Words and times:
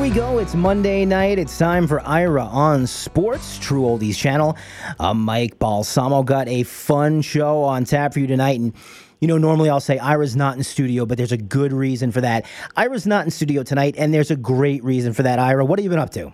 We 0.00 0.08
go. 0.08 0.38
It's 0.38 0.54
Monday 0.54 1.04
night. 1.04 1.38
It's 1.38 1.58
time 1.58 1.86
for 1.86 2.00
Ira 2.00 2.44
on 2.44 2.86
Sports, 2.86 3.58
True 3.58 3.82
Oldies 3.82 4.16
Channel. 4.16 4.56
Uh, 4.98 5.12
Mike 5.12 5.58
Balsamo 5.58 6.22
got 6.22 6.48
a 6.48 6.62
fun 6.62 7.20
show 7.20 7.62
on 7.64 7.84
tap 7.84 8.14
for 8.14 8.20
you 8.20 8.26
tonight. 8.26 8.58
And, 8.58 8.72
you 9.20 9.28
know, 9.28 9.36
normally 9.36 9.68
I'll 9.68 9.78
say 9.78 9.98
Ira's 9.98 10.34
not 10.34 10.56
in 10.56 10.64
studio, 10.64 11.04
but 11.04 11.18
there's 11.18 11.32
a 11.32 11.36
good 11.36 11.74
reason 11.74 12.12
for 12.12 12.22
that. 12.22 12.46
Ira's 12.76 13.06
not 13.06 13.26
in 13.26 13.30
studio 13.30 13.62
tonight, 13.62 13.94
and 13.98 14.14
there's 14.14 14.30
a 14.30 14.36
great 14.36 14.82
reason 14.82 15.12
for 15.12 15.22
that. 15.22 15.38
Ira, 15.38 15.66
what 15.66 15.78
have 15.78 15.84
you 15.84 15.90
been 15.90 15.98
up 15.98 16.10
to? 16.12 16.32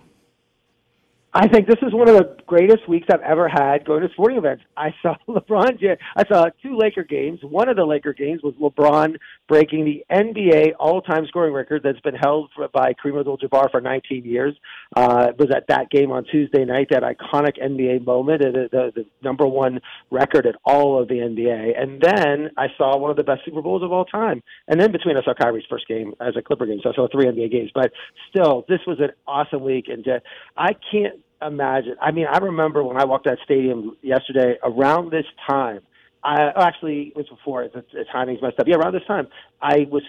I 1.33 1.47
think 1.47 1.67
this 1.67 1.77
is 1.81 1.93
one 1.93 2.07
of 2.07 2.15
the 2.15 2.37
greatest 2.47 2.87
weeks 2.87 3.07
I've 3.11 3.21
ever 3.21 3.49
had 3.49 3.85
going 3.85 4.01
to 4.01 4.09
sporting 4.13 4.37
events. 4.37 4.63
I 4.77 4.93
saw 5.01 5.15
LeBron. 5.27 5.97
I 6.15 6.27
saw 6.27 6.45
two 6.63 6.77
Laker 6.77 7.03
games. 7.03 7.41
One 7.43 7.67
of 7.67 7.75
the 7.75 7.85
Laker 7.85 8.13
games 8.13 8.41
was 8.41 8.55
LeBron 8.55 9.17
breaking 9.47 9.85
the 9.85 10.03
NBA 10.11 10.73
all-time 10.79 11.25
scoring 11.27 11.53
record 11.53 11.83
that's 11.83 11.99
been 11.99 12.15
held 12.15 12.49
for, 12.55 12.67
by 12.69 12.93
Kareem 12.93 13.19
Abdul-Jabbar 13.19 13.71
for 13.71 13.79
19 13.79 14.25
years. 14.25 14.55
Uh, 14.95 15.27
it 15.29 15.37
was 15.37 15.49
at 15.55 15.67
that 15.67 15.89
game 15.91 16.11
on 16.11 16.25
Tuesday 16.25 16.65
night, 16.65 16.87
that 16.89 17.03
iconic 17.03 17.61
NBA 17.63 18.05
moment, 18.05 18.41
the, 18.41 18.67
the, 18.71 18.91
the 18.95 19.05
number 19.21 19.45
one 19.45 19.79
record 20.09 20.47
at 20.47 20.55
all 20.65 21.01
of 21.01 21.07
the 21.07 21.15
NBA. 21.15 21.79
And 21.79 22.01
then 22.01 22.49
I 22.57 22.67
saw 22.77 22.97
one 22.97 23.11
of 23.11 23.17
the 23.17 23.23
best 23.23 23.41
Super 23.45 23.61
Bowls 23.61 23.83
of 23.83 23.91
all 23.91 24.05
time. 24.05 24.41
And 24.67 24.81
then 24.81 24.91
between 24.91 25.15
us, 25.15 25.27
saw 25.27 25.33
Kyrie's 25.33 25.65
first 25.69 25.87
game 25.87 26.13
as 26.19 26.35
a 26.37 26.41
Clipper 26.41 26.65
game, 26.65 26.79
so 26.81 26.89
I 26.89 26.95
saw 26.95 27.07
three 27.07 27.25
NBA 27.25 27.51
games. 27.51 27.71
But 27.73 27.91
still, 28.29 28.65
this 28.67 28.79
was 28.87 28.99
an 28.99 29.11
awesome 29.27 29.63
week, 29.63 29.85
and 29.89 30.07
uh, 30.07 30.19
I 30.55 30.73
can't 30.91 31.19
imagine. 31.41 31.95
I 32.01 32.11
mean, 32.11 32.25
I 32.31 32.37
remember 32.39 32.83
when 32.83 32.97
I 32.97 33.05
walked 33.05 33.25
that 33.25 33.37
stadium 33.43 33.97
yesterday 34.01 34.55
around 34.63 35.11
this 35.11 35.25
time. 35.47 35.81
I 36.27 36.51
oh, 36.55 36.61
actually 36.61 37.13
it 37.15 37.15
was 37.15 37.29
before 37.29 37.67
the, 37.73 37.83
the 37.93 38.03
timing's 38.11 38.41
messed 38.41 38.59
up. 38.59 38.67
Yeah, 38.67 38.75
around 38.75 38.93
this 38.93 39.05
time, 39.07 39.27
I 39.61 39.87
was 39.89 40.03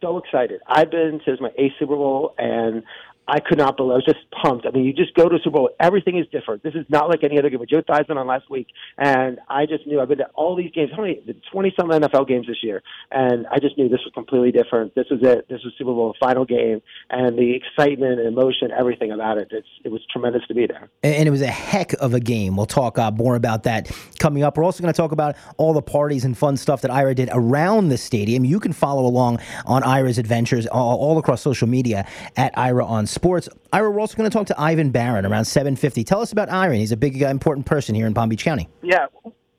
so 0.00 0.16
excited. 0.16 0.60
I've 0.66 0.90
been 0.90 1.20
to 1.26 1.36
my 1.40 1.50
eighth 1.58 1.74
Super 1.78 1.94
Bowl, 1.96 2.34
and 2.38 2.82
I 3.28 3.40
could 3.40 3.58
not 3.58 3.76
believe. 3.76 3.92
I 3.92 3.94
was 3.96 4.04
just 4.06 4.24
pumped. 4.42 4.66
I 4.66 4.70
mean, 4.70 4.84
you 4.84 4.94
just 4.94 5.14
go 5.14 5.28
to 5.28 5.36
Super 5.44 5.58
Bowl. 5.58 5.70
Everything 5.78 6.18
is 6.18 6.26
different. 6.32 6.62
This 6.62 6.74
is 6.74 6.86
not 6.88 7.10
like 7.10 7.22
any 7.22 7.38
other 7.38 7.50
game. 7.50 7.60
Joe 7.68 7.82
Theismann 7.82 8.16
on 8.16 8.26
last 8.26 8.48
week, 8.50 8.68
and 8.96 9.38
I 9.48 9.66
just 9.66 9.86
knew 9.86 10.00
I've 10.00 10.08
been 10.08 10.18
to 10.18 10.28
all 10.34 10.56
these 10.56 10.70
games. 10.72 10.90
How 10.96 11.02
many? 11.02 11.20
Twenty 11.52 11.72
some 11.78 11.90
NFL 11.90 12.26
games 12.26 12.46
this 12.46 12.56
year, 12.62 12.82
and 13.10 13.46
I 13.48 13.58
just 13.58 13.76
knew 13.76 13.88
this 13.88 14.00
was 14.04 14.12
completely 14.14 14.50
different. 14.50 14.94
This 14.94 15.06
was 15.10 15.20
it. 15.22 15.46
This 15.48 15.60
was 15.62 15.74
Super 15.76 15.92
Bowl 15.92 16.14
final 16.18 16.46
game, 16.46 16.80
and 17.10 17.38
the 17.38 17.54
excitement 17.54 18.18
and 18.18 18.28
emotion, 18.28 18.70
everything 18.76 19.12
about 19.12 19.36
it. 19.38 19.48
It's 19.50 19.68
it 19.84 19.92
was 19.92 20.00
tremendous 20.10 20.46
to 20.48 20.54
be 20.54 20.66
there. 20.66 20.88
And 21.02 21.28
it 21.28 21.30
was 21.30 21.42
a 21.42 21.48
heck 21.48 21.92
of 21.94 22.14
a 22.14 22.20
game. 22.20 22.56
We'll 22.56 22.66
talk 22.66 22.98
uh, 22.98 23.10
more 23.10 23.36
about 23.36 23.64
that 23.64 23.90
coming 24.18 24.42
up. 24.42 24.56
We're 24.56 24.64
also 24.64 24.82
going 24.82 24.92
to 24.92 24.96
talk 24.96 25.12
about 25.12 25.36
all 25.58 25.74
the 25.74 25.82
parties 25.82 26.24
and 26.24 26.36
fun 26.36 26.56
stuff 26.56 26.80
that 26.82 26.90
Ira 26.90 27.14
did 27.14 27.28
around 27.32 27.88
the 27.88 27.98
stadium. 27.98 28.44
You 28.44 28.58
can 28.58 28.72
follow 28.72 29.04
along 29.04 29.40
on 29.66 29.82
Ira's 29.82 30.18
adventures 30.18 30.66
all, 30.66 30.98
all 30.98 31.18
across 31.18 31.42
social 31.42 31.68
media 31.68 32.06
at 32.36 32.56
Ira 32.56 32.84
on 32.86 33.06
Sports. 33.18 33.48
Ira, 33.72 33.90
we're 33.90 34.00
also 34.00 34.16
going 34.16 34.30
to 34.30 34.32
talk 34.32 34.46
to 34.46 34.60
Ivan 34.60 34.90
Baron 34.90 35.26
around 35.26 35.44
7:50. 35.44 36.04
Tell 36.04 36.20
us 36.20 36.30
about 36.30 36.50
Ivan. 36.50 36.76
He's 36.76 36.92
a 36.92 36.96
big, 36.96 37.20
uh, 37.20 37.26
important 37.26 37.66
person 37.66 37.94
here 37.96 38.06
in 38.06 38.14
Palm 38.14 38.28
Beach 38.28 38.44
County. 38.44 38.68
Yeah. 38.80 39.06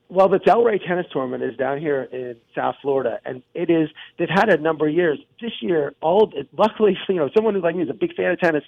Well, 0.08 0.30
the 0.30 0.40
Delray 0.40 0.80
Tennis 0.88 1.06
Tournament 1.12 1.44
is 1.44 1.56
down 1.58 1.78
here 1.78 2.04
in 2.12 2.38
South 2.56 2.76
Florida, 2.82 3.20
and 3.26 3.44
it 3.54 3.70
is. 3.70 3.90
They've 4.18 4.30
had 4.30 4.50
a 4.50 4.58
number 4.58 4.88
of 4.88 4.94
years. 4.94 5.20
This 5.42 5.52
year, 5.62 5.94
all 6.02 6.32
luckily, 6.58 6.98
you 7.10 7.16
know, 7.16 7.30
someone 7.36 7.54
who 7.54 7.62
like 7.62 7.76
me 7.76 7.84
is 7.84 7.90
a 7.90 7.94
big 7.94 8.16
fan 8.16 8.32
of 8.32 8.40
tennis 8.40 8.64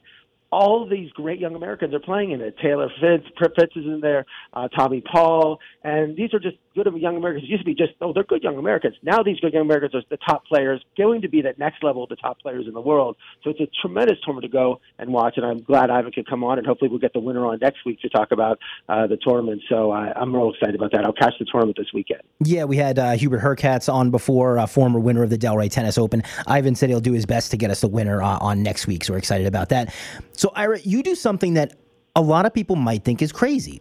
all 0.52 0.88
these 0.88 1.10
great 1.12 1.40
young 1.40 1.56
Americans 1.56 1.94
are 1.94 2.00
playing 2.00 2.32
in 2.32 2.42
it. 2.42 2.56
Taylor 2.62 2.90
Fritz, 3.00 3.26
Fritz 3.38 3.76
is 3.76 3.86
in 3.86 4.00
there, 4.02 4.26
uh, 4.54 4.68
Tommy 4.68 5.02
Paul, 5.02 5.60
and 5.84 6.16
these 6.18 6.34
are 6.34 6.40
just 6.40 6.58
good 6.76 6.88
young 6.98 7.18
Americans. 7.18 7.46
It 7.46 7.50
used 7.50 7.64
to 7.64 7.66
be 7.66 7.76
just, 7.76 7.94
oh, 8.02 8.14
they're 8.14 8.24
good 8.24 8.44
young 8.44 8.58
Americans. 8.58 8.96
Now 9.02 9.24
these 9.24 9.40
good 9.40 9.54
young 9.54 9.64
Americans 9.64 9.96
are 9.96 10.02
the 10.10 10.18
top 10.18 10.46
players, 10.46 10.84
going 10.98 11.22
to 11.22 11.30
be 11.30 11.42
that 11.44 11.58
next 11.58 11.84
level 11.84 12.04
of 12.04 12.10
the 12.10 12.16
top 12.16 12.40
players 12.40 12.66
in 12.68 12.74
the 12.74 12.82
world. 12.82 13.16
So 13.44 13.50
it's 13.50 13.60
a 13.60 13.68
tremendous 13.82 14.18
tournament 14.24 14.52
to 14.52 14.56
go 14.56 14.82
and 15.00 15.12
watch, 15.12 15.36
and 15.38 15.46
I'm 15.46 15.62
glad 15.62 15.90
Ivan 15.90 16.12
could 16.12 16.30
come 16.30 16.44
on, 16.44 16.58
and 16.58 16.68
hopefully 16.68 16.90
we'll 16.90 17.00
get 17.00 17.14
the 17.14 17.20
winner 17.20 17.46
on 17.46 17.60
next 17.62 17.86
week 17.86 18.02
to 18.02 18.10
talk 18.10 18.32
about 18.32 18.60
uh, 18.90 19.08
the 19.08 19.18
tournament. 19.18 19.62
So 19.70 19.92
I, 19.92 20.12
I'm 20.16 20.36
real 20.36 20.52
excited 20.52 20.76
about 20.76 20.92
that. 20.92 21.06
I'll 21.06 21.14
catch 21.14 21.34
the 21.40 21.46
tournament 21.46 21.78
this 21.78 21.94
weekend. 21.94 22.22
Yeah, 22.44 22.66
we 22.66 22.78
had 22.78 23.00
uh, 23.00 23.12
Hubert 23.12 23.40
Hurkacz 23.40 23.92
on 23.92 24.12
before, 24.12 24.60
uh, 24.60 24.66
former 24.66 25.00
winner 25.00 25.24
of 25.24 25.30
the 25.30 25.38
Delray 25.38 25.70
Tennis 25.72 25.98
Open. 25.98 26.24
Ivan 26.48 26.76
said 26.76 26.90
he'll 26.90 27.00
do 27.00 27.14
his 27.14 27.26
best 27.26 27.52
to 27.52 27.58
get 27.58 27.72
us 27.72 27.82
the 27.82 27.88
winner 27.88 28.22
uh, 28.22 28.38
on 28.40 28.64
next 28.64 28.88
week, 28.88 29.04
so 29.06 29.14
we're 29.14 29.20
excited 29.20 29.48
about 29.48 29.70
that. 29.70 29.94
So, 30.42 30.52
Ira, 30.56 30.80
you 30.80 31.04
do 31.04 31.14
something 31.14 31.54
that 31.54 31.76
a 32.16 32.22
lot 32.24 32.48
of 32.48 32.54
people 32.56 32.76
might 32.76 33.04
think 33.04 33.22
is 33.22 33.32
crazy. 33.32 33.80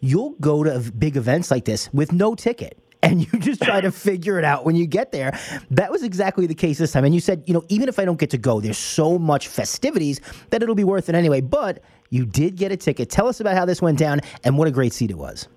You'll 0.00 0.32
go 0.32 0.62
to 0.62 0.92
big 0.98 1.16
events 1.16 1.50
like 1.50 1.64
this 1.64 1.88
with 1.94 2.12
no 2.12 2.34
ticket 2.34 2.76
and 3.02 3.22
you 3.22 3.38
just 3.40 3.62
try 3.62 3.80
to 3.80 3.90
figure 4.08 4.38
it 4.38 4.44
out 4.44 4.66
when 4.66 4.76
you 4.76 4.86
get 4.86 5.12
there. 5.12 5.40
That 5.70 5.90
was 5.90 6.02
exactly 6.02 6.46
the 6.46 6.54
case 6.54 6.76
this 6.76 6.92
time. 6.92 7.06
And 7.06 7.14
you 7.14 7.22
said, 7.22 7.42
you 7.46 7.54
know, 7.54 7.64
even 7.70 7.88
if 7.88 7.98
I 7.98 8.04
don't 8.04 8.18
get 8.18 8.28
to 8.32 8.36
go, 8.36 8.60
there's 8.60 8.76
so 8.76 9.18
much 9.18 9.48
festivities 9.48 10.20
that 10.50 10.62
it'll 10.62 10.74
be 10.74 10.84
worth 10.84 11.08
it 11.08 11.14
anyway. 11.14 11.40
But 11.40 11.80
you 12.10 12.26
did 12.26 12.56
get 12.56 12.70
a 12.70 12.76
ticket. 12.76 13.08
Tell 13.08 13.26
us 13.26 13.40
about 13.40 13.56
how 13.56 13.64
this 13.64 13.80
went 13.80 13.98
down 13.98 14.20
and 14.44 14.58
what 14.58 14.68
a 14.68 14.70
great 14.70 14.92
seat 14.92 15.10
it 15.10 15.16
was. 15.16 15.48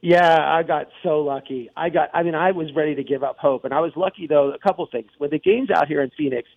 Yeah, 0.00 0.48
I 0.48 0.62
got 0.62 0.88
so 1.02 1.20
lucky. 1.22 1.70
I 1.76 1.88
got 1.88 2.08
I 2.14 2.22
mean 2.22 2.36
I 2.36 2.52
was 2.52 2.72
ready 2.74 2.94
to 2.94 3.02
give 3.02 3.24
up 3.24 3.38
hope 3.38 3.64
and 3.64 3.74
I 3.74 3.80
was 3.80 3.92
lucky 3.96 4.28
though 4.28 4.52
a 4.52 4.58
couple 4.58 4.86
things. 4.86 5.10
When 5.18 5.30
the 5.30 5.38
game's 5.40 5.70
out 5.70 5.88
here 5.88 6.02
in 6.02 6.10
Phoenix, 6.16 6.48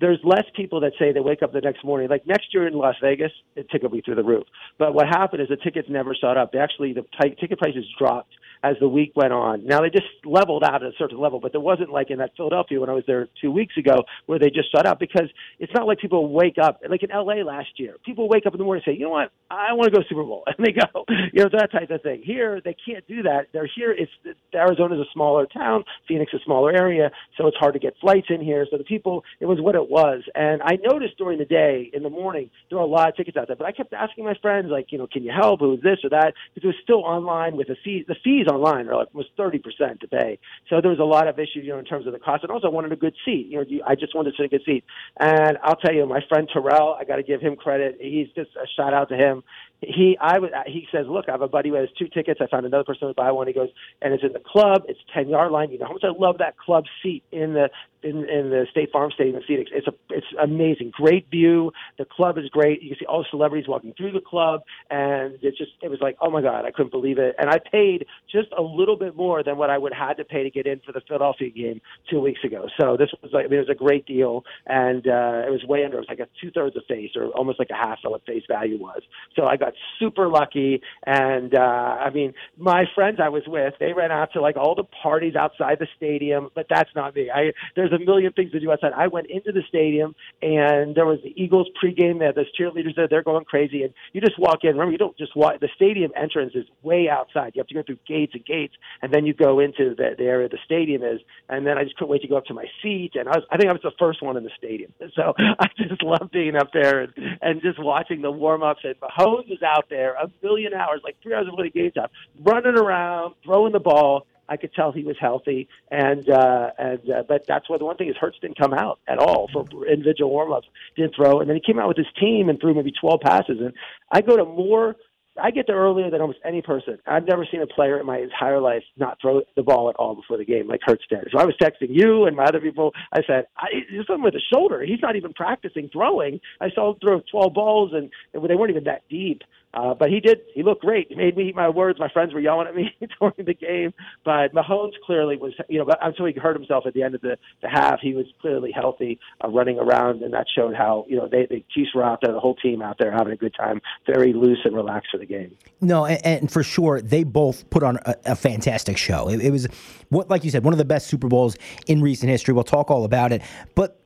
there's 0.00 0.18
less 0.24 0.44
people 0.54 0.80
that 0.80 0.92
say 0.98 1.12
they 1.12 1.20
wake 1.20 1.42
up 1.42 1.52
the 1.52 1.60
next 1.60 1.84
morning. 1.84 2.08
Like 2.08 2.26
next 2.26 2.52
year 2.52 2.66
in 2.66 2.74
Las 2.74 2.96
Vegas, 3.00 3.32
the 3.54 3.62
ticket 3.62 3.84
will 3.84 3.90
be 3.90 4.00
through 4.02 4.16
the 4.16 4.24
roof. 4.24 4.44
But 4.78 4.94
what 4.94 5.06
happened 5.06 5.42
is 5.42 5.48
the 5.48 5.56
tickets 5.56 5.88
never 5.90 6.14
shot 6.14 6.36
up. 6.36 6.52
They 6.52 6.58
actually 6.58 6.92
the 6.92 7.04
t- 7.22 7.34
ticket 7.40 7.58
prices 7.58 7.84
dropped 7.98 8.32
as 8.62 8.76
the 8.80 8.88
week 8.88 9.12
went 9.14 9.32
on. 9.32 9.64
Now 9.66 9.80
they 9.80 9.90
just 9.90 10.06
leveled 10.24 10.64
out 10.64 10.82
at 10.82 10.82
a 10.82 10.92
certain 10.98 11.18
level, 11.18 11.40
but 11.40 11.52
there 11.52 11.60
wasn't 11.60 11.90
like 11.90 12.10
in 12.10 12.18
that 12.18 12.32
Philadelphia 12.36 12.80
when 12.80 12.90
I 12.90 12.92
was 12.92 13.04
there 13.06 13.28
two 13.40 13.50
weeks 13.50 13.76
ago 13.76 14.04
where 14.26 14.38
they 14.38 14.50
just 14.50 14.70
shut 14.72 14.86
up 14.86 14.98
because 14.98 15.28
it's 15.58 15.72
not 15.74 15.86
like 15.86 15.98
people 15.98 16.32
wake 16.32 16.56
up 16.62 16.80
like 16.88 17.02
in 17.02 17.10
LA 17.10 17.42
last 17.44 17.68
year. 17.76 17.96
People 18.04 18.28
wake 18.28 18.46
up 18.46 18.54
in 18.54 18.58
the 18.58 18.64
morning 18.64 18.82
and 18.86 18.92
say, 18.92 18.98
you 18.98 19.04
know 19.04 19.10
what, 19.10 19.30
I 19.50 19.72
want 19.72 19.92
to 19.92 19.98
go 19.98 20.04
Super 20.08 20.24
Bowl, 20.24 20.44
and 20.46 20.66
they 20.66 20.72
go, 20.72 21.04
you 21.32 21.42
know, 21.42 21.50
that 21.52 21.72
type 21.72 21.90
of 21.90 22.02
thing. 22.02 22.22
Here 22.24 22.60
they 22.64 22.76
can't 22.86 23.06
do 23.06 23.22
that. 23.22 23.48
They're 23.52 23.68
here. 23.74 23.92
It's 23.92 24.12
Arizona's 24.54 25.00
a 25.00 25.10
smaller 25.12 25.46
town, 25.46 25.84
Phoenix 26.08 26.32
a 26.34 26.38
smaller 26.44 26.72
area, 26.72 27.10
so 27.36 27.46
it's 27.46 27.56
hard 27.56 27.74
to 27.74 27.80
get 27.80 27.94
flights 28.00 28.26
in 28.30 28.40
here. 28.40 28.66
So 28.70 28.78
the 28.78 28.84
people, 28.84 29.24
it 29.40 29.46
was 29.46 29.60
what 29.60 29.74
it 29.74 29.88
was, 29.90 30.22
and 30.34 30.62
I 30.62 30.78
noticed 30.82 31.18
during 31.18 31.38
the 31.38 31.44
day 31.44 31.90
in 31.92 32.02
the 32.02 32.10
morning 32.10 32.50
there 32.68 32.78
were 32.78 32.84
a 32.84 32.88
lot 32.88 33.08
of 33.08 33.16
tickets 33.16 33.36
out 33.36 33.46
there, 33.46 33.56
but 33.56 33.66
I 33.66 33.72
kept 33.72 33.92
asking 33.92 34.24
my 34.24 34.34
friends 34.40 34.68
like, 34.70 34.86
you 34.90 34.98
know, 34.98 35.06
can 35.06 35.22
you 35.22 35.32
help? 35.32 35.60
Who 35.60 35.74
is 35.74 35.82
this 35.82 35.98
or 36.04 36.10
that? 36.10 36.34
Because 36.54 36.64
it 36.64 36.68
was 36.68 36.76
still 36.82 37.04
online 37.04 37.56
with 37.56 37.68
the 37.68 37.76
fees. 37.84 38.04
The 38.08 38.16
fees 38.22 38.45
online 38.46 38.88
are 38.88 38.96
like 38.96 39.14
was 39.14 39.26
thirty 39.36 39.58
percent 39.58 40.00
to 40.00 40.08
pay. 40.08 40.38
So 40.68 40.80
there 40.80 40.90
was 40.90 41.00
a 41.00 41.04
lot 41.04 41.28
of 41.28 41.38
issues, 41.38 41.64
you 41.64 41.68
know, 41.68 41.78
in 41.78 41.84
terms 41.84 42.06
of 42.06 42.12
the 42.12 42.18
cost, 42.18 42.42
and 42.42 42.52
also 42.52 42.68
I 42.68 42.70
wanted 42.70 42.92
a 42.92 42.96
good 42.96 43.14
seat. 43.24 43.46
You 43.48 43.58
know, 43.58 43.84
I 43.86 43.94
just 43.94 44.14
wanted 44.14 44.32
to 44.32 44.36
sit 44.36 44.46
a 44.46 44.48
good 44.48 44.64
seat. 44.64 44.84
And 45.18 45.58
I'll 45.62 45.76
tell 45.76 45.94
you, 45.94 46.06
my 46.06 46.20
friend 46.28 46.48
Terrell, 46.52 46.96
I 46.98 47.04
got 47.04 47.16
to 47.16 47.22
give 47.22 47.40
him 47.40 47.56
credit. 47.56 47.98
He's 48.00 48.28
just 48.34 48.50
a 48.56 48.66
shout 48.76 48.94
out 48.94 49.08
to 49.10 49.16
him 49.16 49.42
he 49.82 50.16
I 50.20 50.38
would 50.38 50.52
he 50.66 50.86
says, 50.90 51.06
look, 51.08 51.26
I 51.28 51.32
have 51.32 51.42
a 51.42 51.48
buddy 51.48 51.68
who 51.68 51.74
has 51.74 51.88
two 51.98 52.08
tickets. 52.08 52.40
I 52.42 52.46
found 52.46 52.64
another 52.64 52.84
person 52.84 53.08
would 53.08 53.16
buy 53.16 53.30
one. 53.30 53.46
He 53.46 53.52
goes, 53.52 53.68
and 54.00 54.14
it's 54.14 54.22
in 54.22 54.32
the 54.32 54.40
club. 54.40 54.82
It's 54.88 54.98
ten 55.12 55.28
yard 55.28 55.52
line. 55.52 55.70
You 55.70 55.78
know 55.78 55.86
how 55.86 55.92
much 55.92 56.04
I 56.04 56.12
love 56.18 56.38
that 56.38 56.56
club 56.56 56.84
seat 57.02 57.22
in 57.30 57.52
the 57.52 57.68
in, 58.02 58.28
in 58.28 58.50
the 58.50 58.66
State 58.70 58.90
Farm 58.90 59.10
Stadium 59.14 59.36
in 59.36 59.42
Phoenix. 59.42 59.70
It's 59.74 59.86
a 59.86 59.92
it's 60.10 60.26
amazing, 60.42 60.92
great 60.92 61.30
view. 61.30 61.72
The 61.98 62.06
club 62.06 62.38
is 62.38 62.48
great. 62.48 62.82
You 62.82 62.90
can 62.90 62.98
see 63.00 63.06
all 63.06 63.20
the 63.20 63.26
celebrities 63.30 63.68
walking 63.68 63.92
through 63.96 64.12
the 64.12 64.20
club, 64.20 64.62
and 64.90 65.38
it's 65.42 65.58
just 65.58 65.72
it 65.82 65.90
was 65.90 66.00
like, 66.00 66.16
oh 66.20 66.30
my 66.30 66.40
god, 66.40 66.64
I 66.64 66.70
couldn't 66.70 66.92
believe 66.92 67.18
it. 67.18 67.34
And 67.38 67.50
I 67.50 67.58
paid 67.58 68.06
just 68.30 68.35
a 68.56 68.62
little 68.62 68.96
bit 68.96 69.16
more 69.16 69.42
than 69.42 69.56
what 69.56 69.70
I 69.70 69.78
would 69.78 69.92
had 69.92 70.14
to 70.14 70.24
pay 70.24 70.42
to 70.42 70.50
get 70.50 70.66
in 70.66 70.80
for 70.80 70.92
the 70.92 71.00
Philadelphia 71.06 71.50
game 71.50 71.80
two 72.10 72.20
weeks 72.20 72.40
ago. 72.44 72.66
So 72.80 72.96
this 72.96 73.10
was 73.22 73.32
like 73.32 73.46
I 73.46 73.48
mean, 73.48 73.58
it 73.58 73.68
was 73.68 73.76
a 73.76 73.78
great 73.78 74.06
deal, 74.06 74.44
and 74.66 75.06
uh, 75.06 75.46
it 75.46 75.50
was 75.50 75.64
way 75.68 75.84
under. 75.84 75.98
It 75.98 76.00
was 76.00 76.08
like 76.08 76.20
a 76.20 76.28
two 76.40 76.50
thirds 76.50 76.76
of 76.76 76.82
face, 76.88 77.10
or 77.16 77.26
almost 77.28 77.58
like 77.58 77.70
a 77.70 77.74
half 77.74 77.98
of 78.04 78.12
what 78.12 78.24
face 78.26 78.42
value 78.48 78.78
was. 78.78 79.02
So 79.34 79.44
I 79.46 79.56
got 79.56 79.72
super 79.98 80.28
lucky. 80.28 80.80
And 81.06 81.54
uh, 81.54 81.60
I 81.60 82.10
mean, 82.10 82.34
my 82.56 82.84
friends 82.94 83.18
I 83.22 83.28
was 83.28 83.42
with, 83.46 83.74
they 83.80 83.92
ran 83.92 84.12
out 84.12 84.32
to 84.34 84.40
like 84.40 84.56
all 84.56 84.74
the 84.74 84.84
parties 85.02 85.34
outside 85.36 85.78
the 85.78 85.88
stadium, 85.96 86.50
but 86.54 86.66
that's 86.68 86.90
not 86.94 87.14
me. 87.14 87.30
I 87.30 87.52
there's 87.74 87.92
a 87.92 87.98
million 87.98 88.32
things 88.32 88.52
to 88.52 88.60
do 88.60 88.70
outside. 88.70 88.92
I 88.96 89.06
went 89.08 89.28
into 89.28 89.52
the 89.52 89.62
stadium 89.68 90.14
and 90.42 90.94
there 90.94 91.06
was 91.06 91.18
the 91.22 91.32
Eagles 91.40 91.68
pregame. 91.82 92.24
Had 92.24 92.34
those 92.34 92.46
cheerleaders 92.58 92.96
there. 92.96 93.08
They're 93.08 93.22
going 93.22 93.44
crazy, 93.44 93.82
and 93.82 93.92
you 94.12 94.20
just 94.20 94.38
walk 94.38 94.60
in. 94.62 94.70
Remember, 94.70 94.92
you 94.92 94.98
don't 94.98 95.16
just 95.16 95.36
walk. 95.36 95.60
The 95.60 95.68
stadium 95.74 96.12
entrance 96.16 96.52
is 96.54 96.66
way 96.82 97.08
outside. 97.08 97.52
You 97.54 97.60
have 97.60 97.68
to 97.68 97.74
go 97.74 97.82
through 97.82 97.98
gates 98.06 98.25
and 98.34 98.44
gates, 98.44 98.74
and 99.02 99.12
then 99.12 99.26
you 99.26 99.34
go 99.34 99.60
into 99.60 99.94
the, 99.94 100.14
the 100.16 100.24
area 100.24 100.48
the 100.48 100.58
stadium 100.64 101.02
is. 101.02 101.20
And 101.48 101.66
then 101.66 101.78
I 101.78 101.84
just 101.84 101.96
couldn't 101.96 102.10
wait 102.10 102.22
to 102.22 102.28
go 102.28 102.36
up 102.36 102.46
to 102.46 102.54
my 102.54 102.66
seat. 102.82 103.12
And 103.14 103.28
I 103.28 103.32
was, 103.32 103.44
I 103.50 103.56
think 103.56 103.68
I 103.68 103.72
was 103.72 103.82
the 103.82 103.92
first 103.98 104.22
one 104.22 104.36
in 104.36 104.44
the 104.44 104.50
stadium. 104.56 104.92
So 105.14 105.32
I 105.38 105.68
just 105.78 106.02
love 106.02 106.30
being 106.30 106.56
up 106.56 106.72
there 106.74 107.00
and, 107.00 107.12
and 107.40 107.62
just 107.62 107.82
watching 107.82 108.20
the 108.20 108.30
warm 108.30 108.62
ups. 108.62 108.80
And 108.84 108.94
Mahomes 109.00 109.48
was 109.48 109.62
out 109.62 109.86
there 109.88 110.14
a 110.14 110.30
million 110.42 110.74
hours, 110.74 111.00
like 111.04 111.16
three 111.22 111.32
hours 111.32 111.46
before 111.46 111.64
the 111.64 111.70
game 111.70 111.90
time, 111.92 112.08
running 112.42 112.76
around, 112.76 113.34
throwing 113.42 113.72
the 113.72 113.80
ball. 113.80 114.26
I 114.48 114.56
could 114.56 114.72
tell 114.74 114.92
he 114.92 115.02
was 115.02 115.16
healthy, 115.18 115.68
and 115.90 116.28
uh, 116.28 116.70
and 116.78 117.10
uh, 117.10 117.22
but 117.26 117.46
that's 117.46 117.68
what 117.68 117.80
the 117.80 117.84
one 117.84 117.96
thing 117.96 118.08
is 118.08 118.16
Hurts 118.16 118.38
didn't 118.40 118.58
come 118.58 118.72
out 118.72 119.00
at 119.08 119.18
all 119.18 119.48
for 119.52 119.64
individual 119.86 120.30
warmups, 120.30 120.66
didn't 120.96 121.16
throw, 121.16 121.40
and 121.40 121.48
then 121.48 121.56
he 121.56 121.62
came 121.62 121.80
out 121.80 121.88
with 121.88 121.96
his 121.96 122.06
team 122.20 122.48
and 122.48 122.60
threw 122.60 122.74
maybe 122.74 122.92
12 122.92 123.20
passes. 123.20 123.58
And 123.58 123.72
I 124.10 124.20
go 124.20 124.36
to 124.36 124.44
more 124.44 124.96
I 125.42 125.50
get 125.50 125.66
there 125.66 125.76
earlier 125.76 126.10
than 126.10 126.20
almost 126.20 126.38
any 126.44 126.62
person. 126.62 126.98
I've 127.06 127.26
never 127.26 127.46
seen 127.50 127.62
a 127.62 127.66
player 127.66 127.98
in 128.00 128.06
my 128.06 128.18
entire 128.18 128.60
life 128.60 128.82
not 128.96 129.18
throw 129.20 129.42
the 129.54 129.62
ball 129.62 129.88
at 129.90 129.96
all 129.96 130.14
before 130.14 130.38
the 130.38 130.44
game 130.44 130.68
like 130.68 130.80
Hurts 130.84 131.04
did. 131.08 131.28
So 131.32 131.38
I 131.38 131.44
was 131.44 131.54
texting 131.60 131.88
you 131.90 132.24
and 132.24 132.36
my 132.36 132.44
other 132.44 132.60
people. 132.60 132.92
I 133.12 133.20
said, 133.26 133.46
I, 133.56 133.68
"There's 133.90 134.06
something 134.06 134.24
with 134.24 134.34
the 134.34 134.42
shoulder. 134.52 134.82
He's 134.82 135.00
not 135.02 135.16
even 135.16 135.32
practicing 135.32 135.88
throwing." 135.92 136.40
I 136.60 136.70
saw 136.70 136.92
him 136.92 136.98
throw 137.00 137.20
12 137.30 137.54
balls, 137.54 137.92
and, 137.92 138.10
and 138.32 138.48
they 138.48 138.54
weren't 138.54 138.70
even 138.70 138.84
that 138.84 139.02
deep. 139.08 139.42
Uh, 139.76 139.92
but 139.92 140.08
he 140.08 140.20
did. 140.20 140.38
He 140.54 140.62
looked 140.62 140.80
great. 140.80 141.08
He 141.10 141.14
made 141.14 141.36
me 141.36 141.50
eat 141.50 141.54
my 141.54 141.68
words. 141.68 141.98
My 141.98 142.08
friends 142.08 142.32
were 142.32 142.40
yelling 142.40 142.66
at 142.66 142.74
me 142.74 142.96
during 143.20 143.34
the 143.36 143.52
game. 143.52 143.92
But 144.24 144.54
Mahomes 144.54 144.92
clearly 145.04 145.36
was, 145.36 145.52
you 145.68 145.78
know, 145.78 145.86
until 146.00 146.24
he 146.24 146.32
hurt 146.32 146.56
himself 146.56 146.84
at 146.86 146.94
the 146.94 147.02
end 147.02 147.14
of 147.14 147.20
the, 147.20 147.36
the 147.60 147.68
half, 147.68 148.00
he 148.00 148.14
was 148.14 148.24
clearly 148.40 148.72
healthy, 148.72 149.20
uh, 149.44 149.48
running 149.48 149.78
around, 149.78 150.22
and 150.22 150.32
that 150.32 150.46
showed 150.56 150.74
how, 150.74 151.04
you 151.08 151.16
know, 151.16 151.28
they 151.30 151.44
the 151.44 151.62
Chiefs 151.70 151.90
were 151.94 152.02
out 152.02 152.20
there, 152.22 152.32
the 152.32 152.40
whole 152.40 152.54
team 152.54 152.80
out 152.80 152.96
there 152.98 153.12
having 153.12 153.34
a 153.34 153.36
good 153.36 153.54
time, 153.54 153.82
very 154.06 154.32
loose 154.32 154.60
and 154.64 154.74
relaxed 154.74 155.10
for 155.12 155.18
the 155.18 155.26
game. 155.26 155.54
No, 155.82 156.06
and, 156.06 156.24
and 156.24 156.50
for 156.50 156.62
sure, 156.62 157.02
they 157.02 157.22
both 157.22 157.68
put 157.68 157.82
on 157.82 157.98
a, 158.06 158.14
a 158.24 158.36
fantastic 158.36 158.96
show. 158.96 159.28
It, 159.28 159.42
it 159.42 159.50
was, 159.50 159.66
what, 160.08 160.30
like 160.30 160.42
you 160.42 160.50
said, 160.50 160.64
one 160.64 160.72
of 160.72 160.78
the 160.78 160.86
best 160.86 161.08
Super 161.08 161.28
Bowls 161.28 161.56
in 161.86 162.00
recent 162.00 162.30
history. 162.30 162.54
We'll 162.54 162.64
talk 162.64 162.90
all 162.90 163.04
about 163.04 163.30
it, 163.30 163.42
but 163.74 164.00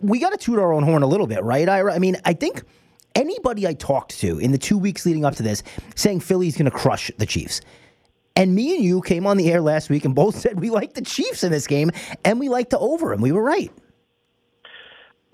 we 0.00 0.18
got 0.18 0.30
to 0.30 0.36
toot 0.36 0.58
our 0.58 0.72
own 0.72 0.82
horn 0.82 1.04
a 1.04 1.06
little 1.06 1.28
bit, 1.28 1.44
right? 1.44 1.68
Ira? 1.68 1.94
I 1.94 2.00
mean, 2.00 2.16
I 2.24 2.32
think 2.32 2.64
anybody 3.14 3.66
I 3.66 3.74
talked 3.74 4.18
to 4.20 4.38
in 4.38 4.52
the 4.52 4.58
two 4.58 4.78
weeks 4.78 5.06
leading 5.06 5.24
up 5.24 5.34
to 5.36 5.42
this 5.42 5.62
saying 5.94 6.20
Philly's 6.20 6.56
going 6.56 6.70
to 6.70 6.76
crush 6.76 7.10
the 7.18 7.26
Chiefs. 7.26 7.60
And 8.34 8.54
me 8.54 8.74
and 8.74 8.84
you 8.84 9.02
came 9.02 9.26
on 9.26 9.36
the 9.36 9.52
air 9.52 9.60
last 9.60 9.90
week 9.90 10.04
and 10.04 10.14
both 10.14 10.36
said 10.40 10.60
we 10.60 10.70
like 10.70 10.94
the 10.94 11.02
Chiefs 11.02 11.44
in 11.44 11.52
this 11.52 11.66
game 11.66 11.90
and 12.24 12.40
we 12.40 12.48
like 12.48 12.70
the 12.70 12.78
over, 12.78 13.12
and 13.12 13.22
we 13.22 13.32
were 13.32 13.42
right. 13.42 13.70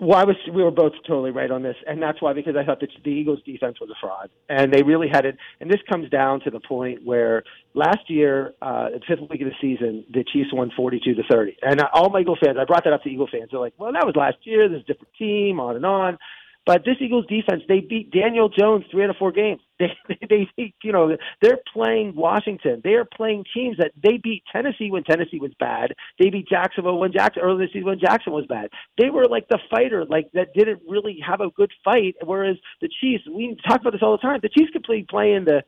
Well, 0.01 0.17
I 0.17 0.23
was. 0.23 0.37
We 0.53 0.63
were 0.63 0.71
both 0.71 0.93
totally 1.05 1.31
right 1.31 1.51
on 1.51 1.61
this, 1.61 1.75
and 1.85 2.01
that's 2.01 2.21
why 2.21 2.31
because 2.31 2.55
I 2.55 2.63
thought 2.63 2.79
that 2.79 2.89
the 3.03 3.09
Eagles' 3.09 3.39
defense 3.45 3.81
was 3.81 3.89
a 3.89 3.99
fraud, 3.99 4.29
and 4.47 4.73
they 4.73 4.81
really 4.81 5.09
had 5.09 5.25
it. 5.25 5.35
And 5.59 5.69
this 5.69 5.81
comes 5.89 6.09
down 6.09 6.39
to 6.45 6.49
the 6.49 6.61
point 6.61 7.03
where 7.03 7.43
last 7.73 8.09
year, 8.09 8.53
uh, 8.61 8.91
the 8.91 9.01
fifth 9.05 9.29
week 9.29 9.41
of 9.41 9.49
the 9.49 9.55
season, 9.59 10.05
the 10.09 10.23
Chiefs 10.23 10.53
won 10.53 10.71
forty-two 10.73 11.15
to 11.15 11.23
thirty, 11.29 11.57
and 11.61 11.81
all 11.93 12.09
my 12.09 12.21
Eagle 12.21 12.37
fans, 12.41 12.57
I 12.57 12.63
brought 12.63 12.85
that 12.85 12.93
up 12.93 13.03
to 13.03 13.09
Eagle 13.09 13.27
fans. 13.29 13.49
They're 13.51 13.59
like, 13.59 13.73
"Well, 13.77 13.91
that 13.91 14.05
was 14.05 14.15
last 14.15 14.37
year. 14.43 14.69
There's 14.69 14.83
a 14.83 14.85
different 14.85 15.13
team, 15.19 15.59
on 15.59 15.75
and 15.75 15.85
on." 15.85 16.17
But 16.65 16.83
this 16.85 16.97
Eagles 16.99 17.25
defense, 17.27 17.63
they 17.67 17.79
beat 17.79 18.11
Daniel 18.11 18.49
Jones 18.49 18.85
three 18.91 19.03
out 19.03 19.09
of 19.09 19.15
four 19.17 19.31
games. 19.31 19.61
They, 19.79 20.17
they, 20.29 20.49
they, 20.57 20.73
you 20.83 20.91
know, 20.91 21.15
they're 21.41 21.59
playing 21.73 22.13
Washington. 22.13 22.81
They 22.83 22.95
are 22.95 23.05
playing 23.05 23.45
teams 23.53 23.77
that 23.77 23.91
they 24.03 24.17
beat 24.21 24.43
Tennessee 24.51 24.91
when 24.91 25.05
Tennessee 25.05 25.39
was 25.39 25.53
bad. 25.57 25.93
They 26.19 26.29
beat 26.29 26.49
Jacksonville 26.49 26.99
when 26.99 27.13
Jackson 27.13 27.43
early 27.43 27.65
this 27.65 27.71
season 27.71 27.85
when 27.85 27.99
Jackson 27.99 28.33
was 28.33 28.45
bad. 28.47 28.69
They 28.97 29.09
were 29.09 29.25
like 29.25 29.47
the 29.47 29.57
fighter, 29.73 30.03
like 30.03 30.29
that 30.33 30.53
didn't 30.53 30.81
really 30.85 31.19
have 31.25 31.39
a 31.39 31.49
good 31.51 31.71
fight. 31.85 32.15
Whereas 32.21 32.57
the 32.81 32.89
Chiefs, 32.99 33.23
we 33.33 33.55
talk 33.65 33.79
about 33.79 33.93
this 33.93 34.01
all 34.03 34.11
the 34.11 34.17
time. 34.17 34.39
The 34.41 34.49
Chiefs 34.49 34.71
could 34.73 34.83
play 34.83 35.05
playing 35.09 35.45
the 35.45 35.63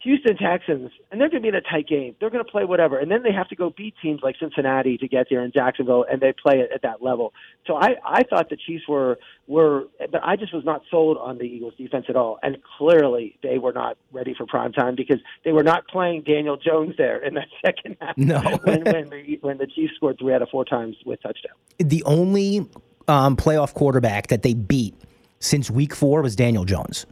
Houston 0.00 0.36
Texans, 0.36 0.90
and 1.10 1.20
they're 1.20 1.28
going 1.28 1.42
to 1.42 1.46
be 1.46 1.48
in 1.48 1.56
a 1.56 1.60
tight 1.60 1.88
game. 1.88 2.14
They're 2.20 2.30
going 2.30 2.44
to 2.44 2.50
play 2.50 2.64
whatever, 2.64 2.98
and 2.98 3.10
then 3.10 3.24
they 3.24 3.32
have 3.32 3.48
to 3.48 3.56
go 3.56 3.70
beat 3.76 3.94
teams 4.00 4.20
like 4.22 4.36
Cincinnati 4.38 4.96
to 4.98 5.08
get 5.08 5.26
there 5.28 5.44
in 5.44 5.50
Jacksonville, 5.50 6.04
and 6.10 6.20
they 6.20 6.32
play 6.32 6.60
it 6.60 6.70
at 6.72 6.82
that 6.82 7.02
level. 7.02 7.32
So 7.66 7.74
I, 7.74 7.96
I 8.04 8.22
thought 8.22 8.48
the 8.48 8.56
Chiefs 8.56 8.86
were 8.88 9.18
were, 9.48 9.84
but 9.98 10.22
I 10.22 10.36
just 10.36 10.54
was 10.54 10.64
not 10.64 10.82
sold 10.88 11.18
on 11.18 11.38
the 11.38 11.44
Eagles 11.44 11.74
defense 11.76 12.06
at 12.08 12.14
all, 12.14 12.38
and 12.44 12.58
clearly 12.78 13.38
they 13.42 13.58
were 13.58 13.72
not 13.72 13.98
ready 14.12 14.34
for 14.34 14.46
prime 14.46 14.72
time 14.72 14.94
because 14.94 15.18
they 15.44 15.50
were 15.50 15.64
not 15.64 15.88
playing 15.88 16.22
Daniel 16.22 16.56
Jones 16.56 16.94
there 16.96 17.18
in 17.18 17.34
that 17.34 17.48
second 17.64 17.96
half. 18.00 18.16
No, 18.16 18.40
when 18.62 18.84
when 18.84 19.10
the, 19.10 19.38
when 19.40 19.58
the 19.58 19.66
Chiefs 19.66 19.94
scored 19.96 20.18
three 20.20 20.32
out 20.32 20.42
of 20.42 20.48
four 20.48 20.64
times 20.64 20.96
with 21.04 21.20
touchdown. 21.22 21.52
The 21.78 22.04
only 22.04 22.68
um, 23.08 23.36
playoff 23.36 23.74
quarterback 23.74 24.28
that 24.28 24.42
they 24.42 24.54
beat 24.54 24.94
since 25.40 25.72
Week 25.72 25.92
Four 25.92 26.22
was 26.22 26.36
Daniel 26.36 26.64
Jones 26.64 27.04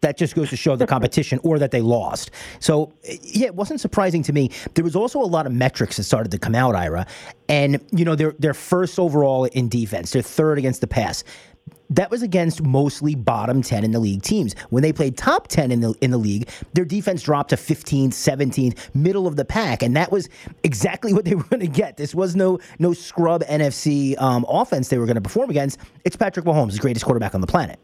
that 0.00 0.16
just 0.16 0.34
goes 0.34 0.50
to 0.50 0.56
show 0.56 0.76
the 0.76 0.86
competition 0.94 1.40
or 1.42 1.58
that 1.58 1.70
they 1.70 1.80
lost. 1.80 2.30
So, 2.58 2.92
yeah, 3.22 3.46
it 3.46 3.54
wasn't 3.54 3.80
surprising 3.80 4.22
to 4.24 4.32
me. 4.32 4.50
There 4.74 4.84
was 4.84 4.96
also 4.96 5.20
a 5.20 5.26
lot 5.26 5.46
of 5.46 5.52
metrics 5.52 5.96
that 5.96 6.04
started 6.04 6.32
to 6.32 6.38
come 6.38 6.54
out, 6.54 6.74
Ira. 6.74 7.06
And, 7.48 7.84
you 7.92 8.04
know, 8.04 8.14
they're, 8.14 8.34
they're 8.38 8.54
first 8.54 8.98
overall 8.98 9.44
in 9.44 9.68
defense, 9.68 10.12
they're 10.12 10.22
third 10.22 10.58
against 10.58 10.80
the 10.80 10.86
pass. 10.86 11.24
That 11.90 12.08
was 12.08 12.22
against 12.22 12.62
mostly 12.62 13.16
bottom 13.16 13.62
10 13.62 13.82
in 13.82 13.90
the 13.90 13.98
league 13.98 14.22
teams. 14.22 14.54
When 14.70 14.80
they 14.80 14.92
played 14.92 15.16
top 15.16 15.48
10 15.48 15.72
in 15.72 15.80
the 15.80 15.92
in 16.00 16.12
the 16.12 16.18
league, 16.18 16.48
their 16.72 16.84
defense 16.84 17.20
dropped 17.22 17.50
to 17.50 17.56
15th, 17.56 18.10
17th, 18.10 18.94
middle 18.94 19.26
of 19.26 19.34
the 19.34 19.44
pack, 19.44 19.82
and 19.82 19.96
that 19.96 20.12
was 20.12 20.28
exactly 20.62 21.12
what 21.14 21.24
they 21.24 21.34
were 21.34 21.42
going 21.44 21.60
to 21.60 21.66
get. 21.66 21.96
This 21.96 22.14
was 22.14 22.36
no 22.36 22.60
no 22.78 22.92
scrub 22.92 23.42
NFC 23.42 24.20
um, 24.22 24.46
offense 24.48 24.88
they 24.88 24.98
were 24.98 25.06
going 25.06 25.16
to 25.16 25.20
perform 25.20 25.50
against. 25.50 25.80
It's 26.04 26.14
Patrick 26.14 26.46
Mahomes, 26.46 26.74
the 26.74 26.78
greatest 26.78 27.04
quarterback 27.04 27.34
on 27.34 27.40
the 27.40 27.48
planet. 27.48 27.80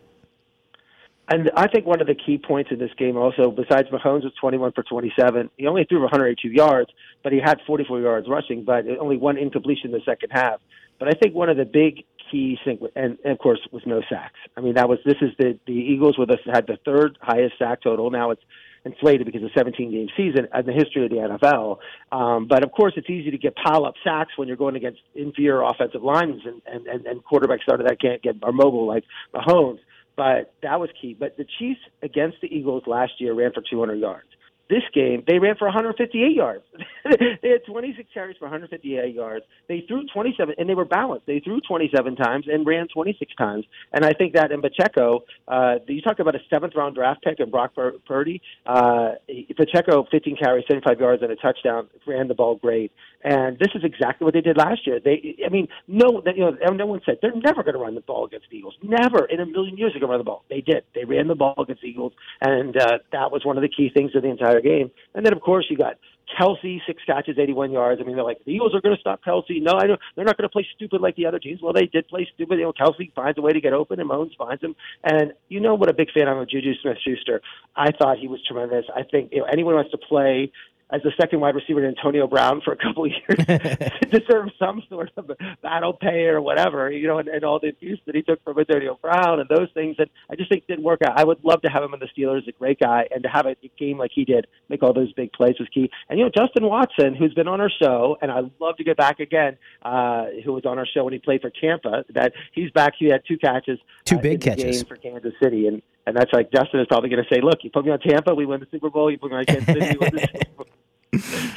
And 1.28 1.50
I 1.56 1.66
think 1.66 1.86
one 1.86 2.00
of 2.00 2.06
the 2.06 2.14
key 2.14 2.38
points 2.38 2.70
in 2.70 2.78
this 2.78 2.92
game 2.96 3.16
also, 3.16 3.50
besides 3.50 3.88
Mahomes 3.88 4.22
was 4.22 4.32
21 4.40 4.72
for 4.72 4.84
27, 4.84 5.50
he 5.56 5.66
only 5.66 5.84
threw 5.84 6.00
182 6.00 6.48
yards, 6.48 6.90
but 7.24 7.32
he 7.32 7.40
had 7.40 7.58
44 7.66 8.00
yards 8.00 8.28
rushing, 8.28 8.64
but 8.64 8.84
only 9.00 9.16
one 9.16 9.36
incompletion 9.36 9.86
in 9.86 9.92
the 9.92 10.02
second 10.04 10.30
half. 10.30 10.60
But 10.98 11.08
I 11.08 11.12
think 11.12 11.34
one 11.34 11.48
of 11.48 11.56
the 11.56 11.64
big 11.64 12.04
keys, 12.30 12.58
thing, 12.64 12.78
and, 12.94 13.18
and 13.24 13.32
of 13.32 13.38
course, 13.38 13.60
was 13.72 13.82
no 13.86 14.02
sacks. 14.08 14.38
I 14.56 14.60
mean, 14.60 14.74
that 14.74 14.88
was 14.88 14.98
this 15.04 15.16
is 15.20 15.30
the 15.38 15.58
the 15.66 15.72
Eagles 15.72 16.16
with 16.16 16.30
us 16.30 16.38
had 16.50 16.66
the 16.66 16.78
third 16.84 17.18
highest 17.20 17.58
sack 17.58 17.82
total. 17.82 18.10
Now 18.10 18.30
it's 18.30 18.42
inflated 18.84 19.26
because 19.26 19.42
of 19.42 19.50
17 19.56 19.90
game 19.90 20.08
season 20.16 20.46
in 20.54 20.66
the 20.66 20.72
history 20.72 21.04
of 21.04 21.10
the 21.10 21.16
NFL. 21.16 21.78
Um, 22.12 22.46
but 22.46 22.62
of 22.64 22.70
course, 22.72 22.94
it's 22.96 23.10
easy 23.10 23.32
to 23.32 23.38
get 23.38 23.54
pile 23.56 23.84
up 23.84 23.94
sacks 24.04 24.32
when 24.36 24.48
you're 24.48 24.56
going 24.56 24.76
against 24.76 25.00
inferior 25.14 25.62
offensive 25.62 26.02
lines 26.02 26.42
and 26.46 26.62
and 26.66 26.86
and, 26.86 27.06
and 27.06 27.24
quarterbacks 27.24 27.66
that 27.66 27.96
can't 28.00 28.22
get 28.22 28.36
are 28.42 28.52
mobile 28.52 28.86
like 28.86 29.04
Mahomes 29.34 29.80
but 30.16 30.54
that 30.62 30.80
was 30.80 30.90
key. 31.00 31.14
But 31.18 31.36
the 31.36 31.46
Chiefs 31.58 31.80
against 32.02 32.38
the 32.40 32.48
Eagles 32.48 32.84
last 32.86 33.12
year 33.18 33.34
ran 33.34 33.52
for 33.52 33.62
200 33.68 33.96
yards 33.96 34.28
this 34.68 34.82
game, 34.92 35.22
they 35.26 35.38
ran 35.38 35.56
for 35.56 35.66
158 35.66 36.34
yards. 36.34 36.64
they 37.04 37.48
had 37.48 37.64
26 37.66 38.08
carries 38.12 38.36
for 38.36 38.46
158 38.46 39.14
yards. 39.14 39.44
They 39.68 39.84
threw 39.86 40.04
27, 40.12 40.56
and 40.58 40.68
they 40.68 40.74
were 40.74 40.84
balanced. 40.84 41.26
They 41.26 41.40
threw 41.40 41.60
27 41.60 42.16
times 42.16 42.46
and 42.48 42.66
ran 42.66 42.88
26 42.88 43.34
times. 43.36 43.64
And 43.92 44.04
I 44.04 44.12
think 44.12 44.34
that 44.34 44.50
in 44.50 44.60
Pacheco, 44.62 45.24
uh, 45.46 45.76
you 45.86 46.02
talk 46.02 46.18
about 46.18 46.34
a 46.34 46.40
seventh 46.50 46.74
round 46.74 46.96
draft 46.96 47.22
pick 47.22 47.38
and 47.38 47.50
Brock 47.50 47.72
Purdy. 48.06 48.42
Uh, 48.66 49.12
Pacheco, 49.56 50.06
15 50.10 50.36
carries, 50.36 50.64
75 50.68 51.00
yards, 51.00 51.22
and 51.22 51.30
a 51.30 51.36
touchdown, 51.36 51.88
ran 52.06 52.28
the 52.28 52.34
ball 52.34 52.56
great. 52.56 52.92
And 53.22 53.58
this 53.58 53.68
is 53.74 53.82
exactly 53.82 54.24
what 54.24 54.34
they 54.34 54.40
did 54.40 54.56
last 54.56 54.86
year. 54.86 55.00
They, 55.02 55.36
I 55.44 55.48
mean, 55.48 55.68
no, 55.88 56.20
that 56.24 56.36
you 56.36 56.44
know, 56.44 56.56
no 56.72 56.86
one 56.86 57.00
said 57.04 57.18
they're 57.22 57.34
never 57.34 57.62
going 57.62 57.74
to 57.74 57.80
run 57.80 57.94
the 57.94 58.00
ball 58.00 58.24
against 58.24 58.46
the 58.50 58.56
Eagles. 58.56 58.74
Never 58.82 59.24
in 59.24 59.40
a 59.40 59.46
million 59.46 59.76
years 59.76 59.92
they're 59.92 60.00
going 60.00 60.10
to 60.10 60.12
run 60.12 60.20
the 60.20 60.24
ball. 60.24 60.44
They 60.48 60.60
did. 60.60 60.84
They 60.94 61.04
ran 61.04 61.28
the 61.28 61.34
ball 61.34 61.54
against 61.58 61.82
the 61.82 61.88
Eagles, 61.88 62.12
and 62.40 62.76
uh, 62.76 62.98
that 63.12 63.32
was 63.32 63.44
one 63.44 63.56
of 63.56 63.62
the 63.62 63.68
key 63.68 63.90
things 63.92 64.14
of 64.14 64.22
the 64.22 64.28
entire 64.28 64.55
entire 64.56 64.78
game. 64.78 64.90
And 65.14 65.24
then, 65.24 65.32
of 65.32 65.40
course, 65.40 65.66
you 65.70 65.76
got 65.76 65.94
Kelce, 66.38 66.80
six 66.86 67.02
catches, 67.06 67.38
81 67.38 67.70
yards. 67.70 68.00
I 68.00 68.04
mean, 68.04 68.16
they're 68.16 68.24
like, 68.24 68.44
the 68.44 68.52
Eagles 68.52 68.74
are 68.74 68.80
going 68.80 68.94
to 68.94 69.00
stop 69.00 69.20
Kelce. 69.24 69.62
No, 69.62 69.74
I 69.74 69.86
don't. 69.86 70.00
They're 70.14 70.24
not 70.24 70.36
going 70.36 70.48
to 70.48 70.52
play 70.52 70.66
stupid 70.74 71.00
like 71.00 71.16
the 71.16 71.26
other 71.26 71.38
teams. 71.38 71.60
Well, 71.62 71.72
they 71.72 71.86
did 71.86 72.08
play 72.08 72.28
stupid. 72.34 72.58
You 72.58 72.64
know, 72.64 72.72
Kelce 72.72 73.12
finds 73.14 73.38
a 73.38 73.42
way 73.42 73.52
to 73.52 73.60
get 73.60 73.72
open, 73.72 74.00
and 74.00 74.10
Mahomes 74.10 74.36
finds 74.36 74.62
him. 74.62 74.74
And 75.04 75.32
you 75.48 75.60
know 75.60 75.74
what 75.74 75.88
a 75.88 75.94
big 75.94 76.10
fan 76.12 76.28
I'm 76.28 76.38
of 76.38 76.48
Juju 76.48 76.74
Smith-Schuster. 76.82 77.40
I 77.76 77.92
thought 77.92 78.18
he 78.18 78.28
was 78.28 78.40
tremendous. 78.46 78.84
I 78.94 79.02
think 79.02 79.30
you 79.32 79.40
know, 79.40 79.46
anyone 79.50 79.74
wants 79.74 79.92
to 79.92 79.98
play 79.98 80.50
as 80.90 81.02
the 81.02 81.12
second 81.18 81.40
wide 81.40 81.54
receiver 81.54 81.80
to 81.80 81.88
Antonio 81.88 82.26
Brown 82.26 82.60
for 82.64 82.72
a 82.72 82.76
couple 82.76 83.04
of 83.04 83.10
years 83.10 83.44
deserve 84.10 84.50
some 84.58 84.82
sort 84.88 85.10
of 85.16 85.30
battle 85.62 85.92
pay 85.92 86.26
or 86.26 86.40
whatever, 86.40 86.90
you 86.90 87.06
know, 87.08 87.18
and, 87.18 87.28
and 87.28 87.44
all 87.44 87.58
the 87.58 87.68
abuse 87.68 88.00
that 88.06 88.14
he 88.14 88.22
took 88.22 88.42
from 88.44 88.58
Antonio 88.58 88.98
Brown 89.00 89.40
and 89.40 89.48
those 89.48 89.68
things 89.74 89.96
that 89.98 90.08
I 90.30 90.36
just 90.36 90.48
think 90.48 90.66
didn't 90.66 90.84
work 90.84 91.00
out. 91.02 91.18
I 91.18 91.24
would 91.24 91.42
love 91.42 91.62
to 91.62 91.68
have 91.68 91.82
him 91.82 91.94
in 91.94 92.00
the 92.00 92.08
Steelers, 92.16 92.46
a 92.46 92.52
great 92.52 92.78
guy, 92.78 93.06
and 93.12 93.22
to 93.24 93.28
have 93.28 93.46
a 93.46 93.56
game 93.78 93.98
like 93.98 94.12
he 94.14 94.24
did, 94.24 94.46
make 94.68 94.82
all 94.82 94.92
those 94.92 95.12
big 95.14 95.32
plays 95.32 95.56
was 95.58 95.68
key. 95.72 95.90
And, 96.08 96.18
you 96.18 96.24
know, 96.24 96.30
Justin 96.30 96.66
Watson, 96.66 97.14
who's 97.14 97.34
been 97.34 97.48
on 97.48 97.60
our 97.60 97.70
show, 97.70 98.16
and 98.22 98.30
I'd 98.30 98.50
love 98.60 98.76
to 98.76 98.84
get 98.84 98.96
back 98.96 99.18
again, 99.20 99.56
uh, 99.82 100.26
who 100.44 100.52
was 100.52 100.64
on 100.64 100.78
our 100.78 100.86
show 100.86 101.04
when 101.04 101.12
he 101.12 101.18
played 101.18 101.40
for 101.40 101.50
Tampa, 101.50 102.04
that 102.14 102.32
he's 102.52 102.70
back. 102.70 102.94
He 102.98 103.06
had 103.06 103.22
two 103.26 103.38
catches. 103.38 103.78
Two 104.04 104.18
uh, 104.18 104.20
big 104.20 104.40
catches. 104.40 104.82
for 104.84 104.96
Kansas 104.96 105.34
City. 105.42 105.66
And, 105.66 105.82
and 106.06 106.16
that's 106.16 106.32
like 106.32 106.50
Justin 106.52 106.80
is 106.80 106.86
probably 106.86 107.10
going 107.10 107.22
to 107.22 107.34
say, 107.34 107.40
look, 107.40 107.58
you 107.62 107.70
put 107.70 107.84
me 107.84 107.90
on 107.90 107.98
Tampa, 107.98 108.34
we 108.34 108.46
win 108.46 108.60
the 108.60 108.66
Super 108.70 108.90
Bowl. 108.90 109.10
You 109.10 109.18
put 109.18 109.30
me 109.30 109.38
on 109.38 109.44
Kansas 109.44 109.66
City, 109.66 109.96
we 109.98 109.98
win 109.98 110.14
the 110.14 110.20
Super 110.20 110.54
Bowl. 110.56 110.66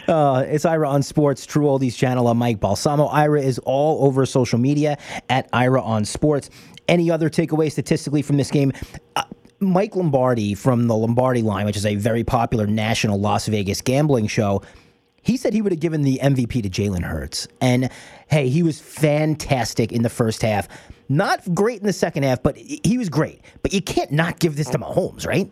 Uh, 0.07 0.43
it's 0.47 0.63
Ira 0.63 0.89
on 0.89 1.03
Sports, 1.03 1.45
True 1.45 1.65
Oldies 1.65 1.95
channel. 1.95 2.27
I'm 2.29 2.37
Mike 2.37 2.59
Balsamo. 2.59 3.05
Ira 3.07 3.41
is 3.41 3.59
all 3.59 4.05
over 4.05 4.25
social 4.25 4.57
media 4.57 4.97
at 5.29 5.47
Ira 5.53 5.81
on 5.81 6.05
Sports. 6.05 6.49
Any 6.87 7.11
other 7.11 7.29
takeaway 7.29 7.71
statistically 7.71 8.23
from 8.23 8.37
this 8.37 8.49
game? 8.49 8.71
Uh, 9.15 9.23
Mike 9.59 9.95
Lombardi 9.95 10.55
from 10.55 10.87
the 10.87 10.95
Lombardi 10.95 11.41
line, 11.41 11.65
which 11.65 11.77
is 11.77 11.85
a 11.85 11.95
very 11.95 12.23
popular 12.23 12.65
national 12.65 13.19
Las 13.19 13.47
Vegas 13.47 13.81
gambling 13.81 14.27
show, 14.27 14.63
he 15.21 15.37
said 15.37 15.53
he 15.53 15.61
would 15.61 15.71
have 15.71 15.81
given 15.81 16.01
the 16.01 16.19
MVP 16.23 16.63
to 16.63 16.69
Jalen 16.69 17.03
Hurts. 17.03 17.47
And 17.61 17.89
hey, 18.29 18.49
he 18.49 18.63
was 18.63 18.79
fantastic 18.79 19.91
in 19.91 20.01
the 20.01 20.09
first 20.09 20.41
half. 20.41 20.67
Not 21.09 21.55
great 21.55 21.79
in 21.79 21.87
the 21.87 21.93
second 21.93 22.23
half, 22.23 22.43
but 22.43 22.55
he 22.55 22.97
was 22.97 23.09
great. 23.09 23.41
But 23.63 23.73
you 23.73 23.81
can't 23.81 24.11
not 24.11 24.39
give 24.39 24.55
this 24.55 24.69
to 24.69 24.77
Mahomes, 24.77 25.25
right? 25.25 25.51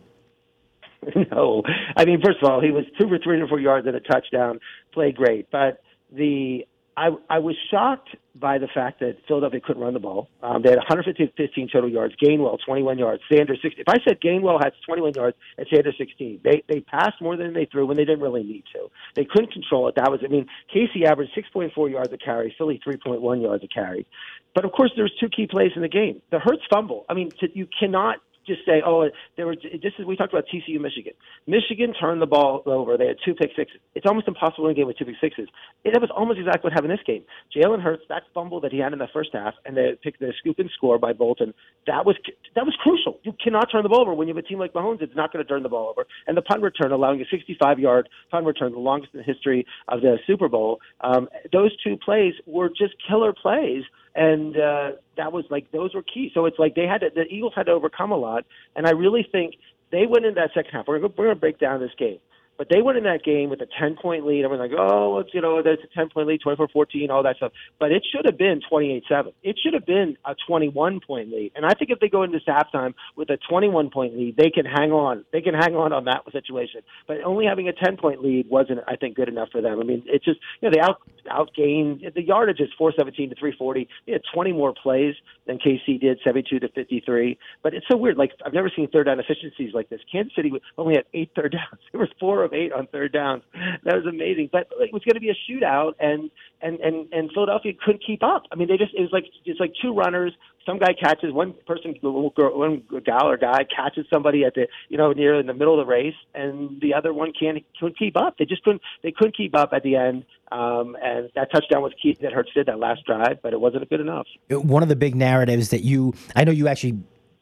no, 1.31 1.63
I 1.95 2.05
mean, 2.05 2.21
first 2.23 2.37
of 2.41 2.49
all, 2.49 2.61
he 2.61 2.71
was 2.71 2.85
two 2.99 3.07
for 3.07 3.17
three 3.17 3.37
hundred 3.37 3.49
four 3.49 3.59
yards 3.59 3.87
and 3.87 3.95
a 3.95 3.99
touchdown. 3.99 4.59
Played 4.93 5.15
great, 5.15 5.47
but 5.51 5.81
the 6.11 6.65
I 6.97 7.09
I 7.29 7.37
was 7.37 7.55
shocked 7.69 8.09
by 8.35 8.57
the 8.57 8.67
fact 8.67 8.99
that 8.99 9.17
Philadelphia 9.27 9.61
couldn't 9.61 9.81
run 9.81 9.93
the 9.93 9.99
ball. 9.99 10.29
Um, 10.41 10.63
they 10.63 10.69
had 10.69 10.77
115 10.77 11.69
total 11.71 11.89
yards. 11.89 12.15
Gainwell 12.21 12.57
21 12.65 12.97
yards. 12.97 13.21
Sanders 13.31 13.59
60. 13.61 13.81
If 13.81 13.87
I 13.87 13.97
said 14.07 14.19
Gainwell 14.19 14.59
had 14.63 14.73
21 14.85 15.13
yards 15.15 15.37
and 15.57 15.67
Sanders 15.71 15.95
16, 15.97 16.41
they 16.43 16.63
they 16.67 16.81
passed 16.81 17.21
more 17.21 17.37
than 17.37 17.53
they 17.53 17.65
threw 17.65 17.85
when 17.85 17.97
they 17.97 18.05
didn't 18.05 18.21
really 18.21 18.43
need 18.43 18.63
to. 18.73 18.89
They 19.15 19.25
couldn't 19.25 19.53
control 19.53 19.87
it. 19.87 19.95
That 19.95 20.09
was 20.11 20.21
I 20.23 20.27
mean 20.27 20.47
KC 20.75 21.05
averaged 21.05 21.31
6.4 21.37 21.91
yards 21.91 22.11
a 22.11 22.17
carry. 22.17 22.53
Philly 22.57 22.81
3.1 22.85 23.41
yards 23.41 23.63
a 23.63 23.67
carry. 23.67 24.07
But 24.55 24.65
of 24.65 24.71
course, 24.71 24.91
there's 24.95 25.13
two 25.19 25.29
key 25.29 25.45
plays 25.45 25.71
in 25.75 25.83
the 25.83 25.87
game. 25.87 26.21
The 26.31 26.39
Hurts 26.39 26.63
fumble. 26.73 27.05
I 27.07 27.13
mean, 27.13 27.29
to, 27.39 27.47
you 27.53 27.67
cannot 27.79 28.17
just 28.47 28.65
say, 28.65 28.81
oh, 28.85 29.09
there 29.35 29.45
were. 29.45 29.55
This 29.55 29.93
is 29.99 30.05
we 30.05 30.15
talked 30.15 30.33
about 30.33 30.45
TCU, 30.47 30.79
Michigan. 30.79 31.13
Michigan 31.45 31.93
turned 31.93 32.21
the 32.21 32.25
ball 32.25 32.63
over. 32.65 32.97
They 32.97 33.07
had 33.07 33.17
two 33.23 33.33
pick 33.33 33.51
sixes. 33.55 33.79
It's 33.93 34.05
almost 34.07 34.27
impossible 34.27 34.63
win 34.63 34.71
a 34.71 34.75
game 34.75 34.87
with 34.87 34.97
two 34.97 35.05
pick 35.05 35.15
sixes. 35.21 35.47
It 35.83 35.99
was 35.99 36.09
almost 36.15 36.39
exactly 36.39 36.69
what 36.69 36.73
happened 36.73 36.91
in 36.91 36.97
this 36.97 37.05
game. 37.05 37.23
Jalen 37.55 37.81
Hurts, 37.81 38.03
that 38.09 38.23
fumble 38.33 38.61
that 38.61 38.71
he 38.71 38.79
had 38.79 38.93
in 38.93 38.99
the 38.99 39.07
first 39.13 39.29
half, 39.33 39.53
and 39.65 39.75
the 39.75 39.97
pick 40.01 40.17
the 40.19 40.33
scoop 40.39 40.59
and 40.59 40.69
score 40.75 40.97
by 40.97 41.13
Bolton. 41.13 41.53
That 41.85 42.05
was 42.05 42.15
that 42.55 42.65
was 42.65 42.75
crucial. 42.81 43.19
You 43.23 43.33
cannot 43.43 43.69
turn 43.71 43.83
the 43.83 43.89
ball 43.89 44.01
over 44.01 44.13
when 44.13 44.27
you 44.27 44.33
have 44.33 44.43
a 44.43 44.47
team 44.47 44.59
like 44.59 44.73
Mahomes. 44.73 45.01
It's 45.01 45.15
not 45.15 45.33
going 45.33 45.43
to 45.43 45.49
turn 45.49 45.63
the 45.63 45.69
ball 45.69 45.89
over. 45.89 46.07
And 46.25 46.37
the 46.37 46.41
punt 46.41 46.61
return, 46.61 46.91
allowing 46.91 47.21
a 47.21 47.25
65-yard 47.25 48.09
punt 48.31 48.45
return, 48.45 48.71
the 48.71 48.79
longest 48.79 49.13
in 49.13 49.19
the 49.19 49.23
history 49.23 49.65
of 49.87 50.01
the 50.01 50.17
Super 50.25 50.47
Bowl. 50.47 50.79
Um, 51.01 51.27
those 51.51 51.71
two 51.83 51.97
plays 51.97 52.33
were 52.45 52.69
just 52.69 52.95
killer 53.07 53.33
plays 53.33 53.83
and 54.17 54.57
uh, 54.57 54.91
that 55.17 55.31
was 55.31 55.45
like 55.49 55.71
those 55.71 55.93
were 55.93 56.03
key. 56.03 56.31
So 56.33 56.45
it's 56.45 56.59
like 56.59 56.75
they 56.75 56.85
had 56.85 57.01
to, 57.01 57.09
the 57.13 57.23
Eagles 57.23 57.53
had 57.55 57.65
to 57.67 57.73
overcome 57.73 58.11
a 58.11 58.17
lot, 58.17 58.45
and 58.75 58.87
I 58.87 58.91
really 58.91 59.27
think 59.31 59.55
they 59.91 60.05
went 60.05 60.25
into 60.25 60.39
that 60.39 60.51
second 60.53 60.71
half. 60.71 60.87
We're 60.87 60.99
going 60.99 61.29
to 61.29 61.35
break 61.35 61.59
down 61.59 61.79
this 61.79 61.91
game. 61.97 62.19
But 62.57 62.67
they 62.69 62.81
went 62.81 62.97
in 62.97 63.03
that 63.03 63.23
game 63.23 63.49
with 63.49 63.61
a 63.61 63.67
10 63.79 63.97
point 64.01 64.25
lead. 64.25 64.45
I 64.45 64.47
was 64.47 64.59
like, 64.59 64.71
oh, 64.77 65.19
it's, 65.19 65.33
you 65.33 65.41
know, 65.41 65.61
there's 65.61 65.79
a 65.83 65.95
10 65.95 66.09
point 66.09 66.27
lead, 66.27 66.41
24 66.41 66.67
14, 66.67 67.11
all 67.11 67.23
that 67.23 67.37
stuff. 67.37 67.51
But 67.79 67.91
it 67.91 68.05
should 68.11 68.25
have 68.25 68.37
been 68.37 68.61
28 68.67 69.03
7. 69.07 69.31
It 69.43 69.57
should 69.61 69.73
have 69.73 69.85
been 69.85 70.17
a 70.25 70.35
21 70.47 70.99
point 71.05 71.31
lead. 71.31 71.51
And 71.55 71.65
I 71.65 71.73
think 71.77 71.91
if 71.91 71.99
they 71.99 72.09
go 72.09 72.23
into 72.23 72.39
halftime 72.47 72.93
with 73.15 73.29
a 73.29 73.37
21 73.49 73.89
point 73.89 74.17
lead, 74.17 74.37
they 74.37 74.49
can 74.49 74.65
hang 74.65 74.91
on. 74.91 75.25
They 75.31 75.41
can 75.41 75.53
hang 75.53 75.75
on 75.75 75.93
on 75.93 76.05
that 76.05 76.23
situation. 76.31 76.81
But 77.07 77.21
only 77.23 77.45
having 77.45 77.67
a 77.67 77.73
10 77.73 77.97
point 77.97 78.23
lead 78.23 78.49
wasn't, 78.49 78.79
I 78.87 78.95
think, 78.95 79.15
good 79.15 79.29
enough 79.29 79.49
for 79.51 79.61
them. 79.61 79.79
I 79.79 79.83
mean, 79.83 80.03
it's 80.07 80.25
just, 80.25 80.39
you 80.61 80.69
know, 80.69 80.73
they 80.73 80.81
out 80.81 81.01
outgained 81.27 82.13
the 82.15 82.23
yardage 82.23 82.59
is 82.59 82.69
417 82.77 83.29
to 83.29 83.35
340. 83.35 83.87
They 84.05 84.13
had 84.13 84.21
20 84.33 84.53
more 84.53 84.73
plays 84.73 85.15
than 85.45 85.59
KC 85.59 85.99
did, 85.99 86.19
72 86.23 86.59
to 86.59 86.67
53. 86.69 87.37
But 87.63 87.73
it's 87.73 87.85
so 87.89 87.97
weird. 87.97 88.17
Like, 88.17 88.31
I've 88.45 88.53
never 88.53 88.71
seen 88.73 88.87
third 88.89 89.05
down 89.05 89.19
efficiencies 89.19 89.73
like 89.73 89.89
this. 89.89 89.99
Kansas 90.11 90.33
City 90.35 90.51
only 90.77 90.95
had 90.95 91.05
eight 91.13 91.31
third 91.35 91.51
downs. 91.51 91.81
There 91.91 91.99
was 91.99 92.09
four 92.19 92.43
of 92.47 92.53
eight 92.53 92.71
on 92.73 92.87
third 92.87 93.13
downs. 93.13 93.43
That 93.83 93.95
was 93.95 94.05
amazing. 94.05 94.49
But 94.51 94.67
it 94.79 94.91
was 94.91 95.03
going 95.03 95.15
to 95.15 95.19
be 95.19 95.29
a 95.29 95.37
shootout, 95.47 95.93
and 95.99 96.31
and 96.61 96.79
and 96.79 97.11
and 97.13 97.29
Philadelphia 97.33 97.73
couldn't 97.83 98.03
keep 98.05 98.23
up. 98.23 98.43
I 98.51 98.55
mean, 98.55 98.67
they 98.67 98.77
just 98.77 98.93
it 98.95 99.01
was 99.01 99.11
like 99.11 99.25
it's 99.45 99.59
like 99.59 99.73
two 99.81 99.93
runners. 99.93 100.33
Some 100.65 100.79
guy 100.79 100.93
catches 100.99 101.31
one 101.31 101.53
person, 101.65 101.95
one 102.01 102.83
gal 103.05 103.29
or 103.29 103.37
guy 103.37 103.65
catches 103.73 104.05
somebody 104.11 104.43
at 104.43 104.55
the 104.55 104.67
you 104.89 104.97
know 104.97 105.11
near 105.11 105.39
in 105.39 105.45
the 105.47 105.53
middle 105.53 105.79
of 105.79 105.85
the 105.85 105.89
race, 105.89 106.15
and 106.33 106.81
the 106.81 106.93
other 106.93 107.13
one 107.13 107.31
can't 107.39 107.63
couldn't 107.79 107.97
keep 107.97 108.17
up. 108.17 108.37
They 108.37 108.45
just 108.45 108.63
couldn't 108.63 108.81
they 109.03 109.11
couldn't 109.11 109.37
keep 109.37 109.55
up 109.55 109.69
at 109.73 109.83
the 109.83 109.95
end. 109.95 110.25
Um, 110.49 110.95
and 111.03 111.29
that 111.35 111.51
touchdown 111.51 111.81
was 111.81 111.91
key 112.01 112.17
that 112.21 112.31
Hurts 112.31 112.51
did 112.53 112.67
that 112.67 112.79
last 112.79 113.05
drive, 113.05 113.41
but 113.43 113.51
it 113.51 113.59
wasn't 113.59 113.89
good 113.89 113.99
enough. 113.99 114.27
One 114.49 114.81
of 114.81 114.87
the 114.87 114.95
big 114.95 115.13
narratives 115.13 115.69
that 115.69 115.83
you, 115.83 116.13
I 116.37 116.45
know 116.45 116.53
you 116.53 116.69
actually 116.69 116.99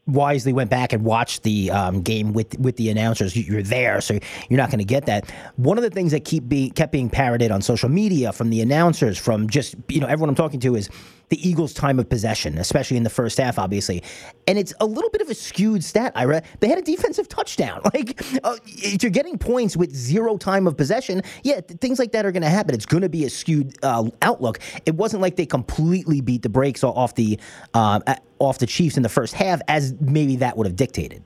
wisely 0.08 0.54
went 0.54 0.70
back 0.70 0.94
and 0.94 1.04
watched 1.04 1.44
the 1.44 1.72
um, 1.72 2.02
game 2.02 2.34
with 2.34 2.58
with 2.60 2.76
the 2.78 2.90
announcers. 2.90 3.36
You're 3.36 3.64
there, 3.64 4.02
so 4.02 4.20
you're 4.50 4.58
not 4.58 4.70
going 4.70 4.80
to 4.80 4.86
get 4.86 5.06
that. 5.08 5.30
One 5.56 5.78
of 5.78 5.84
the 5.84 5.90
things 5.90 6.12
that 6.12 6.26
keep 6.26 6.48
be, 6.48 6.70
kept 6.70 6.92
being 6.92 7.10
parroted 7.10 7.52
on 7.52 7.62
social 7.62 7.90
media 7.90 8.32
from 8.32 8.50
the 8.50 8.62
announcers, 8.62 9.18
from 9.18 9.50
just 9.50 9.76
you 9.90 10.00
know 10.00 10.08
everyone 10.08 10.30
I'm 10.30 10.36
talking 10.36 10.60
to, 10.62 10.76
is 10.76 10.90
the 11.30 11.48
Eagles' 11.48 11.74
time 11.74 12.00
of 12.00 12.10
possession, 12.10 12.58
especially 12.58 12.98
in 12.98 13.04
the 13.04 13.10
first 13.10 13.38
half, 13.38 13.58
obviously. 13.58 14.04
And 14.48 14.58
it's 14.58 14.74
a 14.80 14.86
little 14.86 15.10
bit 15.10 15.22
of 15.22 15.30
a 15.30 15.34
skewed 15.34 15.84
stat, 15.84 16.12
Ira. 16.16 16.44
They 16.60 16.68
had 16.68 16.78
a 16.78 16.82
defensive 16.82 17.28
touchdown. 17.30 17.82
Like, 17.96 18.22
uh, 18.44 18.58
you're 18.66 19.12
getting 19.12 19.38
points 19.38 19.78
with 19.78 19.96
zero 19.96 20.38
time 20.38 20.68
of 20.68 20.76
possession, 20.76 21.22
yeah, 21.44 21.62
th- 21.62 21.80
things 21.80 21.98
like 21.98 22.12
that 22.12 22.26
are 22.26 22.32
going 22.32 22.44
to 22.44 22.50
happen. 22.50 22.76
It's 22.76 22.86
going 22.86 23.04
to 23.04 23.10
be 23.10 23.24
a 23.24 23.30
skewed 23.30 23.74
uh, 23.84 24.10
outlook. 24.22 24.60
It 24.86 24.96
wasn't 24.96 25.22
like 25.22 25.38
they 25.38 25.46
completely 25.46 26.20
beat 26.20 26.42
the 26.42 26.50
brakes 26.50 26.84
off 26.84 27.16
the 27.16 27.40
uh, 27.74 28.02
off 28.40 28.58
the 28.58 28.66
Chiefs 28.66 28.98
in 28.98 29.04
the 29.04 29.10
first 29.10 29.34
half, 29.34 29.62
as 29.70 29.94
maybe 30.02 30.36
that 30.38 30.58
would 30.58 30.68
have 30.68 30.76
dictated. 30.76 31.24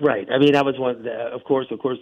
Right. 0.00 0.26
I 0.30 0.38
mean, 0.38 0.52
that 0.52 0.64
was 0.64 0.78
one. 0.78 1.06
Of 1.06 1.44
course, 1.44 1.66
of 1.70 1.78
course, 1.78 1.98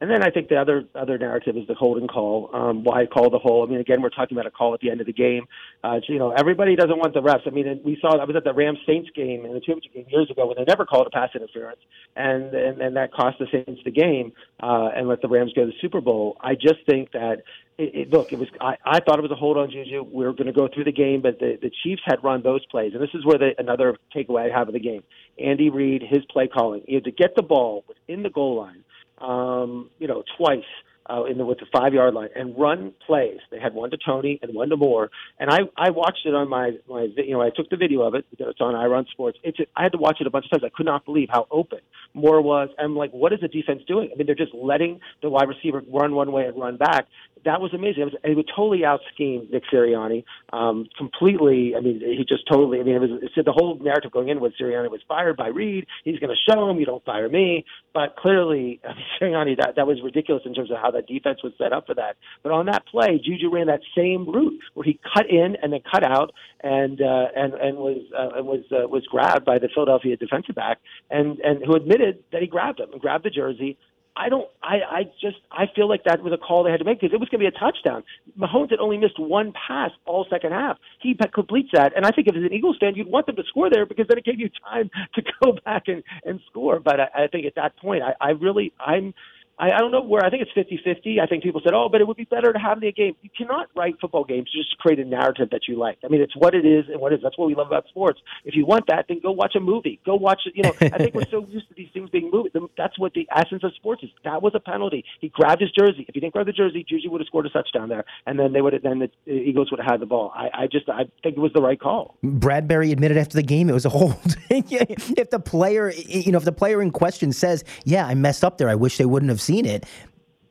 and 0.00 0.10
then 0.10 0.22
I 0.22 0.30
think 0.30 0.48
the 0.48 0.56
other 0.56 0.84
other 0.94 1.16
narrative 1.18 1.56
is 1.56 1.66
the 1.66 1.74
holding 1.74 2.08
call. 2.08 2.50
Um, 2.52 2.84
why 2.84 3.06
call 3.06 3.30
the 3.30 3.38
hold? 3.38 3.68
I 3.68 3.72
mean, 3.72 3.80
again, 3.80 4.02
we're 4.02 4.10
talking 4.10 4.36
about 4.36 4.46
a 4.46 4.50
call 4.50 4.74
at 4.74 4.80
the 4.80 4.90
end 4.90 5.00
of 5.00 5.06
the 5.06 5.12
game. 5.12 5.46
Uh, 5.82 6.00
you 6.08 6.18
know, 6.18 6.32
everybody 6.32 6.74
doesn't 6.74 6.98
want 6.98 7.14
the 7.14 7.22
refs. 7.22 7.46
I 7.46 7.50
mean, 7.50 7.80
we 7.84 7.96
saw 8.00 8.18
I 8.18 8.24
was 8.24 8.36
at 8.36 8.44
the 8.44 8.52
Rams 8.52 8.78
Saints 8.86 9.08
game 9.14 9.44
in 9.44 9.52
the 9.54 9.60
championship 9.60 9.94
game 9.94 10.06
years 10.08 10.30
ago 10.30 10.46
when 10.46 10.56
they 10.56 10.64
never 10.64 10.84
called 10.84 11.06
a 11.06 11.10
pass 11.10 11.30
interference, 11.34 11.80
and 12.16 12.52
and, 12.54 12.80
and 12.80 12.96
that 12.96 13.12
cost 13.12 13.38
the 13.38 13.46
Saints 13.52 13.80
the 13.84 13.92
game 13.92 14.32
uh, 14.62 14.90
and 14.94 15.08
let 15.08 15.22
the 15.22 15.28
Rams 15.28 15.52
go 15.54 15.62
to 15.62 15.68
the 15.68 15.78
Super 15.80 16.00
Bowl. 16.00 16.36
I 16.40 16.54
just 16.54 16.84
think 16.88 17.12
that 17.12 17.42
it, 17.78 17.94
it, 17.94 18.10
look, 18.10 18.32
it 18.32 18.38
was. 18.38 18.48
I, 18.60 18.76
I 18.84 19.00
thought 19.00 19.18
it 19.18 19.22
was 19.22 19.30
a 19.30 19.36
hold 19.36 19.56
on 19.56 19.70
Juju. 19.70 20.02
We 20.02 20.24
were 20.24 20.32
going 20.32 20.46
to 20.46 20.52
go 20.52 20.68
through 20.72 20.84
the 20.84 20.92
game, 20.92 21.22
but 21.22 21.38
the, 21.38 21.56
the 21.60 21.70
Chiefs 21.82 22.02
had 22.04 22.22
run 22.24 22.42
those 22.42 22.64
plays, 22.66 22.92
and 22.94 23.02
this 23.02 23.14
is 23.14 23.24
where 23.24 23.38
the, 23.38 23.52
another 23.58 23.96
takeaway 24.14 24.50
I 24.50 24.58
have 24.58 24.68
of 24.68 24.74
the 24.74 24.80
game. 24.80 25.02
Andy 25.38 25.70
Reid, 25.70 26.02
his 26.02 26.24
play 26.26 26.48
calling, 26.48 26.82
you 26.86 26.96
had 26.96 27.04
to 27.04 27.10
get 27.10 27.34
the 27.36 27.42
ball 27.42 27.84
within 27.88 28.22
the 28.22 28.30
goal 28.30 28.56
line 28.56 28.84
um, 29.24 29.90
you 29.98 30.06
know, 30.06 30.22
twice 30.36 30.64
uh, 31.10 31.24
in 31.24 31.38
the, 31.38 31.44
with 31.44 31.58
the 31.58 31.66
five 31.72 31.92
yard 31.92 32.14
line 32.14 32.30
and 32.34 32.58
run 32.58 32.92
plays. 33.06 33.38
They 33.50 33.58
had 33.58 33.74
one 33.74 33.90
to 33.90 33.96
Toney 33.96 34.38
and 34.42 34.54
one 34.54 34.70
to 34.70 34.76
Moore, 34.76 35.10
and 35.38 35.50
I 35.50 35.60
I 35.76 35.90
watched 35.90 36.24
it 36.24 36.34
on 36.34 36.48
my 36.48 36.72
my 36.88 37.08
you 37.16 37.32
know 37.32 37.42
I 37.42 37.50
took 37.50 37.68
the 37.70 37.76
video 37.76 38.02
of 38.02 38.14
it. 38.14 38.24
because 38.30 38.46
It's 38.50 38.60
on 38.60 38.74
Ira 38.74 38.98
on 38.98 39.06
Sports. 39.10 39.38
It's 39.42 39.58
I 39.76 39.82
had 39.82 39.92
to 39.92 39.98
watch 39.98 40.18
it 40.20 40.26
a 40.26 40.30
bunch 40.30 40.46
of 40.46 40.50
times. 40.50 40.64
I 40.64 40.74
could 40.74 40.86
not 40.86 41.04
believe 41.04 41.28
how 41.30 41.46
open 41.50 41.80
Moore 42.14 42.40
was. 42.40 42.70
I'm 42.78 42.96
like, 42.96 43.10
what 43.10 43.32
is 43.32 43.40
the 43.40 43.48
defense 43.48 43.82
doing? 43.86 44.10
I 44.12 44.16
mean, 44.16 44.26
they're 44.26 44.34
just 44.34 44.54
letting 44.54 45.00
the 45.22 45.28
wide 45.28 45.48
receiver 45.48 45.82
run 45.92 46.14
one 46.14 46.32
way 46.32 46.44
and 46.46 46.58
run 46.58 46.76
back 46.76 47.06
that 47.44 47.60
was 47.60 47.72
amazing. 47.74 48.02
It 48.02 48.04
was 48.06 48.14
it 48.24 48.36
would 48.36 48.50
totally 48.54 48.84
out 48.84 49.00
scheme 49.12 49.48
Nick 49.50 49.64
Sirianni 49.72 50.24
um, 50.52 50.86
completely. 50.96 51.74
I 51.76 51.80
mean, 51.80 52.00
he 52.00 52.24
just 52.28 52.46
totally. 52.50 52.80
I 52.80 52.82
mean, 52.82 52.96
it 52.96 53.00
was 53.00 53.10
it 53.22 53.30
said 53.34 53.44
the 53.44 53.52
whole 53.52 53.78
narrative 53.78 54.12
going 54.12 54.28
in 54.28 54.40
was 54.40 54.52
Sirianni 54.60 54.90
was 54.90 55.00
fired 55.06 55.36
by 55.36 55.48
Reid. 55.48 55.86
He's 56.04 56.18
going 56.18 56.34
to 56.34 56.52
show 56.52 56.68
him 56.68 56.78
you 56.78 56.86
don't 56.86 57.04
fire 57.04 57.28
me. 57.28 57.64
But 57.92 58.16
clearly, 58.16 58.80
I 58.88 58.94
mean, 58.94 59.04
Sirianni 59.20 59.56
that 59.58 59.76
that 59.76 59.86
was 59.86 60.00
ridiculous 60.02 60.42
in 60.46 60.54
terms 60.54 60.70
of 60.70 60.78
how 60.78 60.90
that 60.92 61.06
defense 61.06 61.42
was 61.42 61.52
set 61.58 61.72
up 61.72 61.86
for 61.86 61.94
that. 61.94 62.16
But 62.42 62.52
on 62.52 62.66
that 62.66 62.86
play, 62.86 63.20
Juju 63.22 63.50
ran 63.50 63.66
that 63.66 63.80
same 63.96 64.28
route 64.28 64.58
where 64.74 64.84
he 64.84 64.98
cut 65.14 65.28
in 65.28 65.56
and 65.62 65.72
then 65.72 65.80
cut 65.90 66.04
out 66.04 66.32
and 66.62 67.00
uh, 67.00 67.26
and 67.36 67.54
and 67.54 67.76
was 67.78 68.02
uh, 68.16 68.38
and 68.38 68.46
was 68.46 68.64
uh, 68.72 68.88
was 68.88 69.04
grabbed 69.06 69.44
by 69.44 69.58
the 69.58 69.68
Philadelphia 69.72 70.16
defensive 70.16 70.54
back 70.54 70.78
and 71.10 71.38
and 71.40 71.64
who 71.64 71.74
admitted 71.74 72.22
that 72.32 72.40
he 72.40 72.48
grabbed 72.48 72.80
him 72.80 72.90
and 72.92 73.00
grabbed 73.00 73.24
the 73.24 73.30
jersey 73.30 73.76
I 74.16 74.28
don't. 74.28 74.48
I, 74.62 74.76
I 74.88 75.02
just. 75.20 75.38
I 75.50 75.64
feel 75.74 75.88
like 75.88 76.04
that 76.04 76.22
was 76.22 76.32
a 76.32 76.36
call 76.36 76.62
they 76.62 76.70
had 76.70 76.78
to 76.78 76.84
make 76.84 77.00
because 77.00 77.12
it 77.12 77.18
was 77.18 77.28
going 77.28 77.42
to 77.42 77.50
be 77.50 77.56
a 77.56 77.58
touchdown. 77.58 78.04
Mahomes 78.38 78.70
had 78.70 78.78
only 78.78 78.96
missed 78.96 79.18
one 79.18 79.52
pass 79.52 79.90
all 80.06 80.24
second 80.30 80.52
half. 80.52 80.78
He 81.00 81.16
completes 81.34 81.70
that, 81.72 81.92
and 81.96 82.06
I 82.06 82.10
think 82.10 82.28
if 82.28 82.36
as 82.36 82.42
an 82.42 82.52
Eagles 82.52 82.76
fan, 82.78 82.94
you'd 82.94 83.08
want 83.08 83.26
them 83.26 83.34
to 83.36 83.42
score 83.48 83.68
there 83.70 83.86
because 83.86 84.06
then 84.08 84.18
it 84.18 84.24
gave 84.24 84.38
you 84.38 84.50
time 84.70 84.88
to 85.14 85.22
go 85.42 85.58
back 85.64 85.88
and 85.88 86.04
and 86.24 86.40
score. 86.48 86.78
But 86.78 87.00
I, 87.00 87.24
I 87.24 87.26
think 87.26 87.46
at 87.46 87.56
that 87.56 87.76
point, 87.76 88.02
I, 88.04 88.14
I 88.20 88.30
really, 88.30 88.72
I'm 88.78 89.14
I, 89.58 89.70
I 89.72 89.78
don't 89.78 89.92
know 89.92 90.02
where 90.02 90.24
I 90.24 90.30
think 90.30 90.42
it's 90.42 90.52
50-50. 90.52 91.20
I 91.20 91.26
think 91.26 91.42
people 91.42 91.60
said, 91.62 91.74
"Oh, 91.74 91.88
but 91.90 92.00
it 92.00 92.06
would 92.06 92.16
be 92.16 92.24
better 92.24 92.52
to 92.52 92.58
have 92.58 92.80
the 92.80 92.90
game." 92.92 93.14
You 93.22 93.30
cannot 93.36 93.68
write 93.76 93.94
football 94.00 94.24
games 94.24 94.50
to 94.50 94.58
just 94.58 94.70
to 94.72 94.76
create 94.76 94.98
a 94.98 95.04
narrative 95.04 95.50
that 95.50 95.62
you 95.68 95.78
like. 95.78 95.98
I 96.04 96.08
mean, 96.08 96.20
it's 96.20 96.36
what 96.36 96.54
it 96.54 96.66
is 96.66 96.86
and 96.90 97.00
what 97.00 97.12
it 97.12 97.16
is. 97.16 97.22
That's 97.22 97.38
what 97.38 97.46
we 97.46 97.54
love 97.54 97.68
about 97.68 97.86
sports. 97.88 98.20
If 98.44 98.56
you 98.56 98.66
want 98.66 98.86
that, 98.88 99.06
then 99.08 99.20
go 99.22 99.30
watch 99.30 99.54
a 99.54 99.60
movie. 99.60 100.00
Go 100.04 100.16
watch 100.16 100.42
it. 100.46 100.54
You 100.56 100.64
know, 100.64 100.72
I 100.80 100.98
think 100.98 101.14
we're 101.14 101.28
so 101.30 101.46
used 101.50 101.68
to 101.68 101.74
these 101.74 101.88
things 101.92 102.10
being 102.10 102.30
movies. 102.32 102.52
That's 102.76 102.98
what 102.98 103.14
the 103.14 103.28
essence 103.34 103.62
of 103.62 103.72
sports 103.74 104.02
is. 104.02 104.10
That 104.24 104.42
was 104.42 104.52
a 104.54 104.60
penalty. 104.60 105.04
He 105.20 105.28
grabbed 105.28 105.60
his 105.60 105.70
jersey. 105.70 106.04
If 106.08 106.14
he 106.14 106.20
didn't 106.20 106.32
grab 106.32 106.46
the 106.46 106.52
jersey, 106.52 106.84
Juju 106.88 107.10
would 107.10 107.20
have 107.20 107.26
scored 107.26 107.46
a 107.46 107.50
touchdown 107.50 107.88
there, 107.88 108.04
and 108.26 108.38
then 108.38 108.52
they 108.52 108.60
would 108.60 108.72
have. 108.72 108.82
Then 108.82 108.98
the 108.98 109.32
Eagles 109.32 109.70
would 109.70 109.80
have 109.80 109.88
had 109.88 110.00
the 110.00 110.06
ball. 110.06 110.32
I, 110.34 110.64
I 110.64 110.66
just 110.66 110.88
I 110.88 111.04
think 111.22 111.36
it 111.36 111.40
was 111.40 111.52
the 111.54 111.62
right 111.62 111.80
call. 111.80 112.16
Bradberry 112.24 112.90
admitted 112.90 113.16
after 113.16 113.36
the 113.36 113.42
game 113.42 113.68
it 113.68 113.72
was 113.72 113.84
a 113.84 113.88
hold. 113.88 114.36
if 114.50 115.30
the 115.30 115.40
player, 115.40 115.92
you 115.92 116.32
know, 116.32 116.38
if 116.38 116.44
the 116.44 116.52
player 116.52 116.82
in 116.82 116.90
question 116.90 117.32
says, 117.32 117.64
"Yeah, 117.84 118.06
I 118.06 118.14
messed 118.14 118.44
up 118.44 118.58
there. 118.58 118.68
I 118.68 118.74
wish 118.74 118.98
they 118.98 119.04
wouldn't 119.04 119.30
have 119.30 119.40
seen 119.44 119.66
it." 119.66 119.86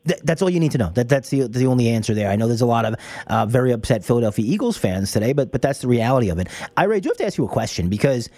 Th- 0.08 0.20
that's 0.24 0.42
all 0.42 0.50
you 0.50 0.60
need 0.60 0.72
to 0.74 0.78
know. 0.78 0.92
That 0.94 1.10
that's 1.10 1.30
the 1.30 1.48
the 1.48 1.66
only 1.66 1.90
answer 1.90 2.14
there. 2.14 2.30
I 2.30 2.36
know 2.36 2.48
there's 2.48 2.62
a 2.62 2.66
lot 2.66 2.86
of 2.86 2.96
uh, 3.28 3.46
very 3.46 3.72
upset 3.72 4.04
Philadelphia 4.04 4.46
Eagles 4.46 4.78
fans 4.78 5.12
today, 5.12 5.34
but 5.34 5.52
but 5.52 5.62
that's 5.62 5.80
the 5.80 5.88
reality 5.88 6.30
of 6.30 6.40
it. 6.40 6.48
I 6.78 6.86
do 6.86 7.10
have 7.10 7.18
to 7.18 7.26
ask 7.26 7.38
you 7.38 7.46
a 7.46 7.50
question 7.50 7.90
because 7.90 8.30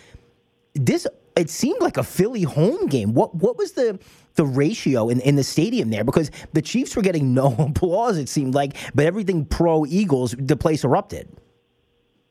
this 0.75 1.07
it 1.35 1.49
seemed 1.49 1.81
like 1.81 1.97
a 1.97 2.03
Philly 2.03 2.43
home 2.43 2.87
game. 2.87 3.13
What 3.13 3.35
what 3.35 3.57
was 3.57 3.73
the 3.73 3.99
the 4.35 4.45
ratio 4.45 5.09
in, 5.09 5.19
in 5.21 5.35
the 5.35 5.43
stadium 5.43 5.89
there? 5.89 6.03
Because 6.03 6.31
the 6.53 6.61
Chiefs 6.61 6.95
were 6.95 7.01
getting 7.01 7.33
no 7.33 7.55
applause, 7.59 8.17
it 8.17 8.29
seemed 8.29 8.53
like, 8.53 8.75
but 8.93 9.05
everything 9.05 9.45
pro 9.45 9.85
Eagles, 9.85 10.35
the 10.37 10.57
place 10.57 10.83
erupted. 10.83 11.27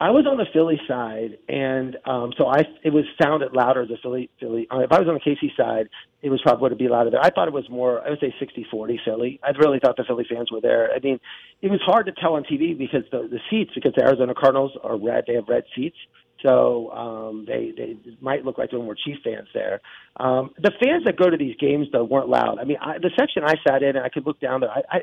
I 0.04 0.10
was 0.10 0.26
on 0.28 0.36
the 0.36 0.44
Philly 0.52 0.78
side, 0.86 1.38
and 1.48 1.96
um, 2.04 2.34
so 2.36 2.46
I 2.46 2.60
it 2.84 2.92
was 2.92 3.04
sounded 3.22 3.54
louder 3.54 3.86
the 3.86 3.96
Philly 4.02 4.28
Philly. 4.38 4.68
Uh, 4.70 4.80
if 4.80 4.92
I 4.92 5.00
was 5.00 5.08
on 5.08 5.14
the 5.14 5.20
KC 5.20 5.56
side, 5.56 5.88
it 6.20 6.28
was 6.28 6.42
probably 6.42 6.68
would 6.68 6.76
be 6.76 6.88
louder 6.88 7.08
there. 7.08 7.24
I 7.24 7.30
thought 7.30 7.48
it 7.48 7.54
was 7.54 7.64
more. 7.70 8.06
I 8.06 8.10
would 8.10 8.20
say 8.20 8.34
60-40 8.38 8.98
Philly. 9.02 9.40
I 9.42 9.56
really 9.56 9.78
thought 9.82 9.96
the 9.96 10.04
Philly 10.04 10.26
fans 10.28 10.52
were 10.52 10.60
there. 10.60 10.92
I 10.92 10.98
mean, 10.98 11.18
it 11.62 11.70
was 11.70 11.80
hard 11.86 12.04
to 12.04 12.12
tell 12.20 12.34
on 12.34 12.44
TV 12.44 12.76
because 12.76 13.04
the 13.12 13.28
the 13.30 13.40
seats 13.48 13.70
because 13.74 13.94
the 13.96 14.02
Arizona 14.02 14.34
Cardinals 14.34 14.72
are 14.84 14.98
red. 14.98 15.24
They 15.26 15.36
have 15.36 15.48
red 15.48 15.64
seats. 15.74 15.96
So 16.42 16.90
um, 16.90 17.46
they 17.46 17.72
they 17.74 17.96
might 18.20 18.44
look 18.44 18.58
like 18.58 18.68
there 18.68 18.80
were 18.80 18.84
more 18.84 18.96
Chief 19.06 19.16
fans 19.24 19.48
there. 19.54 19.80
Um, 20.20 20.50
the 20.58 20.72
fans 20.84 21.04
that 21.06 21.16
go 21.16 21.30
to 21.30 21.38
these 21.38 21.56
games 21.56 21.86
though 21.92 22.04
weren't 22.04 22.28
loud. 22.28 22.58
I 22.60 22.64
mean, 22.64 22.76
I, 22.78 22.98
the 22.98 23.10
section 23.18 23.42
I 23.42 23.54
sat 23.66 23.82
in, 23.82 23.96
and 23.96 24.04
I 24.04 24.10
could 24.10 24.26
look 24.26 24.38
down 24.38 24.60
there. 24.60 24.70
I, 24.70 24.82
I 24.90 24.98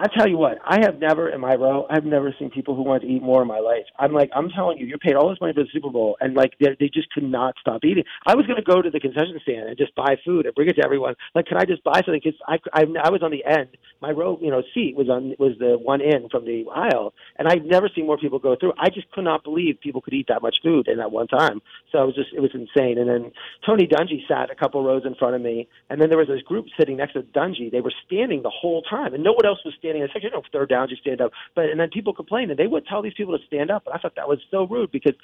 I 0.00 0.06
tell 0.16 0.28
you 0.28 0.38
what, 0.38 0.58
I 0.64 0.78
have 0.82 1.00
never 1.00 1.28
in 1.28 1.40
my 1.40 1.56
row, 1.56 1.84
I've 1.90 2.04
never 2.04 2.32
seen 2.38 2.50
people 2.50 2.76
who 2.76 2.82
want 2.84 3.02
to 3.02 3.08
eat 3.08 3.20
more 3.20 3.42
in 3.42 3.48
my 3.48 3.58
life. 3.58 3.82
I'm 3.98 4.12
like, 4.12 4.30
I'm 4.32 4.48
telling 4.48 4.78
you, 4.78 4.86
you're 4.86 4.96
paid 4.96 5.16
all 5.16 5.28
this 5.28 5.40
money 5.40 5.52
for 5.52 5.64
the 5.64 5.68
Super 5.72 5.90
Bowl, 5.90 6.16
and 6.20 6.34
like 6.34 6.52
they, 6.60 6.88
just 6.94 7.10
could 7.10 7.24
not 7.24 7.56
stop 7.60 7.84
eating. 7.84 8.04
I 8.24 8.36
was 8.36 8.46
going 8.46 8.58
to 8.58 8.62
go 8.62 8.80
to 8.80 8.90
the 8.90 9.00
concession 9.00 9.36
stand 9.42 9.68
and 9.68 9.76
just 9.76 9.96
buy 9.96 10.16
food 10.24 10.46
and 10.46 10.54
bring 10.54 10.68
it 10.68 10.74
to 10.74 10.84
everyone. 10.84 11.16
Like, 11.34 11.46
can 11.46 11.56
I 11.56 11.64
just 11.64 11.82
buy 11.82 12.00
something? 12.06 12.20
Because 12.22 12.38
I, 12.46 12.58
I, 12.72 12.82
I 13.02 13.10
was 13.10 13.24
on 13.24 13.32
the 13.32 13.44
end. 13.44 13.76
My 14.00 14.12
row, 14.12 14.38
you 14.40 14.52
know, 14.52 14.62
seat 14.72 14.94
was 14.96 15.08
on 15.08 15.34
was 15.40 15.58
the 15.58 15.76
one 15.76 16.00
in 16.00 16.28
from 16.28 16.44
the 16.44 16.64
aisle, 16.72 17.12
and 17.36 17.48
I've 17.48 17.64
never 17.64 17.90
seen 17.92 18.06
more 18.06 18.18
people 18.18 18.38
go 18.38 18.54
through. 18.54 18.74
I 18.78 18.90
just 18.90 19.10
could 19.10 19.24
not 19.24 19.42
believe 19.42 19.80
people 19.80 20.00
could 20.00 20.14
eat 20.14 20.26
that 20.28 20.42
much 20.42 20.58
food 20.62 20.86
in 20.86 20.98
that 20.98 21.10
one 21.10 21.26
time. 21.26 21.60
So 21.90 22.04
it 22.04 22.06
was 22.06 22.14
just, 22.14 22.32
it 22.32 22.40
was 22.40 22.52
insane. 22.54 22.98
And 22.98 23.08
then 23.08 23.32
Tony 23.66 23.88
Dungy 23.88 24.28
sat 24.28 24.48
a 24.52 24.54
couple 24.54 24.84
rows 24.84 25.02
in 25.04 25.16
front 25.16 25.34
of 25.34 25.42
me, 25.42 25.66
and 25.90 26.00
then 26.00 26.08
there 26.08 26.18
was 26.18 26.28
this 26.28 26.42
group 26.42 26.66
sitting 26.78 26.98
next 26.98 27.14
to 27.14 27.22
Dungy. 27.22 27.72
They 27.72 27.80
were 27.80 27.92
standing 28.06 28.42
the 28.42 28.50
whole 28.50 28.82
time, 28.82 29.12
and 29.12 29.24
no 29.24 29.32
one 29.32 29.44
else 29.44 29.58
was 29.64 29.74
standing. 29.74 29.87
Like, 29.94 30.22
you 30.22 30.30
know, 30.30 30.42
third 30.52 30.68
down, 30.68 30.88
just 30.88 31.02
stand 31.02 31.20
up. 31.20 31.32
But 31.54 31.66
and 31.66 31.80
then 31.80 31.90
people 31.90 32.12
complained, 32.14 32.50
and 32.50 32.58
they 32.58 32.66
would 32.66 32.86
tell 32.86 33.02
these 33.02 33.14
people 33.14 33.36
to 33.36 33.44
stand 33.46 33.70
up. 33.70 33.86
And 33.86 33.94
I 33.94 33.98
thought 33.98 34.16
that 34.16 34.28
was 34.28 34.38
so 34.50 34.66
rude 34.66 34.90
because 34.92 35.14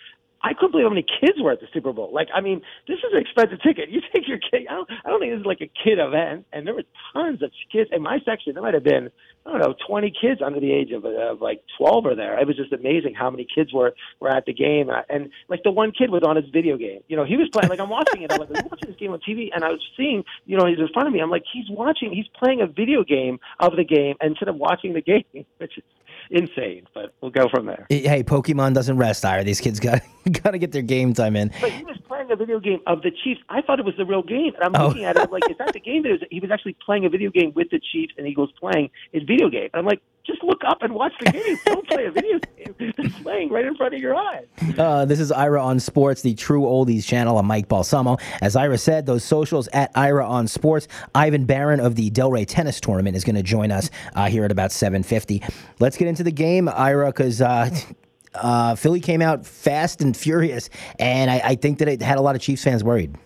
I 0.45 0.53
couldn't 0.53 0.73
believe 0.73 0.85
how 0.85 0.91
many 0.91 1.07
kids 1.21 1.41
were 1.41 1.53
at 1.53 1.61
the 1.61 1.67
Super 1.73 1.93
Bowl. 1.93 2.11
Like, 2.13 2.29
I 2.35 2.43
mean, 2.43 2.61
this 2.87 2.99
is 2.99 3.13
an 3.13 3.19
expensive 3.19 3.63
ticket. 3.63 3.89
You 3.89 4.03
take 4.15 4.29
your 4.29 4.39
kid. 4.39 4.67
I 4.69 4.75
don't, 4.75 4.91
I 5.05 5.09
don't 5.09 5.19
think 5.19 5.33
this 5.33 5.41
is 5.41 5.47
like 5.47 5.63
a 5.63 5.73
kid 5.73 5.99
event. 5.99 6.45
And 6.53 6.67
there 6.67 6.75
were 6.75 6.85
tons 7.15 7.43
of 7.43 7.51
kids 7.73 7.89
in 7.91 8.03
my 8.03 8.19
section. 8.27 8.53
There 8.53 8.63
might 8.63 8.75
have 8.75 8.85
been, 8.85 9.09
I 9.47 9.51
don't 9.51 9.61
know, 9.61 9.75
20 9.89 10.13
kids 10.13 10.43
under 10.45 10.61
the 10.61 10.71
age 10.71 10.93
of, 10.93 11.07
of 11.07 11.41
like 11.41 11.63
12 11.79 12.05
or 12.05 12.15
there. 12.15 12.39
It 12.39 12.47
was 12.47 12.57
just 12.57 12.73
amazing 12.75 13.15
how 13.15 13.31
many 13.31 13.47
kids 13.53 13.73
were 13.73 13.95
were 14.21 14.29
at 14.29 14.45
the 14.45 14.53
game. 14.53 14.91
And, 14.91 15.05
and 15.09 15.31
like 15.49 15.63
the 15.65 15.71
one 15.71 15.93
kid 15.93 16.11
was 16.11 16.23
on 16.27 16.37
his 16.37 16.47
video 16.53 16.77
game. 16.77 17.01
You 17.09 17.17
know, 17.17 17.25
he 17.25 17.37
was 17.37 17.49
playing. 17.51 17.71
Like 17.71 17.81
I'm 17.81 17.89
watching 17.89 18.23
it. 18.23 18.31
I'm 18.31 18.41
like, 18.41 18.51
I'm 18.55 18.65
watching 18.71 18.91
this 18.91 18.99
game 18.99 19.13
on 19.13 19.21
TV, 19.21 19.49
and 19.55 19.65
I 19.65 19.69
was 19.69 19.81
seeing, 19.97 20.25
you 20.45 20.59
know, 20.59 20.67
he's 20.67 20.79
in 20.79 20.89
front 20.93 21.09
of 21.09 21.15
me. 21.15 21.21
I'm 21.21 21.31
like, 21.31 21.45
he's 21.51 21.71
watching. 21.71 22.13
He's 22.13 22.29
playing 22.39 22.61
a 22.61 22.67
video 22.67 23.03
game 23.03 23.41
of 23.61 23.77
the 23.77 23.85
game 23.85 24.17
instead 24.21 24.49
of 24.49 24.57
watching 24.57 24.93
the 24.93 25.01
game, 25.01 25.25
which 25.57 25.79
is 25.79 25.85
insane. 26.31 26.87
But 26.93 27.15
we'll 27.21 27.31
go 27.31 27.49
from 27.49 27.67
there. 27.67 27.87
Hey, 27.89 28.23
Pokemon 28.23 28.75
doesn't 28.75 28.97
rest, 28.97 29.25
Ira. 29.25 29.45
These 29.45 29.61
kids 29.61 29.81
got 29.81 30.03
got 30.43 30.53
to 30.53 30.59
get 30.59 30.73
their 30.73 30.83
game 30.83 31.15
time 31.15 31.37
in. 31.37 31.51
But 31.61 31.73
he 31.73 31.85
was 31.85 31.97
playing 32.07 32.31
a 32.31 32.37
video 32.37 32.61
game 32.61 32.81
of 32.87 33.03
the 33.03 33.11
Chiefs. 33.11 33.41
I 33.49 33.61
thought 33.63 33.79
it 33.79 33.85
was 33.85 33.97
the 33.97 34.05
real 34.05 34.23
game, 34.23 34.53
and 34.55 34.65
I'm 34.65 34.81
oh. 34.81 34.89
looking 34.89 35.05
at 35.05 35.17
it. 35.17 35.23
I'm 35.23 35.31
like, 35.31 35.49
is 35.51 35.57
that 35.59 35.73
the 35.73 35.81
game? 35.81 36.03
That 36.03 36.13
was, 36.13 36.21
he 36.31 36.41
was 36.41 36.51
actually 36.51 36.77
playing 36.85 37.05
a 37.05 37.09
video 37.09 37.31
game 37.31 37.53
with 37.55 37.71
the 37.71 37.81
Chiefs 37.93 38.15
and 38.17 38.27
Eagles 38.27 38.51
playing 38.59 38.91
his 39.13 39.23
video 39.23 39.49
game. 39.49 39.71
And 39.73 39.81
I'm 39.81 39.87
like, 39.87 40.01
just 40.25 40.43
look 40.43 40.63
up 40.67 40.83
and 40.83 40.95
watch 40.95 41.13
the 41.21 41.31
game. 41.31 41.59
Don't 41.67 41.87
play 41.87 42.07
a 42.07 42.11
video 42.11 42.39
game 42.57 42.93
that's 42.97 43.19
playing 43.21 43.51
right 43.51 43.65
in 43.65 43.77
front 43.77 43.95
of 43.95 44.01
your 44.01 44.15
eyes. 44.15 44.47
Uh, 44.79 45.05
this 45.05 45.21
is 45.21 45.31
Ira 45.31 45.63
on 45.63 45.79
Sports, 45.79 46.23
the 46.23 46.35
True 46.35 46.63
Oldies 46.63 47.05
channel. 47.05 47.39
I'm 47.39 47.47
Mike 47.47 47.69
Balsamo. 47.69 48.17
As 48.41 48.57
Ira 48.57 48.79
said, 48.79 49.07
those 49.07 49.23
socials 49.23 49.69
at 49.73 49.91
Ira 49.95 50.27
on 50.27 50.49
Sports. 50.49 50.89
Ivan 51.15 51.45
Baron 51.45 51.81
of 51.81 51.95
the 51.95 52.11
Delray 52.11 52.47
Tennis 52.47 52.81
Tournament 52.81 53.17
is 53.17 53.25
going 53.25 53.37
to 53.37 53.43
join 53.43 53.71
us 53.71 53.91
uh, 54.15 54.29
here 54.29 54.45
at 54.45 54.51
about 54.51 54.71
7:50. 54.71 55.53
Let's 55.79 55.97
get 55.97 56.09
into 56.09 56.23
the 56.23 56.33
game, 56.33 56.69
Ira, 56.69 57.07
because. 57.07 57.41
Uh, 57.41 57.71
uh, 58.35 58.75
Philly 58.75 59.01
came 59.01 59.23
out 59.23 59.47
fast 59.47 60.01
and 60.01 60.17
furious, 60.17 60.71
and 60.99 61.31
I, 61.31 61.41
I 61.45 61.55
think 61.55 61.79
that 61.79 61.89
it 61.89 62.03
had 62.03 62.19
a 62.19 62.23
lot 62.23 62.35
of 62.35 62.41
Chiefs 62.41 62.65
fans 62.65 62.83
worried. 62.85 63.17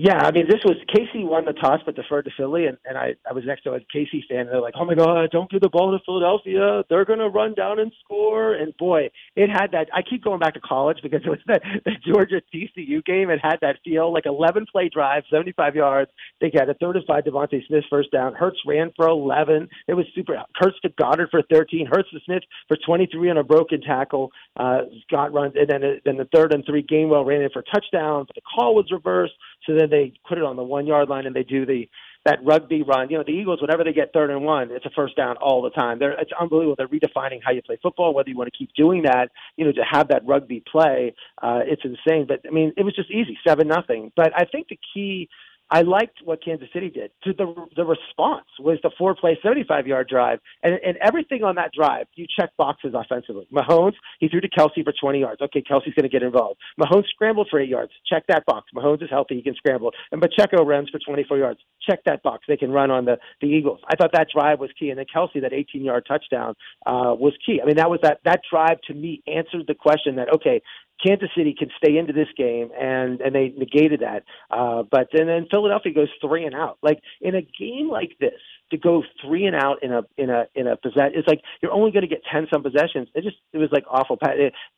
Yeah, 0.00 0.22
I 0.22 0.30
mean, 0.30 0.46
this 0.46 0.60
was 0.64 0.76
KC 0.94 1.26
won 1.26 1.44
the 1.44 1.52
toss 1.52 1.80
but 1.84 1.96
deferred 1.96 2.26
to 2.26 2.30
Philly, 2.36 2.66
and, 2.66 2.78
and 2.84 2.96
I, 2.96 3.16
I 3.28 3.32
was 3.32 3.42
next 3.44 3.64
to 3.64 3.72
a 3.72 3.80
KC 3.80 4.28
fan, 4.30 4.42
and 4.42 4.48
they're 4.50 4.60
like, 4.60 4.74
"Oh 4.78 4.84
my 4.84 4.94
God, 4.94 5.28
don't 5.32 5.50
give 5.50 5.60
the 5.60 5.68
ball 5.68 5.90
to 5.90 5.98
Philadelphia! 6.04 6.84
They're 6.88 7.04
going 7.04 7.18
to 7.18 7.28
run 7.28 7.54
down 7.54 7.80
and 7.80 7.90
score." 8.04 8.54
And 8.54 8.76
boy, 8.76 9.10
it 9.34 9.50
had 9.50 9.72
that. 9.72 9.88
I 9.92 10.02
keep 10.02 10.22
going 10.22 10.38
back 10.38 10.54
to 10.54 10.60
college 10.60 10.98
because 11.02 11.22
it 11.26 11.28
was 11.28 11.40
that 11.48 11.62
the 11.84 11.90
Georgia 12.06 12.40
TCU 12.54 13.04
game. 13.04 13.28
It 13.28 13.40
had 13.42 13.56
that 13.62 13.78
feel 13.84 14.12
like 14.12 14.24
11 14.24 14.66
play 14.70 14.88
drive, 14.88 15.24
75 15.32 15.74
yards. 15.74 16.12
They 16.40 16.52
had 16.54 16.68
a 16.68 16.74
third 16.74 16.94
and 16.94 17.04
five. 17.04 17.24
DeVonta 17.24 17.66
Smith 17.66 17.82
first 17.90 18.12
down. 18.12 18.34
Hurts 18.34 18.58
ran 18.64 18.92
for 18.94 19.08
11. 19.08 19.68
It 19.88 19.94
was 19.94 20.06
super. 20.14 20.40
Hurts 20.54 20.78
to 20.82 20.90
Goedert 20.90 21.32
for 21.32 21.42
13. 21.50 21.88
Hurts 21.90 22.10
to 22.12 22.20
Smith 22.24 22.44
for 22.68 22.76
23 22.86 23.30
on 23.30 23.38
a 23.38 23.42
broken 23.42 23.80
tackle. 23.80 24.30
Uh, 24.56 24.82
Scott 25.08 25.32
runs, 25.32 25.54
and 25.56 25.68
then 25.68 26.00
then 26.04 26.18
the 26.18 26.28
third 26.32 26.54
and 26.54 26.64
three. 26.64 26.84
Gainwell 26.84 27.26
ran 27.26 27.42
in 27.42 27.50
for 27.50 27.62
touchdown, 27.62 28.26
but 28.28 28.36
the 28.36 28.42
call 28.42 28.76
was 28.76 28.86
reversed. 28.92 29.34
So 29.68 29.74
then 29.74 29.90
they 29.90 30.14
put 30.26 30.38
it 30.38 30.44
on 30.44 30.56
the 30.56 30.64
one 30.64 30.86
yard 30.86 31.08
line 31.08 31.26
and 31.26 31.36
they 31.36 31.44
do 31.44 31.66
the 31.66 31.88
that 32.24 32.40
rugby 32.44 32.82
run. 32.82 33.08
You 33.10 33.18
know, 33.18 33.24
the 33.24 33.32
Eagles, 33.32 33.60
whenever 33.60 33.84
they 33.84 33.92
get 33.92 34.12
third 34.12 34.30
and 34.30 34.42
one, 34.42 34.70
it's 34.70 34.84
a 34.84 34.90
first 34.90 35.16
down 35.16 35.36
all 35.36 35.62
the 35.62 35.70
time. 35.70 35.98
They're, 35.98 36.12
it's 36.12 36.32
unbelievable. 36.38 36.74
They're 36.76 36.88
redefining 36.88 37.40
how 37.44 37.52
you 37.52 37.62
play 37.62 37.78
football, 37.82 38.12
whether 38.12 38.28
you 38.28 38.36
want 38.36 38.50
to 38.52 38.58
keep 38.58 38.70
doing 38.74 39.02
that, 39.04 39.28
you 39.56 39.64
know, 39.64 39.72
to 39.72 39.82
have 39.88 40.08
that 40.08 40.26
rugby 40.26 40.62
play. 40.70 41.14
Uh, 41.40 41.60
it's 41.64 41.82
insane. 41.84 42.26
But 42.26 42.40
I 42.46 42.50
mean, 42.50 42.72
it 42.76 42.82
was 42.82 42.94
just 42.94 43.10
easy, 43.10 43.38
seven 43.46 43.68
nothing. 43.68 44.10
But 44.16 44.32
I 44.34 44.44
think 44.44 44.68
the 44.68 44.78
key 44.94 45.28
I 45.70 45.82
liked 45.82 46.18
what 46.24 46.42
Kansas 46.42 46.68
City 46.72 46.88
did. 46.88 47.10
To 47.24 47.32
the 47.32 47.54
the 47.76 47.84
response 47.84 48.46
was 48.58 48.78
the 48.82 48.90
four 48.96 49.14
play, 49.14 49.38
seventy 49.42 49.64
five 49.64 49.86
yard 49.86 50.08
drive, 50.08 50.40
and 50.62 50.74
and 50.84 50.96
everything 51.04 51.44
on 51.44 51.56
that 51.56 51.72
drive, 51.72 52.06
you 52.14 52.26
check 52.38 52.50
boxes 52.56 52.94
offensively. 52.94 53.46
Mahomes, 53.52 53.94
he 54.18 54.28
threw 54.28 54.40
to 54.40 54.48
Kelce 54.48 54.82
for 54.82 54.94
twenty 54.98 55.20
yards. 55.20 55.42
Okay, 55.42 55.62
Kelce's 55.62 55.94
going 55.94 56.04
to 56.04 56.08
get 56.08 56.22
involved. 56.22 56.58
Mahomes 56.80 57.06
scrambled 57.08 57.48
for 57.50 57.60
eight 57.60 57.68
yards. 57.68 57.92
Check 58.10 58.24
that 58.28 58.46
box. 58.46 58.70
Mahomes 58.74 59.02
is 59.02 59.10
healthy; 59.10 59.36
he 59.36 59.42
can 59.42 59.54
scramble. 59.54 59.92
And 60.10 60.22
Pacheco 60.22 60.64
runs 60.64 60.88
for 60.90 60.98
twenty 60.98 61.24
four 61.24 61.36
yards. 61.36 61.60
Check 61.88 62.00
that 62.06 62.22
box. 62.22 62.44
They 62.48 62.56
can 62.56 62.70
run 62.70 62.90
on 62.90 63.04
the 63.04 63.18
the 63.40 63.48
Eagles. 63.48 63.80
I 63.88 63.96
thought 63.96 64.12
that 64.14 64.28
drive 64.34 64.60
was 64.60 64.70
key, 64.78 64.88
and 64.88 64.98
then 64.98 65.06
Kelce 65.14 65.40
that 65.42 65.52
eighteen 65.52 65.84
yard 65.84 66.06
touchdown, 66.08 66.54
uh, 66.86 67.14
was 67.14 67.34
key. 67.44 67.60
I 67.62 67.66
mean, 67.66 67.76
that 67.76 67.90
was 67.90 68.00
that 68.02 68.20
that 68.24 68.40
drive 68.50 68.80
to 68.88 68.94
me 68.94 69.22
answered 69.26 69.66
the 69.66 69.74
question 69.74 70.16
that 70.16 70.32
okay, 70.32 70.62
Kansas 71.04 71.28
City 71.36 71.54
can 71.56 71.68
stay 71.82 71.96
into 71.96 72.12
this 72.12 72.28
game, 72.36 72.70
and 72.78 73.20
and 73.20 73.34
they 73.34 73.52
negated 73.56 74.00
that. 74.00 74.24
Uh, 74.50 74.82
but 74.90 75.08
and 75.12 75.28
then 75.28 75.46
Philadelphia 75.50 75.92
goes 75.92 76.08
three 76.20 76.44
and 76.44 76.54
out. 76.54 76.78
Like 76.82 77.00
in 77.20 77.34
a 77.34 77.42
game 77.42 77.88
like 77.90 78.16
this, 78.20 78.40
to 78.70 78.76
go 78.76 79.02
three 79.24 79.46
and 79.46 79.56
out 79.56 79.82
in 79.82 79.92
a 79.92 80.02
in 80.16 80.30
a 80.30 80.44
in 80.54 80.66
a 80.66 80.76
possession, 80.76 81.12
it's 81.14 81.28
like 81.28 81.40
you're 81.62 81.72
only 81.72 81.90
going 81.90 82.02
to 82.02 82.08
get 82.08 82.22
ten 82.30 82.46
some 82.52 82.62
possessions. 82.62 83.08
It 83.14 83.22
just 83.22 83.36
it 83.52 83.58
was 83.58 83.70
like 83.72 83.84
awful. 83.88 84.18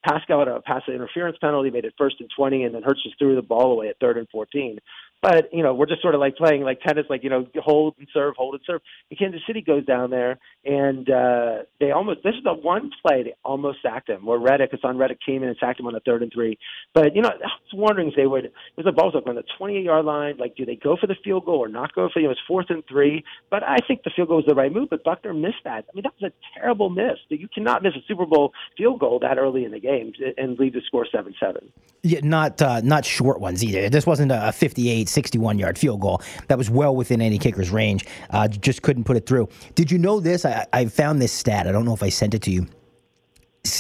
Pascal 0.06 0.40
had 0.40 0.48
a 0.48 0.60
pass 0.60 0.82
interference 0.88 1.38
penalty, 1.40 1.70
made 1.70 1.84
it 1.84 1.94
first 1.96 2.16
and 2.20 2.30
twenty, 2.36 2.64
and 2.64 2.74
then 2.74 2.82
Hurts 2.82 3.02
just 3.02 3.18
threw 3.18 3.34
the 3.34 3.42
ball 3.42 3.72
away 3.72 3.88
at 3.88 3.98
third 4.00 4.18
and 4.18 4.28
fourteen. 4.30 4.78
But 5.22 5.52
you 5.52 5.62
know, 5.62 5.74
we're 5.74 5.86
just 5.86 6.00
sort 6.00 6.14
of 6.14 6.20
like 6.20 6.36
playing 6.36 6.62
like 6.62 6.80
tennis, 6.80 7.04
like 7.10 7.22
you 7.22 7.28
know, 7.28 7.46
hold 7.56 7.94
and 7.98 8.08
serve, 8.12 8.34
hold 8.36 8.54
and 8.54 8.62
serve. 8.66 8.80
And 9.10 9.18
Kansas 9.18 9.42
City 9.46 9.60
goes 9.60 9.84
down 9.84 10.10
there, 10.10 10.38
and 10.64 11.08
uh, 11.10 11.64
they 11.78 11.90
almost. 11.90 12.20
This 12.24 12.34
is 12.34 12.44
the 12.44 12.54
one 12.54 12.90
play 13.04 13.22
they 13.24 13.34
almost 13.44 13.78
sacked 13.82 14.08
him. 14.08 14.24
Where 14.24 14.38
Reddick, 14.38 14.72
Haason 14.72 14.98
Reddick 14.98 15.18
came 15.24 15.42
in 15.42 15.50
and 15.50 15.58
sacked 15.60 15.78
him 15.78 15.86
on 15.86 15.92
the 15.92 16.00
third 16.00 16.22
and 16.22 16.32
three. 16.32 16.58
But 16.94 17.14
you 17.14 17.20
know, 17.20 17.28
I 17.28 17.34
was 17.34 17.74
wondering 17.74 18.08
if 18.08 18.16
they 18.16 18.26
would. 18.26 18.46
It 18.46 18.52
was 18.76 18.86
a 18.86 18.92
ball's 18.92 19.14
up 19.14 19.26
on 19.26 19.34
the 19.34 19.44
28 19.58 19.84
yard 19.84 20.06
line. 20.06 20.38
Like, 20.38 20.56
do 20.56 20.64
they 20.64 20.76
go 20.76 20.96
for 20.98 21.06
the 21.06 21.16
field 21.22 21.44
goal 21.44 21.58
or 21.58 21.68
not 21.68 21.94
go 21.94 22.08
for? 22.10 22.20
You 22.20 22.26
know, 22.26 22.32
it's 22.32 22.40
fourth 22.48 22.66
and 22.70 22.82
three. 22.88 23.22
But 23.50 23.62
I 23.62 23.76
think 23.86 24.04
the 24.04 24.10
field 24.16 24.28
goal 24.28 24.38
was 24.38 24.46
the 24.46 24.54
right 24.54 24.72
move. 24.72 24.88
But 24.88 25.04
Butker 25.04 25.38
missed 25.38 25.64
that. 25.64 25.84
I 25.90 25.94
mean, 25.94 26.04
that 26.04 26.14
was 26.18 26.32
a 26.32 26.58
terrible 26.58 26.88
miss. 26.88 27.18
You 27.28 27.48
cannot 27.52 27.82
miss 27.82 27.92
a 27.94 28.00
Super 28.08 28.24
Bowl 28.24 28.52
field 28.76 29.00
goal 29.00 29.18
that 29.20 29.36
early 29.36 29.64
in 29.64 29.72
the 29.72 29.80
game 29.80 30.12
and 30.38 30.58
leave 30.58 30.72
the 30.72 30.80
score 30.86 31.06
seven 31.12 31.34
seven. 31.38 31.70
Yeah, 32.02 32.20
not 32.22 32.62
uh, 32.62 32.80
not 32.80 33.04
short 33.04 33.40
ones 33.40 33.62
either. 33.62 33.90
This 33.90 34.06
wasn't 34.06 34.32
a 34.32 34.52
58, 34.52 35.09
61 35.10 35.58
yard 35.58 35.78
field 35.78 36.00
goal 36.00 36.22
that 36.48 36.58
was 36.58 36.70
well 36.70 36.94
within 36.94 37.20
any 37.20 37.38
kicker's 37.38 37.70
range. 37.70 38.06
Uh, 38.30 38.48
just 38.48 38.82
couldn't 38.82 39.04
put 39.04 39.16
it 39.16 39.26
through. 39.26 39.48
Did 39.74 39.90
you 39.90 39.98
know 39.98 40.20
this? 40.20 40.44
I, 40.44 40.66
I 40.72 40.86
found 40.86 41.20
this 41.20 41.32
stat. 41.32 41.66
I 41.66 41.72
don't 41.72 41.84
know 41.84 41.94
if 41.94 42.02
I 42.02 42.08
sent 42.08 42.34
it 42.34 42.42
to 42.42 42.50
you. 42.50 42.66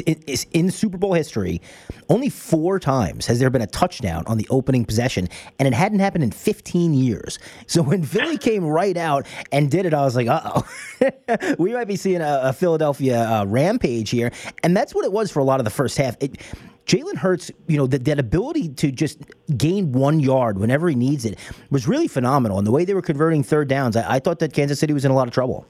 It's 0.06 0.44
in 0.52 0.70
Super 0.70 0.98
Bowl 0.98 1.14
history, 1.14 1.62
only 2.10 2.28
four 2.28 2.78
times 2.78 3.24
has 3.26 3.38
there 3.38 3.48
been 3.48 3.62
a 3.62 3.66
touchdown 3.66 4.24
on 4.26 4.36
the 4.36 4.46
opening 4.50 4.84
possession, 4.84 5.26
and 5.58 5.66
it 5.66 5.72
hadn't 5.72 6.00
happened 6.00 6.22
in 6.22 6.32
15 6.32 6.92
years. 6.92 7.38
So 7.66 7.82
when 7.82 8.02
Philly 8.02 8.36
came 8.50 8.62
right 8.62 8.96
out 8.96 9.26
and 9.52 9.70
did 9.70 9.86
it, 9.86 9.94
I 9.94 10.02
was 10.02 10.16
like, 10.16 10.28
uh 10.28 10.62
oh, 11.00 11.56
we 11.58 11.72
might 11.72 11.86
be 11.86 11.96
seeing 11.96 12.20
a, 12.20 12.40
a 12.44 12.52
Philadelphia 12.52 13.24
uh, 13.24 13.44
rampage 13.46 14.10
here. 14.10 14.32
And 14.62 14.76
that's 14.76 14.94
what 14.94 15.06
it 15.06 15.12
was 15.12 15.30
for 15.30 15.40
a 15.40 15.44
lot 15.44 15.60
of 15.60 15.64
the 15.64 15.70
first 15.70 15.96
half. 15.96 16.14
It, 16.20 16.36
Jalen 16.90 17.16
Hurts, 17.16 17.52
you 17.68 17.76
know, 17.76 17.86
that, 17.86 18.04
that 18.06 18.18
ability 18.18 18.70
to 18.70 18.90
just 18.90 19.20
gain 19.56 19.92
one 19.92 20.18
yard 20.18 20.58
whenever 20.58 20.88
he 20.88 20.96
needs 20.96 21.24
it 21.24 21.38
was 21.70 21.86
really 21.86 22.08
phenomenal. 22.08 22.58
And 22.58 22.66
the 22.66 22.72
way 22.72 22.84
they 22.84 22.94
were 22.94 23.02
converting 23.02 23.44
third 23.44 23.68
downs, 23.68 23.94
I, 23.94 24.16
I 24.16 24.18
thought 24.18 24.40
that 24.40 24.52
Kansas 24.52 24.80
City 24.80 24.92
was 24.92 25.04
in 25.04 25.12
a 25.12 25.14
lot 25.14 25.28
of 25.28 25.32
trouble. 25.32 25.66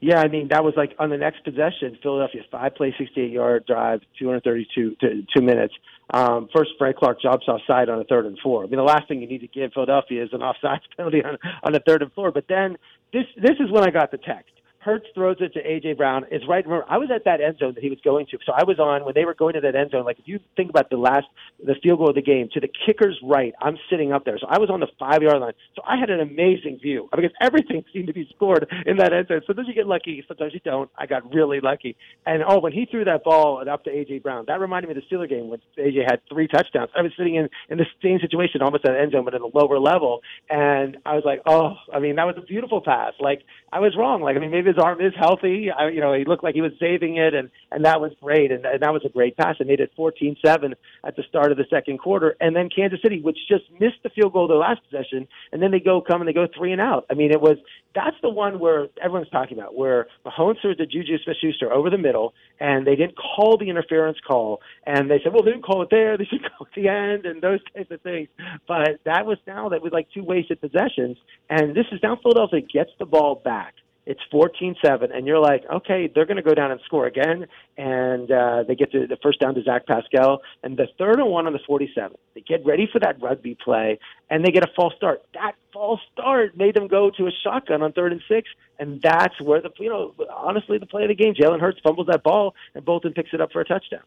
Yeah, 0.00 0.20
I 0.20 0.28
mean 0.28 0.48
that 0.48 0.62
was 0.62 0.74
like 0.76 0.92
on 0.98 1.08
the 1.08 1.16
next 1.16 1.42
possession, 1.44 1.96
Philadelphia 2.02 2.42
five 2.52 2.74
play, 2.74 2.94
sixty 2.98 3.22
eight 3.22 3.30
yard 3.30 3.64
drive, 3.66 4.02
two 4.18 4.26
hundred 4.26 4.44
thirty 4.44 4.68
two 4.74 4.94
two 5.00 5.40
minutes. 5.40 5.72
Um, 6.12 6.50
first, 6.54 6.72
Frank 6.76 6.96
Clark 6.96 7.22
jumps 7.22 7.48
offside 7.48 7.88
on 7.88 7.98
a 7.98 8.04
third 8.04 8.26
and 8.26 8.38
four. 8.42 8.64
I 8.64 8.66
mean, 8.66 8.76
the 8.76 8.82
last 8.82 9.08
thing 9.08 9.22
you 9.22 9.26
need 9.26 9.40
to 9.40 9.48
give 9.48 9.72
Philadelphia 9.72 10.22
is 10.22 10.28
an 10.34 10.42
offside 10.42 10.80
penalty 10.98 11.24
on, 11.24 11.38
on 11.62 11.74
a 11.74 11.80
third 11.80 12.02
and 12.02 12.12
four. 12.12 12.30
But 12.30 12.44
then 12.46 12.76
this 13.14 13.24
this 13.36 13.56
is 13.58 13.70
when 13.70 13.88
I 13.88 13.90
got 13.90 14.10
the 14.10 14.18
text. 14.18 14.52
Hurts 14.86 15.06
throws 15.16 15.38
it 15.40 15.52
to 15.54 15.60
AJ 15.64 15.96
Brown. 15.96 16.26
It's 16.30 16.46
right. 16.46 16.64
Remember, 16.64 16.86
I 16.88 16.98
was 16.98 17.10
at 17.12 17.24
that 17.24 17.40
end 17.40 17.58
zone 17.58 17.74
that 17.74 17.82
he 17.82 17.90
was 17.90 17.98
going 18.04 18.24
to, 18.26 18.38
so 18.46 18.52
I 18.52 18.62
was 18.62 18.78
on 18.78 19.04
when 19.04 19.14
they 19.14 19.24
were 19.24 19.34
going 19.34 19.54
to 19.54 19.60
that 19.62 19.74
end 19.74 19.90
zone. 19.90 20.04
Like 20.04 20.20
if 20.20 20.28
you 20.28 20.38
think 20.56 20.70
about 20.70 20.90
the 20.90 20.96
last, 20.96 21.26
the 21.58 21.74
field 21.82 21.98
goal 21.98 22.10
of 22.10 22.14
the 22.14 22.22
game 22.22 22.48
to 22.54 22.60
the 22.60 22.68
kicker's 22.86 23.18
right, 23.20 23.52
I'm 23.60 23.78
sitting 23.90 24.12
up 24.12 24.24
there, 24.24 24.38
so 24.38 24.46
I 24.48 24.60
was 24.60 24.70
on 24.70 24.78
the 24.78 24.86
five 24.96 25.22
yard 25.22 25.40
line. 25.40 25.54
So 25.74 25.82
I 25.84 25.98
had 25.98 26.08
an 26.08 26.20
amazing 26.20 26.78
view 26.80 27.08
because 27.10 27.32
everything 27.42 27.84
seemed 27.92 28.06
to 28.06 28.12
be 28.12 28.28
scored 28.32 28.70
in 28.86 28.98
that 28.98 29.12
end 29.12 29.26
zone. 29.26 29.40
Sometimes 29.44 29.66
you 29.66 29.74
get 29.74 29.88
lucky, 29.88 30.24
sometimes 30.28 30.54
you 30.54 30.60
don't. 30.60 30.88
I 30.96 31.06
got 31.06 31.34
really 31.34 31.58
lucky. 31.58 31.96
And 32.24 32.44
oh, 32.46 32.60
when 32.60 32.72
he 32.72 32.86
threw 32.88 33.04
that 33.06 33.24
ball 33.24 33.68
up 33.68 33.82
to 33.84 33.90
AJ 33.90 34.22
Brown, 34.22 34.44
that 34.46 34.60
reminded 34.60 34.88
me 34.88 34.94
of 34.96 35.02
the 35.02 35.16
Steeler 35.16 35.28
game 35.28 35.48
when 35.48 35.60
AJ 35.76 36.08
had 36.08 36.20
three 36.28 36.46
touchdowns. 36.46 36.90
I 36.96 37.02
was 37.02 37.10
sitting 37.18 37.34
in 37.34 37.48
in 37.70 37.78
the 37.78 37.86
same 38.04 38.20
situation, 38.20 38.62
almost 38.62 38.84
at 38.84 38.92
the 38.92 39.00
end 39.00 39.10
zone, 39.10 39.24
but 39.24 39.34
at 39.34 39.40
a 39.40 39.50
lower 39.52 39.80
level, 39.80 40.22
and 40.48 40.98
I 41.04 41.16
was 41.16 41.24
like, 41.26 41.42
oh, 41.44 41.74
I 41.92 41.98
mean, 41.98 42.14
that 42.14 42.24
was 42.24 42.36
a 42.38 42.46
beautiful 42.46 42.80
pass. 42.80 43.14
Like 43.18 43.42
I 43.76 43.78
was 43.78 43.94
wrong. 43.94 44.22
Like 44.22 44.36
I 44.36 44.38
mean, 44.38 44.50
maybe 44.50 44.68
his 44.68 44.78
arm 44.82 45.02
is 45.02 45.12
healthy. 45.18 45.70
I, 45.70 45.90
you 45.90 46.00
know, 46.00 46.14
he 46.14 46.24
looked 46.24 46.42
like 46.42 46.54
he 46.54 46.62
was 46.62 46.72
saving 46.80 47.18
it, 47.18 47.34
and 47.34 47.50
and 47.70 47.84
that 47.84 48.00
was 48.00 48.10
great, 48.22 48.50
and, 48.50 48.64
and 48.64 48.80
that 48.80 48.90
was 48.90 49.02
a 49.04 49.10
great 49.10 49.36
pass. 49.36 49.56
It 49.60 49.66
made 49.66 49.80
it 49.80 49.92
14-7 49.98 50.72
at 51.04 51.14
the 51.14 51.22
start 51.28 51.52
of 51.52 51.58
the 51.58 51.66
second 51.68 51.98
quarter, 51.98 52.36
and 52.40 52.56
then 52.56 52.70
Kansas 52.74 53.00
City, 53.02 53.20
which 53.20 53.36
just 53.46 53.64
missed 53.78 54.02
the 54.02 54.08
field 54.08 54.32
goal 54.32 54.48
their 54.48 54.56
last 54.56 54.80
possession, 54.88 55.28
and 55.52 55.60
then 55.60 55.72
they 55.72 55.80
go 55.80 56.00
come 56.00 56.22
and 56.22 56.28
they 56.28 56.32
go 56.32 56.46
three 56.56 56.72
and 56.72 56.80
out. 56.80 57.04
I 57.10 57.14
mean, 57.14 57.30
it 57.32 57.40
was 57.42 57.58
that's 57.94 58.16
the 58.22 58.30
one 58.30 58.58
where 58.58 58.86
everyone's 59.02 59.30
talking 59.30 59.58
about 59.58 59.74
where 59.74 60.06
Mahomes 60.24 60.60
threw 60.62 60.74
the 60.74 60.86
Juju 60.86 61.18
Smith-Schuster 61.24 61.70
over 61.70 61.90
the 61.90 61.98
middle, 61.98 62.32
and 62.60 62.86
they 62.86 62.96
didn't 62.96 63.16
call 63.16 63.58
the 63.58 63.68
interference 63.68 64.18
call, 64.26 64.60
and 64.86 65.10
they 65.10 65.18
said, 65.22 65.32
well, 65.32 65.42
they 65.42 65.50
didn't 65.50 65.64
call 65.64 65.82
it 65.82 65.88
there, 65.90 66.16
they 66.18 66.24
should 66.24 66.42
call 66.42 66.66
it 66.66 66.74
the 66.74 66.88
end, 66.88 67.26
and 67.26 67.42
those 67.42 67.60
types 67.74 67.90
of 67.90 68.00
things. 68.00 68.28
But 68.66 69.00
that 69.04 69.26
was 69.26 69.38
now 69.46 69.68
that 69.68 69.82
was 69.82 69.92
like 69.92 70.08
two 70.14 70.24
wasted 70.24 70.60
possessions, 70.62 71.18
and 71.50 71.74
this 71.74 71.86
is 71.92 72.00
now 72.02 72.18
Philadelphia 72.22 72.60
gets 72.62 72.90
the 72.98 73.06
ball 73.06 73.34
back 73.44 73.65
it's 74.06 74.20
14-7, 74.32 75.14
and 75.14 75.26
you're 75.26 75.40
like, 75.40 75.64
okay, 75.70 76.08
they're 76.14 76.26
going 76.26 76.36
to 76.36 76.42
go 76.42 76.54
down 76.54 76.70
and 76.70 76.80
score 76.84 77.06
again, 77.06 77.46
and 77.76 78.30
uh, 78.30 78.62
they 78.66 78.76
get 78.76 78.92
to 78.92 79.06
the 79.06 79.16
first 79.20 79.40
down 79.40 79.54
to 79.56 79.62
Zach 79.64 79.84
Pascal, 79.86 80.42
and 80.62 80.76
the 80.76 80.86
third 80.96 81.18
and 81.18 81.28
one 81.28 81.46
on 81.46 81.52
the 81.52 81.58
47. 81.66 82.16
They 82.34 82.40
get 82.42 82.64
ready 82.64 82.88
for 82.90 83.00
that 83.00 83.20
rugby 83.20 83.56
play, 83.62 83.98
and 84.30 84.44
they 84.44 84.52
get 84.52 84.62
a 84.62 84.70
false 84.76 84.94
start. 84.96 85.22
That 85.34 85.56
false 85.72 86.00
start 86.12 86.56
made 86.56 86.76
them 86.76 86.86
go 86.86 87.10
to 87.18 87.26
a 87.26 87.30
shotgun 87.42 87.82
on 87.82 87.92
third 87.92 88.12
and 88.12 88.22
six, 88.28 88.48
and 88.78 89.02
that's 89.02 89.40
where 89.40 89.60
the 89.60 89.70
you 89.78 89.90
know 89.90 90.14
honestly 90.32 90.78
the 90.78 90.86
play 90.86 91.02
of 91.02 91.08
the 91.08 91.14
game. 91.14 91.34
Jalen 91.34 91.60
Hurts 91.60 91.80
fumbles 91.82 92.06
that 92.06 92.22
ball, 92.22 92.54
and 92.74 92.84
Bolton 92.84 93.12
picks 93.12 93.30
it 93.32 93.40
up 93.40 93.50
for 93.52 93.60
a 93.60 93.64
touchdown. 93.64 94.02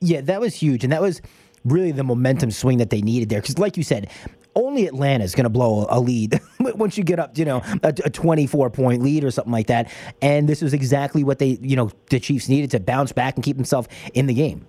Yeah, 0.00 0.20
that 0.22 0.40
was 0.40 0.56
huge, 0.56 0.84
and 0.84 0.92
that 0.92 1.00
was 1.00 1.22
really 1.66 1.92
the 1.92 2.04
momentum 2.04 2.50
swing 2.50 2.78
that 2.78 2.90
they 2.90 3.02
needed 3.02 3.28
there. 3.28 3.40
Because, 3.40 3.58
like 3.58 3.76
you 3.76 3.82
said, 3.82 4.10
only 4.54 4.86
Atlanta 4.86 5.22
is 5.22 5.34
going 5.34 5.44
to 5.44 5.50
blow 5.50 5.86
a 5.90 6.00
lead 6.00 6.40
once 6.60 6.96
you 6.96 7.04
get 7.04 7.18
up, 7.18 7.36
you 7.36 7.44
know, 7.44 7.62
a, 7.82 7.88
a 8.04 8.10
24 8.10 8.70
point 8.70 9.02
lead 9.02 9.22
or 9.22 9.30
something 9.30 9.52
like 9.52 9.66
that. 9.66 9.90
And 10.22 10.48
this 10.48 10.62
was 10.62 10.72
exactly 10.72 11.22
what 11.22 11.38
they, 11.38 11.58
you 11.60 11.76
know, 11.76 11.90
the 12.10 12.18
Chiefs 12.18 12.48
needed 12.48 12.70
to 12.70 12.80
bounce 12.80 13.12
back 13.12 13.34
and 13.34 13.44
keep 13.44 13.56
themselves 13.56 13.88
in 14.14 14.26
the 14.26 14.34
game. 14.34 14.66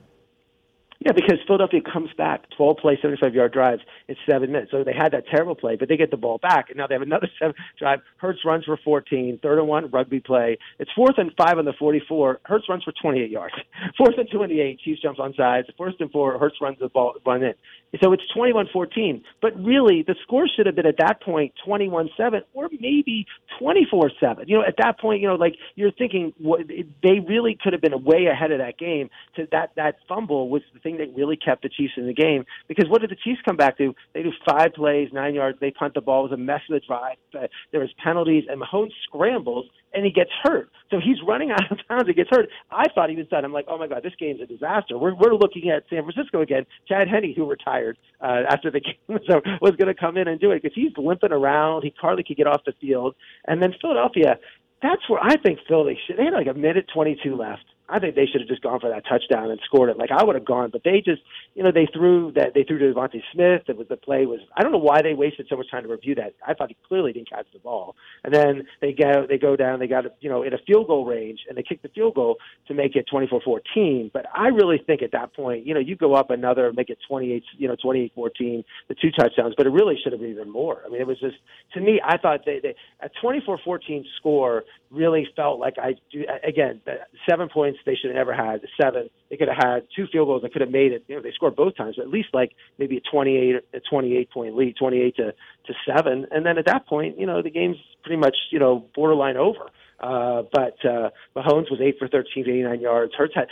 Yeah, 1.08 1.14
because 1.14 1.38
Philadelphia 1.48 1.80
comes 1.80 2.10
back 2.18 2.50
12 2.58 2.78
play, 2.80 3.00
75 3.02 3.34
yard 3.34 3.54
drives 3.54 3.82
in 4.10 4.18
seven 4.30 4.52
minutes. 4.52 4.72
So 4.72 4.84
they 4.84 4.92
had 4.92 5.14
that 5.14 5.24
terrible 5.32 5.56
play, 5.56 5.78
but 5.78 5.88
they 5.88 5.96
get 5.96 6.12
the 6.12 6.18
ball 6.18 6.38
back, 6.38 6.68
and 6.68 6.78
now 6.78 6.86
they 6.86 6.96
have 6.96 7.02
another 7.02 7.30
seven 7.40 7.56
drive. 7.80 8.00
Hurts 8.18 8.40
runs 8.44 8.66
for 8.66 8.76
14, 8.84 9.40
third 9.42 9.58
and 9.58 9.70
one, 9.70 9.90
rugby 9.90 10.20
play. 10.20 10.58
It's 10.80 10.92
fourth 10.94 11.18
and 11.18 11.32
five 11.38 11.60
on 11.60 11.64
the 11.64 11.72
44. 11.80 12.42
Hurts 12.44 12.66
runs 12.68 12.84
for 12.84 12.92
28 13.02 13.32
yards. 13.32 13.56
Fourth 13.98 14.16
and 14.18 14.30
28, 14.30 14.80
Chiefs 14.82 15.02
jumps 15.02 15.22
on 15.22 15.34
sides. 15.36 15.70
First 15.78 16.02
and 16.02 16.12
four, 16.12 16.38
Hurts 16.38 16.58
runs 16.62 16.78
the 16.78 16.90
ball, 16.90 17.14
run 17.26 17.42
in. 17.42 17.54
So 18.02 18.14
it's 18.14 18.24
21-14. 18.36 19.22
But 19.42 19.56
really, 19.64 20.04
the 20.06 20.16
score 20.24 20.48
should 20.48 20.66
have 20.66 20.76
been 20.76 20.86
at 20.86 20.98
that 21.00 21.22
point 21.22 21.54
21-7 21.66 22.42
or 22.54 22.70
maybe 22.80 23.26
24-7. 23.62 24.48
You 24.48 24.58
know, 24.58 24.64
at 24.66 24.76
that 24.78 25.00
point, 25.00 25.22
you 25.22 25.28
know, 25.28 25.36
like 25.36 25.56
you're 25.76 25.92
thinking 25.92 26.34
what, 26.38 26.62
they 26.68 27.20
really 27.20 27.58
could 27.62 27.74
have 27.74 27.82
been 27.82 28.04
way 28.04 28.26
ahead 28.26 28.52
of 28.52 28.60
that 28.60 28.78
game. 28.78 29.10
To 29.36 29.48
that 29.52 29.72
that 29.76 29.96
fumble 30.08 30.50
was 30.50 30.62
the 30.74 30.80
thing 30.80 30.98
that 30.98 31.16
really 31.16 31.38
kept 31.38 31.64
the 31.64 31.70
Chiefs 31.70 31.94
in 31.98 32.08
the 32.08 32.14
game. 32.14 32.46
Because 32.68 32.90
what 32.90 33.02
did 33.02 33.10
the 33.10 33.16
Chiefs 33.16 33.40
come 33.46 33.56
back 33.58 33.78
to? 33.78 33.96
They 34.14 34.24
do 34.24 34.32
five 34.48 34.74
plays, 34.74 35.10
nine 35.14 35.36
yards. 35.36 35.58
They 35.60 35.72
punt 35.72 35.94
the 35.94 36.02
ball. 36.02 36.26
It 36.26 36.32
was 36.32 36.40
a 36.40 36.42
mess 36.42 36.62
of 36.70 36.74
the 36.80 36.86
drive. 36.86 37.18
But 37.32 37.50
There 37.72 37.82
was 37.82 37.90
penalties, 38.04 38.46
and 38.50 38.62
Mahomes 38.62 38.92
scrambles 39.08 39.66
and 39.94 40.06
he 40.06 40.12
gets 40.12 40.30
hurt. 40.44 40.70
So 40.90 41.00
he's 41.00 41.18
running 41.28 41.52
out 41.56 41.72
of 41.72 41.78
bounds. 41.90 42.08
He 42.08 42.14
gets 42.14 42.30
hurt. 42.30 42.50
I 42.72 42.86
thought 42.94 43.10
he 43.10 43.16
was 43.16 43.28
done. 43.28 43.46
I'm 43.46 43.54
like, 43.54 43.66
oh 43.68 43.78
my 43.78 43.88
god, 43.88 44.04
this 44.04 44.14
game's 44.20 44.42
a 44.42 44.46
disaster. 44.46 44.98
We're 44.98 45.16
we're 45.16 45.34
looking 45.34 45.70
at 45.70 45.84
San 45.90 46.04
Francisco 46.04 46.42
again. 46.42 46.66
Chad 46.88 47.08
Henne, 47.08 47.34
who 47.36 47.46
retired 47.46 47.98
uh, 48.22 48.44
after 48.50 48.72
the 48.72 48.80
game, 49.08 49.20
so 49.28 49.42
was 49.62 49.76
going 49.78 49.94
to 49.94 50.00
come 50.00 50.18
in 50.18 50.28
and 50.28 50.40
do 50.40 50.52
it 50.52 50.62
because 50.62 50.76
he's 50.76 50.92
limping 50.98 51.32
around. 51.32 51.84
He 51.84 51.94
hardly 52.00 52.24
could 52.24 52.38
get 52.38 52.48
off 52.48 52.62
the 52.66 52.74
field. 52.80 53.16
And 53.48 53.62
then 53.62 53.74
Philadelphia, 53.82 54.38
that's 54.82 55.08
where 55.10 55.22
I 55.22 55.36
think 55.38 55.60
Philly 55.68 55.98
should. 56.06 56.18
They 56.18 56.26
had 56.26 56.34
like 56.34 56.48
a 56.48 56.54
minute 56.54 56.86
22 56.94 57.36
left 57.36 57.64
I 57.90 58.00
think 58.00 58.16
they 58.16 58.26
should 58.26 58.42
have 58.42 58.50
just 58.50 58.62
gone 58.62 58.80
for 58.80 58.90
that 58.90 59.04
touchdown 59.08 59.50
and 59.50 59.60
scored 59.66 59.90
it. 59.90 59.98
Like 59.98 60.12
I 60.12 60.24
would 60.24 60.36
have 60.36 60.46
gone, 60.46 60.70
but 60.72 60.84
they 60.84 61.02
just, 61.04 61.22
you 61.56 61.64
know, 61.64 61.72
they 61.72 61.88
threw 61.94 62.32
that 62.34 62.54
they 62.54 62.64
threw 62.64 62.78
to 62.80 62.94
DeVonta 62.94 63.22
Smith. 63.34 63.64
It 63.68 63.78
was 63.78 63.88
the 63.88 63.96
play 63.96 64.26
was. 64.26 64.40
I 64.56 64.64
don't 64.64 64.72
know 64.72 64.78
why 64.78 65.02
they 65.02 65.14
wasted 65.14 65.48
so 65.50 65.56
much 65.56 65.72
time 65.72 65.84
to 65.84 65.90
review 65.90 66.16
that. 66.16 66.34
I 66.46 66.54
thought 66.54 66.70
he 66.70 66.78
clearly 66.88 67.14
didn't 67.14 67.30
catch 67.30 67.48
the 67.54 67.60
ball. 67.60 67.96
And 68.24 68.34
then 68.34 68.68
they 68.82 68.94
go 68.94 69.26
they 69.28 69.38
go 69.38 69.56
down. 69.56 69.80
They 69.80 69.88
got 69.88 70.06
you 70.20 70.30
know 70.30 70.44
in 70.44 70.54
a 70.54 70.58
field 70.68 70.88
goal 70.88 71.06
range, 71.06 71.40
and 71.48 71.58
they 71.58 71.64
kick 71.64 71.82
the 71.82 71.90
field 71.90 72.16
goal 72.16 72.38
to 72.68 72.74
make 72.74 72.96
it 72.96 73.06
24-14. 73.12 74.12
But 74.12 74.26
I 74.36 74.48
really 74.48 74.82
think 74.86 75.02
at 75.02 75.12
that 75.14 75.34
point, 75.34 75.66
you 75.66 75.74
know, 75.74 75.80
you 75.80 75.96
go 75.96 76.14
up 76.14 76.30
another, 76.30 76.72
make 76.74 76.90
it 76.90 76.98
28, 77.08 77.44
you 77.58 77.68
know, 77.68 77.76
28-14, 77.84 78.64
the 78.90 78.96
two 78.96 79.12
touchdowns. 79.12 79.54
But 79.58 79.66
it 79.66 79.72
really 79.72 79.98
should 80.02 80.12
have 80.12 80.22
been 80.22 80.32
even 80.32 80.50
more. 80.50 80.82
I 80.86 80.90
mean, 80.90 81.02
it 81.02 81.08
was 81.08 81.20
just 81.20 81.38
to 81.74 81.80
me. 81.80 82.02
I 82.04 82.18
thought 82.18 82.42
they, 82.46 82.60
they 82.60 82.76
a 83.02 83.10
24-14 83.24 84.04
score 84.18 84.64
really 84.90 85.28
felt 85.36 85.60
like 85.60 85.76
I 85.78 85.96
do 86.12 86.24
again 86.48 86.82
seven 87.30 87.50
points 87.50 87.80
they 87.86 87.96
should 87.96 88.10
have 88.10 88.16
never 88.16 88.34
had 88.34 88.62
seven 88.82 89.10
they 89.30 89.38
could 89.38 89.50
have 89.50 89.58
had 89.58 89.88
two 89.96 90.08
field 90.12 90.28
goals 90.28 90.42
that 90.44 90.54
could 90.54 90.62
have 90.62 90.72
made 90.72 90.94
it 90.94 91.04
you 91.08 91.16
know 91.16 91.22
they 91.22 91.32
scored 91.32 91.56
both 91.56 91.76
times 91.76 91.96
but 91.98 92.04
at 92.04 92.10
least 92.10 92.30
like 92.34 92.52
maybe 92.78 92.98
a 92.98 93.02
28 93.02 93.56
a 93.74 93.80
28 93.90 94.30
point 94.32 94.56
lead 94.56 94.76
28 94.78 95.16
to 95.18 95.34
to 95.66 95.74
seven. 95.86 96.26
And 96.32 96.46
then 96.46 96.58
at 96.58 96.66
that 96.66 96.88
point 96.88 97.20
you 97.20 97.26
know 97.26 97.42
the 97.42 97.50
game's 97.50 97.78
pretty 98.04 98.18
much 98.18 98.36
you 98.52 98.60
know 98.60 98.86
borderline 98.96 99.38
over. 99.38 99.70
Uh 100.00 100.44
but 100.54 100.78
uh 100.86 101.10
Mahomes 101.36 101.70
was 101.70 101.80
8 101.82 101.96
for 102.00 102.08
13 102.08 102.44
89 102.44 102.80
yards. 102.80 103.14
Hurts 103.16 103.36
had 103.36 103.48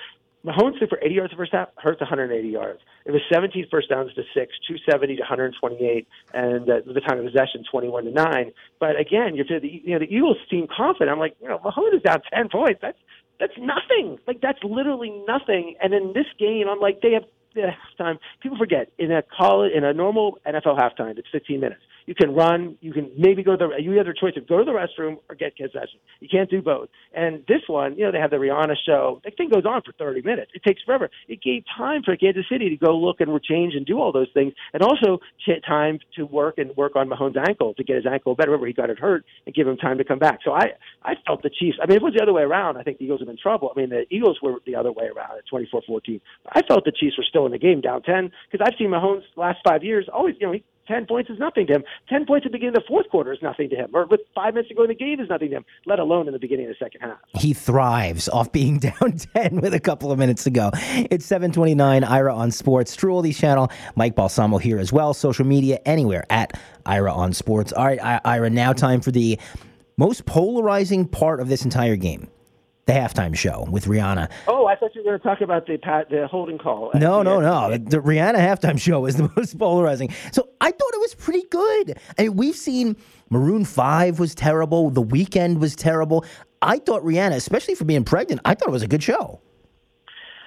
Mahomes 0.45 0.77
threw 0.77 0.87
for 0.87 0.99
80 1.01 1.15
yards 1.15 1.31
the 1.31 1.37
first 1.37 1.53
half, 1.53 1.69
Hurts 1.77 2.01
180 2.01 2.47
yards. 2.47 2.79
It 3.05 3.11
was 3.11 3.21
17 3.31 3.67
first 3.71 3.89
downs 3.89 4.13
to 4.13 4.23
six, 4.33 4.53
270 4.67 5.15
to 5.15 5.21
128, 5.21 6.07
and 6.33 6.69
uh, 6.69 6.81
the 6.85 7.01
time 7.01 7.19
of 7.19 7.25
possession 7.25 7.63
21 7.69 8.05
to 8.05 8.11
nine. 8.11 8.51
But 8.79 8.99
again, 8.99 9.35
you're 9.35 9.45
the 9.59 9.67
you 9.67 9.93
know 9.93 9.99
the 9.99 10.13
Eagles 10.13 10.37
seem 10.49 10.67
confident. 10.67 11.09
I'm 11.09 11.19
like, 11.19 11.35
you 11.41 11.49
know, 11.49 11.59
Mahomes 11.59 11.95
is 11.95 12.01
down 12.03 12.21
10 12.33 12.49
points. 12.49 12.79
That's 12.81 12.97
that's 13.39 13.57
nothing. 13.57 14.19
Like 14.27 14.41
that's 14.41 14.63
literally 14.63 15.11
nothing. 15.27 15.75
And 15.81 15.93
in 15.93 16.13
this 16.13 16.27
game, 16.37 16.67
I'm 16.69 16.79
like, 16.79 17.01
they 17.01 17.13
have 17.13 17.25
the 17.55 17.71
halftime. 17.99 18.19
People 18.41 18.57
forget 18.57 18.91
in 18.97 19.11
a 19.11 19.23
college, 19.23 19.71
in 19.73 19.83
a 19.83 19.93
normal 19.93 20.37
NFL 20.45 20.77
halftime, 20.77 21.17
it's 21.17 21.27
15 21.31 21.59
minutes. 21.59 21.81
You 22.05 22.15
can 22.15 22.33
run. 22.33 22.77
You 22.81 22.93
can 22.93 23.11
maybe 23.17 23.43
go 23.43 23.55
to 23.55 23.67
the. 23.67 23.81
You 23.81 23.91
have 23.97 24.05
the 24.05 24.13
choice 24.13 24.33
of 24.37 24.47
go 24.47 24.59
to 24.59 24.63
the 24.63 24.71
restroom 24.71 25.17
or 25.29 25.35
get 25.35 25.55
concessions. 25.55 26.01
You 26.19 26.29
can't 26.29 26.49
do 26.49 26.61
both. 26.61 26.89
And 27.13 27.43
this 27.47 27.61
one, 27.67 27.97
you 27.97 28.05
know, 28.05 28.11
they 28.11 28.19
have 28.19 28.31
the 28.31 28.37
Rihanna 28.37 28.75
show. 28.85 29.21
The 29.23 29.31
thing 29.31 29.49
goes 29.49 29.65
on 29.65 29.81
for 29.81 29.91
30 29.93 30.21
minutes. 30.21 30.51
It 30.53 30.63
takes 30.63 30.81
forever. 30.83 31.09
It 31.27 31.41
gave 31.41 31.63
time 31.77 32.03
for 32.03 32.15
Kansas 32.15 32.45
City 32.49 32.69
to 32.69 32.77
go 32.77 32.95
look 32.95 33.21
and 33.21 33.35
change 33.43 33.75
and 33.75 33.85
do 33.85 33.99
all 33.99 34.11
those 34.11 34.29
things, 34.33 34.53
and 34.73 34.81
also 34.81 35.19
time 35.67 35.99
to 36.15 36.25
work 36.25 36.57
and 36.57 36.75
work 36.75 36.95
on 36.95 37.09
Mahomes' 37.09 37.37
ankle 37.47 37.73
to 37.75 37.83
get 37.83 37.97
his 37.97 38.05
ankle 38.05 38.35
better. 38.35 38.51
Remember, 38.51 38.67
he 38.67 38.73
got 38.73 38.89
it 38.89 38.99
hurt 38.99 39.25
and 39.45 39.55
give 39.55 39.67
him 39.67 39.77
time 39.77 39.97
to 39.97 40.03
come 40.03 40.19
back. 40.19 40.39
So 40.43 40.51
I, 40.51 40.71
I 41.03 41.13
felt 41.25 41.43
the 41.43 41.49
Chiefs. 41.49 41.77
I 41.81 41.87
mean, 41.87 41.97
if 41.97 42.01
it 42.01 42.05
was 42.05 42.13
the 42.15 42.21
other 42.21 42.33
way 42.33 42.43
around, 42.43 42.77
I 42.77 42.83
think 42.83 42.97
the 42.97 43.05
Eagles 43.05 43.21
have 43.21 43.27
been 43.27 43.35
in 43.35 43.41
trouble. 43.41 43.71
I 43.75 43.79
mean, 43.79 43.89
the 43.89 44.05
Eagles 44.09 44.39
were 44.41 44.55
the 44.65 44.75
other 44.75 44.91
way 44.91 45.05
around 45.05 45.37
at 45.37 45.43
24-14. 45.51 46.21
I 46.49 46.61
felt 46.63 46.85
the 46.85 46.91
Chiefs 46.91 47.17
were 47.17 47.25
still 47.27 47.45
in 47.45 47.51
the 47.51 47.57
game 47.57 47.81
down 47.81 48.01
10 48.03 48.31
because 48.51 48.65
I've 48.65 48.77
seen 48.77 48.89
Mahomes 48.89 49.23
last 49.35 49.59
five 49.67 49.83
years 49.83 50.07
always, 50.11 50.35
you 50.39 50.47
know, 50.47 50.53
he 50.53 50.63
10 50.87 51.05
points 51.05 51.29
is 51.29 51.39
nothing 51.39 51.67
to 51.67 51.73
him. 51.73 51.83
10 52.09 52.25
points 52.25 52.45
at 52.45 52.51
the 52.51 52.57
beginning 52.57 52.75
of 52.75 52.83
the 52.83 52.87
fourth 52.87 53.09
quarter 53.09 53.33
is 53.33 53.39
nothing 53.41 53.69
to 53.69 53.75
him. 53.75 53.89
Or 53.93 54.05
with 54.05 54.21
five 54.33 54.53
minutes 54.53 54.69
to 54.69 54.75
go 54.75 54.83
in 54.83 54.89
the 54.89 54.95
game 54.95 55.19
is 55.19 55.29
nothing 55.29 55.49
to 55.49 55.57
him, 55.57 55.65
let 55.85 55.99
alone 55.99 56.27
in 56.27 56.33
the 56.33 56.39
beginning 56.39 56.65
of 56.67 56.75
the 56.77 56.85
second 56.85 57.01
half. 57.01 57.17
He 57.39 57.53
thrives 57.53 58.29
off 58.29 58.51
being 58.51 58.79
down 58.79 59.17
10 59.35 59.61
with 59.61 59.73
a 59.73 59.79
couple 59.79 60.11
of 60.11 60.19
minutes 60.19 60.43
to 60.45 60.49
go. 60.49 60.71
It's 60.73 61.25
729 61.25 62.03
Ira 62.03 62.35
on 62.35 62.51
Sports. 62.51 62.95
True 62.95 63.13
Oldies 63.13 63.35
channel. 63.35 63.71
Mike 63.95 64.15
Balsamo 64.15 64.57
here 64.57 64.79
as 64.79 64.91
well. 64.93 65.13
Social 65.13 65.45
media 65.45 65.79
anywhere 65.85 66.25
at 66.29 66.59
Ira 66.85 67.13
on 67.13 67.33
Sports. 67.33 67.73
All 67.73 67.85
right, 67.85 68.21
Ira, 68.25 68.49
now 68.49 68.73
time 68.73 69.01
for 69.01 69.11
the 69.11 69.39
most 69.97 70.25
polarizing 70.25 71.07
part 71.07 71.39
of 71.39 71.47
this 71.47 71.63
entire 71.63 71.95
game 71.95 72.27
the 72.85 72.93
halftime 72.93 73.35
show 73.35 73.65
with 73.69 73.85
Rihanna. 73.85 74.29
Oh, 74.47 74.67
I 74.67 74.75
thought 74.75 74.93
you 74.93 75.01
were 75.01 75.11
going 75.11 75.19
to 75.19 75.23
talk 75.23 75.41
about 75.41 75.65
the 75.65 75.77
the 76.09 76.27
holding 76.27 76.57
call. 76.57 76.91
No, 76.93 77.23
no, 77.23 77.39
no. 77.39 77.77
The, 77.77 77.97
Rihanna 77.97 78.35
halftime 78.35 78.79
show 78.79 78.99
was 79.01 79.15
the 79.15 79.31
most 79.35 79.57
polarizing. 79.57 80.13
So 80.31 80.49
I 80.61 80.71
thought 80.71 80.93
it 80.93 80.99
was 80.99 81.15
pretty 81.15 81.43
good. 81.49 81.99
I 82.17 82.23
mean, 82.23 82.35
we've 82.35 82.55
seen 82.55 82.95
Maroon 83.29 83.65
Five 83.65 84.19
was 84.19 84.35
terrible. 84.35 84.91
The 84.91 85.03
Weeknd 85.03 85.59
was 85.59 85.75
terrible. 85.75 86.25
I 86.61 86.77
thought 86.77 87.03
Rihanna, 87.03 87.35
especially 87.35 87.75
for 87.75 87.85
being 87.85 88.03
pregnant, 88.03 88.41
I 88.45 88.53
thought 88.53 88.69
it 88.69 88.71
was 88.71 88.83
a 88.83 88.87
good 88.87 89.03
show. 89.03 89.41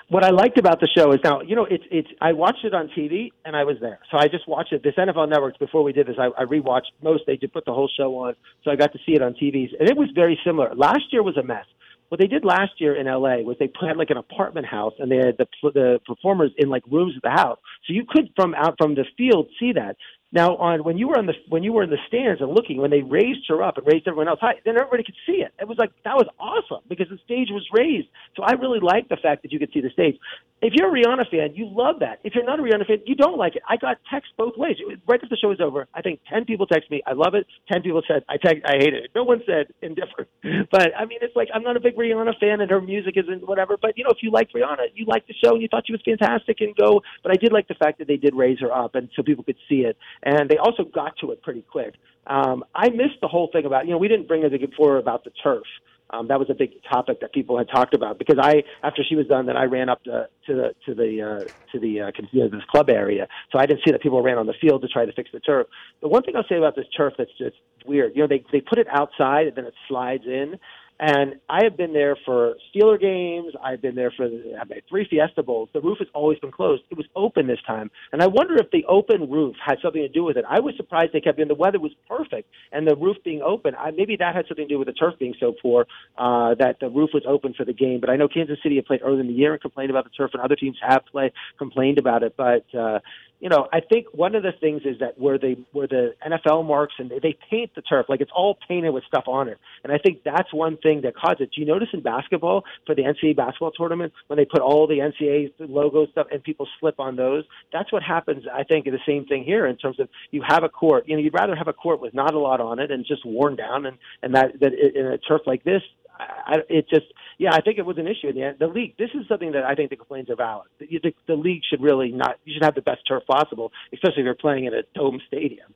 what 0.08 0.24
I 0.24 0.30
liked 0.30 0.58
about 0.58 0.80
the 0.80 0.88
show 0.96 1.12
is 1.12 1.20
now, 1.24 1.40
you 1.40 1.56
know, 1.56 1.66
it's 1.68 1.84
it's. 1.90 2.08
I 2.20 2.32
watched 2.34 2.64
it 2.64 2.72
on 2.72 2.88
TV 2.96 3.30
and 3.44 3.56
I 3.56 3.64
was 3.64 3.76
there, 3.80 3.98
so 4.12 4.16
I 4.16 4.28
just 4.28 4.46
watched 4.46 4.72
it. 4.72 4.84
This 4.84 4.94
NFL 4.94 5.28
Networks 5.28 5.58
before 5.58 5.82
we 5.82 5.92
did 5.92 6.06
this, 6.06 6.16
I, 6.20 6.28
I 6.40 6.44
rewatched 6.44 6.94
most. 7.02 7.24
They 7.26 7.36
did 7.36 7.52
put 7.52 7.64
the 7.64 7.74
whole 7.74 7.90
show 7.96 8.14
on, 8.18 8.34
so 8.62 8.70
I 8.70 8.76
got 8.76 8.92
to 8.92 8.98
see 9.04 9.14
it 9.14 9.22
on 9.22 9.34
TVs, 9.34 9.70
and 9.80 9.88
it 9.88 9.96
was 9.96 10.08
very 10.14 10.38
similar. 10.46 10.72
Last 10.76 11.12
year 11.12 11.24
was 11.24 11.36
a 11.36 11.42
mess. 11.42 11.66
What 12.08 12.20
they 12.20 12.26
did 12.26 12.44
last 12.44 12.80
year 12.80 12.94
in 12.96 13.06
LA 13.06 13.38
was 13.38 13.56
they 13.58 13.70
had 13.80 13.96
like 13.96 14.10
an 14.10 14.16
apartment 14.16 14.66
house, 14.66 14.94
and 14.98 15.10
they 15.10 15.16
had 15.16 15.36
the 15.36 15.46
the 15.62 16.00
performers 16.06 16.50
in 16.56 16.70
like 16.70 16.82
rooms 16.90 17.14
of 17.16 17.22
the 17.22 17.30
house, 17.30 17.58
so 17.86 17.92
you 17.92 18.04
could 18.08 18.30
from 18.34 18.54
out 18.54 18.76
from 18.78 18.94
the 18.94 19.04
field 19.16 19.48
see 19.60 19.72
that. 19.72 19.96
Now, 20.30 20.56
on 20.56 20.84
when 20.84 20.98
you 20.98 21.08
were 21.08 21.18
on 21.18 21.24
the 21.24 21.32
when 21.48 21.62
you 21.62 21.72
were 21.72 21.82
in 21.82 21.88
the 21.88 21.96
stands 22.06 22.42
and 22.42 22.50
looking, 22.52 22.76
when 22.82 22.90
they 22.90 23.00
raised 23.00 23.48
her 23.48 23.62
up 23.62 23.78
and 23.78 23.86
raised 23.86 24.06
everyone 24.06 24.28
else 24.28 24.40
high, 24.40 24.60
then 24.64 24.76
everybody 24.76 25.02
could 25.02 25.16
see 25.24 25.40
it. 25.40 25.54
It 25.58 25.66
was 25.66 25.78
like 25.78 25.90
that 26.04 26.16
was 26.16 26.28
awesome 26.38 26.84
because 26.86 27.08
the 27.08 27.18
stage 27.24 27.48
was 27.50 27.66
raised. 27.72 28.08
So 28.36 28.42
I 28.42 28.52
really 28.52 28.80
like 28.80 29.08
the 29.08 29.16
fact 29.16 29.42
that 29.42 29.52
you 29.52 29.58
could 29.58 29.72
see 29.72 29.80
the 29.80 29.88
stage. 29.90 30.18
If 30.60 30.74
you're 30.74 30.90
a 30.90 30.92
Rihanna 30.92 31.30
fan, 31.30 31.54
you 31.54 31.70
love 31.70 32.00
that. 32.00 32.18
If 32.24 32.34
you're 32.34 32.44
not 32.44 32.58
a 32.58 32.62
Rihanna 32.62 32.86
fan, 32.86 32.98
you 33.06 33.14
don't 33.14 33.38
like 33.38 33.56
it. 33.56 33.62
I 33.68 33.76
got 33.76 33.98
texts 34.10 34.34
both 34.36 34.54
ways. 34.56 34.76
Right 35.06 35.16
after 35.22 35.28
the 35.30 35.36
show 35.36 35.48
was 35.48 35.60
over, 35.62 35.86
I 35.94 36.02
think 36.02 36.20
ten 36.28 36.44
people 36.44 36.66
text 36.66 36.90
me, 36.90 37.00
"I 37.06 37.12
love 37.12 37.34
it." 37.34 37.46
Ten 37.72 37.80
people 37.80 38.02
said, 38.06 38.22
"I 38.28 38.36
text, 38.36 38.66
I 38.66 38.76
hate 38.76 38.92
it." 38.92 39.10
No 39.14 39.24
one 39.24 39.42
said 39.46 39.72
indifferent. 39.82 40.28
But 40.70 40.90
I 40.98 41.06
mean, 41.06 41.20
it's 41.22 41.34
like 41.34 41.48
I'm 41.54 41.62
not 41.62 41.76
a 41.76 41.80
big 41.80 41.96
Rihanna 41.96 42.38
fan, 42.38 42.60
and 42.60 42.70
her 42.70 42.80
music 42.80 43.14
isn't 43.16 43.48
whatever. 43.48 43.78
But 43.80 43.96
you 43.96 44.04
know, 44.04 44.10
if 44.10 44.18
you 44.22 44.30
like 44.30 44.50
Rihanna, 44.52 44.92
you 44.94 45.06
liked 45.06 45.28
the 45.28 45.34
show, 45.42 45.52
and 45.52 45.62
you 45.62 45.68
thought 45.68 45.86
she 45.86 45.92
was 45.92 46.02
fantastic, 46.04 46.60
and 46.60 46.76
go. 46.76 47.00
But 47.22 47.32
I 47.32 47.36
did 47.36 47.52
like 47.52 47.68
the 47.68 47.74
fact 47.74 47.98
that 47.98 48.08
they 48.08 48.16
did 48.16 48.34
raise 48.34 48.60
her 48.60 48.72
up, 48.72 48.94
and 48.94 49.08
so 49.16 49.22
people 49.22 49.44
could 49.44 49.56
see 49.68 49.86
it, 49.86 49.96
and 50.22 50.48
they 50.48 50.56
also 50.56 50.84
got 50.84 51.16
to 51.20 51.32
it 51.32 51.42
pretty 51.42 51.62
quick. 51.62 51.94
Um, 52.26 52.64
I 52.74 52.90
missed 52.90 53.20
the 53.22 53.28
whole 53.28 53.48
thing 53.52 53.64
about 53.64 53.86
you 53.86 53.92
know 53.92 53.98
we 53.98 54.08
didn't 54.08 54.28
bring 54.28 54.42
it 54.42 54.52
before 54.60 54.98
about 54.98 55.24
the 55.24 55.30
turf. 55.42 55.64
Um, 56.10 56.28
that 56.28 56.38
was 56.38 56.48
a 56.48 56.54
big 56.54 56.70
topic 56.90 57.20
that 57.20 57.34
people 57.34 57.58
had 57.58 57.68
talked 57.68 57.92
about 57.92 58.18
because 58.18 58.38
I, 58.40 58.62
after 58.82 59.02
she 59.06 59.14
was 59.14 59.26
done, 59.26 59.44
then 59.44 59.58
I 59.58 59.64
ran 59.64 59.90
up 59.90 60.02
to, 60.04 60.26
to 60.46 60.54
the 60.54 60.74
to 60.86 60.94
the 60.94 61.22
uh, 61.22 61.44
to 61.72 61.78
the 61.78 62.00
uh, 62.00 62.60
club 62.70 62.88
area, 62.88 63.28
so 63.52 63.58
I 63.58 63.66
didn't 63.66 63.82
see 63.84 63.90
that 63.92 64.00
people 64.00 64.22
ran 64.22 64.38
on 64.38 64.46
the 64.46 64.54
field 64.58 64.80
to 64.82 64.88
try 64.88 65.04
to 65.04 65.12
fix 65.12 65.30
the 65.32 65.40
turf. 65.40 65.66
The 66.00 66.08
one 66.08 66.22
thing 66.22 66.34
I'll 66.34 66.48
say 66.48 66.56
about 66.56 66.76
this 66.76 66.86
turf 66.96 67.14
that's 67.18 67.30
just 67.36 67.56
weird, 67.84 68.12
you 68.14 68.22
know, 68.22 68.26
they 68.26 68.42
they 68.52 68.60
put 68.60 68.78
it 68.78 68.86
outside 68.90 69.48
and 69.48 69.56
then 69.56 69.66
it 69.66 69.74
slides 69.86 70.24
in, 70.24 70.58
and 71.00 71.36
I 71.48 71.64
have 71.64 71.76
been 71.76 71.92
there 71.92 72.16
for 72.24 72.54
Steeler 72.68 73.00
games. 73.00 73.54
I've 73.62 73.80
been 73.80 73.94
there 73.94 74.12
for 74.16 74.26
I've 74.26 74.68
three 74.88 75.06
Fiesta 75.08 75.42
Bowls. 75.42 75.68
The 75.72 75.80
roof 75.80 75.98
has 75.98 76.08
always 76.14 76.38
been 76.38 76.50
closed. 76.50 76.82
It 76.90 76.96
was 76.96 77.06
open 77.14 77.46
this 77.46 77.60
time, 77.66 77.90
and 78.12 78.22
I 78.22 78.26
wonder 78.26 78.56
if 78.56 78.70
the 78.70 78.84
open 78.86 79.30
roof 79.30 79.56
had 79.64 79.78
something 79.82 80.02
to 80.02 80.08
do 80.08 80.24
with 80.24 80.36
it. 80.36 80.44
I 80.48 80.60
was 80.60 80.74
surprised 80.76 81.12
they 81.12 81.20
kept 81.20 81.38
in. 81.38 81.48
The 81.48 81.54
weather 81.54 81.78
was 81.78 81.92
perfect, 82.08 82.50
and 82.72 82.86
the 82.86 82.96
roof 82.96 83.16
being 83.24 83.42
open, 83.42 83.74
I, 83.74 83.90
maybe 83.92 84.16
that 84.16 84.34
had 84.34 84.46
something 84.48 84.66
to 84.66 84.74
do 84.74 84.78
with 84.78 84.88
the 84.88 84.94
turf 84.94 85.14
being 85.18 85.34
so 85.38 85.54
poor 85.60 85.86
uh, 86.16 86.54
that 86.56 86.76
the 86.80 86.88
roof 86.88 87.10
was 87.14 87.22
open 87.26 87.54
for 87.54 87.64
the 87.64 87.72
game. 87.72 88.00
But 88.00 88.10
I 88.10 88.16
know 88.16 88.28
Kansas 88.28 88.58
City 88.62 88.76
had 88.76 88.86
played 88.86 89.00
earlier 89.02 89.20
in 89.20 89.28
the 89.28 89.32
year 89.32 89.52
and 89.52 89.60
complained 89.60 89.90
about 89.90 90.04
the 90.04 90.10
turf, 90.10 90.32
and 90.34 90.42
other 90.42 90.56
teams 90.56 90.76
have 90.86 91.04
played 91.06 91.32
complained 91.58 91.98
about 91.98 92.22
it. 92.22 92.34
But 92.36 92.64
uh, 92.74 93.00
you 93.40 93.48
know, 93.48 93.68
I 93.72 93.80
think 93.80 94.06
one 94.12 94.34
of 94.34 94.42
the 94.42 94.52
things 94.60 94.82
is 94.84 94.98
that 94.98 95.18
where 95.18 95.38
they 95.38 95.56
where 95.72 95.86
the 95.86 96.14
NFL 96.26 96.66
marks 96.66 96.94
and 96.98 97.10
they, 97.10 97.18
they 97.20 97.38
paint 97.50 97.70
the 97.76 97.82
turf 97.82 98.06
like 98.08 98.20
it's 98.20 98.30
all 98.34 98.58
painted 98.66 98.90
with 98.90 99.04
stuff 99.04 99.24
on 99.26 99.48
it, 99.48 99.58
and 99.84 99.92
I 99.92 99.98
think 99.98 100.22
that's 100.24 100.52
one 100.52 100.76
thing 100.78 101.02
that 101.02 101.14
caused 101.16 101.40
it. 101.40 101.50
Do 101.54 101.60
you 101.60 101.66
notice 101.66 101.88
in 101.92 102.02
basketball 102.02 102.64
for 102.84 102.94
the 102.94 103.02
NCAA 103.02 103.36
basketball 103.36 103.70
tournament 103.70 104.12
when 104.26 104.38
they 104.38 104.44
put 104.44 104.60
all 104.60 104.86
the 104.86 104.98
NCAA 104.98 105.52
logo 105.60 106.06
stuff 106.06 106.26
and 106.32 106.42
people 106.42 106.66
slip 106.80 106.98
on 106.98 107.16
those? 107.16 107.44
That's 107.72 107.92
what 107.92 108.02
happens. 108.02 108.44
I 108.52 108.64
think 108.64 108.86
the 108.86 108.98
same 109.06 109.24
thing 109.26 109.44
here 109.44 109.66
in 109.66 109.76
terms 109.76 110.00
of 110.00 110.08
you 110.30 110.42
have 110.46 110.64
a 110.64 110.68
court. 110.68 111.08
You 111.08 111.16
know, 111.16 111.22
you'd 111.22 111.34
rather 111.34 111.54
have 111.54 111.68
a 111.68 111.72
court 111.72 112.00
with 112.00 112.14
not 112.14 112.34
a 112.34 112.38
lot 112.38 112.60
on 112.60 112.80
it 112.80 112.90
and 112.90 113.06
just 113.06 113.24
worn 113.24 113.54
down, 113.54 113.86
and 113.86 113.98
and 114.22 114.34
that 114.34 114.58
that 114.60 114.72
in 114.72 115.06
a 115.06 115.18
turf 115.18 115.42
like 115.46 115.62
this, 115.62 115.82
I, 116.18 116.56
it 116.68 116.88
just 116.88 117.06
yeah, 117.38 117.50
I 117.52 117.60
think 117.60 117.78
it 117.78 117.86
was 117.86 117.98
an 117.98 118.08
issue 118.08 118.28
in 118.28 118.34
the 118.34 118.42
end. 118.42 118.56
The 118.58 118.66
league, 118.66 118.96
this 118.98 119.10
is 119.14 119.26
something 119.28 119.52
that 119.52 119.64
I 119.64 119.76
think 119.76 119.90
the 119.90 119.96
complaints 119.96 120.28
are 120.30 120.36
valid. 120.36 120.66
The, 120.80 120.86
the, 121.02 121.14
the 121.28 121.34
league 121.34 121.62
should 121.68 121.80
really 121.80 122.10
not, 122.10 122.36
you 122.44 122.52
should 122.52 122.64
have 122.64 122.74
the 122.74 122.82
best 122.82 123.02
turf 123.06 123.22
possible, 123.26 123.72
especially 123.92 124.22
if 124.22 124.24
you're 124.24 124.34
playing 124.34 124.64
in 124.64 124.74
a 124.74 124.82
dome 124.94 125.20
stadium. 125.28 125.72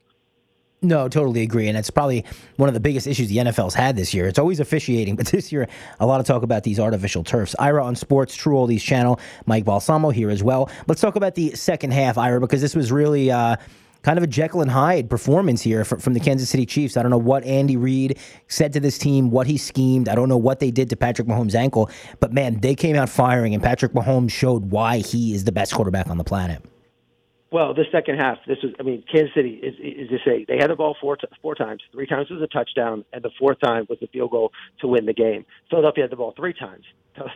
No, 0.85 1.09
totally 1.09 1.43
agree. 1.43 1.69
And 1.69 1.79
it's 1.79 1.91
probably 1.91 2.25
one 2.57 2.69
of 2.69 2.75
the 2.75 2.81
biggest 2.81 3.07
issues 3.07 3.29
the 3.29 3.37
NFL's 3.37 3.75
had 3.75 3.95
this 3.95 4.13
year. 4.13 4.27
It's 4.27 4.41
always 4.41 4.59
officiating, 4.59 5.15
but 5.17 5.27
this 5.29 5.53
year, 5.53 5.69
a 6.01 6.07
lot 6.07 6.19
of 6.19 6.27
talk 6.27 6.43
about 6.43 6.65
these 6.65 6.81
artificial 6.81 7.23
turfs. 7.23 7.55
Ira 7.61 7.85
on 7.85 7.95
Sports, 7.95 8.35
True 8.35 8.57
Oldies 8.57 8.81
channel, 8.81 9.21
Mike 9.47 9.65
Balsamo 9.65 10.11
here 10.11 10.31
as 10.31 10.43
well. 10.43 10.69
Let's 10.89 11.01
talk 11.01 11.15
about 11.15 11.37
the 11.37 11.55
second 11.55 11.93
half, 11.93 12.19
Ira, 12.19 12.41
because 12.41 12.61
this 12.61 12.75
was 12.75 12.91
really. 12.91 13.31
Uh, 13.31 13.57
kind 14.03 14.19
of 14.19 14.25
a 14.25 14.27
Jekyll 14.27 14.61
and 14.61 14.71
Hyde 14.71 15.09
performance 15.09 15.63
here 15.63 15.85
from, 15.85 16.01
from 16.01 16.15
the 16.15 16.21
Kansas 16.21 16.51
City 16.51 16.67
Chiefs. 16.67 16.97
I 16.97 17.03
don't 17.03 17.11
know 17.11 17.19
what 17.19 17.45
Andy 17.45 17.77
Reid 17.77 18.19
said 18.49 18.73
to 18.75 18.81
this 18.81 18.99
team, 18.99 19.31
what 19.31 19.47
he 19.47 19.57
schemed. 19.57 20.09
I 20.09 20.15
don't 20.15 20.29
know 20.29 20.37
what 20.37 20.61
they 20.61 20.71
did 20.71 20.91
to 20.91 20.97
Patrick 20.97 21.29
Mahomes' 21.29 21.55
ankle, 21.55 21.91
but 22.21 22.33
man, 22.33 22.61
they 22.61 22.75
came 22.75 22.97
out 22.97 23.09
firing, 23.09 23.55
and 23.55 23.63
Patrick 23.63 23.93
Mahomes 23.93 24.31
showed 24.31 24.71
why 24.71 24.99
he 24.99 25.35
is 25.35 25.45
the 25.45 25.53
best 25.53 25.73
quarterback 25.75 26.09
on 26.09 26.19
the 26.19 26.25
planet. 26.25 26.63
Well, 27.53 27.75
the 27.75 27.85
second 27.93 28.17
half, 28.17 28.39
this 28.47 28.57
was, 28.63 28.73
I 28.81 28.83
mean, 28.83 29.05
Kansas 29.13 29.35
City 29.35 29.61
is, 29.63 29.75
is 29.79 30.09
to 30.09 30.19
say 30.25 30.47
they 30.49 30.57
had 30.57 30.71
the 30.71 30.75
ball 30.75 30.97
four, 30.99 31.19
four 31.43 31.55
times. 31.55 31.83
Three 31.93 32.07
times 32.07 32.31
was 32.31 32.41
a 32.41 32.47
touchdown, 32.47 33.05
and 33.13 33.23
the 33.23 33.31
fourth 33.39 33.61
time 33.61 33.87
was 33.91 33.99
the 34.01 34.07
field 34.07 34.31
goal 34.31 34.53
to 34.81 34.89
win 34.89 35.05
the 35.05 35.13
game. 35.13 35.45
Philadelphia 35.69 36.05
had 36.05 36.11
the 36.11 36.17
ball 36.17 36.33
three 36.37 36.55
times. 36.55 36.85
So, 37.15 37.27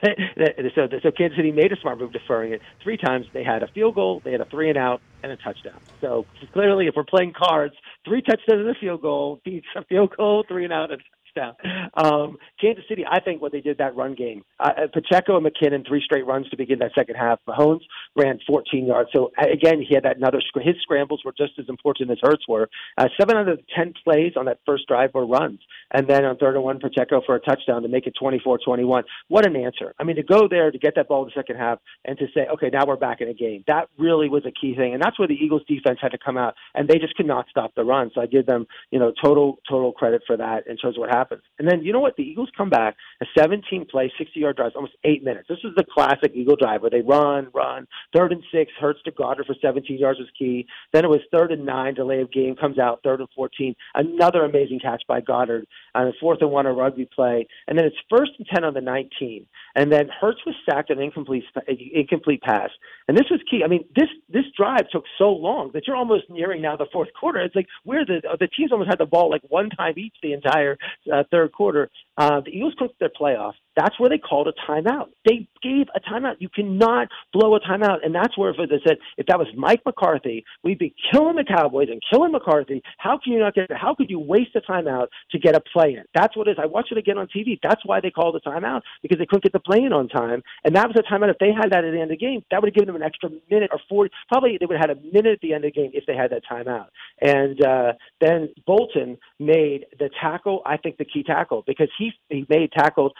so, 0.75 0.89
so 1.03 1.11
Kansas 1.11 1.37
City 1.37 1.53
made 1.53 1.71
a 1.71 1.77
smart 1.77 1.99
move 1.99 2.11
deferring 2.11 2.55
it. 2.55 2.63
Three 2.83 2.97
times 2.97 3.27
they 3.35 3.45
had 3.45 3.63
a 3.63 3.69
field 3.69 3.95
goal, 3.95 4.23
they 4.25 4.33
had 4.33 4.41
a 4.41 4.47
three 4.47 4.71
and 4.71 4.79
out, 4.79 5.03
and 5.23 5.31
a 5.31 5.37
touchdown. 5.37 5.79
So 6.01 6.25
clearly, 6.55 6.87
if 6.87 6.95
we're 6.97 7.05
playing 7.05 7.35
cards, 7.37 7.75
three 8.03 8.23
touchdowns 8.23 8.61
and 8.61 8.71
a 8.71 8.75
field 8.75 9.03
goal 9.03 9.39
beats 9.45 9.67
a 9.77 9.85
field 9.85 10.17
goal, 10.17 10.45
three 10.49 10.65
and 10.65 10.73
out, 10.73 10.93
and 10.93 11.03
touchdown. 11.37 11.55
Um, 11.95 12.37
Kansas 12.61 12.85
City, 12.89 13.05
I 13.11 13.21
think 13.21 13.41
what 13.41 13.53
they 13.53 13.61
did 13.61 13.79
that 13.79 13.97
run 13.97 14.15
game, 14.15 14.45
uh, 14.61 14.71
uh 14.77 14.87
Pacheco 14.93 15.37
and 15.37 15.47
McKinnon 15.47 15.87
three 15.87 16.03
straight 16.05 16.27
runs 16.27 16.49
to 16.51 16.57
begin 16.57 16.79
that 16.81 16.93
second 16.95 17.17
half. 17.17 17.39
Mahomes 17.49 17.81
ran 18.15 18.39
14 18.47 18.87
yards. 18.87 19.11
So 19.15 19.31
again, 19.39 19.85
he 19.87 19.95
had 19.95 20.05
that 20.05 20.17
another. 20.17 20.41
His 20.63 20.75
scrambles 20.83 21.23
were 21.25 21.33
just 21.37 21.53
as 21.59 21.67
important 21.69 22.11
as 22.11 22.19
Hurts 22.23 22.47
were. 22.49 22.69
Uh, 22.99 23.09
seven 23.19 23.37
out 23.37 23.49
of 23.49 23.59
the 23.59 23.63
ten 23.75 23.93
plays 24.05 24.33
on 24.37 24.47
that 24.47 24.59
first 24.67 24.87
drive 24.89 25.11
were 25.15 25.27
runs, 25.27 25.61
and 25.93 26.09
then 26.09 26.25
on 26.25 26.37
third 26.37 26.55
and 26.55 26.65
one, 26.65 26.81
Pacheco 26.81 27.23
for 27.25 27.37
a 27.37 27.41
touchdown 27.41 27.83
to 27.83 27.89
make 27.89 28.07
it 28.07 28.15
24-21. 28.21 29.03
What 29.29 29.47
an 29.47 29.57
answer! 29.57 29.95
I 29.99 30.05
mean, 30.05 30.17
to 30.17 30.23
go 30.23 30.49
there 30.49 30.71
to 30.71 30.79
get 30.79 30.95
that 30.97 31.09
ball 31.09 31.23
in 31.23 31.29
the 31.35 31.41
second 31.41 31.57
half 31.57 31.79
and 32.05 32.19
to 32.19 32.27
say, 32.35 32.47
okay, 32.53 32.71
now 32.73 32.85
we're 32.87 32.97
back 32.97 33.21
in 33.21 33.29
a 33.29 33.35
game. 33.35 33.65
That 33.67 33.89
really 33.99 34.29
was 34.29 34.45
a 34.47 34.53
key 34.53 34.75
thing, 34.75 34.95
and 34.95 35.03
that's 35.03 35.19
where 35.19 35.29
the 35.29 35.35
Eagles 35.35 35.63
defense 35.69 35.99
had 36.01 36.13
to 36.13 36.19
come 36.19 36.37
out, 36.37 36.55
and 36.75 36.89
they 36.89 36.99
just 36.99 37.15
could 37.15 37.27
not 37.27 37.47
stop 37.51 37.75
the 37.75 37.85
run. 37.85 38.11
So 38.15 38.21
I 38.21 38.27
give 38.27 38.47
them, 38.47 38.67
you 38.91 38.99
know, 38.99 39.13
total 39.23 39.59
total 39.69 39.93
credit 39.93 40.23
for 40.27 40.37
that 40.37 40.67
in 40.67 40.77
terms 40.77 40.97
of 40.97 41.01
what 41.01 41.11
happened 41.11 41.26
happens. 41.27 41.43
And 41.59 41.69
then 41.69 41.83
you 41.83 41.93
know 41.93 42.01
what? 42.01 42.17
The 42.17 42.23
Eagles 42.23 42.51
come 42.57 42.71
back 42.71 42.97
a 43.21 43.27
17 43.39 43.87
play, 43.91 44.13
60 44.19 44.41
yard 44.41 44.57
drive, 44.57 44.73
almost 44.75 44.95
eight 45.05 45.25
minutes. 45.25 45.49
This 45.49 45.59
is 45.65 45.75
the 45.77 45.85
classic 45.85 46.33
Eagle 46.35 46.57
drive 46.57 46.83
where 46.83 46.91
they 46.91 47.01
run, 47.01 47.49
run. 47.55 47.87
Third 48.15 48.33
and 48.33 48.43
six, 48.53 48.73
Hurts 48.81 49.01
to 49.05 49.13
Goedert 49.13 49.47
for 49.47 49.55
17 49.61 49.99
yards 49.99 50.19
was 50.19 50.29
key. 50.39 50.67
Then 50.93 51.05
it 51.05 51.09
was 51.09 51.21
third 51.33 51.53
and 51.53 51.65
nine, 51.65 51.95
delay 51.95 52.21
of 52.21 52.33
game 52.33 52.57
comes 52.57 52.79
out, 52.79 53.01
third 53.03 53.21
and 53.21 53.29
14. 53.35 53.75
Another 53.95 54.45
amazing 54.45 54.81
catch 54.81 55.03
by 55.09 55.21
Goedert 55.21 55.65
on 55.95 56.09
a 56.09 56.13
fourth 56.21 56.39
and 56.41 56.51
one, 56.51 56.67
a 56.67 56.73
rugby 56.73 57.09
play. 57.15 57.47
And 57.67 57.79
then 57.79 57.85
it's 57.85 57.97
first 58.09 58.33
and 58.39 58.47
10 58.47 58.65
on 58.65 58.75
the 58.75 58.81
19. 58.81 59.47
And 59.75 59.93
then 59.93 60.09
Hurts 60.21 60.41
was 60.47 60.55
sacked 60.69 60.91
an 60.91 61.01
incomplete 61.01 61.45
incomplete 61.67 62.43
pass. 62.43 62.71
And 63.09 63.17
this 63.17 63.27
was 63.31 63.41
key. 63.51 63.63
I 63.65 63.69
mean, 63.69 63.85
this 63.95 64.09
this 64.29 64.45
drive 64.57 64.89
took 64.91 65.05
so 65.19 65.31
long 65.31 65.71
that 65.75 65.87
you're 65.87 65.97
almost 65.97 66.25
nearing 66.29 66.63
now 66.63 66.77
the 66.77 66.87
fourth 66.93 67.09
quarter. 67.19 67.41
It's 67.41 67.55
like 67.55 67.67
where 67.85 68.05
the 68.05 68.21
the 68.39 68.49
teams 68.49 68.73
almost 68.73 68.91
had 68.91 68.99
the 68.99 69.07
ball 69.07 69.31
like 69.31 69.43
one 69.49 69.71
time 69.71 69.95
each 69.97 70.15
the 70.23 70.33
entire 70.33 70.79
uh, 71.13 71.16
third 71.25 71.53
quarter. 71.53 71.91
Uh, 72.17 72.41
the 72.41 72.51
Eagles 72.51 72.75
cooked 72.79 72.99
their 72.99 73.11
playoff. 73.11 73.55
That's 73.77 73.99
where 74.01 74.09
they 74.09 74.19
called 74.19 74.49
a 74.49 74.55
timeout. 74.71 75.09
They 75.25 75.47
gave 75.63 75.87
a 75.95 76.01
timeout. 76.01 76.37
You 76.39 76.49
cannot 76.49 77.09
blow 77.33 77.55
a 77.55 77.61
timeout, 77.61 78.05
and 78.05 78.15
that's 78.15 78.37
where 78.37 78.53
they 78.53 78.81
said 78.87 78.97
if 79.19 79.27
that 79.27 79.39
was 79.39 79.49
Mike 79.57 79.83
McCarthy, 79.85 80.45
we'd 80.65 80.79
be 80.79 80.95
killing 81.13 81.37
the 81.37 81.45
Cowboys 81.45 81.89
and 81.91 82.01
killing 82.11 82.33
McCarthy. 82.33 82.83
How 82.99 83.19
can 83.23 83.35
you 83.35 83.39
not 83.41 83.55
get? 83.55 83.71
How 83.71 83.95
could 83.95 84.09
you 84.09 84.19
waste 84.19 84.57
a 84.57 84.61
timeout 84.61 85.09
to 85.33 85.39
get 85.39 85.55
a 85.55 85.61
play 85.61 85.95
in? 85.95 86.05
That's 86.15 86.37
what 86.37 86.49
it 86.49 86.53
is. 86.53 86.57
I 86.61 86.67
watched 86.67 86.93
it 86.93 86.99
again 86.99 87.19
on 87.19 87.29
TV. 87.29 87.59
That's 87.63 87.85
why 87.85 88.01
they 88.01 88.11
called 88.11 88.37
a 88.37 88.41
timeout 88.41 88.83
because 89.03 89.19
they 89.19 89.27
couldn't 89.27 89.45
get 89.45 89.53
the 89.53 89.61
play 89.61 89.83
in 89.83 89.93
on 89.93 90.09
time, 90.09 90.43
and 90.65 90.75
that 90.75 90.89
was 90.89 90.97
a 90.97 91.13
timeout. 91.13 91.31
If 91.31 91.39
they 91.39 91.53
had 91.53 91.71
that 91.73 91.85
at 91.85 91.91
the 91.91 92.01
end 92.01 92.11
of 92.11 92.19
the 92.19 92.25
game, 92.25 92.43
that 92.51 92.61
would 92.61 92.69
have 92.69 92.75
given 92.75 92.87
them 92.87 92.97
an 92.97 93.03
extra 93.03 93.31
minute 93.51 93.71
or 93.73 93.81
forty. 93.89 94.11
Probably 94.29 94.57
they 94.59 94.67
would 94.67 94.77
have 94.77 94.89
had 94.89 94.97
a 94.97 95.01
minute 95.01 95.33
at 95.33 95.41
the 95.41 95.53
end 95.53 95.65
of 95.65 95.73
the 95.75 95.81
game 95.81 95.91
if 95.93 96.07
they 96.07 96.17
had 96.17 96.31
that 96.31 96.43
timeout. 96.51 96.87
And 97.21 97.63
uh, 97.63 97.93
then 98.21 98.49
Bolton 98.67 99.19
made 99.39 99.87
the 99.99 100.11
tackle. 100.21 100.63
I 100.65 100.77
think 100.77 100.97
the 100.97 101.05
key 101.05 101.23
tackle 101.23 101.63
because 101.67 101.89
he 101.99 102.13
he 102.31 102.47
made 102.49 102.73
tackled 102.73 103.13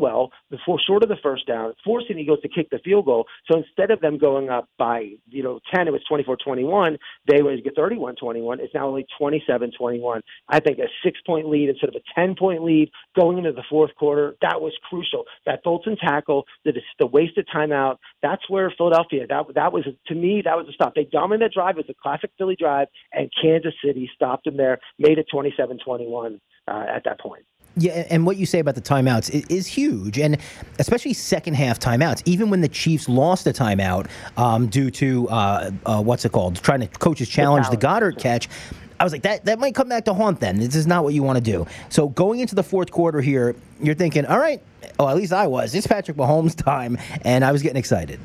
Gainwell 0.00 0.30
before 0.50 0.78
short 0.86 1.02
of 1.02 1.08
the 1.08 1.16
first 1.22 1.46
down, 1.46 1.74
forcing 1.84 2.16
the 2.16 2.22
Eagles 2.22 2.40
to 2.42 2.48
kick 2.48 2.68
the 2.70 2.78
field 2.84 3.06
goal. 3.06 3.26
So 3.50 3.58
instead 3.58 3.90
of 3.90 4.00
them 4.00 4.18
going 4.18 4.48
up 4.48 4.68
by 4.78 5.10
you 5.28 5.42
know 5.42 5.60
ten, 5.74 5.88
it 5.88 5.92
was 5.92 6.02
24-21. 6.10 6.98
They 7.26 7.42
was 7.42 7.60
31-21. 7.60 8.60
It's 8.60 8.74
now 8.74 8.88
only 8.88 9.06
27-21. 9.20 10.20
I 10.48 10.60
think 10.60 10.78
a 10.78 10.88
six 11.04 11.18
point 11.26 11.48
lead 11.48 11.68
instead 11.68 11.88
of 11.88 11.94
a 11.94 12.20
ten 12.20 12.34
point 12.36 12.62
lead 12.62 12.90
going 13.18 13.38
into 13.38 13.52
the 13.52 13.64
fourth 13.68 13.94
quarter. 13.96 14.36
That 14.42 14.60
was 14.60 14.72
crucial. 14.88 15.24
That 15.46 15.62
Bolton 15.62 15.96
tackle, 15.96 16.44
the 16.64 16.72
the 16.98 17.06
wasted 17.06 17.48
timeout. 17.54 17.96
That's 18.22 18.42
where 18.48 18.72
Philadelphia. 18.76 19.26
That 19.28 19.44
that 19.54 19.72
was 19.72 19.84
to 20.06 20.14
me 20.14 20.42
that 20.44 20.56
was 20.56 20.66
a 20.68 20.72
stop. 20.72 20.94
They 20.94 21.04
dominated 21.04 21.40
that 21.40 21.52
drive. 21.52 21.76
It 21.76 21.86
was 21.86 21.90
a 21.90 22.02
classic 22.02 22.30
Philly 22.38 22.56
drive, 22.58 22.88
and 23.12 23.30
Kansas 23.40 23.74
City 23.84 24.10
stopped 24.14 24.44
them 24.44 24.56
there, 24.56 24.78
made 24.98 25.18
it 25.18 25.26
27-21 25.32 26.40
uh, 26.68 26.84
at 26.88 27.04
that 27.04 27.20
point. 27.20 27.44
Yeah, 27.80 28.06
and 28.10 28.26
what 28.26 28.36
you 28.36 28.44
say 28.44 28.58
about 28.58 28.74
the 28.74 28.82
timeouts 28.82 29.46
is, 29.48 29.66
huge, 29.66 30.18
and 30.18 30.36
especially 30.78 31.14
second 31.14 31.54
half 31.54 31.80
timeouts. 31.80 32.20
Even 32.26 32.50
when 32.50 32.60
the 32.60 32.68
Chiefs 32.68 33.08
lost 33.08 33.46
a 33.46 33.52
timeout 33.52 34.10
um, 34.36 34.66
due 34.66 34.90
to 34.90 35.26
uh, 35.30 35.70
uh, 35.86 36.02
what's 36.02 36.26
it 36.26 36.32
called, 36.32 36.62
trying 36.62 36.80
to 36.80 36.86
coaches 36.86 37.30
challenge 37.30 37.70
the, 37.70 37.78
Goedert 37.78 38.18
catch. 38.18 38.50
I 38.98 39.04
was 39.04 39.14
like, 39.14 39.22
that 39.22 39.46
that 39.46 39.58
might 39.58 39.74
come 39.74 39.88
back 39.88 40.04
to 40.04 40.12
haunt 40.12 40.40
them. 40.40 40.58
This 40.58 40.74
is 40.74 40.86
not 40.86 41.04
what 41.04 41.14
you 41.14 41.22
want 41.22 41.38
to 41.38 41.42
do. 41.42 41.66
So 41.88 42.10
going 42.10 42.40
into 42.40 42.54
the 42.54 42.62
fourth 42.62 42.90
quarter 42.90 43.22
here, 43.22 43.56
you're 43.80 43.94
thinking, 43.94 44.26
all 44.26 44.38
right, 44.38 44.62
oh, 44.98 45.08
at 45.08 45.16
least 45.16 45.32
I 45.32 45.46
was. 45.46 45.74
It's 45.74 45.86
Patrick 45.86 46.18
Mahomes' 46.18 46.54
time, 46.54 46.98
and 47.22 47.42
I 47.46 47.50
was 47.50 47.62
getting 47.62 47.78
excited. 47.78 48.20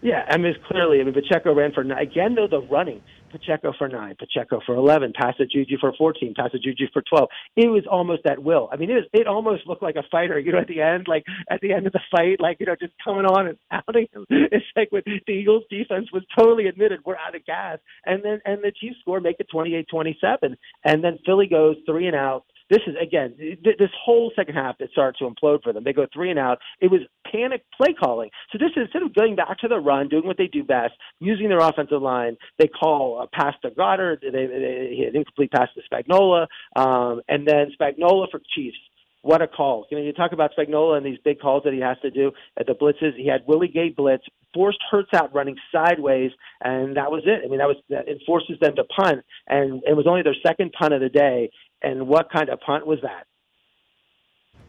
Yeah, 0.00 0.24
I 0.30 0.38
mean, 0.38 0.56
clearly, 0.66 1.00
I 1.00 1.04
mean, 1.04 1.12
Pacheco 1.12 1.54
ran 1.54 1.72
for 1.72 1.82
again 1.92 2.36
though 2.36 2.48
the 2.48 2.62
running. 2.62 3.02
Pacheco 3.32 3.72
for 3.76 3.88
nine, 3.88 4.14
Pacheco 4.18 4.60
for 4.64 4.74
eleven, 4.74 5.12
pass 5.14 5.34
it 5.38 5.50
Juju 5.50 5.78
for 5.80 5.92
fourteen, 5.96 6.34
pass 6.34 6.50
it 6.52 6.62
Juju 6.62 6.86
for 6.92 7.02
twelve. 7.02 7.28
It 7.56 7.68
was 7.68 7.84
almost 7.90 8.22
at 8.26 8.42
will. 8.42 8.68
I 8.72 8.76
mean, 8.76 8.90
it 8.90 8.94
was, 8.94 9.04
it 9.12 9.26
almost 9.26 9.66
looked 9.66 9.82
like 9.82 9.96
a 9.96 10.04
fighter. 10.10 10.38
You 10.38 10.52
know, 10.52 10.58
at 10.58 10.68
the 10.68 10.80
end, 10.80 11.06
like 11.08 11.24
at 11.50 11.60
the 11.60 11.72
end 11.72 11.86
of 11.86 11.92
the 11.92 12.00
fight, 12.10 12.40
like 12.40 12.58
you 12.60 12.66
know, 12.66 12.76
just 12.78 12.92
coming 13.04 13.24
on 13.24 13.48
and 13.48 13.58
outing 13.70 14.06
him. 14.12 14.26
It's 14.52 14.66
like 14.76 14.92
with 14.92 15.04
the 15.04 15.32
Eagles 15.32 15.64
defense 15.70 16.12
was 16.12 16.22
totally 16.38 16.66
admitted 16.66 17.00
we're 17.04 17.16
out 17.16 17.34
of 17.34 17.44
gas, 17.46 17.78
and 18.04 18.22
then 18.22 18.40
and 18.44 18.62
the 18.62 18.72
Chiefs 18.72 18.96
score, 19.00 19.20
make 19.20 19.36
it 19.40 19.48
twenty 19.50 19.74
eight 19.74 19.88
twenty 19.88 20.16
seven, 20.20 20.56
and 20.84 21.02
then 21.02 21.18
Philly 21.24 21.46
goes 21.46 21.76
three 21.86 22.06
and 22.06 22.16
out 22.16 22.44
this 22.72 22.80
is 22.86 22.94
again 23.00 23.34
this 23.62 23.90
whole 24.02 24.32
second 24.34 24.54
half 24.54 24.76
it 24.80 24.90
started 24.92 25.18
to 25.18 25.30
implode 25.30 25.62
for 25.62 25.72
them. 25.72 25.84
They 25.84 25.92
go 25.92 26.06
three 26.12 26.30
and 26.30 26.38
out. 26.38 26.58
It 26.80 26.90
was 26.90 27.02
panic 27.30 27.64
play 27.76 27.92
calling. 27.92 28.30
So 28.50 28.58
this 28.58 28.70
is 28.76 28.84
instead 28.84 29.02
of 29.02 29.14
going 29.14 29.36
back 29.36 29.58
to 29.58 29.68
the 29.68 29.78
run, 29.78 30.08
doing 30.08 30.26
what 30.26 30.38
they 30.38 30.46
do 30.46 30.64
best, 30.64 30.94
using 31.20 31.48
their 31.50 31.58
offensive 31.58 32.00
line, 32.00 32.36
they 32.58 32.68
call 32.68 33.20
a 33.22 33.26
pass 33.26 33.54
to 33.62 33.70
Goedert. 33.70 34.22
They, 34.22 34.30
they, 34.30 34.46
they 34.46 35.04
an 35.08 35.16
incomplete 35.16 35.52
pass 35.52 35.68
to 35.74 35.82
Spagnuolo, 35.92 36.46
um, 36.74 37.20
and 37.28 37.46
then 37.46 37.72
Spagnuolo 37.78 38.30
for 38.30 38.40
Chiefs. 38.54 38.78
What 39.20 39.40
a 39.40 39.46
call! 39.46 39.86
You 39.90 39.98
know, 39.98 40.02
you 40.02 40.12
talk 40.12 40.32
about 40.32 40.50
Spagnuolo 40.58 40.96
and 40.96 41.06
these 41.06 41.18
big 41.24 41.38
calls 41.38 41.62
that 41.64 41.72
he 41.72 41.78
has 41.78 41.96
to 42.02 42.10
do 42.10 42.32
at 42.58 42.66
the 42.66 42.72
blitzes. 42.72 43.14
He 43.16 43.28
had 43.28 43.42
Willie 43.46 43.68
Gay 43.68 43.90
blitz, 43.90 44.24
forced 44.52 44.80
Hurts 44.90 45.10
out 45.14 45.32
running 45.32 45.56
sideways, 45.70 46.32
and 46.60 46.96
that 46.96 47.10
was 47.10 47.22
it. 47.24 47.42
I 47.44 47.48
mean, 47.48 47.58
that 47.58 47.68
was 47.68 47.76
that 47.88 48.08
it 48.08 48.20
forces 48.26 48.56
them 48.60 48.74
to 48.74 48.84
punt, 48.84 49.20
and 49.46 49.80
it 49.86 49.96
was 49.96 50.06
only 50.08 50.22
their 50.22 50.34
second 50.44 50.72
punt 50.72 50.92
of 50.92 51.00
the 51.00 51.08
day. 51.08 51.50
And 51.82 52.06
what 52.06 52.30
kind 52.30 52.48
of 52.48 52.60
punt 52.60 52.86
was 52.86 53.00
that? 53.02 53.26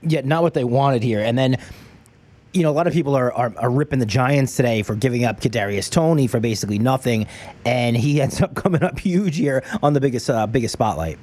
Yeah, 0.02 0.22
not 0.24 0.44
what 0.44 0.54
they 0.54 0.64
wanted 0.64 1.04
here. 1.04 1.22
And 1.22 1.38
then 1.38 1.58
you 2.54 2.62
know, 2.62 2.70
a 2.70 2.74
lot 2.74 2.86
of 2.86 2.94
people 2.94 3.16
are, 3.16 3.34
are, 3.34 3.52
are, 3.58 3.70
ripping 3.72 3.98
the 3.98 4.06
Giants 4.06 4.56
today 4.56 4.84
for 4.84 4.96
giving 4.96 5.26
up 5.26 5.42
Kadarius 5.42 5.90
Toney 5.90 6.28
for 6.28 6.40
basically 6.40 6.78
nothing, 6.78 7.26
and 7.66 7.98
he 7.98 8.22
ends 8.22 8.42
up 8.42 8.54
coming 8.54 8.84
up 8.84 9.00
huge 9.00 9.36
here 9.38 9.64
on 9.82 9.94
the 9.94 10.00
biggest 10.00 10.30
uh, 10.30 10.46
biggest 10.46 10.74
spotlight 10.74 11.18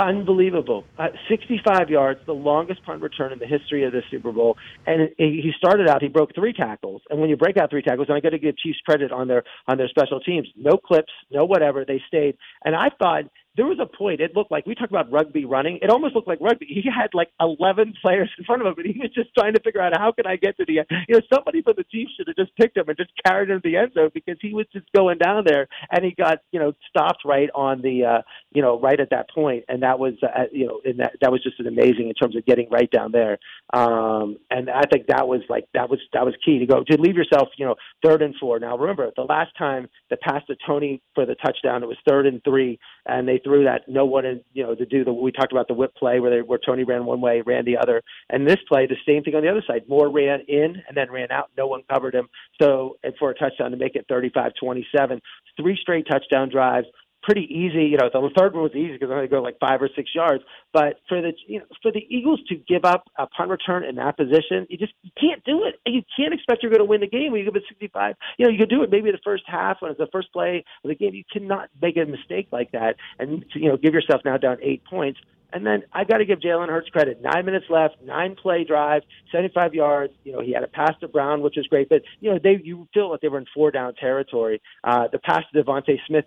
unbelievable. 0.00 0.84
Uh, 0.98 1.08
65 1.28 1.90
yards, 1.90 2.20
the 2.26 2.32
longest 2.32 2.82
punt 2.84 3.02
return 3.02 3.32
in 3.32 3.38
the 3.38 3.46
history 3.46 3.84
of 3.84 3.92
the 3.92 4.02
Super 4.10 4.32
Bowl. 4.32 4.56
And 4.86 5.02
it, 5.02 5.14
it, 5.18 5.42
he 5.42 5.52
started 5.56 5.88
out, 5.88 6.02
he 6.02 6.08
broke 6.08 6.34
three 6.34 6.52
tackles. 6.52 7.02
And 7.10 7.20
when 7.20 7.28
you 7.28 7.36
break 7.36 7.58
out 7.58 7.70
three 7.70 7.82
tackles, 7.82 8.08
and 8.08 8.16
I 8.16 8.20
got 8.20 8.30
to 8.30 8.38
give 8.38 8.56
Chiefs 8.56 8.80
credit 8.84 9.12
on 9.12 9.28
their 9.28 9.44
on 9.68 9.76
their 9.76 9.88
special 9.88 10.18
teams. 10.18 10.48
No 10.56 10.78
clips, 10.78 11.12
no 11.30 11.44
whatever. 11.44 11.84
They 11.84 12.02
stayed. 12.08 12.36
And 12.64 12.74
I 12.74 12.88
thought 12.98 13.24
there 13.56 13.66
was 13.66 13.78
a 13.80 13.86
point. 13.86 14.20
It 14.20 14.36
looked 14.36 14.50
like 14.50 14.66
we 14.66 14.74
talked 14.74 14.92
about 14.92 15.10
rugby 15.10 15.44
running. 15.44 15.78
It 15.82 15.90
almost 15.90 16.14
looked 16.14 16.28
like 16.28 16.40
rugby. 16.40 16.66
He 16.80 16.88
had 16.88 17.10
like 17.12 17.28
eleven 17.40 17.92
players 18.00 18.30
in 18.38 18.44
front 18.44 18.62
of 18.62 18.68
him, 18.68 18.74
and 18.78 18.94
he 18.94 19.00
was 19.00 19.10
just 19.12 19.34
trying 19.36 19.54
to 19.54 19.60
figure 19.60 19.82
out 19.82 19.92
how 19.98 20.12
can 20.12 20.26
I 20.26 20.36
get 20.36 20.56
to 20.56 20.64
the 20.64 20.78
end. 20.78 20.86
You 21.08 21.16
know, 21.16 21.20
somebody 21.32 21.62
from 21.62 21.74
the 21.76 21.84
Chiefs 21.84 22.12
should 22.16 22.26
have 22.28 22.36
just 22.36 22.56
picked 22.56 22.76
him 22.76 22.88
and 22.88 22.96
just 22.96 23.10
carried 23.26 23.50
him 23.50 23.60
to 23.60 23.68
the 23.68 23.76
end 23.76 23.92
zone 23.92 24.10
because 24.14 24.36
he 24.40 24.54
was 24.54 24.66
just 24.72 24.86
going 24.94 25.18
down 25.18 25.44
there, 25.46 25.68
and 25.90 26.04
he 26.04 26.12
got 26.12 26.38
you 26.52 26.60
know 26.60 26.72
stopped 26.88 27.22
right 27.24 27.50
on 27.54 27.82
the 27.82 28.04
uh, 28.04 28.22
you 28.52 28.62
know 28.62 28.80
right 28.80 28.98
at 28.98 29.10
that 29.10 29.28
point, 29.34 29.64
and 29.68 29.82
that 29.82 29.98
was 29.98 30.14
uh, 30.22 30.44
you 30.52 30.66
know 30.66 30.80
and 30.84 31.00
that 31.00 31.12
that 31.20 31.32
was 31.32 31.42
just 31.42 31.60
an 31.60 31.66
amazing 31.66 32.08
in 32.08 32.14
terms 32.14 32.36
of 32.36 32.46
getting 32.46 32.68
right 32.70 32.90
down 32.90 33.12
there. 33.12 33.38
Um, 33.74 34.38
and 34.50 34.70
I 34.70 34.82
think 34.90 35.08
that 35.08 35.26
was 35.28 35.42
like 35.48 35.66
that 35.74 35.90
was 35.90 35.98
that 36.12 36.24
was 36.24 36.34
key 36.44 36.58
to 36.60 36.66
go 36.66 36.82
to 36.82 36.96
leave 37.00 37.16
yourself 37.16 37.48
you 37.58 37.66
know 37.66 37.74
third 38.04 38.22
and 38.22 38.34
four. 38.40 38.58
Now 38.58 38.78
remember 38.78 39.10
the 39.16 39.22
last 39.22 39.50
time 39.58 39.88
the 40.08 40.16
pass 40.16 40.42
to 40.46 40.56
Toney 40.66 41.02
for 41.14 41.26
the 41.26 41.34
touchdown, 41.34 41.82
it 41.82 41.86
was 41.86 41.98
third 42.08 42.26
and 42.26 42.42
three, 42.44 42.78
and 43.10 43.26
they 43.26 43.40
threw 43.42 43.64
that 43.64 43.82
no 43.88 44.04
one 44.04 44.24
in, 44.24 44.40
you 44.52 44.62
know 44.62 44.74
to 44.74 44.86
do 44.86 45.04
the 45.04 45.12
we 45.12 45.32
talked 45.32 45.52
about 45.52 45.68
the 45.68 45.74
whip 45.74 45.94
play 45.96 46.20
where 46.20 46.30
they, 46.30 46.42
where 46.42 46.58
Toney 46.64 46.84
ran 46.84 47.04
one 47.04 47.20
way, 47.20 47.42
ran 47.44 47.64
the 47.64 47.76
other, 47.76 48.02
and 48.30 48.46
this 48.46 48.58
play 48.68 48.86
the 48.86 48.96
same 49.06 49.22
thing 49.24 49.34
on 49.34 49.42
the 49.42 49.48
other 49.48 49.64
side. 49.66 49.82
Moore 49.88 50.10
ran 50.10 50.40
in 50.48 50.76
and 50.86 50.96
then 50.96 51.10
ran 51.10 51.30
out. 51.30 51.50
No 51.58 51.66
one 51.66 51.82
covered 51.92 52.14
him. 52.14 52.28
So 52.62 52.96
and 53.02 53.14
for 53.18 53.30
a 53.30 53.34
touchdown 53.34 53.72
to 53.72 53.76
make 53.76 53.96
it 53.96 54.06
35-27, 54.08 55.20
three 55.60 55.76
straight 55.80 56.06
touchdown 56.10 56.48
drives 56.48 56.86
pretty 57.22 57.42
easy. 57.42 57.84
You 57.84 57.98
know, 57.98 58.10
the 58.12 58.30
third 58.36 58.54
one 58.54 58.62
was 58.62 58.74
easy 58.74 58.92
because 58.92 59.08
they 59.08 59.14
only 59.14 59.28
go 59.28 59.42
like 59.42 59.58
five 59.58 59.82
or 59.82 59.88
six 59.94 60.10
yards. 60.14 60.42
But 60.72 61.00
for 61.08 61.20
the 61.20 61.32
you 61.46 61.60
know 61.60 61.64
for 61.82 61.92
the 61.92 62.06
Eagles 62.08 62.40
to 62.48 62.56
give 62.56 62.84
up 62.84 63.04
a 63.16 63.26
punt 63.26 63.50
return 63.50 63.84
in 63.84 63.96
that 63.96 64.16
position, 64.16 64.66
you 64.68 64.78
just 64.78 64.92
you 65.02 65.10
can't 65.20 65.44
do 65.44 65.64
it. 65.64 65.80
You 65.86 66.02
can't 66.16 66.34
expect 66.34 66.62
you're 66.62 66.70
going 66.70 66.80
to 66.80 66.84
win 66.84 67.00
the 67.00 67.08
game 67.08 67.32
when 67.32 67.40
you 67.40 67.44
give 67.44 67.56
it 67.56 67.64
65. 67.68 68.16
You 68.38 68.46
know, 68.46 68.52
you 68.52 68.58
could 68.58 68.70
do 68.70 68.82
it 68.82 68.90
maybe 68.90 69.10
the 69.10 69.18
first 69.24 69.44
half 69.46 69.78
when 69.80 69.90
it's 69.90 69.98
the 69.98 70.08
first 70.12 70.32
play 70.32 70.64
of 70.84 70.88
the 70.88 70.94
game. 70.94 71.14
You 71.14 71.24
cannot 71.30 71.68
make 71.80 71.96
a 71.96 72.04
mistake 72.04 72.48
like 72.52 72.72
that 72.72 72.96
and 73.18 73.44
you 73.54 73.68
know 73.68 73.76
give 73.76 73.94
yourself 73.94 74.22
now 74.24 74.36
down 74.36 74.58
eight 74.62 74.84
points. 74.84 75.20
And 75.52 75.66
then 75.66 75.82
I 75.92 76.04
got 76.04 76.18
to 76.18 76.24
give 76.24 76.40
Jalen 76.40 76.68
Hurts 76.68 76.88
credit. 76.90 77.20
Nine 77.22 77.44
minutes 77.44 77.66
left, 77.68 77.96
nine 78.04 78.36
play 78.40 78.64
drive, 78.64 79.02
75 79.32 79.74
yards. 79.74 80.12
You 80.24 80.32
know, 80.32 80.40
he 80.40 80.52
had 80.52 80.62
a 80.62 80.68
pass 80.68 80.92
to 81.00 81.08
Brown, 81.08 81.42
which 81.42 81.54
was 81.56 81.66
great. 81.66 81.88
But 81.88 82.02
you 82.20 82.30
know, 82.30 82.38
they 82.42 82.60
you 82.62 82.86
feel 82.94 83.10
like 83.10 83.20
they 83.20 83.28
were 83.28 83.38
in 83.38 83.46
four 83.54 83.70
down 83.70 83.94
territory. 83.94 84.62
Uh, 84.84 85.08
the 85.10 85.18
pass 85.18 85.42
to 85.52 85.62
DeVonta 85.62 85.98
Smith 86.06 86.24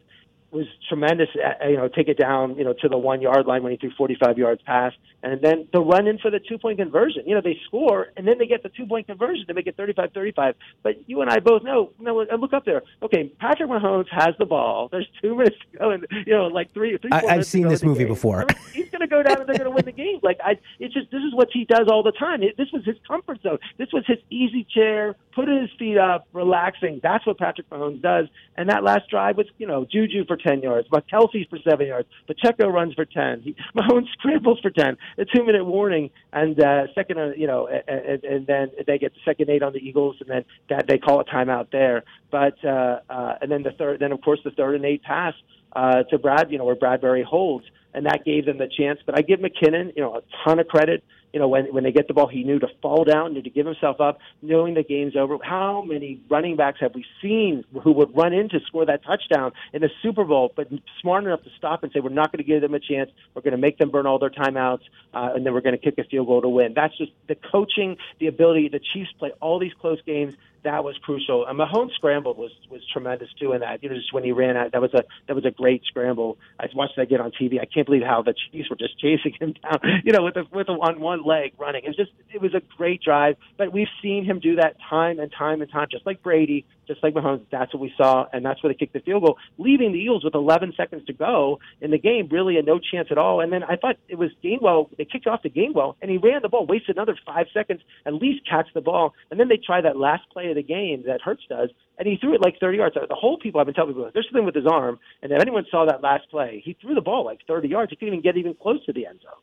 was 0.53 0.65
tremendous. 0.87 1.29
Uh, 1.35 1.67
you 1.67 1.77
know, 1.77 1.87
take 1.87 2.07
it 2.07 2.17
down, 2.17 2.55
you 2.57 2.63
know, 2.63 2.73
to 2.81 2.87
the 2.87 2.97
one 2.97 3.21
yard 3.21 3.45
line 3.45 3.63
when 3.63 3.71
he 3.71 3.77
threw 3.77 3.91
45 3.97 4.37
yards 4.37 4.61
past, 4.65 4.95
and 5.21 5.41
then 5.41 5.67
the 5.73 5.79
run 5.79 6.07
in 6.07 6.17
for 6.19 6.29
the 6.31 6.39
two 6.39 6.57
point 6.57 6.77
conversion. 6.77 7.23
You 7.25 7.35
know, 7.35 7.41
they 7.41 7.57
score 7.65 8.07
and 8.15 8.27
then 8.27 8.37
they 8.37 8.45
get 8.45 8.63
the 8.63 8.69
two 8.69 8.85
point 8.85 9.07
conversion 9.07 9.47
to 9.47 9.53
make 9.53 9.67
it 9.67 9.77
35-35. 9.77 10.53
But 10.83 11.07
you 11.07 11.21
and 11.21 11.29
I 11.29 11.39
both 11.39 11.63
know. 11.63 11.91
You 11.99 12.05
know, 12.05 12.25
look 12.37 12.53
up 12.53 12.65
there. 12.65 12.83
Okay, 13.01 13.31
Patrick 13.39 13.69
Mahomes 13.69 14.07
has 14.11 14.35
the 14.39 14.45
ball. 14.45 14.89
There's 14.91 15.07
two 15.21 15.35
minutes 15.37 15.57
to 15.71 15.77
go, 15.77 15.89
and 15.91 16.05
you 16.25 16.33
know, 16.33 16.47
like 16.47 16.73
three, 16.73 16.97
three. 16.97 17.11
I, 17.11 17.21
I've 17.27 17.45
seen 17.45 17.67
this 17.67 17.83
movie 17.83 17.99
game. 17.99 18.07
before. 18.07 18.45
He's 18.73 18.89
going 18.89 19.01
to 19.01 19.07
go 19.07 19.23
down 19.23 19.39
and 19.41 19.49
they're 19.49 19.57
going 19.57 19.69
to 19.69 19.75
win 19.75 19.85
the 19.85 19.91
game. 19.91 20.19
Like 20.21 20.39
I, 20.43 20.57
it's 20.79 20.93
just 20.93 21.11
this 21.11 21.21
is 21.21 21.33
what 21.33 21.49
he 21.51 21.65
does 21.65 21.87
all 21.89 22.03
the 22.03 22.11
time. 22.11 22.43
It, 22.43 22.57
this 22.57 22.67
was 22.71 22.85
his 22.85 22.95
comfort 23.07 23.41
zone. 23.41 23.59
This 23.77 23.89
was 23.91 24.03
his 24.07 24.19
easy 24.29 24.65
chair, 24.73 25.15
putting 25.33 25.61
his 25.61 25.69
feet 25.77 25.97
up, 25.97 26.27
relaxing. 26.33 26.99
That's 27.01 27.25
what 27.25 27.37
Patrick 27.37 27.69
Mahomes 27.69 28.01
does. 28.01 28.27
And 28.55 28.69
that 28.69 28.83
last 28.83 29.09
drive 29.09 29.37
was, 29.37 29.47
you 29.57 29.67
know, 29.67 29.85
Juju 29.85 30.25
for 30.25 30.37
10 30.43 30.61
yards, 30.61 30.87
but 30.91 31.05
Kelce 31.07 31.49
for 31.49 31.57
seven 31.67 31.87
yards, 31.87 32.07
Pacheco 32.27 32.67
runs 32.69 32.93
for 32.93 33.05
10, 33.05 33.41
he, 33.41 33.55
Mahomes 33.75 34.11
scrambles 34.13 34.59
for 34.59 34.69
10. 34.69 34.97
A 35.17 35.25
two 35.25 35.45
minute 35.45 35.65
warning, 35.65 36.09
and 36.31 36.59
uh, 36.61 36.87
second, 36.93 37.19
uh, 37.19 37.31
you 37.35 37.47
know, 37.47 37.67
and, 37.67 38.23
and 38.23 38.47
then 38.47 38.71
they 38.85 38.97
get 38.97 39.13
the 39.13 39.19
second 39.25 39.49
eight 39.49 39.63
on 39.63 39.73
the 39.73 39.79
Eagles, 39.79 40.17
and 40.19 40.29
then 40.29 40.45
that 40.69 40.87
they 40.87 40.97
call 40.97 41.19
a 41.19 41.25
timeout 41.25 41.71
there. 41.71 42.03
But 42.31 42.63
uh, 42.63 42.99
uh, 43.09 43.35
and 43.41 43.51
then 43.51 43.63
the 43.63 43.71
third, 43.71 43.99
then 43.99 44.11
of 44.11 44.21
course 44.21 44.39
the 44.43 44.51
third 44.51 44.75
and 44.75 44.85
eight 44.85 45.03
pass 45.03 45.33
uh, 45.75 46.03
to 46.03 46.17
Brad, 46.17 46.51
you 46.51 46.57
know, 46.57 46.65
where 46.65 46.75
Bradberry 46.75 47.23
holds, 47.23 47.65
and 47.93 48.05
that 48.05 48.25
gave 48.25 48.45
them 48.45 48.57
the 48.57 48.69
chance. 48.77 48.99
But 49.05 49.17
I 49.17 49.21
give 49.21 49.39
McKinnon, 49.39 49.95
you 49.95 50.01
know, 50.01 50.15
a 50.15 50.21
ton 50.43 50.59
of 50.59 50.67
credit 50.67 51.03
you 51.33 51.39
know, 51.39 51.47
when 51.47 51.65
when 51.73 51.83
they 51.83 51.91
get 51.91 52.07
the 52.07 52.13
ball, 52.13 52.27
he 52.27 52.43
knew 52.43 52.59
to 52.59 52.67
fall 52.81 53.03
down, 53.03 53.33
knew 53.33 53.41
to 53.41 53.49
give 53.49 53.65
himself 53.65 53.99
up, 53.99 54.19
knowing 54.43 54.75
the 54.75 54.83
game's 54.83 55.15
over. 55.15 55.37
How 55.43 55.81
many 55.81 56.21
running 56.29 56.55
backs 56.55 56.79
have 56.79 56.93
we 56.93 57.03
seen 57.21 57.63
who 57.83 57.91
would 57.93 58.15
run 58.15 58.33
in 58.33 58.49
to 58.49 58.59
score 58.67 58.85
that 58.85 59.03
touchdown 59.03 59.51
in 59.73 59.81
the 59.81 59.89
Super 60.03 60.23
Bowl, 60.23 60.53
but 60.55 60.67
smart 61.01 61.23
enough 61.23 61.43
to 61.43 61.49
stop 61.57 61.83
and 61.83 61.91
say, 61.91 61.99
we're 62.01 62.09
not 62.09 62.31
going 62.31 62.37
to 62.37 62.47
give 62.47 62.61
them 62.61 62.75
a 62.75 62.79
chance. 62.79 63.09
We're 63.33 63.41
going 63.41 63.53
to 63.53 63.57
make 63.57 63.79
them 63.79 63.89
burn 63.89 64.05
all 64.05 64.19
their 64.19 64.29
timeouts, 64.29 64.83
uh, 65.13 65.31
and 65.35 65.43
then 65.43 65.53
we're 65.53 65.61
going 65.61 65.77
to 65.77 65.81
kick 65.81 65.97
a 65.97 66.03
field 66.03 66.27
goal 66.27 66.43
to 66.43 66.49
win. 66.49 66.73
That's 66.75 66.95
just 66.97 67.11
the 67.27 67.35
coaching, 67.35 67.97
the 68.19 68.27
ability. 68.27 68.69
The 68.69 68.79
Chiefs 68.93 69.11
play 69.17 69.31
all 69.41 69.57
these 69.57 69.73
close 69.81 70.01
games 70.05 70.35
that 70.63 70.83
was 70.83 70.97
crucial. 71.01 71.45
And 71.45 71.59
Mahomes 71.59 71.93
scrambled 71.95 72.37
was 72.37 72.51
was 72.69 72.81
tremendous 72.91 73.29
too 73.39 73.53
in 73.53 73.61
that. 73.61 73.83
You 73.83 73.89
know, 73.89 73.95
just 73.95 74.13
when 74.13 74.23
he 74.23 74.31
ran 74.31 74.57
out, 74.57 74.71
that 74.71 74.81
was 74.81 74.93
a 74.93 75.03
that 75.27 75.35
was 75.35 75.45
a 75.45 75.51
great 75.51 75.83
scramble. 75.85 76.37
I 76.59 76.67
watched 76.73 76.95
that 76.97 77.09
get 77.09 77.19
on 77.19 77.31
TV. 77.31 77.59
I 77.59 77.65
can't 77.65 77.85
believe 77.85 78.03
how 78.03 78.21
the 78.21 78.33
Chiefs 78.51 78.69
were 78.69 78.75
just 78.75 78.99
chasing 79.01 79.33
him 79.39 79.53
down. 79.63 80.01
You 80.03 80.13
know, 80.13 80.23
with 80.23 80.37
a, 80.37 80.43
with 80.51 80.69
a, 80.69 80.73
on 80.73 80.99
one 80.99 81.23
leg 81.23 81.53
running. 81.57 81.83
It 81.83 81.87
was 81.87 81.97
just 81.97 82.11
it 82.33 82.41
was 82.41 82.53
a 82.53 82.61
great 82.77 83.01
drive. 83.01 83.35
But 83.57 83.73
we've 83.73 83.87
seen 84.01 84.25
him 84.25 84.39
do 84.39 84.55
that 84.55 84.77
time 84.89 85.19
and 85.19 85.31
time 85.31 85.61
and 85.61 85.71
time, 85.71 85.87
just 85.91 86.05
like 86.05 86.23
Brady, 86.23 86.65
just 86.87 87.03
like 87.03 87.13
Mahomes. 87.13 87.45
That's 87.51 87.73
what 87.73 87.81
we 87.81 87.93
saw, 87.97 88.25
and 88.33 88.45
that's 88.45 88.61
where 88.61 88.71
they 88.71 88.77
kicked 88.77 88.93
the 88.93 88.99
field 88.99 89.23
goal, 89.23 89.37
leaving 89.57 89.91
the 89.91 89.99
Eagles 89.99 90.23
with 90.23 90.35
11 90.35 90.73
seconds 90.75 91.05
to 91.05 91.13
go 91.13 91.59
in 91.81 91.91
the 91.91 91.97
game, 91.97 92.27
really 92.31 92.57
a 92.57 92.61
no 92.61 92.79
chance 92.79 93.07
at 93.11 93.17
all. 93.17 93.41
And 93.41 93.51
then 93.51 93.63
I 93.63 93.75
thought 93.75 93.97
it 94.07 94.17
was 94.17 94.31
Gainwell. 94.43 94.89
They 94.97 95.05
kicked 95.05 95.27
off 95.27 95.41
to 95.43 95.49
Gainwell, 95.49 95.95
and 96.01 96.09
he 96.09 96.17
ran 96.17 96.41
the 96.41 96.49
ball, 96.49 96.65
wasted 96.65 96.95
another 96.97 97.17
five 97.25 97.47
seconds, 97.53 97.81
at 98.05 98.13
least 98.13 98.47
catch 98.49 98.67
the 98.73 98.81
ball, 98.81 99.13
and 99.31 99.39
then 99.39 99.49
they 99.49 99.57
try 99.57 99.81
that 99.81 99.97
last 99.97 100.23
play 100.31 100.49
of 100.49 100.55
the 100.55 100.63
game 100.63 101.03
that 101.07 101.21
Hurts 101.21 101.43
does, 101.49 101.69
and 101.97 102.07
he 102.07 102.17
threw 102.17 102.33
it 102.33 102.41
like 102.41 102.59
30 102.59 102.77
yards. 102.77 102.95
The 102.95 103.15
whole 103.15 103.37
people 103.37 103.59
I've 103.59 103.67
been 103.67 103.75
telling 103.75 103.93
people 103.93 104.09
there's 104.13 104.27
something 104.27 104.45
with 104.45 104.55
his 104.55 104.67
arm, 104.67 104.99
and 105.21 105.31
if 105.31 105.41
anyone 105.41 105.65
saw 105.69 105.85
that 105.85 106.01
last 106.01 106.29
play, 106.29 106.61
he 106.63 106.73
threw 106.81 106.95
the 106.95 107.01
ball 107.01 107.25
like 107.25 107.39
30 107.47 107.67
yards. 107.67 107.89
He 107.91 107.95
couldn't 107.95 108.13
even 108.13 108.23
get 108.23 108.37
even 108.37 108.55
close 108.55 108.83
to 108.85 108.93
the 108.93 109.05
end 109.05 109.19
zone. 109.21 109.39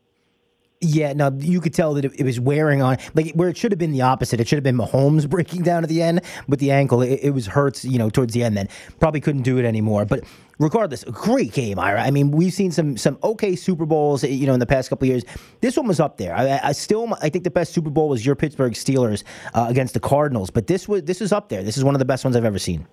Yeah, 0.83 1.13
no, 1.13 1.31
you 1.37 1.61
could 1.61 1.75
tell 1.75 1.93
that 1.93 2.05
it, 2.05 2.19
it, 2.19 2.23
was 2.23 2.39
wearing 2.39 2.81
on, 2.81 2.97
like 3.13 3.33
where 3.33 3.49
it 3.49 3.55
should 3.55 3.71
have 3.71 3.77
been 3.77 3.91
the 3.91 4.01
opposite. 4.01 4.39
It 4.39 4.47
should 4.47 4.57
have 4.57 4.63
been 4.63 4.77
Mahomes 4.77 5.29
breaking 5.29 5.61
down 5.61 5.83
at 5.83 5.89
the 5.89 6.01
end 6.01 6.21
with 6.47 6.59
the 6.59 6.71
ankle. 6.71 7.03
It, 7.03 7.19
it 7.21 7.29
was 7.35 7.45
Hurts, 7.45 7.85
you 7.85 7.99
know, 7.99 8.09
towards 8.09 8.33
the 8.33 8.43
end. 8.43 8.57
Then 8.57 8.67
probably 8.99 9.21
couldn't 9.21 9.43
do 9.43 9.59
it 9.59 9.65
anymore. 9.65 10.05
But 10.05 10.23
regardless, 10.57 11.03
great 11.03 11.53
game, 11.53 11.77
Ira. 11.77 12.01
I 12.01 12.09
mean, 12.09 12.31
we've 12.31 12.51
seen 12.51 12.71
some 12.71 12.97
some 12.97 13.19
okay 13.23 13.55
Super 13.55 13.85
Bowls, 13.85 14.23
you 14.23 14.47
know, 14.47 14.55
in 14.55 14.59
the 14.59 14.65
past 14.65 14.89
couple 14.89 15.07
years. 15.07 15.23
This 15.61 15.77
one 15.77 15.87
was 15.87 15.99
up 15.99 16.17
there. 16.17 16.35
I, 16.35 16.59
I 16.63 16.71
still, 16.71 17.15
I 17.21 17.29
think 17.29 17.43
the 17.43 17.51
best 17.51 17.73
Super 17.73 17.91
Bowl 17.91 18.09
was 18.09 18.25
your 18.25 18.35
Pittsburgh 18.35 18.73
Steelers 18.73 19.23
uh, 19.53 19.67
against 19.69 19.93
the 19.93 19.99
Cardinals. 19.99 20.49
But 20.49 20.65
this 20.65 20.87
was 20.87 21.03
this 21.03 21.21
is 21.21 21.31
up 21.31 21.49
there. 21.49 21.61
This 21.61 21.77
is 21.77 21.83
one 21.83 21.93
of 21.93 21.99
the 21.99 22.05
best 22.05 22.23
ones 22.23 22.35
I've 22.35 22.43
ever 22.43 22.59
seen. 22.59 22.87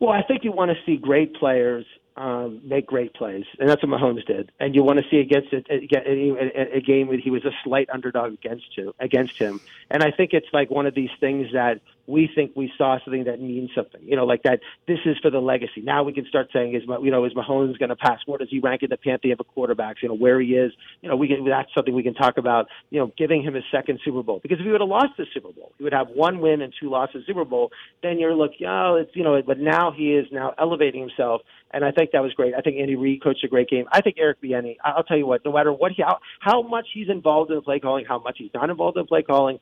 Well, 0.00 0.12
I 0.12 0.22
think 0.22 0.44
you 0.44 0.52
want 0.52 0.70
to 0.70 0.76
see 0.86 0.96
great 0.96 1.34
players 1.34 1.84
um, 2.16 2.60
make 2.64 2.86
great 2.86 3.12
plays, 3.14 3.44
and 3.58 3.68
that's 3.68 3.82
what 3.82 3.90
Mahomes 3.90 4.24
did. 4.24 4.52
And 4.60 4.74
you 4.74 4.84
want 4.84 5.00
to 5.00 5.04
see 5.10 5.18
against 5.18 5.52
it, 5.52 5.66
a, 5.68 5.74
a, 5.74 6.76
a, 6.76 6.80
game 6.80 7.08
where 7.08 7.18
he 7.18 7.30
was 7.30 7.44
a 7.44 7.50
slight 7.64 7.88
underdog 7.92 8.34
against 8.34 8.76
you, 8.76 8.94
against 9.00 9.36
him. 9.36 9.60
And 9.90 10.02
I 10.02 10.12
think 10.12 10.32
it's 10.32 10.46
like 10.52 10.70
one 10.70 10.86
of 10.86 10.94
these 10.94 11.10
things 11.18 11.48
that 11.54 11.80
we 12.06 12.28
think 12.32 12.52
we 12.54 12.72
saw 12.76 12.98
something 13.04 13.24
that 13.24 13.40
means 13.40 13.70
something. 13.74 14.00
You 14.04 14.16
know, 14.16 14.26
like 14.26 14.42
that. 14.42 14.60
This 14.86 14.98
is 15.06 15.16
for 15.18 15.30
the 15.30 15.40
legacy. 15.40 15.80
Now 15.80 16.02
we 16.02 16.12
can 16.12 16.26
start 16.26 16.50
saying, 16.52 16.74
is 16.74 16.82
you 17.02 17.10
know, 17.10 17.24
is 17.24 17.32
Mahomes 17.32 17.78
going 17.78 17.88
to 17.88 17.96
pass? 17.96 18.20
Where 18.26 18.38
does 18.38 18.48
he 18.50 18.60
rank 18.60 18.82
in 18.82 18.90
the 18.90 18.96
pantheon 18.96 19.38
of 19.40 19.46
quarterbacks? 19.56 19.96
You 20.02 20.08
know, 20.08 20.14
where 20.14 20.40
he 20.40 20.54
is. 20.54 20.72
You 21.02 21.08
know, 21.08 21.16
we 21.16 21.28
can. 21.28 21.44
That's 21.44 21.72
something 21.74 21.94
we 21.94 22.02
can 22.02 22.14
talk 22.14 22.36
about. 22.38 22.68
You 22.90 23.00
know, 23.00 23.12
giving 23.16 23.42
him 23.42 23.54
his 23.54 23.64
second 23.72 24.00
Super 24.04 24.22
Bowl 24.22 24.40
because 24.42 24.58
if 24.58 24.64
he 24.64 24.70
would 24.70 24.80
have 24.80 24.90
lost 24.90 25.16
the 25.16 25.26
Super 25.32 25.52
Bowl, 25.52 25.72
he 25.78 25.84
would 25.84 25.92
have 25.92 26.08
one 26.10 26.40
win 26.40 26.60
and 26.60 26.72
two 26.78 26.90
losses 26.90 27.24
Super 27.26 27.44
Bowl. 27.44 27.72
Then 28.02 28.18
you're 28.18 28.34
looking, 28.34 28.66
oh, 28.66 28.96
it's 28.96 29.14
you 29.16 29.24
know, 29.24 29.40
but 29.42 29.58
now 29.58 29.90
he 29.90 30.14
is 30.14 30.26
now 30.30 30.54
elevating 30.58 31.00
himself, 31.00 31.42
and 31.74 31.84
I 31.84 31.90
think 31.90 32.12
that 32.12 32.22
was 32.22 32.32
great. 32.34 32.54
I 32.54 32.60
think 32.60 32.76
Andy 32.78 32.94
Reid 32.94 33.22
coached 33.22 33.42
a 33.44 33.48
great 33.48 33.68
game. 33.68 33.86
I 33.90 34.00
think 34.00 34.16
Eric 34.18 34.40
Bieniemy. 34.40 34.76
I'll 34.84 35.02
tell 35.02 35.16
you 35.16 35.26
what, 35.26 35.44
no 35.44 35.52
matter 35.52 35.72
what 35.72 35.92
he 35.92 36.02
how, 36.02 36.20
how 36.40 36.62
much 36.62 36.86
he's 36.94 37.08
involved 37.08 37.50
in 37.50 37.56
the 37.56 37.62
play 37.62 37.80
calling, 37.80 38.04
how 38.04 38.18
much 38.20 38.36
he's 38.38 38.50
not 38.54 38.70
involved 38.70 38.96
in 38.96 39.06
play 39.06 39.22
calling, 39.22 39.58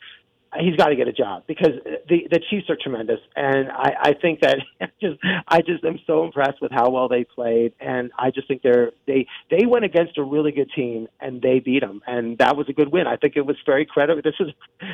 he's 0.60 0.76
got 0.76 0.88
to 0.88 0.96
get 0.96 1.08
a 1.08 1.12
job 1.12 1.44
because 1.46 1.72
the 2.08 2.28
the 2.30 2.40
Chiefs 2.50 2.68
are 2.68 2.76
tremendous, 2.80 3.20
and 3.36 3.70
I, 3.70 3.92
I 4.00 4.12
think 4.14 4.40
that 4.40 4.58
just 5.00 5.18
I 5.48 5.60
just 5.60 5.84
am 5.84 5.98
so 6.06 6.24
impressed 6.24 6.60
with 6.60 6.72
how 6.72 6.90
well 6.90 7.08
they 7.08 7.24
played, 7.24 7.72
and 7.80 8.10
I 8.18 8.30
just 8.30 8.48
think 8.48 8.62
they're 8.62 8.92
they 9.06 9.26
they 9.50 9.66
went 9.66 9.84
against 9.84 10.18
a 10.18 10.22
really 10.22 10.52
good 10.52 10.70
team 10.74 11.08
and 11.20 11.40
they 11.40 11.60
beat 11.60 11.80
them, 11.80 12.02
and 12.06 12.38
that 12.38 12.56
was 12.56 12.68
a 12.68 12.72
good 12.72 12.92
win. 12.92 13.06
I 13.06 13.16
think 13.16 13.36
it 13.36 13.46
was 13.46 13.56
very 13.64 13.86
credible. 13.86 14.22
This 14.22 14.34
is 14.40 14.48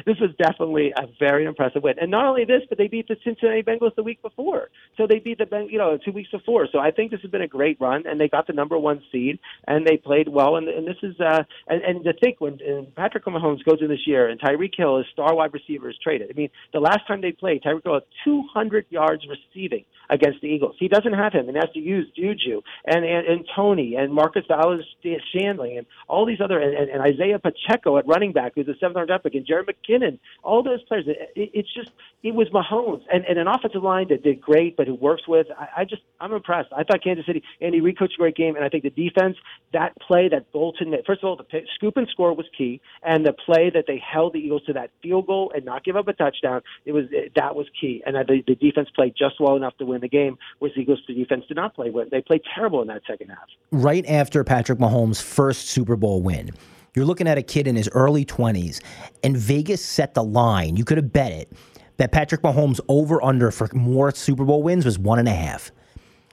this 0.07 0.17
was 0.21 0.31
definitely 0.41 0.93
a 0.97 1.07
very 1.19 1.45
impressive 1.45 1.83
win, 1.83 1.95
and 2.01 2.11
not 2.11 2.27
only 2.27 2.45
this, 2.45 2.63
but 2.69 2.79
they 2.79 2.89
beat 2.89 3.09
the 3.09 3.17
Cincinnati 3.25 3.63
Bengals 3.63 3.95
the 3.97 4.03
week 4.03 4.23
before, 4.23 4.69
so 4.97 5.07
they 5.07 5.19
beat 5.19 5.39
the 5.39 5.67
you 5.71 5.79
know 5.79 5.99
two 6.03 6.13
weeks 6.13 6.31
before. 6.31 6.69
So 6.71 6.79
I 6.79 6.91
think 6.91 7.11
this 7.11 7.21
has 7.23 7.31
been 7.31 7.43
a 7.43 7.49
great 7.49 7.81
run, 7.81 8.07
and 8.07 8.21
they 8.21 8.29
got 8.29 8.47
the 8.47 8.53
number 8.53 8.79
one 8.79 9.03
seed, 9.11 9.39
and 9.67 9.87
they 9.87 9.97
played 9.97 10.29
well, 10.29 10.57
and, 10.57 10.69
and 10.69 10.87
this 10.87 10.97
is 11.03 11.19
uh 11.21 11.43
and, 11.67 11.83
and 11.83 12.05
to 12.05 12.13
think 12.13 12.41
when 12.41 12.59
Patrick 12.97 13.25
Mahomes 13.25 13.65
goes 13.65 13.79
in 13.81 13.89
this 13.89 14.07
year 14.07 14.29
and 14.29 14.41
Tyreek 14.41 14.75
Hill 14.77 14.99
is 14.99 15.07
star 15.13 15.35
wide 15.35 15.48
wide 15.49 15.55
receivers 15.55 15.99
traded. 16.03 16.31
I 16.31 16.35
mean, 16.35 16.51
the 16.73 16.81
last 16.81 17.07
time 17.07 17.21
they 17.21 17.33
played, 17.33 17.63
Tyreek 17.63 17.85
Hill 17.85 17.95
had 17.95 18.03
200 18.25 18.87
yards 18.91 19.25
receiving 19.29 19.85
against 20.11 20.41
the 20.41 20.49
Eagles. 20.49 20.75
He 20.79 20.89
doesn't 20.89 21.13
have 21.13 21.33
him, 21.33 21.49
and 21.49 21.57
has 21.57 21.71
to 21.75 21.81
use 21.81 22.07
Juju 22.17 22.63
and 22.87 23.05
and, 23.05 23.27
and 23.27 23.45
Toney 23.55 23.95
and 23.97 24.13
Marquez 24.13 24.45
Valdes 24.49 24.85
Scantling 25.31 25.79
and 25.79 25.87
all 26.09 26.25
these 26.27 26.41
other 26.41 26.59
and, 26.59 26.89
and, 26.91 27.03
Isaiah 27.03 27.39
Pacheco 27.39 27.99
at 27.99 28.07
running 28.07 28.33
back, 28.33 28.53
who's 28.55 28.69
a 28.69 28.75
seventh 28.81 28.97
round 28.97 29.23
pick, 29.23 29.35
and 29.35 29.47
Jerick 29.47 29.69
McKinnon. 29.69 30.19
All 30.43 30.63
those 30.63 30.83
players. 30.85 31.05
It, 31.07 31.31
it, 31.37 31.51
it's 31.55 31.75
just 31.75 31.91
it 32.23 32.35
was 32.35 32.49
Mahomes 32.49 33.03
and, 33.13 33.25
and 33.25 33.39
an 33.39 33.47
offensive 33.47 33.83
line 33.83 34.09
that 34.09 34.23
did 34.23 34.41
great, 34.41 34.77
but 34.77 34.87
who 34.87 34.95
works 34.95 35.29
with. 35.29 35.47
I, 35.59 35.69
I 35.79 35.85
just 35.85 36.03
I'm 36.21 36.33
impressed. 36.33 36.71
I 36.77 36.85
thought 36.85 37.03
Kansas 37.03 37.27
City 37.27 37.43
Andy 37.61 37.81
Reid 37.81 37.99
coached 37.99 38.15
a 38.15 38.19
great 38.19 38.37
game, 38.37 38.57
and 38.57 38.65
I 38.65 38.69
think 38.69 38.85
the 38.85 38.91
defense 38.91 39.37
that 39.73 39.93
play 40.01 40.29
that 40.29 40.51
Bolton 40.53 40.95
first 41.07 41.23
of 41.23 41.29
all 41.29 41.37
the 41.37 41.63
scoop 41.75 41.97
and 41.97 42.09
score 42.09 42.35
was 42.35 42.47
key, 42.57 42.81
and 43.03 43.27
the 43.27 43.33
play 43.33 43.71
that 43.71 43.85
they 43.87 43.99
held 43.99 44.33
the 44.33 44.39
Eagles 44.39 44.65
to 44.67 44.73
that 44.73 44.91
field 45.03 45.27
goal 45.27 45.38
and 45.55 45.65
not 45.65 45.85
give 45.85 45.97
up 45.97 46.09
a 46.09 46.13
touchdown. 46.13 46.63
It 46.85 46.93
was 46.93 47.05
that 47.37 47.55
was 47.55 47.67
key, 47.81 48.03
and 48.07 48.17
the, 48.17 48.43
the 48.47 48.55
defense 48.55 48.89
played 48.95 49.15
just 49.17 49.37
well 49.41 49.57
enough 49.57 49.77
to 49.79 49.87
win 49.87 50.01
the 50.01 50.09
game. 50.09 50.37
Whereas 50.59 50.75
the 50.75 50.83
Eagles' 50.83 51.01
defense 51.07 51.45
did 51.49 51.57
not 51.57 51.75
play 51.75 51.91
well. 51.91 52.07
They 52.11 52.23
played 52.23 52.43
terrible 52.55 52.83
in 52.83 52.89
that 52.89 53.03
second 53.09 53.29
half. 53.29 53.49
Right 53.71 54.07
after 54.07 54.45
Patrick 54.45 54.79
Mahomes' 54.79 55.23
first 55.23 55.69
Super 55.69 55.97
Bowl 55.97 56.23
win. 56.23 56.51
You're 56.95 57.05
looking 57.05 57.29
at 57.29 57.39
a 57.39 57.43
kid 57.43 57.69
in 57.69 57.77
his 57.77 57.89
early 57.91 58.25
20s, 58.25 58.81
and 59.23 59.37
Vegas 59.37 59.85
set 59.85 60.15
the 60.15 60.25
line. 60.25 60.77
You 60.77 60.85
could 60.85 60.97
have 60.97 61.13
bet 61.13 61.33
it 61.33 61.53
that 61.99 62.13
Patrick 62.13 62.43
Mahomes 62.43 62.81
over 62.89 63.23
under 63.23 63.51
for 63.51 63.69
more 63.73 64.13
Super 64.13 64.45
Bowl 64.45 64.63
wins 64.63 64.85
was 64.85 64.99
one 64.99 65.19
and 65.19 65.29
a 65.29 65.35
half. 65.35 65.71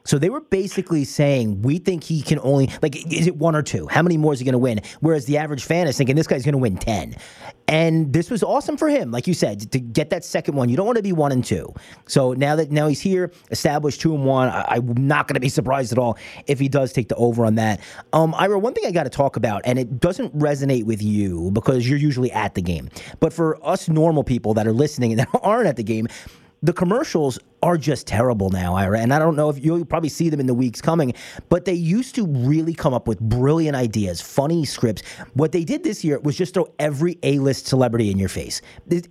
So 0.06 0.20
they 0.20 0.30
were 0.30 0.41
basically 0.41 1.03
saying, 1.03 1.64
we 1.64 1.80
think 1.80 2.03
he 2.03 2.22
can 2.22 2.39
only, 2.43 2.70
like, 2.84 2.95
is 3.12 3.26
it 3.26 3.38
one 3.38 3.56
or 3.56 3.64
two? 3.64 3.88
How 3.88 4.03
many 4.03 4.18
more 4.18 4.34
is 4.34 4.39
he 4.39 4.45
going 4.45 4.53
to 4.53 4.60
win? 4.60 4.82
Whereas 4.99 5.26
the 5.26 5.38
average 5.38 5.64
fan 5.66 5.88
is 5.88 5.97
thinking 5.97 6.16
this 6.16 6.28
guy's 6.28 6.45
going 6.45 6.53
to 6.53 6.60
win 6.60 6.78
10. 6.78 7.16
And 7.68 8.13
this 8.13 8.30
was 8.30 8.43
awesome 8.43 8.78
for 8.78 8.89
him, 8.89 9.11
like 9.11 9.28
you 9.28 9.34
said, 9.34 9.72
to 9.72 9.80
get 9.80 10.11
that 10.11 10.24
second 10.24 10.55
one. 10.55 10.70
You 10.70 10.78
don't 10.78 10.86
want 10.86 10.97
to 10.97 11.03
be 11.03 11.13
one 11.13 11.32
and 11.32 11.43
two. 11.43 11.74
So 12.07 12.34
now 12.34 12.55
that 12.55 12.72
now 12.72 12.88
he's 12.88 13.01
here, 13.01 13.32
established 13.49 14.01
two 14.01 14.13
and 14.13 14.24
one, 14.24 14.49
I, 14.49 14.76
am 14.76 15.07
not 15.07 15.28
going 15.28 15.34
to 15.34 15.39
be 15.39 15.49
surprised 15.55 15.91
at 15.91 15.97
all 15.97 16.18
if 16.45 16.59
he 16.59 16.70
does 16.70 16.93
take 16.93 17.09
the 17.09 17.16
over 17.16 17.45
on 17.45 17.55
that. 17.55 17.80
Um, 18.13 18.36
Ira, 18.36 18.59
one 18.59 18.74
thing 18.74 18.86
I 18.86 18.91
got 18.91 19.03
to 19.03 19.09
talk 19.09 19.36
about, 19.36 19.61
and 19.66 19.80
it 19.80 19.99
doesn't 19.99 20.38
resonate 20.38 20.86
with 20.86 21.01
you 21.01 21.49
because 21.51 21.89
you're 21.89 21.99
usually 21.99 22.32
at 22.32 22.53
the 22.53 22.61
game, 22.61 22.89
but 23.20 23.34
for 23.34 23.63
us 23.66 23.89
normal 23.89 24.24
people 24.24 24.53
that 24.53 24.68
are 24.68 24.74
listening 24.74 25.11
and 25.11 25.20
that 25.22 25.30
aren't 25.41 25.68
at 25.68 25.76
the 25.76 25.84
game, 25.84 26.07
the 26.61 26.74
commercials 26.74 27.39
are 27.66 27.78
just 27.78 28.05
terrible 28.05 28.51
now, 28.51 28.76
Ira. 28.76 28.99
And 28.99 29.11
I 29.11 29.18
don't 29.18 29.36
know 29.36 29.49
if 29.49 29.63
you'll 29.63 29.84
probably 29.86 30.09
see 30.09 30.30
them 30.30 30.39
in 30.39 30.45
the 30.45 30.53
weeks 30.53 30.82
coming, 30.82 31.16
but 31.49 31.66
they 31.66 31.74
used 31.74 32.13
to 32.13 32.28
really 32.28 32.76
come 32.76 32.93
up 32.93 33.07
with 33.07 33.20
brilliant 33.20 33.76
ideas, 33.76 34.22
funny 34.22 34.66
scripts. 34.66 35.01
What 35.34 35.51
they 35.51 35.63
did 35.63 35.84
this 35.84 36.03
year 36.03 36.20
was 36.20 36.38
just 36.38 36.53
throw 36.53 36.72
every 36.78 37.18
A 37.24 37.39
list 37.39 37.66
celebrity 37.66 38.11
in 38.11 38.20
your 38.20 38.30
face. 38.30 38.61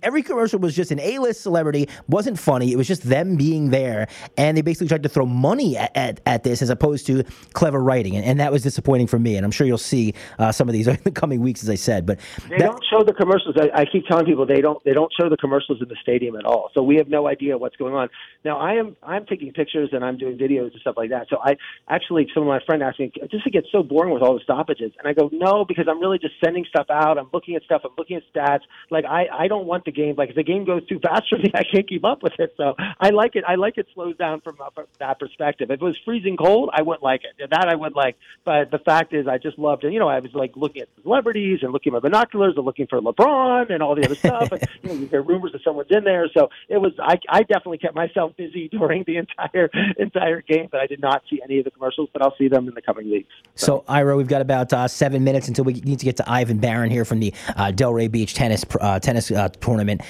Every 0.01 0.23
commercial 0.23 0.57
was 0.57 0.73
just 0.73 0.89
an 0.91 1.01
A 1.01 1.19
list 1.19 1.41
celebrity, 1.41 1.89
wasn't 2.07 2.39
funny. 2.39 2.71
It 2.71 2.77
was 2.77 2.87
just 2.87 3.03
them 3.03 3.35
being 3.35 3.71
there. 3.71 4.07
And 4.37 4.55
they 4.55 4.61
basically 4.61 4.87
tried 4.87 5.03
to 5.03 5.09
throw 5.09 5.25
money 5.25 5.75
at, 5.75 5.91
at, 5.97 6.21
at 6.25 6.43
this 6.43 6.61
as 6.61 6.69
opposed 6.69 7.05
to 7.07 7.23
clever 7.51 7.83
writing. 7.83 8.15
And, 8.15 8.23
and, 8.23 8.39
that 8.39 8.53
was 8.53 8.63
disappointing 8.63 9.07
for 9.07 9.19
me. 9.19 9.35
And 9.35 9.45
I'm 9.45 9.51
sure 9.51 9.67
you'll 9.67 9.77
see 9.77 10.13
uh, 10.39 10.51
some 10.51 10.69
of 10.69 10.73
these 10.73 10.87
in 10.87 10.97
the 11.03 11.11
coming 11.11 11.41
weeks, 11.41 11.61
as 11.61 11.69
I 11.69 11.75
said. 11.75 12.05
But 12.05 12.19
they 12.49 12.57
that, 12.57 12.71
don't 12.71 12.83
show 12.89 13.03
the 13.03 13.13
commercials. 13.13 13.55
I, 13.57 13.81
I 13.81 13.85
keep 13.85 14.05
telling 14.07 14.25
people 14.25 14.45
they 14.45 14.61
don't 14.61 14.81
they 14.85 14.93
don't 14.93 15.11
show 15.19 15.29
the 15.29 15.37
commercials 15.37 15.81
in 15.81 15.89
the 15.89 15.95
stadium 16.01 16.35
at 16.35 16.45
all. 16.45 16.69
So 16.73 16.83
we 16.83 16.95
have 16.97 17.09
no 17.09 17.27
idea 17.27 17.57
what's 17.57 17.75
going 17.75 17.93
on. 17.93 18.09
Now 18.45 18.59
I 18.59 18.73
am 18.73 18.95
I'm 19.01 19.25
taking 19.25 19.51
pictures 19.51 19.89
and 19.91 20.05
I'm 20.05 20.17
doing 20.17 20.37
videos 20.37 20.71
and 20.71 20.79
stuff 20.79 20.93
like 20.95 21.09
that. 21.09 21.25
So 21.29 21.37
I 21.43 21.57
actually 21.89 22.27
some 22.31 22.43
of 22.43 22.47
my 22.47 22.59
friend 22.63 22.83
asked 22.83 22.99
me, 22.99 23.11
just 23.31 23.47
it 23.47 23.51
gets 23.51 23.67
so 23.71 23.81
boring 23.81 24.13
with 24.13 24.21
all 24.21 24.35
the 24.35 24.43
stoppages, 24.43 24.91
and 24.99 25.07
I 25.07 25.13
go, 25.13 25.31
no, 25.33 25.65
because 25.65 25.87
I'm 25.89 25.99
really 25.99 26.19
just 26.19 26.35
sending 26.43 26.63
stuff 26.69 26.85
out. 26.91 27.17
I'm 27.17 27.29
looking 27.33 27.55
at 27.55 27.63
stuff. 27.63 27.81
I'm 27.83 27.91
looking 27.97 28.17
at 28.17 28.23
stats. 28.31 28.61
Like 28.91 29.03
I 29.05 29.25
I 29.33 29.47
don't 29.47 29.65
want 29.65 29.85
the 29.85 29.91
game. 29.91 30.13
Like 30.15 30.29
if 30.29 30.35
the 30.35 30.43
game 30.43 30.63
goes 30.63 30.85
too 30.85 30.99
fast 30.99 31.23
for 31.29 31.39
me, 31.39 31.51
I 31.55 31.63
can't 31.63 31.89
keep 31.89 32.05
up 32.05 32.21
with 32.21 32.33
it. 32.37 32.53
So 32.55 32.75
I 32.99 33.09
like 33.09 33.35
it. 33.35 33.43
I 33.47 33.55
like 33.55 33.79
it 33.79 33.87
slows 33.95 34.15
down 34.17 34.41
from, 34.41 34.57
uh, 34.61 34.69
that 34.99 35.19
perspective. 35.19 35.71
If 35.71 35.81
it 35.81 35.83
was 35.83 35.97
freezing 36.05 36.37
cold, 36.37 36.69
I 36.71 36.83
wouldn't 36.83 37.03
like 37.03 37.21
it. 37.23 37.49
That 37.49 37.67
I 37.67 37.75
would 37.75 37.95
like. 37.95 38.15
But 38.43 38.69
the 38.69 38.79
fact 38.79 39.13
is, 39.13 39.27
I 39.27 39.39
just 39.39 39.57
loved 39.57 39.85
it. 39.85 39.91
You 39.91 39.99
know, 39.99 40.07
I 40.07 40.19
was 40.19 40.35
like 40.35 40.51
looking 40.55 40.83
at 40.83 40.89
celebrities 41.01 41.59
and 41.63 41.73
looking 41.73 41.95
at 41.95 42.03
my 42.03 42.09
binoculars 42.09 42.53
and 42.57 42.65
looking 42.65 42.85
for 42.85 43.01
LeBron 43.01 43.71
and 43.71 43.81
all 43.81 43.95
the 43.95 44.05
other 44.05 44.15
stuff. 44.15 44.51
and 44.51 44.61
you 44.83 44.89
know, 44.89 44.95
you 44.95 45.07
hear 45.07 45.23
rumors 45.23 45.53
that 45.53 45.63
someone's 45.63 45.89
in 45.89 46.03
there. 46.03 46.27
So 46.37 46.49
it 46.69 46.77
was. 46.77 46.91
I 47.01 47.17
I 47.27 47.41
definitely 47.41 47.79
kept 47.79 47.95
myself 47.95 48.34
busy 48.37 48.69
during 48.71 49.03
the 49.07 49.17
entire 49.17 49.69
entire 49.97 50.41
game, 50.41 50.67
but 50.71 50.81
I 50.81 50.87
did 50.87 51.01
not 51.01 51.23
see 51.29 51.41
any 51.43 51.59
of 51.59 51.65
the 51.65 51.71
commercials. 51.71 52.09
But 52.13 52.21
I'll 52.21 52.35
see 52.37 52.47
them 52.47 52.67
in 52.67 52.73
the 52.73 52.81
coming 52.81 53.09
weeks. 53.09 53.33
So, 53.55 53.65
so 53.65 53.85
Ira, 53.87 54.15
we've 54.17 54.27
got 54.27 54.41
about 54.41 54.71
uh, 54.73 54.87
seven 54.87 55.23
minutes 55.23 55.47
until 55.47 55.65
we 55.65 55.73
need 55.73 55.99
to 55.99 56.05
get 56.05 56.17
to 56.17 56.29
Ivan 56.29 56.57
Baron 56.57 56.91
here 56.91 57.05
from 57.05 57.19
the 57.19 57.33
uh, 57.55 57.71
Delray 57.71 58.11
Beach 58.11 58.33
tennis 58.33 58.65
uh, 58.79 58.99
tennis 58.99 59.31
uh, 59.31 59.49
tournament. 59.49 60.01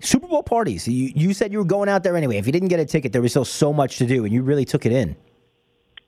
Super 0.00 0.26
Bowl 0.26 0.42
parties. 0.42 0.88
You, 0.88 1.12
you 1.14 1.32
said 1.32 1.52
you 1.52 1.58
were 1.58 1.64
going 1.64 1.88
out 1.88 2.02
there 2.02 2.16
anyway. 2.16 2.36
If 2.36 2.46
you 2.46 2.52
didn't 2.52 2.68
get 2.68 2.80
a 2.80 2.84
ticket, 2.84 3.12
there 3.12 3.22
was 3.22 3.30
still 3.30 3.44
so 3.44 3.72
much 3.72 3.98
to 3.98 4.06
do, 4.06 4.24
and 4.24 4.34
you 4.34 4.42
really 4.42 4.64
took 4.64 4.84
it 4.84 4.92
in. 4.92 5.14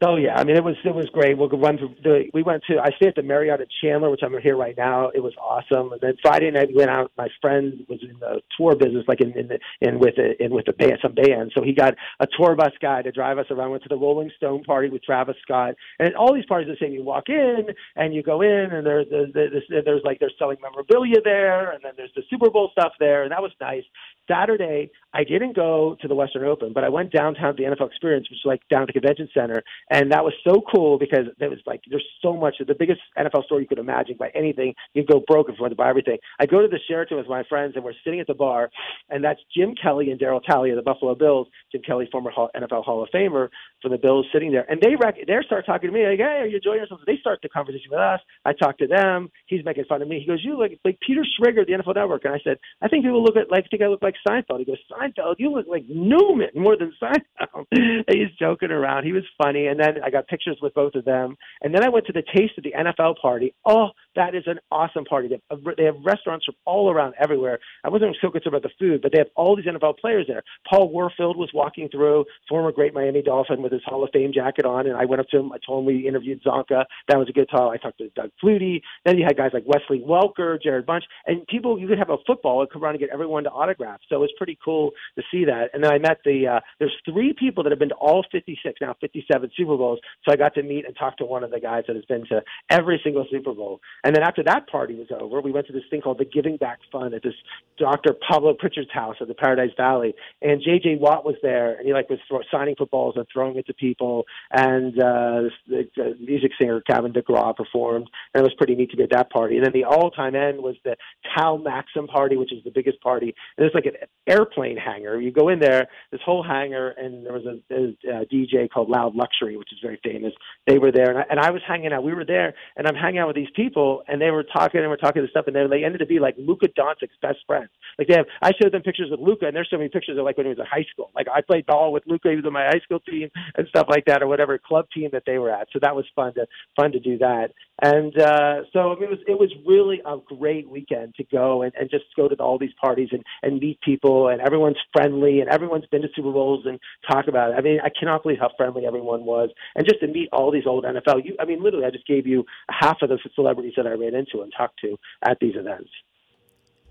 Oh 0.03 0.17
yeah, 0.17 0.35
I 0.35 0.45
mean 0.45 0.57
it 0.57 0.65
was 0.65 0.77
it 0.85 0.95
was 0.95 1.07
great. 1.13 1.39
We'll 1.39 1.49
run 1.49 1.79
the. 2.03 2.25
We 2.35 2.43
went 2.43 2.63
to 2.69 2.79
I 2.79 2.91
stayed 2.97 3.09
at 3.09 3.15
the 3.15 3.23
Marriott 3.23 3.61
at 3.61 3.69
Chandler, 3.81 4.11
which 4.11 4.21
I'm 4.23 4.37
here 4.41 4.57
right 4.57 4.77
now. 4.77 5.11
It 5.15 5.21
was 5.21 5.33
awesome. 5.41 5.93
And 5.93 6.01
then 6.01 6.15
Friday 6.21 6.51
night 6.51 6.69
we 6.69 6.75
went 6.75 6.91
out. 6.91 7.13
My 7.17 7.29
friend 7.41 7.87
was 7.89 8.01
in 8.03 8.19
the 8.19 8.41
tour 8.59 8.75
business, 8.77 9.05
like 9.07 9.21
in 9.21 9.37
in, 9.39 9.49
the, 9.49 9.59
in 9.81 9.99
with 9.99 10.19
a, 10.19 10.43
in 10.43 10.53
with 10.53 10.67
the 10.67 10.73
band, 10.73 10.99
some 11.01 11.15
band. 11.15 11.53
So 11.55 11.63
he 11.63 11.73
got 11.73 11.95
a 12.21 12.27
tour 12.37 12.57
bus 12.57 12.73
guy 12.83 13.03
to 13.03 13.13
drive 13.13 13.39
us 13.39 13.47
around. 13.51 13.71
Went 13.71 13.85
to 13.85 13.89
the 13.89 13.97
Rolling 13.97 14.31
Stone 14.37 14.65
party 14.65 14.91
with 14.91 15.03
Travis 15.05 15.37
Scott, 15.43 15.75
and 15.99 16.15
all 16.17 16.35
these 16.35 16.47
parties 16.47 16.69
are 16.69 16.77
same 16.77 16.93
you 16.93 17.05
walk 17.05 17.29
in 17.29 17.69
and 17.97 18.15
you 18.15 18.23
go 18.23 18.43
in, 18.43 18.69
and 18.73 18.85
there's 18.87 19.07
there's, 19.11 19.33
there's, 19.33 19.85
there's 19.85 20.03
like 20.05 20.19
they're 20.19 20.33
selling 20.39 20.59
memorabilia 20.61 21.21
there, 21.23 21.71
and 21.71 21.83
then 21.85 21.93
there's 21.97 22.13
the 22.17 22.23
Super 22.29 22.51
Bowl 22.51 22.69
stuff 22.73 22.93
there, 22.99 23.23
and 23.23 23.33
that 23.33 23.43
was 23.43 23.53
nice. 23.61 23.85
Saturday, 24.29 24.91
I 25.15 25.23
didn't 25.23 25.55
go 25.55 25.97
to 26.03 26.09
the 26.09 26.15
Western 26.15 26.45
Open, 26.45 26.73
but 26.73 26.83
I 26.83 26.89
went 26.89 27.13
downtown 27.13 27.57
to 27.57 27.63
the 27.63 27.69
NFL 27.69 27.87
Experience, 27.87 28.29
which 28.29 28.39
is 28.41 28.45
like 28.45 28.61
down 28.69 28.83
at 28.83 28.89
the 28.89 28.93
convention 28.93 29.29
center, 29.33 29.63
and 29.91 30.11
that 30.11 30.25
was 30.25 30.35
so 30.43 30.63
cool 30.75 30.99
because 30.99 31.27
there 31.39 31.49
was 31.49 31.61
like 31.67 31.83
there's 31.89 32.05
so 32.21 32.35
much 32.35 32.57
the 32.59 32.75
biggest 32.75 33.01
NFL 33.17 33.45
store 33.45 33.61
you 33.61 33.69
could 33.69 33.79
imagine 33.79 34.17
by 34.19 34.31
anything. 34.35 34.75
You 34.93 35.05
go 35.05 35.23
broke 35.27 35.49
if 35.49 35.57
you 35.57 35.63
want 35.63 35.71
to 35.71 35.77
buy 35.77 35.89
everything. 35.89 36.19
I 36.41 36.47
go 36.47 36.61
to 36.61 36.69
the 36.69 36.81
Sheraton 36.89 37.17
with 37.17 37.29
my 37.29 37.45
friends, 37.49 37.75
and 37.77 37.85
we're 37.85 37.95
sitting 38.05 38.21
at 38.21 38.27
the 38.27 38.35
bar, 38.35 38.71
and 39.09 39.23
that's 39.23 39.41
Jim 39.57 39.75
Kelly 39.81 40.11
and 40.11 40.21
Darryl 40.21 40.43
Talley 40.43 40.71
of 40.71 40.77
the 40.77 40.83
Buffalo 40.83 41.15
Bills. 41.15 41.47
Jim 41.71 41.83
Kelly, 41.83 42.09
former 42.11 42.33
NFL 42.33 42.85
Hall 42.85 43.03
of 43.03 43.09
Famer 43.15 43.49
for 43.83 43.89
the 43.89 43.99
Bills, 43.99 44.27
sitting 44.33 44.51
there, 44.51 44.69
and 44.71 44.81
they 44.81 44.97
rec- 44.97 45.27
they 45.27 45.35
start 45.47 45.65
talking 45.65 45.91
to 45.91 45.95
me 45.95 46.07
like, 46.07 46.19
"Hey, 46.19 46.41
are 46.43 46.47
you 46.47 46.57
enjoying 46.57 46.81
yourself?" 46.81 47.01
They 47.07 47.19
start 47.19 47.39
the 47.43 47.49
conversation 47.49 47.91
with 47.91 48.01
us. 48.01 48.21
I 48.45 48.53
talk 48.53 48.79
to 48.79 48.87
them. 48.87 49.31
He's 49.47 49.65
making 49.65 49.85
fun 49.85 50.03
of 50.03 50.09
me. 50.09 50.19
He 50.19 50.27
goes, 50.27 50.43
"You 50.43 50.57
look 50.57 50.73
like 50.85 50.99
Peter 51.01 51.23
Schrager, 51.23 51.67
the 51.67 51.75
NFL 51.75 51.95
Network," 51.95 52.25
and 52.25 52.35
I 52.35 52.41
said, 52.41 52.59
"I 52.83 52.89
think 52.89 53.05
people 53.05 53.23
look 53.23 53.37
at 53.37 53.51
like 53.51 53.71
think 53.71 53.83
I 53.83 53.87
look 53.87 54.03
like 54.03 54.17
Seinfeld." 54.27 54.59
He 54.59 54.65
goes, 54.65 54.79
"Seinfeld, 54.91 55.04
you 55.39 55.51
look 55.51 55.67
like 55.69 55.85
Newman 55.89 56.51
more 56.55 56.77
than 56.77 56.93
Seinfeld." 57.03 57.67
He's 58.09 58.31
joking 58.39 58.71
around. 58.71 59.05
He 59.05 59.13
was 59.13 59.25
funny, 59.43 59.67
and 59.67 59.79
then 59.79 60.03
I 60.03 60.11
got 60.11 60.27
pictures 60.27 60.59
with 60.63 60.75
both 60.75 60.95
of 60.95 61.05
them, 61.05 61.37
and 61.63 61.75
then 61.75 61.85
I 61.85 61.89
went 61.89 62.07
to 62.07 62.13
the 62.13 62.23
Taste 62.35 62.57
of 62.59 62.65
the 62.65 62.73
NFL 62.73 63.17
party. 63.21 63.55
Oh, 63.65 63.91
that 64.17 64.35
is 64.35 64.45
an 64.47 64.59
awesome 64.71 65.05
party. 65.05 65.29
They 65.29 65.41
have, 65.51 65.61
they 65.77 65.85
have 65.85 65.97
restaurants 66.05 66.47
from 66.47 66.55
all 66.65 66.91
around 66.91 67.15
everywhere. 67.21 67.59
I 67.85 67.89
wasn't 67.89 68.17
so 68.21 68.31
concerned 68.31 68.55
about 68.55 68.63
the 68.63 68.75
food, 68.79 69.03
but 69.03 69.13
they 69.13 69.19
have 69.19 69.29
all 69.37 69.57
these 69.57 69.67
NFL 69.67 69.99
players 69.99 70.27
there. 70.29 70.43
Paul 70.69 70.89
Warfield 70.91 71.37
was 71.37 71.51
walking 71.53 71.89
through, 71.89 72.25
former 72.49 72.73
great 72.73 72.95
Miami 72.95 73.23
Dolphin 73.23 73.63
with 73.63 73.73
his 73.73 73.83
Hall 73.85 74.05
of 74.05 74.11
Fame 74.13 74.33
jacket 74.33 74.65
on, 74.65 74.87
and 74.87 74.97
I 74.97 75.05
went 75.05 75.21
up 75.21 75.29
to 75.29 75.39
him. 75.39 75.53
I 75.53 75.59
told 75.65 75.81
him 75.81 75.87
we 75.87 76.07
interviewed 76.07 76.43
Csonka. 76.43 76.85
That 77.09 77.19
was 77.19 77.29
a 77.29 77.33
good 77.33 77.49
talk. 77.51 77.73
I 77.73 77.77
talked 77.77 77.99
to 77.99 78.09
Doug 78.11 78.31
Flutie. 78.43 78.83
Then 79.05 79.19
you 79.19 79.25
had 79.25 79.37
guys 79.37 79.51
like 79.53 79.65
Wesley 79.67 80.03
Welker, 80.07 80.61
Jared 80.63 80.87
Bunch, 80.87 81.05
and 81.27 81.47
people. 81.47 81.79
You 81.79 81.89
could 81.89 81.99
have 81.99 82.11
a 82.11 82.19
football 82.27 82.61
and 82.61 82.71
come 82.71 82.83
around 82.83 82.95
and 82.95 83.01
get 83.01 83.11
everyone 83.11 83.45
to 83.45 83.51
autograph. 83.51 84.01
So 84.09 84.17
it 84.17 84.21
was 84.21 84.33
pretty 84.37 84.59
cool 84.65 84.93
to 85.17 85.23
see 85.31 85.45
that. 85.45 85.71
And 85.73 85.83
then 85.83 85.93
I 85.93 85.99
met 85.99 86.19
the. 86.25 86.47
Uh, 86.57 86.61
there's 86.79 86.95
three 87.05 87.35
people 87.39 87.63
that 87.65 87.73
have 87.73 87.79
been 87.79 87.91
to 87.91 87.95
all 87.97 88.25
56 88.31 88.81
now 88.81 88.95
57 89.01 89.51
Super 89.57 89.77
Bowls. 89.77 90.01
So 90.25 90.33
I 90.33 90.37
got 90.37 90.55
to 90.55 90.63
meet 90.63 90.87
and 90.87 90.97
talk 90.97 91.17
to 91.19 91.25
one 91.25 91.45
of 91.45 91.51
the 91.51 91.61
guys 91.61 91.85
that 91.87 91.97
has 91.97 92.05
been 92.05 92.25
to 92.27 92.43
every 92.71 93.01
single 93.03 93.27
Super 93.31 93.53
Bowl. 93.53 93.81
And 94.03 94.15
then 94.15 94.23
after 94.23 94.43
that 94.45 94.69
party 94.69 94.95
was 94.95 95.09
over, 95.11 95.41
we 95.41 95.53
went 95.53 95.67
to 95.69 95.73
this 95.73 95.83
thing 95.91 96.01
called 96.01 96.19
the 96.19 96.25
Giving 96.25 96.57
Back 96.57 96.79
Fund 96.91 97.15
at 97.15 97.23
this 97.23 97.35
Dr. 97.79 98.15
Pablo 98.29 98.55
Prichard's 98.55 98.93
house 98.93 99.17
at 99.21 99.29
the 99.29 99.35
Paradise 99.35 99.71
Valley. 99.77 100.15
And 100.43 100.63
J.J. 100.63 100.97
Watt 100.97 101.25
was 101.25 101.37
there, 101.43 101.75
and 101.75 101.87
he 101.87 101.93
like 101.93 102.09
was 102.11 102.19
throw, 102.29 102.41
signing 102.51 102.75
footballs 102.77 103.15
and 103.17 103.27
throwing 103.33 103.57
it 103.57 103.67
to 103.67 103.75
people. 103.75 104.25
And 104.51 104.95
uh, 104.99 105.51
the, 105.69 105.89
the 105.97 106.17
music 106.21 106.53
singer 106.61 106.83
Gavin 106.87 107.13
DeGraw 107.13 107.57
performed, 107.57 108.09
and 108.33 108.41
it 108.41 108.45
was 108.45 108.55
pretty 108.57 108.75
neat 108.75 108.91
to 108.91 108.97
be 108.97 109.05
at 109.05 109.11
that 109.11 109.31
party. 109.31 109.57
And 109.57 109.65
then 109.65 109.73
the 109.73 109.85
all-time 109.85 110.35
end 110.35 110.63
was 110.63 110.77
the 110.85 110.97
Cal 111.35 111.59
Maxim 111.59 112.07
party, 112.07 112.37
which 112.37 112.53
is 112.53 112.63
the 112.65 112.71
biggest 112.71 113.01
party. 113.01 113.35
And 113.57 113.67
it's 113.67 113.75
like 113.75 113.87
an 113.87 113.97
airplane 114.27 114.77
hangar. 114.85 115.21
You 115.21 115.33
go 115.33 115.49
in 115.49 115.59
there, 115.59 115.89
this 116.13 116.21
whole 116.25 116.43
hangar, 116.43 116.91
and 116.91 117.25
there 117.25 117.33
was 117.33 117.45
a, 117.47 117.75
a, 117.75 118.21
a 118.23 118.27
DJ 118.27 118.69
called 118.71 118.89
Loud 118.89 119.15
Luxury, 119.15 119.57
which 119.57 119.73
is 119.73 119.79
very 119.83 119.99
famous. 120.05 120.33
They 120.67 120.79
were 120.79 120.93
there, 120.93 121.11
and 121.11 121.19
I, 121.19 121.25
and 121.31 121.41
I 121.41 121.51
was 121.51 121.63
hanging 121.67 121.93
out. 121.93 122.05
We 122.05 122.15
were 122.15 122.25
there, 122.25 122.55
and 122.77 122.87
I'm 122.87 122.95
hanging 122.95 123.21
out 123.21 123.29
with 123.29 123.37
these 123.37 123.51
people, 123.55 124.03
and 124.09 124.21
they 124.21 124.31
were 124.31 124.45
talking 124.45 124.81
and 124.81 124.91
we're 124.91 124.97
talking 124.97 125.23
to 125.23 125.29
stuff, 125.29 125.47
and 125.47 125.57
they, 125.57 125.67
they 125.67 125.85
ended 125.85 126.03
up 126.03 126.09
being 126.09 126.21
like 126.21 126.37
Luka 126.39 126.69
Doncic's 126.69 127.17
best 127.23 127.39
friends. 127.47 127.71
Like 127.99 128.09
they 128.09 128.15
have, 128.15 128.27
I 128.43 128.53
showed 128.61 128.73
them 128.73 128.83
pictures 128.83 129.09
with 129.11 129.21
Luka, 129.21 129.47
and 129.47 129.57
there's 129.57 129.69
so 129.71 129.77
many 129.77 129.89
pictures 129.89 130.19
of 130.19 130.25
like 130.25 130.37
when 130.37 130.47
he 130.47 130.51
was 130.51 130.59
in 130.59 130.67
high 130.67 130.87
school. 130.93 131.11
Like 131.15 131.27
I 131.33 131.41
played 131.41 131.67
ball 131.67 131.93
with 131.93 132.05
Luka, 132.07 132.31
he 132.31 132.37
was 132.37 132.45
on 132.45 132.53
my 132.53 132.67
high 132.67 132.81
school 132.85 133.01
team 133.01 133.31
and 133.57 133.67
stuff 133.69 133.87
like 133.89 134.05
that, 134.07 134.23
or 134.23 134.27
whatever 134.27 134.59
club 134.59 134.87
team 134.95 135.11
that 135.13 135.25
they 135.27 135.39
were 135.39 135.51
at. 135.51 135.69
So 135.73 135.79
that 135.83 135.95
was 135.95 136.05
fun 136.15 136.35
to 136.35 136.47
fun 136.77 136.93
to 136.93 137.01
do 137.01 137.19
that. 137.19 137.51
And 137.83 138.19
uh, 138.21 138.63
so 138.73 138.93
I 138.93 138.95
mean, 138.95 139.05
it 139.05 139.11
was 139.11 139.19
it 139.27 139.39
was 139.39 139.53
really 139.67 140.01
a 140.05 140.17
great 140.37 140.69
weekend 140.69 141.15
to 141.17 141.25
go 141.25 141.63
and, 141.63 141.73
and 141.79 141.91
just 141.91 142.05
go 142.17 142.29
to 142.29 142.35
all 142.37 142.59
these 142.59 142.75
parties 142.81 143.09
and, 143.13 143.23
and 143.43 143.59
meet 143.59 143.81
people, 143.81 144.29
and 144.29 144.41
everyone's 144.75 144.79
friendly, 144.93 145.41
and 145.41 145.49
everyone's 145.51 145.87
been 145.87 146.03
to 146.03 146.09
Super 146.15 146.33
Bowls 146.33 146.65
and 146.67 146.79
talk 147.11 147.27
about 147.29 147.51
it. 147.51 147.55
I 147.57 147.61
mean, 147.61 147.79
I 147.83 147.89
cannot 147.89 148.23
believe 148.23 148.39
how 148.41 148.51
friendly 148.57 148.87
everyone 148.87 149.25
was, 149.25 149.51
and 149.75 149.87
just 149.87 150.01
to 150.01 150.07
meet 150.07 150.29
all 150.33 150.51
these 150.51 150.67
old 150.67 150.85
NFL. 150.85 151.25
You, 151.25 151.37
I 151.41 151.45
mean, 151.45 151.63
literally, 151.63 151.87
I 151.87 151.91
just 151.91 152.07
gave 152.07 152.27
you 152.27 152.45
half 152.71 152.99
of 153.03 153.09
the 153.09 153.19
celebrities 153.35 153.75
that 153.77 153.87
I 153.87 153.91
ran 153.91 154.15
into 154.15 154.43
and 154.43 154.53
talked 154.57 154.81
to 154.81 154.97
at 155.23 155.39
these 155.41 155.55
events. 155.57 155.91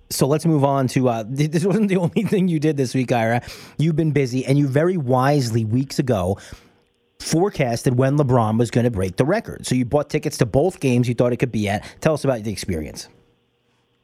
So 0.09 0.27
let's 0.27 0.45
move 0.45 0.63
on 0.63 0.87
to 0.89 1.09
uh, 1.09 1.23
this 1.27 1.65
wasn't 1.65 1.89
the 1.89 1.97
only 2.05 2.23
thing 2.23 2.47
you 2.47 2.59
did 2.59 2.77
this 2.77 2.93
week, 2.93 3.11
Ira. 3.11 3.41
You've 3.77 3.95
been 3.95 4.11
busy, 4.11 4.45
and 4.45 4.57
you 4.57 4.67
very 4.67 4.97
wisely 4.97 5.65
weeks 5.65 5.99
ago 5.99 6.37
forecasted 7.19 7.97
when 7.97 8.17
LeBron 8.17 8.59
was 8.59 8.69
going 8.69 8.83
to 8.83 8.91
break 8.91 9.15
the 9.15 9.25
record. 9.25 9.65
So 9.65 9.75
you 9.75 9.85
bought 9.85 10.09
tickets 10.09 10.37
to 10.39 10.45
both 10.45 10.81
games 10.81 11.07
you 11.07 11.15
thought 11.15 11.31
it 11.31 11.37
could 11.37 11.53
be 11.53 11.69
at. 11.69 11.83
Tell 12.01 12.13
us 12.13 12.25
about 12.25 12.43
the 12.43 12.51
experience. 12.51 13.07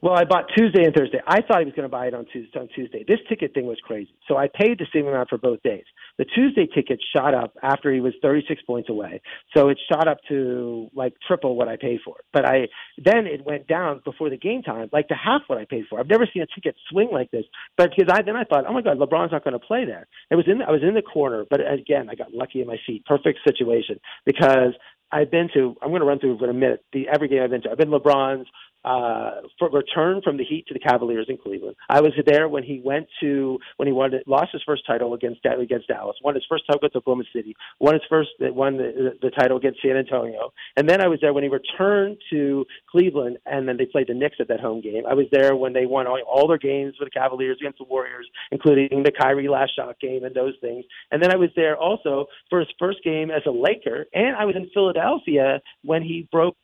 Well, 0.01 0.13
I 0.13 0.23
bought 0.23 0.45
Tuesday 0.57 0.85
and 0.85 0.95
Thursday. 0.95 1.19
I 1.27 1.41
thought 1.41 1.59
he 1.59 1.65
was 1.65 1.73
going 1.75 1.83
to 1.83 1.89
buy 1.89 2.07
it 2.07 2.13
on 2.13 2.25
Tuesday. 2.31 2.57
On 2.57 2.69
Tuesday, 2.73 3.03
this 3.05 3.19
ticket 3.27 3.53
thing 3.53 3.65
was 3.65 3.77
crazy. 3.83 4.13
So 4.29 4.37
I 4.37 4.47
paid 4.47 4.79
the 4.79 4.87
same 4.93 5.07
amount 5.07 5.27
for 5.27 5.37
both 5.37 5.61
days. 5.61 5.83
The 6.17 6.23
Tuesday 6.23 6.67
ticket 6.73 7.01
shot 7.13 7.33
up 7.33 7.57
after 7.61 7.93
he 7.93 7.99
was 7.99 8.13
36 8.21 8.61
points 8.63 8.89
away, 8.89 9.21
so 9.53 9.67
it 9.67 9.77
shot 9.91 10.07
up 10.07 10.19
to 10.29 10.89
like 10.95 11.13
triple 11.27 11.57
what 11.57 11.67
I 11.67 11.75
paid 11.75 11.99
for. 12.05 12.15
But 12.31 12.45
I 12.45 12.67
then 12.97 13.27
it 13.27 13.45
went 13.45 13.67
down 13.67 14.01
before 14.05 14.29
the 14.29 14.37
game 14.37 14.61
time, 14.61 14.89
like 14.93 15.09
to 15.09 15.15
half 15.15 15.41
what 15.47 15.57
I 15.57 15.65
paid 15.65 15.85
for. 15.89 15.99
I've 15.99 16.07
never 16.07 16.27
seen 16.33 16.43
a 16.43 16.47
ticket 16.47 16.75
swing 16.89 17.09
like 17.11 17.31
this. 17.31 17.43
But 17.75 17.89
because 17.95 18.13
I 18.13 18.21
then 18.21 18.37
I 18.37 18.45
thought, 18.45 18.65
oh 18.67 18.73
my 18.73 18.81
God, 18.81 18.99
LeBron's 18.99 19.33
not 19.33 19.43
going 19.43 19.59
to 19.59 19.59
play 19.59 19.83
there. 19.83 20.07
It 20.31 20.35
was 20.35 20.45
in 20.47 20.61
I 20.61 20.71
was 20.71 20.81
in 20.81 20.93
the 20.93 21.01
corner, 21.01 21.45
but 21.49 21.59
again, 21.59 22.09
I 22.09 22.15
got 22.15 22.33
lucky 22.33 22.61
in 22.61 22.67
my 22.67 22.77
seat. 22.87 23.03
Perfect 23.05 23.39
situation 23.45 23.99
because 24.25 24.73
I've 25.11 25.31
been 25.31 25.49
to. 25.55 25.75
I'm 25.81 25.89
going 25.89 26.01
to 26.01 26.07
run 26.07 26.19
through 26.19 26.41
in 26.43 26.49
a 26.49 26.53
minute. 26.53 26.85
The 26.93 27.07
every 27.13 27.27
game 27.27 27.41
I've 27.43 27.49
been 27.49 27.63
to. 27.63 27.71
I've 27.71 27.77
been 27.77 27.89
LeBron's 27.89 28.47
uh, 28.85 29.31
for 29.57 29.69
return 29.69 30.21
from 30.23 30.37
the 30.37 30.45
Heat 30.45 30.65
to 30.67 30.73
the 30.73 30.79
Cavaliers 30.79 31.25
in 31.29 31.37
Cleveland. 31.37 31.75
I 31.89 32.01
was 32.01 32.13
there 32.25 32.47
when 32.47 32.63
he 32.63 32.81
went 32.83 33.07
to 33.21 33.59
when 33.77 33.87
he 33.87 33.93
won 33.93 34.11
lost 34.27 34.49
his 34.51 34.63
first 34.65 34.85
title 34.85 35.13
against 35.13 35.41
against 35.45 35.87
Dallas, 35.87 36.17
won 36.23 36.35
his 36.35 36.45
first 36.47 36.65
title 36.67 36.79
against 36.79 36.95
Oklahoma 36.95 37.23
City, 37.33 37.55
won 37.79 37.93
his 37.93 38.03
first 38.09 38.29
won 38.39 38.77
the, 38.77 39.17
the 39.21 39.31
title 39.31 39.57
against 39.57 39.81
San 39.81 39.97
Antonio, 39.97 40.53
and 40.77 40.87
then 40.87 41.01
I 41.01 41.07
was 41.07 41.19
there 41.21 41.33
when 41.33 41.43
he 41.43 41.49
returned 41.49 42.17
to 42.31 42.65
Cleveland, 42.89 43.37
and 43.45 43.67
then 43.67 43.77
they 43.77 43.85
played 43.85 44.07
the 44.07 44.13
Knicks 44.13 44.37
at 44.39 44.47
that 44.47 44.59
home 44.59 44.81
game. 44.81 45.03
I 45.07 45.13
was 45.13 45.25
there 45.31 45.55
when 45.55 45.73
they 45.73 45.85
won 45.85 46.07
all, 46.07 46.19
all 46.27 46.47
their 46.47 46.57
games 46.57 46.95
with 46.99 47.09
the 47.11 47.19
Cavaliers 47.19 47.57
against 47.59 47.79
the 47.79 47.85
Warriors, 47.85 48.27
including 48.51 49.03
the 49.03 49.11
Kyrie 49.11 49.47
last 49.47 49.75
shot 49.75 49.99
game 49.99 50.23
and 50.23 50.35
those 50.35 50.53
things. 50.61 50.85
And 51.11 51.21
then 51.21 51.31
I 51.31 51.35
was 51.35 51.49
there 51.55 51.77
also 51.77 52.27
for 52.49 52.59
his 52.59 52.69
first 52.79 53.03
game 53.03 53.31
as 53.31 53.41
a 53.45 53.51
Laker, 53.51 54.05
and 54.13 54.35
I 54.35 54.45
was 54.45 54.55
in 54.55 54.69
Philadelphia 54.73 55.61
when 55.83 56.01
he 56.01 56.27
broke 56.31 56.55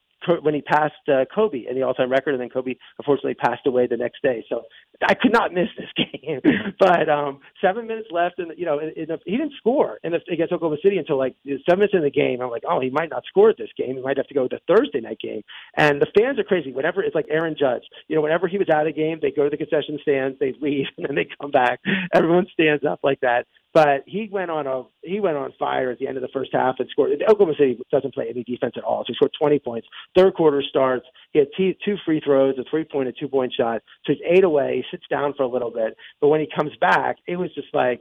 when 0.42 0.54
he 0.54 0.62
passed 0.62 0.94
uh, 1.08 1.26
Kobe 1.34 1.66
in 1.70 1.76
the 1.76 1.84
all-time 1.84 2.12
record, 2.12 2.34
and 2.34 2.42
then 2.42 2.50
Kobe 2.50 2.76
unfortunately 3.00 3.36
passed 3.36 3.66
away 3.66 3.88
the 3.88 3.98
next 3.98 4.22
day. 4.22 4.46
So 4.50 4.64
I 5.08 5.14
could 5.14 5.34
not 5.34 5.54
miss 5.54 5.68
this 5.78 5.90
game. 5.96 6.42
but 6.80 7.10
um, 7.10 7.40
seven 7.62 7.88
minutes 7.88 8.10
left, 8.12 8.40
and 8.40 8.52
you 8.58 8.66
know, 8.66 8.80
in, 8.80 8.90
in 8.96 9.06
the, 9.08 9.20
he 9.26 9.38
didn't 9.38 9.54
score 9.58 10.00
in 10.04 10.12
the, 10.12 10.20
against 10.32 10.54
Oklahoma 10.54 10.78
City 10.84 10.98
until 10.98 11.18
like 11.18 11.36
seven 11.68 11.80
minutes 11.80 11.94
in 11.94 12.04
the 12.04 12.12
game. 12.12 12.42
I'm 12.42 12.50
like, 12.50 12.64
oh, 12.70 12.80
he 12.80 12.90
might 12.90 13.10
not 13.10 13.24
score 13.28 13.50
at 13.50 13.58
this 13.58 13.70
game. 13.78 13.96
He 13.96 14.02
might 14.02 14.18
have 14.18 14.28
to 14.28 14.34
go 14.34 14.48
to 14.48 14.58
the 14.58 14.76
Thursday 14.76 15.02
night 15.02 15.20
game. 15.20 15.42
And 15.78 16.02
the 16.02 16.08
fans 16.18 16.40
are 16.40 16.44
crazy. 16.44 16.72
Whenever 16.72 17.04
it's 17.04 17.16
like 17.16 17.28
Aaron 17.30 17.56
Judge, 17.58 17.84
you 18.08 18.16
know, 18.16 18.22
whenever 18.22 18.48
he 18.48 18.58
was 18.58 18.70
out 18.70 18.88
of 18.88 18.94
the 18.94 19.00
game, 19.00 19.20
they 19.22 19.32
go 19.32 19.44
to 19.44 19.50
the 19.50 19.58
concession 19.58 20.00
stands, 20.02 20.38
they 20.40 20.54
leave, 20.62 20.86
and 20.98 21.08
then 21.08 21.16
they 21.16 21.28
come 21.40 21.52
back. 21.52 21.80
Everyone 22.14 22.48
stands 22.54 22.84
up 22.86 23.00
like 23.04 23.20
that. 23.22 23.46
But 23.76 24.06
he 24.08 24.30
went 24.32 24.50
on 24.50 24.68
a 24.68 24.84
he 25.04 25.20
went 25.20 25.36
on 25.36 25.52
fire 25.60 25.92
at 25.92 26.00
the 26.00 26.08
end 26.08 26.16
of 26.16 26.22
the 26.22 26.30
first 26.30 26.52
half 26.54 26.76
and 26.80 26.88
scored. 26.90 27.12
Oklahoma 27.28 27.58
City 27.60 27.78
doesn't 27.92 28.14
play 28.14 28.28
any 28.30 28.42
defense 28.46 28.76
at 28.78 28.86
all, 28.86 29.02
so 29.02 29.08
he 29.10 29.16
scored 29.16 29.34
20 29.38 29.60
points. 29.60 29.86
Third 30.18 30.34
quarter 30.34 30.64
starts, 30.68 31.06
he 31.34 31.40
had 31.40 31.50
two 31.58 31.98
free 32.06 32.22
throws, 32.24 32.56
a 32.58 32.64
three 32.72 32.86
point, 32.86 33.10
a 33.10 33.12
two 33.12 33.28
point 33.28 33.52
shot. 33.52 33.82
So 34.06 34.14
he's 34.14 34.22
eight 34.26 34.46
away. 34.46 34.78
He 34.78 34.98
sits 34.98 35.04
down 35.10 35.34
for 35.36 35.44
a 35.44 35.48
little 35.48 35.72
bit, 35.72 35.98
but 36.22 36.30
when 36.30 36.40
he 36.40 36.48
comes 36.56 36.72
back, 36.80 37.18
it 37.28 37.36
was 37.36 37.54
just 37.54 37.68
like 37.74 38.00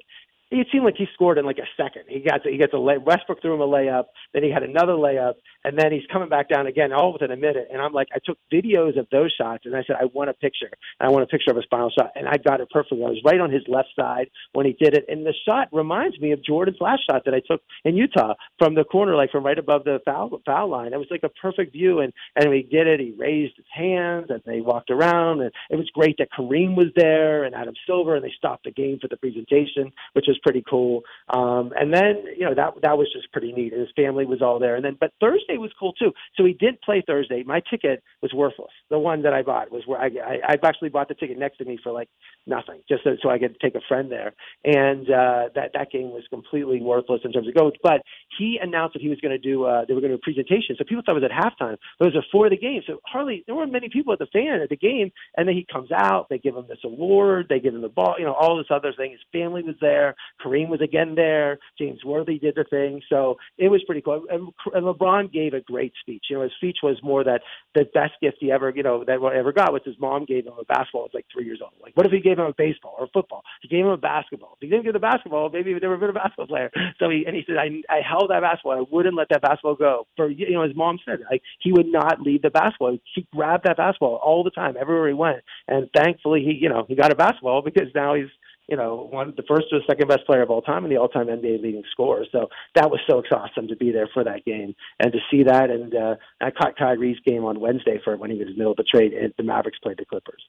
it 0.60 0.68
seemed 0.72 0.84
like 0.84 0.96
he 0.96 1.06
scored 1.14 1.38
in 1.38 1.44
like 1.44 1.58
a 1.58 1.68
second. 1.76 2.04
He 2.08 2.20
got 2.20 2.46
he 2.46 2.56
gets 2.56 2.72
a 2.72 2.78
lay, 2.78 2.98
Westbrook 2.98 3.42
threw 3.42 3.54
him 3.54 3.60
a 3.60 3.66
layup, 3.66 4.04
then 4.32 4.42
he 4.42 4.50
had 4.50 4.62
another 4.62 4.92
layup, 4.92 5.34
and 5.64 5.78
then 5.78 5.92
he's 5.92 6.06
coming 6.12 6.28
back 6.28 6.48
down 6.48 6.66
again, 6.66 6.92
all 6.92 7.12
within 7.12 7.30
a 7.30 7.36
minute. 7.36 7.68
And 7.72 7.80
I'm 7.80 7.92
like, 7.92 8.08
I 8.14 8.18
took 8.24 8.38
videos 8.52 8.98
of 8.98 9.06
those 9.10 9.32
shots, 9.36 9.64
and 9.66 9.74
I 9.76 9.82
said, 9.86 9.96
I 10.00 10.06
want 10.06 10.30
a 10.30 10.34
picture. 10.34 10.70
I 11.00 11.08
want 11.08 11.24
a 11.24 11.26
picture 11.26 11.50
of 11.50 11.56
his 11.56 11.66
final 11.70 11.90
shot, 11.90 12.12
and 12.14 12.28
I 12.28 12.36
got 12.36 12.60
it 12.60 12.68
perfectly. 12.70 13.04
I 13.04 13.08
was 13.08 13.20
right 13.24 13.40
on 13.40 13.50
his 13.50 13.62
left 13.68 13.88
side 13.98 14.28
when 14.52 14.66
he 14.66 14.72
did 14.72 14.94
it, 14.94 15.04
and 15.08 15.26
the 15.26 15.34
shot 15.46 15.68
reminds 15.72 16.18
me 16.20 16.32
of 16.32 16.44
Jordan's 16.44 16.78
last 16.80 17.02
shot 17.10 17.22
that 17.24 17.34
I 17.34 17.40
took 17.40 17.60
in 17.84 17.96
Utah 17.96 18.34
from 18.58 18.74
the 18.74 18.84
corner, 18.84 19.16
like 19.16 19.30
from 19.30 19.44
right 19.44 19.58
above 19.58 19.84
the 19.84 20.00
foul 20.04 20.40
foul 20.44 20.68
line. 20.68 20.92
It 20.92 20.98
was 20.98 21.08
like 21.10 21.24
a 21.24 21.28
perfect 21.28 21.72
view, 21.72 22.00
and 22.00 22.12
and 22.36 22.52
he 22.52 22.62
did 22.62 22.86
it. 22.86 23.00
He 23.00 23.14
raised 23.16 23.56
his 23.56 23.66
hands, 23.72 24.26
and 24.28 24.42
they 24.46 24.60
walked 24.60 24.90
around, 24.90 25.40
and 25.40 25.50
it 25.70 25.76
was 25.76 25.90
great 25.94 26.16
that 26.18 26.28
Kareem 26.36 26.76
was 26.76 26.88
there 26.96 27.44
and 27.44 27.54
Adam 27.54 27.74
Silver, 27.86 28.14
and 28.16 28.24
they 28.24 28.32
stopped 28.36 28.64
the 28.64 28.70
game 28.70 28.98
for 29.00 29.08
the 29.08 29.16
presentation, 29.16 29.92
which 30.12 30.26
was 30.28 30.38
pretty 30.44 30.62
cool. 30.68 31.02
Um, 31.32 31.72
and 31.76 31.92
then 31.92 32.24
you 32.36 32.44
know 32.44 32.54
that 32.54 32.74
that 32.82 32.98
was 32.98 33.08
just 33.12 33.32
pretty 33.32 33.52
neat. 33.52 33.72
His 33.72 33.88
family 33.96 34.26
was 34.26 34.42
all 34.42 34.58
there, 34.58 34.76
and 34.76 34.84
then 34.84 34.96
but 35.00 35.10
Thursday 35.20 35.56
was 35.56 35.70
cool 35.78 35.92
too. 35.94 36.12
So 36.36 36.44
he 36.44 36.52
did 36.52 36.80
play 36.82 37.02
Thursday. 37.06 37.42
My 37.42 37.60
ticket 37.68 38.02
was 38.22 38.32
worthless. 38.32 38.70
The 38.90 38.98
one 38.98 39.22
that 39.22 39.32
I 39.32 39.42
bought 39.42 39.72
was 39.72 39.82
where 39.86 40.00
I, 40.00 40.06
I 40.06 40.38
I've 40.50 40.64
actually 40.64 40.90
bought 40.90 41.08
the 41.08 41.14
ticket 41.14 41.38
next 41.38 41.58
to 41.58 41.64
me 41.64 41.78
for 41.82 41.92
like 41.92 42.08
nothing, 42.46 42.80
just 42.88 43.04
so, 43.04 43.16
so 43.22 43.30
I 43.30 43.38
could 43.38 43.58
take 43.60 43.74
a 43.74 43.80
friend 43.88 44.12
there. 44.12 44.34
And 44.64 45.08
uh, 45.10 45.48
that 45.54 45.70
that 45.74 45.90
game 45.90 46.10
was 46.10 46.24
completely 46.30 46.80
worthless 46.80 47.22
in 47.24 47.32
terms 47.32 47.48
of 47.48 47.54
goats. 47.54 47.78
But 47.82 48.02
he 48.38 48.58
announced 48.62 48.94
that 48.94 49.02
he 49.02 49.08
was 49.08 49.20
going 49.20 49.32
to 49.32 49.38
do 49.38 49.64
uh, 49.64 49.84
they 49.86 49.94
were 49.94 50.00
going 50.00 50.12
to 50.12 50.18
do 50.18 50.22
a 50.22 50.32
presentation. 50.32 50.76
So 50.78 50.84
people 50.84 51.02
thought 51.04 51.16
it 51.16 51.22
was 51.22 51.30
at 51.30 51.44
halftime, 51.44 51.76
but 51.98 52.08
it 52.08 52.14
was 52.14 52.24
before 52.24 52.50
the 52.50 52.56
game. 52.56 52.82
So 52.86 53.00
hardly 53.06 53.44
there 53.46 53.54
weren't 53.54 53.72
many 53.72 53.88
people 53.88 54.12
at 54.12 54.18
the 54.18 54.26
fan 54.26 54.60
at 54.60 54.68
the 54.68 54.76
game. 54.76 55.10
And 55.36 55.48
then 55.48 55.54
he 55.54 55.66
comes 55.70 55.90
out, 55.92 56.28
they 56.28 56.38
give 56.38 56.56
him 56.56 56.66
this 56.68 56.78
award, 56.84 57.46
they 57.48 57.60
give 57.60 57.74
him 57.74 57.82
the 57.82 57.88
ball, 57.88 58.16
you 58.18 58.24
know, 58.24 58.34
all 58.34 58.56
this 58.56 58.66
other 58.70 58.92
thing. 58.96 59.12
His 59.12 59.20
family 59.32 59.62
was 59.62 59.76
there, 59.80 60.14
Kareem 60.44 60.68
was 60.68 60.80
again 60.80 61.14
there, 61.14 61.58
James 61.78 62.04
Worthy 62.04 62.38
did 62.38 62.54
the 62.54 62.64
thing. 62.64 63.00
So 63.08 63.36
it 63.58 63.68
was 63.68 63.82
pretty 63.84 64.02
cool. 64.02 64.24
And, 64.30 64.48
and 64.74 64.84
LeBron 64.84 65.32
gave 65.32 65.54
a 65.54 65.60
great 65.60 65.92
speech. 66.00 66.24
You 66.30 66.36
know, 66.36 66.42
his 66.42 66.52
speech 66.56 66.78
was 66.82 66.96
more 67.02 67.24
that 67.24 67.42
the 67.74 67.84
best 67.94 68.12
gift 68.20 68.38
he 68.40 68.50
ever, 68.50 68.72
you 68.74 68.82
know, 68.82 69.04
that 69.04 69.20
ever 69.22 69.52
got 69.52 69.72
was 69.72 69.82
his 69.84 69.98
mom 69.98 70.24
gave 70.24 70.46
him 70.46 70.54
a 70.60 70.64
basketball. 70.64 71.02
It 71.02 71.12
was 71.12 71.14
like 71.14 71.26
three 71.32 71.44
years 71.44 71.60
old. 71.62 71.72
Like, 71.82 71.96
what 71.96 72.06
if 72.06 72.12
he 72.12 72.20
gave 72.20 72.38
him 72.38 72.46
a 72.46 72.54
baseball 72.56 72.94
or 72.98 73.04
a 73.04 73.08
football? 73.08 73.42
He 73.62 73.68
gave 73.68 73.84
him 73.84 73.90
a 73.90 73.96
basketball. 73.96 74.52
If 74.54 74.60
he 74.60 74.68
didn't 74.68 74.84
give 74.84 74.92
the 74.92 74.98
basketball, 74.98 75.50
maybe 75.50 75.70
he 75.70 75.74
would 75.74 75.82
never 75.82 75.96
been 75.96 76.10
a 76.10 76.14
basketball 76.14 76.46
player. 76.46 76.70
So 76.98 77.10
he 77.10 77.24
and 77.26 77.34
he 77.34 77.42
said, 77.46 77.56
I 77.56 77.82
I 77.90 78.00
held 78.00 78.30
that 78.30 78.40
basketball. 78.42 78.78
I 78.78 78.84
wouldn't 78.90 79.16
let 79.16 79.28
that 79.30 79.42
basketball 79.42 79.74
go. 79.74 80.06
For 80.16 80.30
you 80.30 80.52
know, 80.52 80.62
his 80.62 80.76
mom 80.76 80.98
said, 81.04 81.20
like 81.30 81.42
he 81.60 81.72
would 81.72 81.86
not 81.86 82.20
leave 82.20 82.42
the 82.42 82.50
basketball. 82.50 82.98
He 83.14 83.26
grabbed 83.34 83.64
that 83.64 83.76
basketball 83.76 84.20
all 84.22 84.44
the 84.44 84.50
time, 84.50 84.76
everywhere 84.80 85.08
he 85.08 85.14
went. 85.14 85.42
And 85.68 85.88
thankfully, 85.96 86.42
he 86.42 86.52
you 86.60 86.68
know 86.68 86.84
he 86.88 86.94
got 86.94 87.12
a 87.12 87.16
basketball 87.16 87.62
because 87.62 87.88
now 87.94 88.14
he's 88.14 88.30
you 88.68 88.76
know, 88.76 89.08
one 89.10 89.34
the 89.36 89.42
first 89.42 89.66
or 89.72 89.80
second 89.86 90.08
best 90.08 90.24
player 90.26 90.42
of 90.42 90.50
all 90.50 90.62
time 90.62 90.84
and 90.84 90.92
the 90.92 90.96
all-time 90.96 91.26
NBA 91.26 91.62
leading 91.62 91.82
scorer. 91.90 92.24
So 92.32 92.48
that 92.74 92.90
was 92.90 93.00
so 93.08 93.22
awesome 93.34 93.68
to 93.68 93.76
be 93.76 93.92
there 93.92 94.08
for 94.12 94.24
that 94.24 94.44
game 94.44 94.74
and 95.00 95.12
to 95.12 95.18
see 95.30 95.42
that. 95.44 95.70
And 95.70 95.94
uh, 95.94 96.14
I 96.40 96.50
caught 96.50 96.76
Kyrie's 96.76 97.18
game 97.26 97.44
on 97.44 97.60
Wednesday 97.60 98.00
for 98.02 98.16
when 98.16 98.30
he 98.30 98.38
was 98.38 98.48
in 98.48 98.54
the 98.54 98.58
middle 98.58 98.72
of 98.72 98.76
the 98.76 98.84
trade. 98.84 99.12
And 99.12 99.32
the 99.36 99.42
Mavericks 99.42 99.78
played 99.82 99.98
the 99.98 100.04
Clippers. 100.04 100.42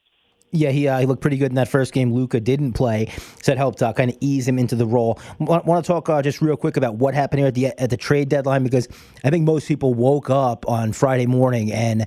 Yeah, 0.51 0.69
he, 0.69 0.87
uh, 0.87 0.99
he 0.99 1.05
looked 1.05 1.21
pretty 1.21 1.37
good 1.37 1.51
in 1.51 1.55
that 1.55 1.67
first 1.67 1.91
game. 1.91 2.13
Luka 2.13 2.39
didn't 2.39 2.73
play, 2.73 3.07
so 3.41 3.51
that 3.51 3.57
helped 3.57 3.81
uh, 3.81 3.91
kind 3.91 4.09
of 4.09 4.17
ease 4.21 4.47
him 4.47 4.57
into 4.57 4.75
the 4.75 4.85
role. 4.85 5.19
Want, 5.39 5.65
want 5.65 5.83
to 5.83 5.87
talk 5.87 6.07
uh, 6.07 6.21
just 6.21 6.41
real 6.41 6.55
quick 6.55 6.77
about 6.77 6.95
what 6.95 7.13
happened 7.13 7.39
here 7.39 7.47
at 7.47 7.55
the 7.55 7.67
at 7.81 7.89
the 7.89 7.97
trade 7.97 8.29
deadline 8.29 8.63
because 8.63 8.87
I 9.23 9.31
think 9.31 9.43
most 9.43 9.67
people 9.67 9.93
woke 9.93 10.29
up 10.29 10.65
on 10.69 10.93
Friday 10.93 11.25
morning 11.25 11.73
and 11.73 12.05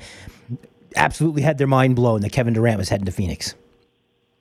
absolutely 0.96 1.42
had 1.42 1.59
their 1.59 1.66
mind 1.66 1.96
blown 1.96 2.22
that 2.22 2.32
Kevin 2.32 2.54
Durant 2.54 2.78
was 2.78 2.88
heading 2.88 3.06
to 3.06 3.12
Phoenix. 3.12 3.54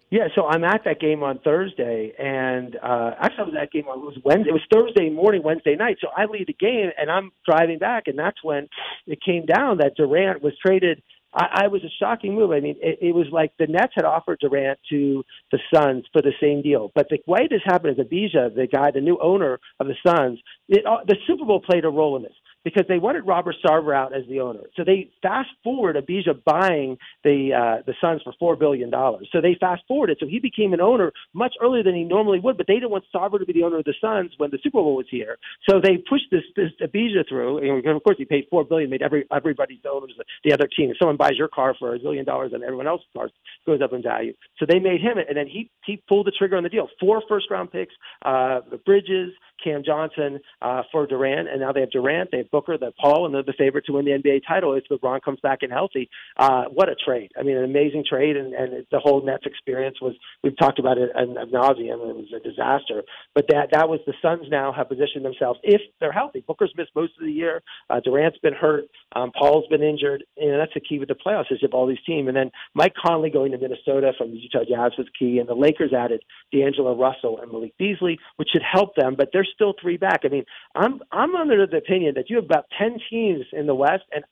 Yeah, 0.09 0.27
so 0.35 0.45
I'm 0.47 0.63
at 0.63 0.85
that 0.85 1.01
game 1.01 1.21
on 1.21 1.39
Thursday, 1.39 2.13
and 2.17 2.77
uh, 2.77 3.11
actually 3.19 3.39
I 3.39 3.43
was 3.43 3.53
at 3.55 3.61
that 3.61 3.71
game 3.71 3.87
on 3.89 3.99
it 3.99 4.05
was 4.05 4.17
Wednesday. 4.23 4.51
It 4.51 4.53
was 4.53 4.61
Thursday 4.73 5.09
morning, 5.09 5.43
Wednesday 5.43 5.75
night. 5.75 5.97
So 5.99 6.07
I 6.15 6.25
leave 6.25 6.47
the 6.47 6.53
game, 6.53 6.91
and 6.97 7.11
I'm 7.11 7.31
driving 7.45 7.77
back, 7.77 8.07
and 8.07 8.17
that's 8.17 8.41
when 8.41 8.69
it 9.05 9.19
came 9.21 9.45
down 9.45 9.79
that 9.79 9.95
Durant 9.97 10.41
was 10.41 10.53
traded 10.65 11.01
I, 11.33 11.63
I 11.63 11.67
was 11.67 11.83
a 11.83 11.89
shocking 11.99 12.35
move. 12.35 12.51
I 12.51 12.59
mean, 12.59 12.75
it, 12.81 12.99
it 13.01 13.15
was 13.15 13.27
like 13.31 13.51
the 13.59 13.67
Nets 13.67 13.93
had 13.95 14.05
offered 14.05 14.39
Durant 14.39 14.79
to 14.89 15.23
the 15.51 15.59
Suns 15.73 16.05
for 16.11 16.21
the 16.21 16.33
same 16.41 16.61
deal. 16.61 16.91
But 16.95 17.07
the 17.09 17.19
way 17.27 17.47
this 17.49 17.61
happened 17.65 17.99
is 17.99 18.05
Ishbia, 18.05 18.55
the 18.55 18.67
guy, 18.67 18.91
the 18.91 19.01
new 19.01 19.17
owner 19.21 19.59
of 19.79 19.87
the 19.87 19.95
Suns, 20.05 20.39
it, 20.67 20.85
uh, 20.85 21.03
the 21.05 21.15
Super 21.27 21.45
Bowl 21.45 21.61
played 21.61 21.85
a 21.85 21.89
role 21.89 22.15
in 22.17 22.23
this 22.23 22.33
because 22.67 22.85
they 22.89 22.99
wanted 22.99 23.25
Robert 23.25 23.55
Sarver 23.65 23.95
out 23.95 24.13
as 24.13 24.23
the 24.27 24.41
owner. 24.41 24.59
So 24.75 24.83
they 24.83 25.09
fast 25.21 25.49
forward 25.63 25.95
Ishbia 25.95 26.43
buying 26.43 26.97
the 27.23 27.51
uh, 27.53 27.83
the 27.85 27.93
Suns 28.01 28.21
for 28.23 28.33
four 28.37 28.57
billion 28.57 28.89
dollars. 28.89 29.29
So 29.31 29.39
they 29.39 29.55
fast 29.57 29.83
forwarded. 29.87 30.17
So 30.19 30.27
he 30.27 30.39
became 30.39 30.73
an 30.73 30.81
owner 30.81 31.13
much 31.33 31.53
earlier 31.61 31.81
than 31.81 31.95
he 31.95 32.03
normally 32.03 32.39
would. 32.39 32.57
But 32.57 32.67
they 32.67 32.73
didn't 32.73 32.91
want 32.91 33.05
Sarver 33.15 33.39
to 33.39 33.45
be 33.45 33.53
the 33.53 33.63
owner 33.63 33.77
of 33.77 33.85
the 33.85 33.93
Suns 34.01 34.31
when 34.37 34.51
the 34.51 34.59
Super 34.61 34.79
Bowl 34.79 34.97
was 34.97 35.05
here. 35.09 35.37
So 35.69 35.79
they 35.81 35.97
pushed 35.97 36.29
this 36.29 36.43
this 36.57 36.71
Ishbia 36.81 37.27
through. 37.29 37.59
And 37.59 37.95
of 37.95 38.03
course, 38.03 38.17
he 38.17 38.25
paid 38.25 38.47
four 38.49 38.65
billion, 38.65 38.89
made 38.89 39.01
every 39.01 39.25
everybody 39.31 39.79
the 39.81 39.89
owners 39.89 40.11
the 40.43 40.53
other 40.53 40.67
team. 40.67 40.91
If 40.91 40.97
someone 40.97 41.15
buys 41.15 41.37
your 41.37 41.47
car 41.47 41.73
for 41.79 41.95
a 41.95 41.99
zillion 41.99 42.25
dollars, 42.25 42.51
and 42.53 42.63
everyone 42.63 42.87
else's 42.87 43.07
car 43.15 43.29
goes 43.65 43.81
up 43.81 43.93
in 43.93 44.03
value. 44.03 44.33
So 44.59 44.65
they 44.67 44.79
made 44.79 45.01
him, 45.01 45.17
it. 45.17 45.27
and 45.29 45.37
then 45.37 45.47
he 45.47 45.69
he 45.85 46.03
pulled 46.09 46.27
the 46.27 46.31
trigger 46.31 46.57
on 46.57 46.63
the 46.63 46.69
deal. 46.69 46.89
Four 46.99 47.23
first 47.29 47.49
round 47.49 47.71
picks, 47.71 47.93
uh, 48.23 48.59
Bridges, 48.85 49.31
Cam 49.63 49.83
Johnson 49.85 50.39
uh, 50.61 50.83
for 50.91 51.07
Durant, 51.07 51.47
and 51.49 51.61
now 51.61 51.71
they 51.71 51.81
have 51.81 51.91
Durant, 51.91 52.31
they 52.31 52.37
have 52.39 52.51
Booker, 52.57 52.77
have 52.81 52.95
Paul, 52.95 53.25
and 53.25 53.35
they're 53.35 53.43
the 53.43 53.53
favorite 53.57 53.85
to 53.85 53.93
win 53.93 54.05
the 54.05 54.11
NBA 54.11 54.41
title 54.47 54.73
if 54.73 54.85
LeBron 54.89 55.21
comes 55.21 55.39
back 55.41 55.59
and 55.61 55.71
healthy. 55.71 56.09
Uh, 56.37 56.63
what 56.73 56.89
a 56.89 56.95
trade! 56.95 57.31
I 57.39 57.43
mean, 57.43 57.55
an 57.57 57.63
amazing 57.63 58.03
trade, 58.09 58.35
and, 58.35 58.53
and 58.53 58.85
the 58.91 58.99
whole 58.99 59.23
Nets 59.23 59.45
experience 59.45 59.97
was. 60.01 60.15
We've 60.43 60.57
talked 60.57 60.79
about 60.79 60.97
it 60.97 61.09
ad 61.15 61.27
nauseum. 61.51 62.09
It 62.09 62.15
was 62.15 62.33
a 62.35 62.39
disaster, 62.39 63.03
but 63.35 63.45
that 63.49 63.69
that 63.73 63.89
was 63.89 63.99
the 64.07 64.13
Suns 64.21 64.47
now 64.49 64.71
have 64.71 64.89
positioned 64.89 65.23
themselves 65.23 65.59
if 65.61 65.81
they're 65.99 66.11
healthy. 66.11 66.43
Booker's 66.47 66.73
missed 66.75 66.91
most 66.95 67.13
of 67.19 67.25
the 67.25 67.31
year. 67.31 67.61
Uh, 67.89 67.99
Durant's 67.99 68.39
been 68.39 68.53
hurt. 68.53 68.85
Um, 69.15 69.31
Paul's 69.37 69.67
been 69.69 69.83
injured, 69.83 70.23
and 70.37 70.59
that's 70.59 70.73
the 70.73 70.79
key 70.79 70.99
with 70.99 71.09
the 71.09 71.15
playoffs 71.15 71.51
is 71.51 71.59
you 71.61 71.67
have 71.67 71.73
all 71.73 71.87
these 71.87 72.03
teams. 72.05 72.27
And 72.27 72.37
then 72.37 72.51
Mike 72.73 72.93
Conley 72.95 73.29
going 73.29 73.51
to 73.51 73.57
Minnesota 73.57 74.13
from 74.17 74.31
the 74.31 74.37
Utah 74.37 74.65
Jazz 74.67 74.93
was 74.97 75.07
key, 75.17 75.39
and 75.39 75.47
the 75.47 75.53
Lakers 75.53 75.93
added 75.93 76.23
D'Angelo 76.51 76.97
Russell 76.97 77.39
and 77.41 77.51
Malik 77.51 77.77
Beasley, 77.77 78.19
which 78.37 78.49
should 78.51 78.63
help 78.63 78.95
them. 78.95 79.15
But 79.15 79.29
they're 79.33 79.45
still 79.45 79.73
three 79.79 79.97
back. 79.97 80.21
I 80.23 80.29
mean, 80.29 80.45
I'm 80.75 81.01
I'm 81.11 81.35
under 81.35 81.65
the 81.67 81.77
opinion 81.77 82.13
that 82.15 82.29
you 82.29 82.36
have 82.37 82.45
about 82.45 82.65
ten 82.77 82.97
teams 83.09 83.45
in 83.53 83.67
the 83.67 83.75
West, 83.75 84.03
and 84.13 84.23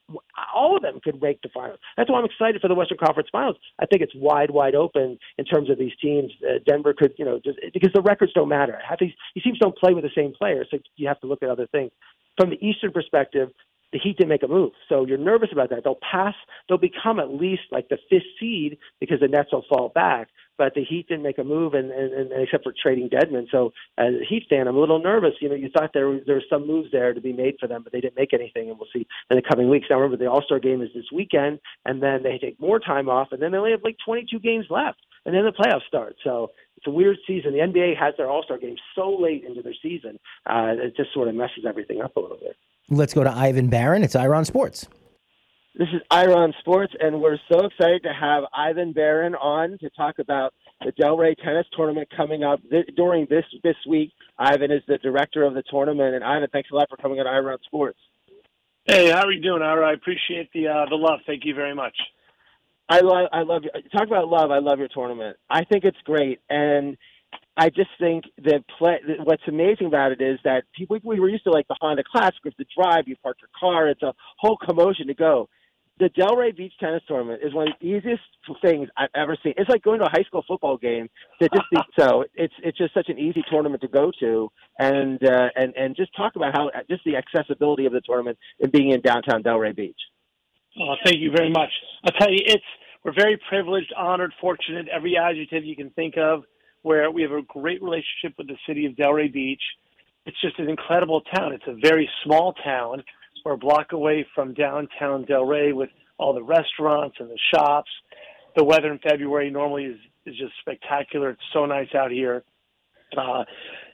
all 0.54 0.76
of 0.76 0.82
them 0.82 1.00
could 1.04 1.22
make 1.22 1.42
the 1.42 1.50
finals. 1.54 1.80
That's 1.98 2.10
why 2.10 2.20
I'm 2.20 2.26
excited 2.26 2.62
for 2.62 2.68
the 2.68 2.76
Western 2.76 2.98
Conference 2.98 3.30
Finals. 3.32 3.58
I 3.80 3.86
think 3.86 4.02
it's 4.02 4.14
wide, 4.16 4.52
wide 4.52 4.76
open 4.76 5.18
in 5.38 5.46
terms 5.46 5.70
of 5.70 5.78
these 5.78 5.94
teams. 6.02 6.32
Uh, 6.44 6.60
Denver 6.66 6.94
could, 6.98 7.14
you 7.18 7.26
know, 7.26 7.40
just 7.44 7.60
because 7.74 7.92
the 7.94 8.02
records 8.02 8.34
don't 8.34 8.50
matter. 8.50 8.80
Half 8.88 9.00
these, 9.00 9.14
these 9.34 9.44
teams 9.44 9.60
don't 9.60 9.78
play 9.78 9.94
with 9.94 10.04
the 10.04 10.16
same 10.16 10.34
players, 10.34 10.68
so 10.72 10.78
you 10.96 11.08
have 11.08 11.20
to 11.22 11.28
look 11.28 11.44
at 11.44 11.50
other 11.50 11.68
things. 11.68 11.92
From 12.38 12.50
the 12.50 12.66
Eastern 12.66 12.92
perspective, 12.92 13.50
the 13.92 14.00
Heat 14.00 14.18
didn't 14.18 14.30
make 14.30 14.44
a 14.44 14.48
move. 14.48 14.72
So 14.90 15.06
you're 15.06 15.18
nervous 15.18 15.50
about 15.52 15.70
that. 15.70 15.84
They'll 15.84 16.00
pass, 16.12 16.36
they'll 16.68 16.78
become 16.78 17.20
at 17.20 17.30
least 17.30 17.64
like 17.72 17.90
the 17.90 17.98
fifth 18.10 18.24
seed 18.40 18.78
because 19.00 19.20
the 19.20 19.28
Nets 19.28 19.52
will 19.52 19.66
fall 19.70 19.90
back 19.90 20.30
but 20.58 20.74
the 20.74 20.84
Heat 20.84 21.08
didn't 21.08 21.24
make 21.24 21.38
a 21.38 21.44
move, 21.44 21.74
and, 21.74 21.92
and, 21.92 22.14
and 22.14 22.32
except 22.44 22.64
for 22.64 22.74
trading 22.82 23.10
Dedmon. 23.10 23.48
So 23.52 23.74
as 23.98 24.14
a 24.14 24.26
Heat 24.28 24.46
fan, 24.50 24.68
I'm 24.68 24.76
a 24.76 24.80
little 24.80 25.02
nervous. 25.02 25.34
You 25.42 25.50
know, 25.50 25.56
you 25.56 25.70
thought 25.70 25.92
there 25.94 26.08
was, 26.08 26.22
there 26.26 26.36
were 26.36 26.44
some 26.50 26.68
moves 26.68 26.92
there 26.92 27.14
to 27.14 27.22
be 27.22 27.34
made 27.34 27.56
for 27.60 27.68
them, 27.68 27.84
but 27.84 27.92
they 27.92 28.02
didn't 28.02 28.18
make 28.18 28.34
anything, 28.34 28.70
and 28.70 28.78
we'll 28.78 28.90
see 28.94 29.08
in 29.30 29.36
the 29.36 29.42
coming 29.42 29.70
weeks. 29.70 29.88
Now 29.90 30.00
remember, 30.00 30.24
the 30.24 30.30
All 30.30 30.42
Star 30.42 30.60
game 30.60 30.82
is 30.82 30.90
this 30.94 31.12
weekend, 31.14 31.60
and 31.86 32.02
then 32.02 32.24
they 32.24 32.38
take 32.38 32.60
more 32.60 32.80
time 32.80 33.10
off, 33.10 33.30
and 33.32 33.42
then 33.42 33.52
they 33.52 33.58
only 33.58 33.72
have 33.72 33.84
like 33.84 33.98
22 34.06 34.40
games 34.40 34.66
left, 34.70 35.00
and 35.26 35.36
then 35.36 35.46
the 35.46 35.52
playoffs 35.52 35.88
start. 35.88 36.16
So 36.24 36.52
it's 36.86 36.92
a 36.92 36.96
weird 36.96 37.18
season. 37.26 37.54
The 37.54 37.60
NBA 37.60 37.98
has 37.98 38.14
their 38.18 38.30
All 38.30 38.44
Star 38.44 38.58
game 38.58 38.76
so 38.96 39.10
late 39.10 39.44
into 39.44 39.62
their 39.62 39.74
season, 39.82 40.20
uh, 40.46 40.74
it 40.78 40.96
just 40.96 41.14
sort 41.14 41.28
of 41.28 41.36
messes 41.36 41.66
everything 41.68 42.02
up 42.02 42.16
a 42.16 42.20
little 42.20 42.38
bit. 42.38 42.56
Let's 42.90 43.14
go 43.14 43.24
to 43.24 43.32
Ivan 43.32 43.70
Baron. 43.70 44.04
It's 44.04 44.16
Ira 44.16 44.38
on 44.38 44.46
Sports. 44.46 44.88
This 45.78 45.88
is 45.94 46.02
Ira 46.10 46.36
on 46.36 46.54
Sports, 46.60 46.94
and 47.00 47.22
we're 47.22 47.38
so 47.52 47.66
excited 47.66 48.04
to 48.04 48.14
have 48.14 48.44
Ivan 48.54 48.94
Baron 48.94 49.36
on 49.36 49.78
to 49.80 49.90
talk 49.90 50.20
about 50.20 50.54
the 50.82 50.92
Delray 50.94 51.36
Tennis 51.44 51.66
Tournament 51.76 52.08
coming 52.16 52.44
up 52.44 52.62
th- 52.70 52.88
during 52.96 53.28
this 53.30 53.44
this 53.64 53.76
week. 53.90 54.12
Ivan 54.38 54.72
is 54.72 54.84
the 54.88 55.00
director 55.00 55.44
of 55.44 55.54
the 55.54 55.64
tournament, 55.70 56.16
and 56.16 56.24
Ivan, 56.24 56.48
thanks 56.54 56.70
a 56.72 56.76
lot 56.76 56.88
for 56.90 56.98
coming 56.98 57.20
on 57.20 57.28
Ira 57.28 57.54
on 57.54 57.58
Sports. 57.66 57.98
Hey, 58.86 59.10
how 59.10 59.26
are 59.26 59.32
you 59.32 59.42
doing, 59.42 59.64
Ira? 59.64 59.90
I 59.90 59.94
appreciate 59.94 60.50
the 60.54 60.68
uh, 60.68 60.86
the 60.88 60.96
love. 60.96 61.20
Thank 61.26 61.44
you 61.44 61.56
very 61.56 61.74
much. 61.74 61.98
I 62.90 63.00
love 63.02 63.28
I 63.32 63.42
love 63.42 63.64
you. 63.64 63.72
Talk 63.92 64.08
about 64.08 64.28
love. 64.28 64.52
I 64.52 64.60
love 64.60 64.80
your 64.80 64.88
tournament. 64.88 65.38
I 65.50 65.64
think 65.64 65.84
it's 65.84 65.98
great, 66.04 66.40
and 66.50 66.98
I 67.58 67.70
just 67.70 67.90
think 68.00 68.26
that 68.44 68.64
play. 68.78 69.00
What's 69.24 69.44
amazing 69.48 69.88
about 69.88 70.12
it 70.12 70.22
is 70.22 70.40
that 70.44 70.64
people 70.78 70.98
we 71.04 71.20
were 71.20 71.30
used 71.30 71.46
to 71.46 71.52
like 71.52 71.68
the 71.68 71.76
Honda 71.82 72.04
Classic, 72.10 72.44
with 72.44 72.56
the 72.58 72.66
drive, 72.78 73.08
you 73.08 73.16
park 73.24 73.38
your 73.42 73.50
car, 73.60 73.88
it's 73.88 74.04
a 74.04 74.14
whole 74.38 74.58
commotion 74.58 75.08
to 75.08 75.14
go 75.14 75.50
the 75.98 76.10
Delray 76.10 76.56
Beach 76.56 76.74
Tennis 76.80 77.02
Tournament 77.08 77.42
is 77.44 77.54
one 77.54 77.70
of 77.70 77.74
the 77.80 77.88
easiest 77.88 78.24
things 78.62 78.90
I've 78.98 79.10
ever 79.16 79.38
seen. 79.42 79.54
It's 79.58 79.70
like 79.70 79.82
going 79.82 80.00
to 80.00 80.06
a 80.06 80.10
high 80.10 80.24
school 80.24 80.44
football 80.48 80.78
game. 80.78 81.10
That 81.40 81.52
just 81.54 81.86
so 81.98 82.26
it's 82.34 82.54
it's 82.64 82.78
just 82.78 82.94
such 82.94 83.08
an 83.10 83.18
easy 83.18 83.44
tournament 83.50 83.82
to 83.82 83.88
go 83.88 84.12
to, 84.20 84.50
and 84.78 85.24
uh, 85.24 85.50
and 85.56 85.74
and 85.76 85.96
just 85.96 86.16
talk 86.16 86.36
about 86.36 86.54
how 86.56 86.70
just 86.90 87.04
the 87.06 87.16
accessibility 87.16 87.86
of 87.86 87.94
the 87.94 88.02
tournament 88.02 88.38
and 88.60 88.72
being 88.72 88.92
in 88.92 89.02
downtown 89.02 89.42
Delray 89.42 89.76
Beach. 89.76 90.00
Oh, 90.80 90.96
thank 91.04 91.20
you 91.20 91.32
very 91.32 91.50
much. 91.50 91.70
I'll 92.04 92.14
tell 92.20 92.32
you, 92.32 92.42
it's 92.46 92.64
we're 93.04 93.14
very 93.14 93.40
privileged, 93.50 93.94
honored, 93.96 94.34
fortunate, 94.42 94.88
every 94.88 95.16
adjective 95.18 95.64
you 95.64 95.76
can 95.76 95.90
think 95.92 96.18
of. 96.18 96.44
Where 96.82 97.10
we 97.10 97.24
have 97.24 97.32
a 97.32 97.42
great 97.42 97.82
relationship 97.82 98.38
with 98.38 98.48
the 98.48 98.58
city 98.68 98.86
of 98.86 98.94
Delray 98.94 99.34
Beach. 99.34 99.62
It's 100.28 100.40
just 100.42 100.60
an 100.60 100.70
incredible 100.70 101.22
town. 101.22 101.54
It's 101.54 101.64
a 101.68 101.74
very 101.82 102.08
small 102.24 102.54
town 102.64 103.04
we're 103.46 103.54
a 103.54 103.58
block 103.58 103.92
away 103.92 104.26
from 104.34 104.56
downtown 104.56 105.24
Delray 105.26 105.74
with 105.74 105.90
all 106.18 106.34
the 106.34 106.44
restaurants 106.44 107.16
and 107.20 107.30
the 107.30 107.38
shops. 107.54 107.92
The 108.58 108.64
weather 108.64 108.92
in 108.92 108.98
February 109.00 109.52
normally 109.52 109.86
is, 109.86 109.98
is 110.26 110.36
just 110.36 110.54
spectacular. 110.62 111.30
It's 111.30 111.42
so 111.54 111.66
nice 111.68 111.94
out 111.94 112.10
here. 112.12 112.44
Uh, 113.16 113.44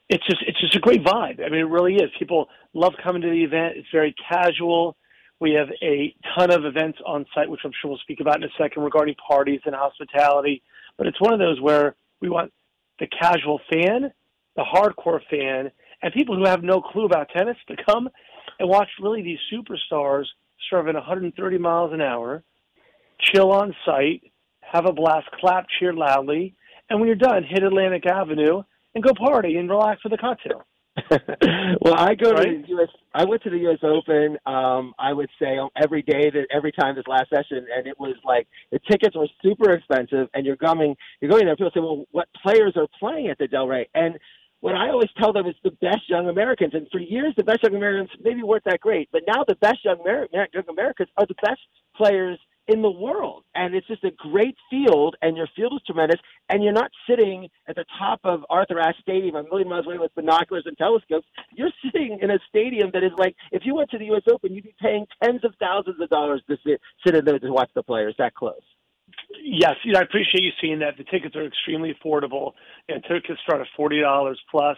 it's 0.08 0.26
just 0.26 0.42
it's 0.48 0.60
just 0.60 0.76
a 0.76 0.80
great 0.80 1.04
vibe. 1.04 1.46
I 1.46 1.50
mean, 1.50 1.60
it 1.60 1.70
really 1.70 1.96
is. 1.96 2.10
People 2.18 2.48
love 2.74 2.94
coming 3.04 3.22
to 3.22 3.30
the 3.30 3.44
event. 3.44 3.74
It's 3.76 3.88
very 3.92 4.16
casual. 4.30 4.96
We 5.42 5.54
have 5.54 5.70
a 5.82 6.16
ton 6.38 6.52
of 6.52 6.66
events 6.66 7.00
on 7.04 7.26
site, 7.34 7.50
which 7.50 7.62
I'm 7.66 7.72
sure 7.82 7.90
we'll 7.90 8.00
speak 8.00 8.20
about 8.20 8.38
in 8.38 8.44
a 8.44 8.54
second 8.60 8.84
regarding 8.84 9.16
parties 9.16 9.60
and 9.66 9.74
hospitality. 9.74 10.62
But 11.00 11.08
it's 11.08 11.20
one 11.20 11.34
of 11.34 11.40
those 11.40 11.60
where 11.60 11.96
we 12.22 12.30
want 12.30 12.54
the 13.00 13.08
casual 13.08 13.60
fan, 13.68 14.14
the 14.56 14.64
hardcore 14.64 15.20
fan, 15.32 15.72
and 16.04 16.14
people 16.14 16.38
who 16.38 16.46
have 16.46 16.62
no 16.62 16.80
clue 16.80 17.06
about 17.06 17.30
tennis 17.36 17.58
to 17.70 17.76
come 17.84 18.08
and 18.60 18.70
watch 18.70 18.88
really 19.02 19.24
these 19.24 19.40
superstars 19.52 20.26
serving 20.70 20.94
130 20.94 21.58
miles 21.58 21.92
an 21.92 22.02
hour, 22.02 22.44
chill 23.20 23.52
on 23.52 23.76
site, 23.84 24.22
have 24.62 24.86
a 24.86 24.94
blast, 24.94 25.28
clap, 25.40 25.66
cheer 25.80 25.92
loudly, 25.92 26.54
and 26.88 27.00
when 27.00 27.08
you're 27.08 27.16
done, 27.16 27.44
hit 27.44 27.64
Atlantic 27.64 28.06
Avenue 28.06 28.62
and 28.94 29.04
go 29.04 29.12
party 29.16 29.56
and 29.56 29.68
relax 29.72 30.04
with 30.04 30.14
a 30.14 30.18
cocktail. 30.18 30.66
well, 31.82 31.96
I 31.98 32.16
go 32.16 32.32
right? 32.32 32.48
to 32.48 32.62
the 32.62 32.68
U.S. 32.70 32.90
I 33.14 33.24
went 33.24 33.42
to 33.44 33.50
the 33.50 33.60
U.S. 33.60 33.80
Open. 33.82 34.38
Um, 34.46 34.94
I 35.00 35.14
would 35.14 35.30
say 35.42 35.58
every 35.82 36.02
day 36.02 36.30
that 36.30 36.48
every 36.54 36.72
time 36.74 36.96
this 36.96 37.08
last 37.08 37.30
session, 37.30 37.66
and 37.76 37.88
it 37.88 37.98
was 37.98 38.16
like 38.26 38.48
the 38.72 38.80
tickets 38.90 39.16
were 39.16 39.28
super 39.42 39.72
expensive, 39.72 40.28
and 40.34 40.46
you're 40.46 40.58
coming, 40.58 40.96
you're 41.22 41.32
going 41.32 41.46
there. 41.46 41.56
People 41.56 41.72
say, 41.74 41.80
"Well, 41.80 42.06
what 42.12 42.28
players 42.44 42.74
are 42.76 42.88
playing 43.00 43.30
at 43.30 43.38
the 43.38 43.48
Delray?" 43.48 43.86
And 43.96 44.18
what 44.60 44.76
I 44.76 44.90
always 44.90 45.10
tell 45.18 45.34
them 45.34 45.48
is 45.48 45.56
the 45.64 45.72
best 45.82 46.08
young 46.08 46.30
Americans. 46.30 46.74
And 46.74 46.88
for 46.92 47.00
years, 47.00 47.34
the 47.36 47.44
best 47.44 47.64
young 47.64 47.76
Americans 47.76 48.10
maybe 48.24 48.44
weren't 48.44 48.64
that 48.66 48.80
great, 48.80 49.10
but 49.12 49.24
now 49.28 49.44
the 49.48 49.56
best 49.56 49.84
young, 49.84 50.00
Amer- 50.02 50.28
young 50.32 50.64
Americans 50.70 51.10
are 51.18 51.26
the 51.26 51.36
best 51.42 51.62
players 51.96 52.38
in 52.68 52.82
the 52.82 52.92
world. 52.92 53.44
And 53.56 53.76
it's 53.76 53.88
just 53.88 54.04
a 54.04 54.12
great 54.12 54.56
field, 54.70 55.16
and 55.22 55.36
your 55.36 55.48
field 55.56 55.74
is 55.74 55.82
tremendous. 55.86 56.20
And 56.50 56.64
you're 56.64 56.74
not 56.74 56.92
sitting 57.10 57.50
at 57.68 57.76
the 57.76 57.86
top 57.98 58.20
of 58.24 58.42
Arthur 58.50 58.80
Ashe 58.80 59.00
Stadium 59.02 59.36
a 59.36 59.44
million 59.44 59.70
miles 59.70 59.86
away 59.86 59.98
with 59.98 60.14
binoculars 60.16 60.64
and 60.66 60.78
telescopes. 60.78 61.28
You're 61.54 61.72
sitting 61.84 62.20
in 62.22 62.32
a 62.32 62.40
stadium 62.50 62.92
that 62.94 63.04
is 63.04 63.12
like, 63.18 63.36
if 63.52 63.64
you 63.66 63.76
went 63.76 63.90
to 63.92 63.98
the 63.98 64.06
U.S. 64.06 64.24
Open, 64.32 64.54
you'd 64.54 64.64
be 64.64 64.76
paying 64.82 65.06
tens 65.24 65.44
of 65.44 65.54
thousands 65.60 66.02
of 66.02 66.10
dollars 66.10 66.42
to 66.50 66.58
sit, 66.66 66.82
sit 67.06 67.16
in 67.16 67.26
there 67.26 67.40
to 67.40 67.52
watch 67.52 67.70
the 67.76 67.84
players 67.84 68.16
that 68.18 68.34
close. 68.36 68.62
Yes, 69.44 69.76
you 69.84 69.94
know, 69.94 70.00
I 70.00 70.04
appreciate 70.04 70.44
you 70.44 70.52
seeing 70.62 70.80
that. 70.80 70.98
The 70.98 71.04
tickets 71.04 71.36
are 71.36 71.46
extremely 71.46 71.94
affordable, 71.94 72.54
and 72.88 73.04
tickets 73.04 73.40
start 73.44 73.62
at 73.62 73.68
forty 73.76 74.00
dollars 74.00 74.40
plus. 74.50 74.78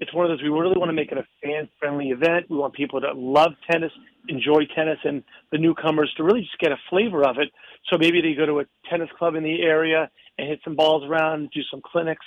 It's 0.00 0.14
one 0.14 0.24
of 0.24 0.30
those 0.30 0.42
we 0.42 0.48
really 0.48 0.78
want 0.78 0.90
to 0.90 0.94
make 0.94 1.10
it 1.10 1.18
a 1.18 1.26
fan-friendly 1.42 2.10
event. 2.10 2.46
We 2.48 2.56
want 2.56 2.72
people 2.74 3.00
to 3.00 3.12
love 3.14 3.52
tennis, 3.70 3.90
enjoy 4.28 4.66
tennis, 4.74 4.98
and 5.02 5.24
the 5.50 5.58
newcomers 5.58 6.12
to 6.16 6.22
really 6.22 6.42
just 6.42 6.58
get 6.60 6.70
a 6.70 6.76
flavor 6.88 7.26
of 7.26 7.38
it. 7.38 7.48
So 7.90 7.98
maybe 7.98 8.20
they 8.20 8.34
go 8.34 8.46
to 8.46 8.60
a 8.60 8.64
tennis 8.88 9.08
club 9.18 9.34
in 9.34 9.42
the 9.42 9.62
area 9.62 10.08
and 10.38 10.48
hit 10.48 10.60
some 10.62 10.76
balls 10.76 11.02
around, 11.04 11.50
do 11.52 11.62
some 11.70 11.80
clinics. 11.84 12.24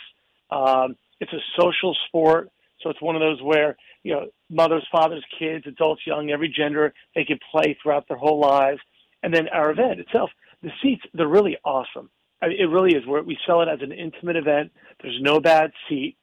Um, 0.49 0.95
it's 1.21 1.31
a 1.31 1.39
social 1.57 1.95
sport, 2.07 2.49
so 2.81 2.89
it's 2.89 3.01
one 3.01 3.15
of 3.15 3.21
those 3.21 3.41
where 3.41 3.77
you 4.03 4.13
know 4.13 4.25
mothers, 4.49 4.85
fathers, 4.91 5.23
kids, 5.39 5.65
adults, 5.65 6.01
young, 6.05 6.29
every 6.29 6.53
gender, 6.53 6.93
they 7.15 7.23
can 7.23 7.39
play 7.51 7.77
throughout 7.81 8.05
their 8.09 8.17
whole 8.17 8.39
lives. 8.39 8.79
And 9.23 9.33
then 9.33 9.47
our 9.49 9.71
event 9.71 9.99
itself, 9.99 10.29
the 10.61 10.71
seats, 10.81 11.03
they're 11.13 11.27
really 11.27 11.57
awesome. 11.63 12.09
I 12.41 12.47
mean, 12.47 12.57
it 12.59 12.65
really 12.65 12.95
is. 12.95 13.05
Where 13.05 13.23
we 13.23 13.37
sell 13.45 13.61
it 13.61 13.69
as 13.69 13.79
an 13.81 13.91
intimate 13.91 14.35
event. 14.35 14.71
There's 15.01 15.19
no 15.21 15.39
bad 15.39 15.71
seat. 15.87 16.17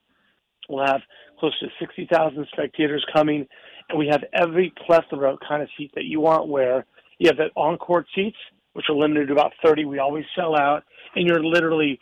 We'll 0.69 0.85
have 0.85 1.01
close 1.39 1.59
to 1.61 1.67
60,000 1.79 2.47
spectators 2.53 3.05
coming, 3.13 3.47
and 3.89 3.99
we 3.99 4.09
have 4.09 4.23
every 4.33 4.73
plethora 4.87 5.37
kind 5.47 5.63
of 5.63 5.69
seat 5.77 5.93
that 5.95 6.05
you 6.05 6.21
want. 6.21 6.49
Where 6.49 6.87
you 7.19 7.29
have 7.29 7.37
the 7.37 7.49
on-court 7.55 8.07
seats, 8.15 8.37
which 8.75 8.87
are 8.89 8.97
limited 8.97 9.27
to 9.29 9.33
about 9.33 9.53
30. 9.65 9.85
We 9.85 9.99
always 9.99 10.25
sell 10.37 10.57
out, 10.57 10.85
and 11.15 11.27
you're 11.27 11.43
literally 11.43 12.01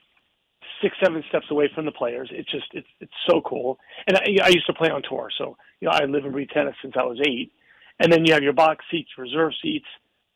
six, 0.82 0.94
seven 1.02 1.22
steps 1.28 1.46
away 1.50 1.70
from 1.74 1.84
the 1.84 1.92
players. 1.92 2.28
It's 2.32 2.50
just 2.50 2.66
it's 2.72 2.88
it's 3.00 3.12
so 3.28 3.40
cool. 3.40 3.78
And 4.06 4.16
I, 4.16 4.46
I 4.46 4.48
used 4.48 4.66
to 4.66 4.74
play 4.74 4.90
on 4.90 5.02
tour, 5.08 5.30
so 5.38 5.56
you 5.80 5.88
know 5.88 5.92
I 5.92 6.04
live 6.04 6.24
and 6.24 6.32
breathe 6.32 6.48
tennis 6.52 6.74
since 6.82 6.94
I 6.98 7.04
was 7.04 7.20
eight. 7.26 7.52
And 7.98 8.12
then 8.12 8.26
you 8.26 8.34
have 8.34 8.42
your 8.42 8.52
box 8.52 8.84
seats, 8.90 9.10
reserve 9.16 9.52
seats. 9.62 9.86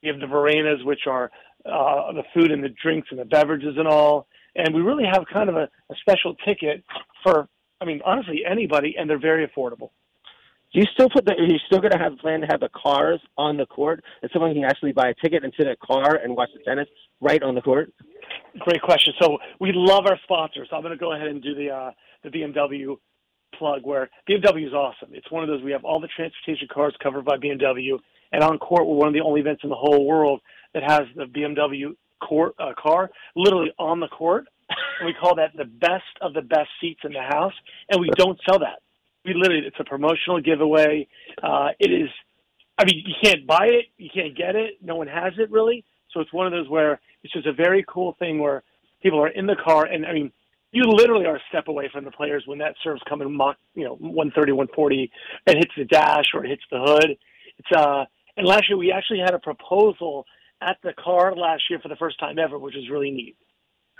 You 0.03 0.13
have 0.13 0.21
the 0.21 0.27
verenas, 0.27 0.83
which 0.85 1.01
are 1.07 1.31
uh, 1.67 2.13
the 2.13 2.23
food 2.33 2.51
and 2.51 2.65
the 2.65 2.71
drinks 2.83 3.09
and 3.11 3.21
the 3.21 3.25
beverages 3.25 3.75
and 3.77 3.87
all. 3.87 4.27
And 4.55 4.75
we 4.75 4.81
really 4.81 5.05
have 5.05 5.25
kind 5.33 5.49
of 5.49 5.57
a, 5.57 5.69
a 5.91 5.95
special 6.01 6.35
ticket 6.47 6.83
for, 7.23 7.49
I 7.81 7.85
mean, 7.85 8.01
honestly, 8.05 8.43
anybody, 8.49 8.95
and 8.99 9.09
they're 9.09 9.19
very 9.19 9.47
affordable. 9.47 9.91
Do 10.73 10.79
you 10.79 10.87
still 10.95 11.09
put 11.11 11.25
the? 11.25 11.33
Are 11.33 11.43
you 11.43 11.59
still 11.67 11.81
going 11.81 11.93
to 11.93 11.99
have 11.99 12.17
plan 12.19 12.41
to 12.43 12.47
have 12.47 12.61
the 12.61 12.69
cars 12.69 13.21
on 13.37 13.57
the 13.57 13.67
court, 13.67 14.05
and 14.23 14.31
someone 14.33 14.55
can 14.55 14.65
actually 14.65 14.93
buy 14.93 15.09
a 15.09 15.15
ticket 15.15 15.43
and 15.43 15.53
sit 15.57 15.67
in 15.67 15.73
a 15.73 15.77
car 15.77 16.17
and 16.23 16.37
watch 16.37 16.51
the 16.55 16.63
tennis 16.63 16.87
right 17.21 17.43
on 17.43 17.57
the 17.57 17.61
court? 17.61 17.93
Great 18.61 18.81
question. 18.81 19.13
So 19.21 19.39
we 19.59 19.73
love 19.75 20.07
our 20.07 20.19
sponsors. 20.23 20.69
So 20.71 20.77
I'm 20.77 20.83
going 20.83 20.97
to 20.97 21.01
go 21.01 21.13
ahead 21.13 21.27
and 21.27 21.43
do 21.43 21.55
the 21.57 21.71
uh, 21.71 21.91
the 22.23 22.29
BMW 22.29 22.97
plug. 23.59 23.81
Where 23.83 24.11
BMW 24.29 24.69
is 24.69 24.73
awesome. 24.73 25.09
It's 25.13 25.29
one 25.31 25.43
of 25.43 25.49
those 25.49 25.63
we 25.63 25.73
have 25.73 25.85
all 25.85 25.99
the 25.99 26.09
transportation 26.15 26.69
cars 26.73 26.95
covered 27.03 27.25
by 27.25 27.37
BMW, 27.37 27.99
and 28.31 28.45
on 28.45 28.59
court 28.59 28.87
we're 28.87 28.95
one 28.95 29.09
of 29.09 29.15
the 29.15 29.23
only 29.23 29.41
events 29.41 29.63
in 29.65 29.71
the 29.71 29.77
whole 29.77 30.07
world 30.07 30.41
that 30.75 30.85
has 30.85 31.03
the 31.17 31.25
BMW 31.25 31.97
court 32.21 32.55
uh, 32.61 32.73
car 32.81 33.11
literally 33.35 33.73
on 33.79 33.99
the 33.99 34.09
court. 34.09 34.47
And 34.99 35.07
we 35.07 35.15
call 35.15 35.35
that 35.37 35.57
the 35.57 35.65
best 35.65 36.05
of 36.21 36.35
the 36.35 36.43
best 36.43 36.69
seats 36.81 37.01
in 37.05 37.13
the 37.13 37.23
house, 37.23 37.55
and 37.91 38.01
we 38.01 38.11
don't 38.17 38.39
sell 38.49 38.59
that. 38.61 38.81
We 39.25 39.35
literally 39.35 39.67
it's 39.67 39.77
a 39.79 39.85
promotional 39.85 40.41
giveaway. 40.41 41.09
Uh, 41.43 41.69
it 41.79 41.91
is. 41.91 42.09
I 42.79 42.85
mean, 42.85 43.03
you 43.05 43.15
can't 43.23 43.47
buy 43.47 43.67
it, 43.67 43.87
you 43.99 44.09
can't 44.13 44.37
get 44.37 44.57
it. 44.57 44.79
No 44.83 44.97
one 44.97 45.07
has 45.07 45.35
it 45.39 45.51
really. 45.51 45.85
So 46.13 46.21
it's 46.21 46.33
one 46.33 46.47
of 46.47 46.53
those 46.53 46.69
where 46.69 47.01
it's 47.23 47.33
just 47.33 47.47
a 47.47 47.53
very 47.53 47.85
cool 47.87 48.17
thing 48.19 48.39
where 48.39 48.63
people 49.03 49.21
are 49.21 49.29
in 49.29 49.47
the 49.47 49.57
car, 49.63 49.85
and 49.85 50.07
I 50.07 50.13
mean, 50.13 50.33
you 50.73 50.85
literally 50.85 51.27
are 51.27 51.37
a 51.37 51.43
step 51.49 51.69
away 51.69 51.89
from 51.93 52.05
the 52.05 52.11
players 52.11 52.45
when 52.47 52.59
that 52.59 52.75
serve's 52.83 53.03
coming, 53.09 53.35
mock, 53.37 53.57
you 53.75 53.85
know, 53.85 53.95
130, 53.97 54.53
140, 54.53 55.11
and 55.47 55.57
hits 55.57 55.73
the 55.77 55.85
dash 55.85 56.27
or 56.33 56.43
hits 56.45 56.63
the 56.71 56.79
hood. 56.79 57.17
It's 57.59 57.69
uh, 57.77 58.05
and 58.37 58.47
last 58.47 58.69
year 58.69 58.79
we 58.79 58.93
actually 58.93 59.19
had 59.19 59.35
a 59.35 59.39
proposal 59.39 60.25
at 60.63 60.79
the 60.83 60.93
car 60.93 61.35
last 61.35 61.65
year 61.69 61.79
for 61.81 61.89
the 61.89 61.97
first 61.97 62.19
time 62.19 62.39
ever, 62.39 62.59
which 62.59 62.77
is 62.77 62.89
really 62.91 63.11
neat. 63.11 63.37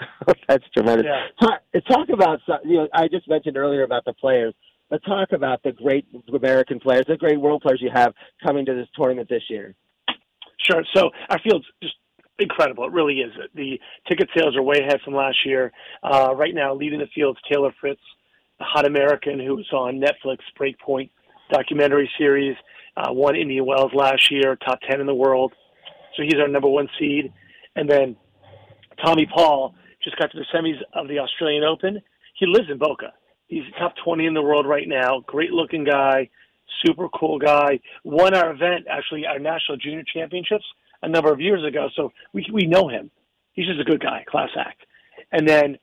That's 0.49 0.65
tremendous. 0.73 1.07
Yeah. 1.07 1.27
Talk, 1.41 1.61
talk 1.89 2.09
about 2.13 2.41
you 2.65 2.77
know 2.77 2.89
I 2.95 3.09
just 3.09 3.29
mentioned 3.29 3.57
earlier 3.57 3.83
about 3.83 4.05
the 4.05 4.13
players, 4.15 4.55
but 4.89 5.03
talk 5.05 5.33
about 5.33 5.63
the 5.63 5.73
great 5.73 6.07
American 6.35 6.81
players, 6.81 7.05
the 7.09 7.17
great 7.17 7.41
world 7.41 7.63
players 7.63 7.81
you 7.83 7.91
have 7.95 8.13
coming 8.45 8.67
to 8.67 8.75
this 8.75 8.89
tournament 8.97 9.29
this 9.29 9.43
year. 9.49 9.75
Sure. 10.71 10.85
So 10.95 11.11
our 11.29 11.39
field's 11.41 11.67
just 11.83 11.95
incredible. 12.39 12.85
It 12.85 12.93
really 12.93 13.21
is. 13.21 13.33
The 13.55 13.79
ticket 14.09 14.29
sales 14.37 14.57
are 14.57 14.63
way 14.63 14.79
ahead 14.81 15.01
from 15.05 15.15
last 15.15 15.39
year. 15.45 15.73
Uh, 16.03 16.35
right 16.35 16.55
now, 16.55 16.75
leading 16.75 16.99
the 16.99 17.09
field 17.15 17.37
is 17.37 17.43
Taylor 17.53 17.73
Fritz, 17.81 18.01
the 18.59 18.65
hot 18.65 18.87
American 18.87 19.39
who 19.39 19.57
was 19.57 19.69
on 19.73 20.01
Netflix 20.01 20.39
Breakpoint 20.59 21.11
documentary 21.51 22.11
series, 22.19 22.57
uh, 22.97 23.13
won 23.13 23.37
Indian 23.37 23.67
Wells 23.67 23.93
last 23.95 24.31
year, 24.31 24.57
top 24.57 24.79
10 24.89 25.01
in 25.01 25.07
the 25.07 25.15
world. 25.15 25.53
So 26.17 26.23
he's 26.23 26.41
our 26.41 26.49
number 26.49 26.69
one 26.69 26.89
seed. 26.99 27.33
And 27.77 27.89
then 27.89 28.17
Tommy 29.05 29.27
Paul 29.27 29.75
just 30.03 30.17
got 30.17 30.31
to 30.33 30.39
the 30.39 30.47
semis 30.55 30.81
of 30.95 31.09
the 31.09 31.19
Australian 31.19 31.65
Open. 31.65 32.01
He 32.35 32.47
lives 32.47 32.69
in 32.71 32.79
Boca. 32.79 33.13
He's 33.49 33.65
top 33.79 33.95
20 34.05 34.27
in 34.27 34.35
the 34.35 34.43
world 34.43 34.67
right 34.67 34.87
now. 34.87 35.21
Great 35.27 35.51
looking 35.51 35.85
guy, 35.85 36.31
super 36.85 37.09
cool 37.09 37.39
guy. 37.39 37.81
Won 38.05 38.35
our 38.35 38.53
event, 38.53 38.87
actually, 38.89 39.27
our 39.27 39.39
national 39.39 39.77
junior 39.79 40.05
championships 40.13 40.65
a 41.03 41.09
number 41.09 41.33
of 41.33 41.41
years 41.41 41.65
ago. 41.67 41.89
So 41.97 42.13
we, 42.33 42.47
we 42.53 42.67
know 42.67 42.89
him. 42.89 43.11
He's 43.53 43.67
just 43.67 43.81
a 43.81 43.85
good 43.85 44.01
guy, 44.01 44.25
class 44.29 44.51
act. 44.57 44.83
And 45.33 45.49
then 45.49 45.79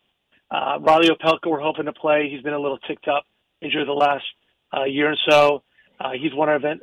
uh, 0.49 0.79
Reilly 0.79 1.09
Opelka, 1.09 1.47
we're 1.49 1.59
hoping 1.59 1.85
to 1.85 1.93
play. 1.93 2.29
He's 2.31 2.41
been 2.41 2.53
a 2.53 2.59
little 2.59 2.79
ticked 2.79 3.07
up, 3.07 3.25
injured 3.61 3.87
the 3.87 3.93
last 3.93 4.23
uh, 4.75 4.85
year 4.85 5.11
or 5.11 5.17
so. 5.29 5.63
Uh, 5.99 6.11
he's 6.11 6.33
won 6.33 6.49
our 6.49 6.55
event 6.55 6.81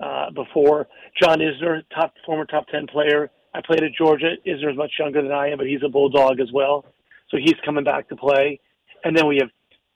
uh, 0.00 0.30
before. 0.30 0.88
John 1.20 1.38
Isner, 1.38 1.82
top 1.94 2.14
former 2.24 2.46
top 2.46 2.66
10 2.68 2.86
player. 2.86 3.30
I 3.54 3.60
played 3.64 3.82
at 3.82 3.92
Georgia. 3.96 4.34
Isner 4.46 4.72
is 4.72 4.76
much 4.76 4.92
younger 4.98 5.22
than 5.22 5.32
I 5.32 5.48
am, 5.50 5.58
but 5.58 5.66
he's 5.66 5.82
a 5.84 5.88
bulldog 5.88 6.40
as 6.40 6.50
well. 6.52 6.84
So 7.30 7.36
he's 7.36 7.54
coming 7.64 7.84
back 7.84 8.08
to 8.08 8.16
play. 8.16 8.60
And 9.04 9.16
then 9.16 9.26
we 9.26 9.38
have 9.40 9.50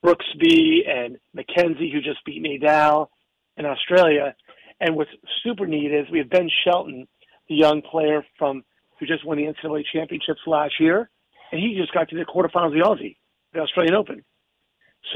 Brooksby 0.04 0.88
and 0.88 1.18
Mackenzie, 1.34 1.90
who 1.92 2.00
just 2.00 2.24
beat 2.24 2.42
Nadal 2.42 3.08
in 3.56 3.66
Australia. 3.66 4.34
And 4.80 4.94
what's 4.94 5.10
super 5.42 5.66
neat 5.66 5.92
is 5.92 6.06
we 6.10 6.18
have 6.18 6.30
Ben 6.30 6.48
Shelton, 6.64 7.08
the 7.48 7.56
young 7.56 7.82
player 7.82 8.24
from 8.38 8.62
who 8.98 9.06
just 9.06 9.24
won 9.24 9.38
the 9.38 9.44
NCAA 9.44 9.84
championships 9.92 10.40
last 10.46 10.74
year, 10.80 11.10
and 11.52 11.60
he 11.60 11.76
just 11.76 11.92
got 11.92 12.08
to 12.08 12.16
the 12.16 12.24
quarterfinals 12.24 12.68
of 12.68 12.72
the 12.72 12.84
Aussie, 12.84 13.16
the 13.52 13.60
Australian 13.60 13.94
Open. 13.94 14.24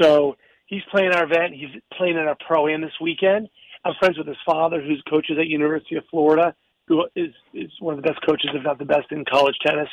So 0.01 0.37
he's 0.65 0.81
playing 0.91 1.11
our 1.11 1.25
event. 1.25 1.53
He's 1.53 1.69
playing 1.97 2.15
in 2.17 2.27
our 2.27 2.37
pro 2.45 2.67
am 2.67 2.81
this 2.81 2.93
weekend. 3.01 3.49
I'm 3.85 3.93
friends 3.99 4.17
with 4.17 4.27
his 4.27 4.37
father, 4.45 4.81
who's 4.81 5.03
coaches 5.09 5.37
at 5.39 5.47
University 5.47 5.95
of 5.95 6.03
Florida, 6.09 6.55
who 6.87 7.05
is 7.15 7.31
is 7.53 7.71
one 7.79 7.97
of 7.97 8.03
the 8.03 8.07
best 8.07 8.19
coaches, 8.25 8.49
if 8.53 8.63
not 8.63 8.79
the 8.79 8.85
best, 8.85 9.11
in 9.11 9.23
college 9.25 9.55
tennis. 9.65 9.89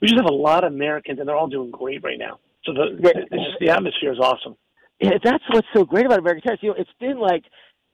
We 0.00 0.08
just 0.08 0.20
have 0.20 0.30
a 0.30 0.34
lot 0.34 0.64
of 0.64 0.72
Americans, 0.72 1.18
and 1.18 1.28
they're 1.28 1.36
all 1.36 1.48
doing 1.48 1.70
great 1.70 2.02
right 2.02 2.18
now. 2.18 2.38
So 2.64 2.72
the 2.72 2.98
it's 3.00 3.30
just, 3.30 3.58
the 3.60 3.70
atmosphere 3.70 4.12
is 4.12 4.18
awesome. 4.18 4.56
Yeah, 5.00 5.18
that's 5.22 5.44
what's 5.50 5.66
so 5.74 5.84
great 5.84 6.06
about 6.06 6.18
American 6.18 6.42
tennis. 6.42 6.60
You 6.62 6.70
know, 6.70 6.76
it's 6.78 6.90
been 6.98 7.18
like 7.18 7.44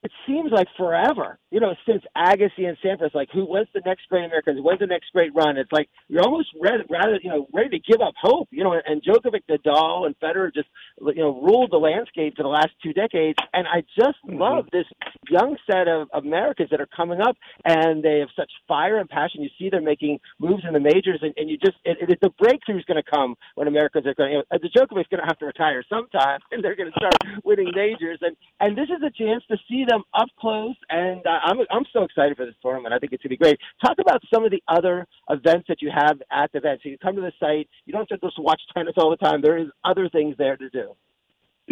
it 0.02 0.10
seems 0.26 0.50
like 0.50 0.66
forever, 0.76 1.38
you 1.50 1.60
know, 1.60 1.74
since 1.86 2.02
Agassi 2.16 2.66
and 2.66 2.76
Sampras, 2.84 3.14
like 3.14 3.28
who 3.32 3.44
when's 3.44 3.68
the 3.72 3.82
next 3.86 4.08
great 4.08 4.24
Americans? 4.24 4.58
When's 4.60 4.80
the 4.80 4.86
next 4.86 5.12
great 5.12 5.32
run? 5.34 5.56
It's 5.56 5.70
like 5.70 5.88
you're 6.08 6.22
almost 6.22 6.48
ready, 6.60 6.82
rather, 6.90 7.18
you 7.22 7.30
know, 7.30 7.46
ready 7.52 7.70
to 7.70 7.78
give 7.78 8.00
up 8.00 8.14
hope, 8.20 8.48
you 8.50 8.64
know. 8.64 8.74
And 8.84 9.02
Djokovic, 9.02 9.42
Nadal, 9.48 10.06
and 10.06 10.18
Federer 10.18 10.52
just, 10.52 10.68
you 11.00 11.22
know, 11.22 11.40
ruled 11.40 11.70
the 11.70 11.76
landscape 11.78 12.34
for 12.36 12.42
the 12.42 12.48
last 12.48 12.70
two 12.82 12.92
decades. 12.92 13.38
And 13.52 13.66
I 13.68 13.82
just 13.96 14.18
Mhm. 14.26 14.40
love 14.40 14.68
this 14.72 14.86
young 15.28 15.56
set 15.70 15.86
of 15.86 16.08
Americans 16.14 16.70
that 16.70 16.80
are 16.80 16.88
coming 16.96 17.20
up, 17.20 17.36
and 17.64 18.02
they 18.02 18.18
have 18.18 18.30
such 18.34 18.50
fire 18.66 18.98
and 18.98 19.08
passion. 19.08 19.42
You 19.42 19.50
see 19.58 19.70
them 19.70 19.84
making 19.84 20.18
moves 20.40 20.64
in 20.64 20.72
the 20.72 20.80
majors, 20.80 21.20
and, 21.22 21.32
and 21.36 21.48
you 21.48 21.58
just, 21.58 21.76
it, 21.84 21.98
it, 22.10 22.18
the 22.20 22.30
breakthrough 22.30 22.78
is 22.78 22.84
going 22.86 23.00
to 23.02 23.08
come 23.08 23.36
when 23.54 23.68
Americans 23.68 24.06
are 24.06 24.14
going. 24.14 24.32
You 24.32 24.38
know, 24.38 24.58
the 24.58 24.68
Djokovic's 24.68 25.08
going 25.08 25.20
to 25.20 25.26
have 25.26 25.38
to 25.38 25.46
retire 25.46 25.84
sometime, 25.88 26.40
and 26.50 26.62
they're 26.64 26.74
going 26.76 26.90
to 26.90 26.98
start 26.98 27.14
winning 27.44 27.70
majors. 27.74 28.18
And 28.22 28.36
and 28.60 28.76
this 28.76 28.88
is 28.88 29.02
a 29.02 29.10
chance 29.10 29.44
to 29.50 29.56
see 29.68 29.84
them 29.84 29.91
up 30.14 30.28
close, 30.38 30.76
and 30.90 31.26
uh, 31.26 31.38
I'm 31.44 31.58
I'm 31.70 31.84
so 31.92 32.04
excited 32.04 32.36
for 32.36 32.46
this 32.46 32.54
tournament. 32.62 32.94
I 32.94 32.98
think 32.98 33.12
it's 33.12 33.22
gonna 33.22 33.30
be 33.30 33.36
great. 33.36 33.58
Talk 33.84 33.98
about 34.00 34.22
some 34.32 34.44
of 34.44 34.50
the 34.50 34.62
other 34.68 35.06
events 35.30 35.66
that 35.68 35.82
you 35.82 35.90
have 35.94 36.20
at 36.30 36.52
the 36.52 36.58
event. 36.58 36.80
So 36.82 36.88
you 36.88 36.98
come 36.98 37.16
to 37.16 37.20
the 37.20 37.32
site, 37.38 37.68
you 37.86 37.92
don't 37.92 38.08
have 38.08 38.20
to 38.20 38.26
just 38.26 38.38
watch 38.38 38.60
tennis 38.74 38.94
all 38.96 39.10
the 39.10 39.16
time. 39.16 39.42
There 39.42 39.58
is 39.58 39.68
other 39.84 40.08
things 40.08 40.36
there 40.38 40.56
to 40.56 40.70
do. 40.70 40.94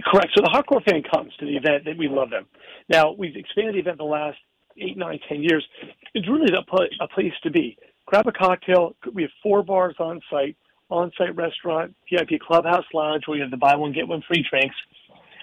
Correct. 0.04 0.28
So 0.34 0.42
the 0.42 0.50
hardcore 0.50 0.84
fan 0.84 1.02
comes 1.02 1.32
to 1.40 1.46
the 1.46 1.56
event, 1.56 1.84
that 1.84 1.98
we 1.98 2.08
love 2.08 2.30
them. 2.30 2.46
Now 2.88 3.12
we've 3.12 3.36
expanded 3.36 3.74
the 3.74 3.80
event 3.80 3.98
the 3.98 4.04
last 4.04 4.38
eight, 4.78 4.96
nine, 4.96 5.18
ten 5.28 5.42
years. 5.42 5.66
It's 6.14 6.28
really 6.28 6.52
a 6.54 7.08
place 7.08 7.32
to 7.42 7.50
be. 7.50 7.76
Grab 8.06 8.26
a 8.26 8.32
cocktail. 8.32 8.96
We 9.12 9.22
have 9.22 9.30
four 9.42 9.62
bars 9.62 9.94
on 9.98 10.20
site, 10.30 10.56
on 10.90 11.12
site 11.18 11.36
restaurant, 11.36 11.94
VIP 12.10 12.40
clubhouse 12.40 12.84
lounge 12.94 13.24
where 13.26 13.36
you 13.36 13.42
have 13.42 13.50
the 13.50 13.56
buy 13.56 13.76
one 13.76 13.92
get 13.92 14.08
one 14.08 14.22
free 14.26 14.44
drinks. 14.48 14.76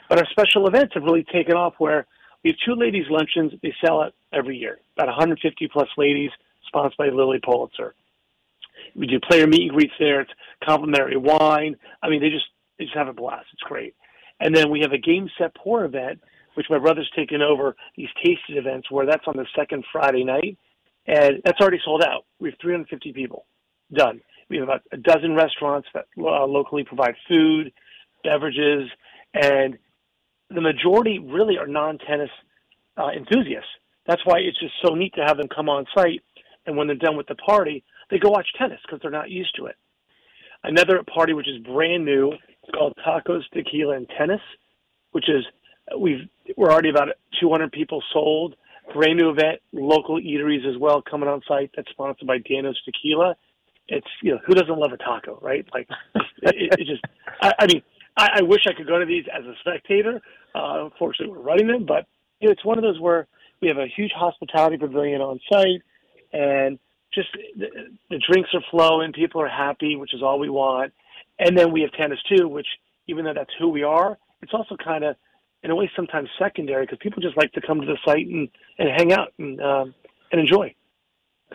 But 0.10 0.20
our 0.20 0.26
special 0.32 0.68
events 0.68 0.94
have 0.94 1.04
really 1.04 1.26
taken 1.32 1.56
off 1.56 1.74
where 1.78 2.08
have 2.48 2.58
two 2.66 2.76
ladies 2.76 3.06
luncheons. 3.10 3.54
They 3.62 3.74
sell 3.84 4.04
it 4.04 4.14
every 4.34 4.58
year. 4.58 4.80
About 4.96 5.08
150 5.08 5.68
plus 5.72 5.88
ladies, 5.98 6.32
sponsored 6.68 6.98
by 6.98 7.10
Lilly 7.10 7.40
Pulitzer. 7.44 7.96
We 8.96 9.08
do 9.08 9.20
player 9.20 9.48
meet 9.48 9.64
and 9.64 9.72
greets 9.72 9.94
there. 10.00 10.22
It's 10.22 10.32
complimentary 10.64 11.18
wine. 11.18 11.76
I 12.02 12.10
mean, 12.10 12.22
they 12.22 12.30
just 12.30 12.46
they 12.78 12.86
just 12.86 12.98
have 12.98 13.08
a 13.08 13.14
blast. 13.14 13.48
It's 13.54 13.64
great. 13.64 13.96
And 14.40 14.56
then 14.56 14.70
we 14.70 14.82
have 14.82 14.92
a 14.92 14.98
game 14.98 15.30
set 15.38 15.56
pour 15.56 15.84
event, 15.84 16.22
which 16.54 16.68
my 16.70 16.78
brother's 16.78 17.10
taken 17.16 17.42
over 17.42 17.76
these 17.96 18.10
tasting 18.18 18.58
events 18.58 18.92
where 18.92 19.06
that's 19.06 19.28
on 19.28 19.36
the 19.36 19.48
second 19.56 19.84
Friday 19.92 20.24
night. 20.24 20.58
And 21.08 21.42
that's 21.44 21.60
already 21.60 21.80
sold 21.84 22.04
out. 22.04 22.26
We 22.40 22.50
have 22.50 22.60
350 22.62 23.14
people 23.14 23.46
done. 23.94 24.22
We 24.50 24.58
have 24.58 24.64
about 24.64 24.82
a 24.92 24.98
dozen 24.98 25.36
restaurants 25.36 25.88
that 25.94 26.06
uh, 26.18 26.46
locally 26.46 26.84
provide 26.84 27.16
food, 27.28 27.72
beverages, 28.24 28.90
and 29.34 29.78
the 30.50 30.62
majority 30.62 31.20
really 31.20 31.58
are 31.58 31.68
non-tennis 31.68 32.30
uh, 32.98 33.10
enthusiasts. 33.10 33.70
That's 34.08 34.22
why 34.26 34.40
it's 34.40 34.60
just 34.60 34.74
so 34.86 34.96
neat 34.96 35.14
to 35.16 35.26
have 35.26 35.38
them 35.38 35.48
come 35.54 35.70
on 35.70 35.86
site, 35.96 36.22
and 36.66 36.78
when 36.78 36.88
they're 36.88 36.96
done 36.96 37.18
with 37.18 37.28
the 37.28 37.36
party, 37.36 37.84
they 38.10 38.20
go 38.20 38.30
watch 38.30 38.48
tennis 38.58 38.80
because 38.86 39.00
they're 39.02 39.12
not 39.12 39.30
used 39.30 39.56
to 39.58 39.66
it. 39.66 39.76
Another 40.64 41.04
party 41.04 41.34
which 41.34 41.48
is 41.48 41.58
brand 41.64 42.06
new 42.06 42.32
is 42.32 42.70
called 42.74 42.94
Tacos, 43.06 43.44
Tequila, 43.54 43.96
and 43.96 44.08
Tennis, 44.18 44.42
which 45.12 45.30
is 45.30 45.44
we've 46.00 46.28
we're 46.56 46.72
already 46.72 46.90
about 46.90 47.10
200 47.40 47.72
people 47.72 48.02
sold. 48.14 48.56
Brand 48.94 49.18
new 49.18 49.30
event, 49.30 49.60
local 49.74 50.18
eateries 50.18 50.66
as 50.68 50.80
well 50.80 51.02
coming 51.02 51.28
on 51.28 51.42
site. 51.46 51.72
That's 51.76 51.90
sponsored 51.90 52.26
by 52.26 52.38
Dano's 52.38 52.82
Tequila. 52.86 53.36
It's 53.90 54.08
you 54.22 54.32
know 54.32 54.40
who 54.46 54.54
doesn't 54.54 54.78
love 54.78 54.94
a 54.94 54.98
taco, 54.98 55.40
right? 55.42 55.66
Like 55.74 55.90
it, 56.42 56.80
it 56.80 56.88
just 56.88 57.04
I, 57.42 57.54
I 57.60 57.68
mean 57.68 57.82
I, 58.18 58.40
I 58.40 58.42
wish 58.42 58.62
I 58.68 58.74
could 58.74 58.88
go 58.88 59.00
to 59.00 59.06
these 59.06 59.26
as 59.34 59.46
a 59.46 59.54
spectator. 59.62 60.22
Uh, 60.56 60.86
unfortunately, 60.86 61.36
we're 61.36 61.44
running 61.44 61.68
them, 61.68 61.86
but 61.86 62.08
you 62.40 62.48
know, 62.48 62.52
it's 62.52 62.66
one 62.66 62.78
of 62.78 62.84
those 62.84 63.00
where 63.00 63.28
we 63.62 63.68
have 63.68 63.78
a 63.78 63.88
huge 63.88 64.12
hospitality 64.16 64.78
pavilion 64.78 65.22
on 65.22 65.40
site, 65.52 65.82
and 66.34 66.80
just 67.14 67.30
the, 67.58 67.68
the 68.10 68.20
drinks 68.30 68.50
are 68.54 68.64
flowing, 68.70 69.14
people 69.14 69.42
are 69.42 69.48
happy, 69.48 69.96
which 69.96 70.14
is 70.14 70.22
all 70.22 70.40
we 70.40 70.50
want. 70.50 70.94
And 71.40 71.58
then 71.58 71.72
we 71.72 71.82
have 71.82 71.92
tennis 71.94 72.20
too, 72.30 72.48
which 72.48 72.68
even 73.08 73.26
though 73.26 73.34
that's 73.34 73.52
who 73.60 73.70
we 73.70 73.84
are, 73.84 74.18
it's 74.42 74.54
also 74.54 74.76
kind 74.76 75.04
of 75.04 75.16
in 75.64 75.72
a 75.72 75.76
way 75.76 75.90
sometimes 75.96 76.30
secondary 76.38 76.86
because 76.86 77.00
people 77.02 77.22
just 77.22 77.38
like 77.38 77.52
to 77.54 77.62
come 77.62 77.82
to 77.82 77.88
the 77.88 77.98
site 78.06 78.28
and, 78.28 78.50
and 78.78 78.90
hang 78.90 79.12
out 79.12 79.34
and 79.40 79.62
um, 79.62 79.94
and 80.32 80.42
enjoy. 80.42 80.74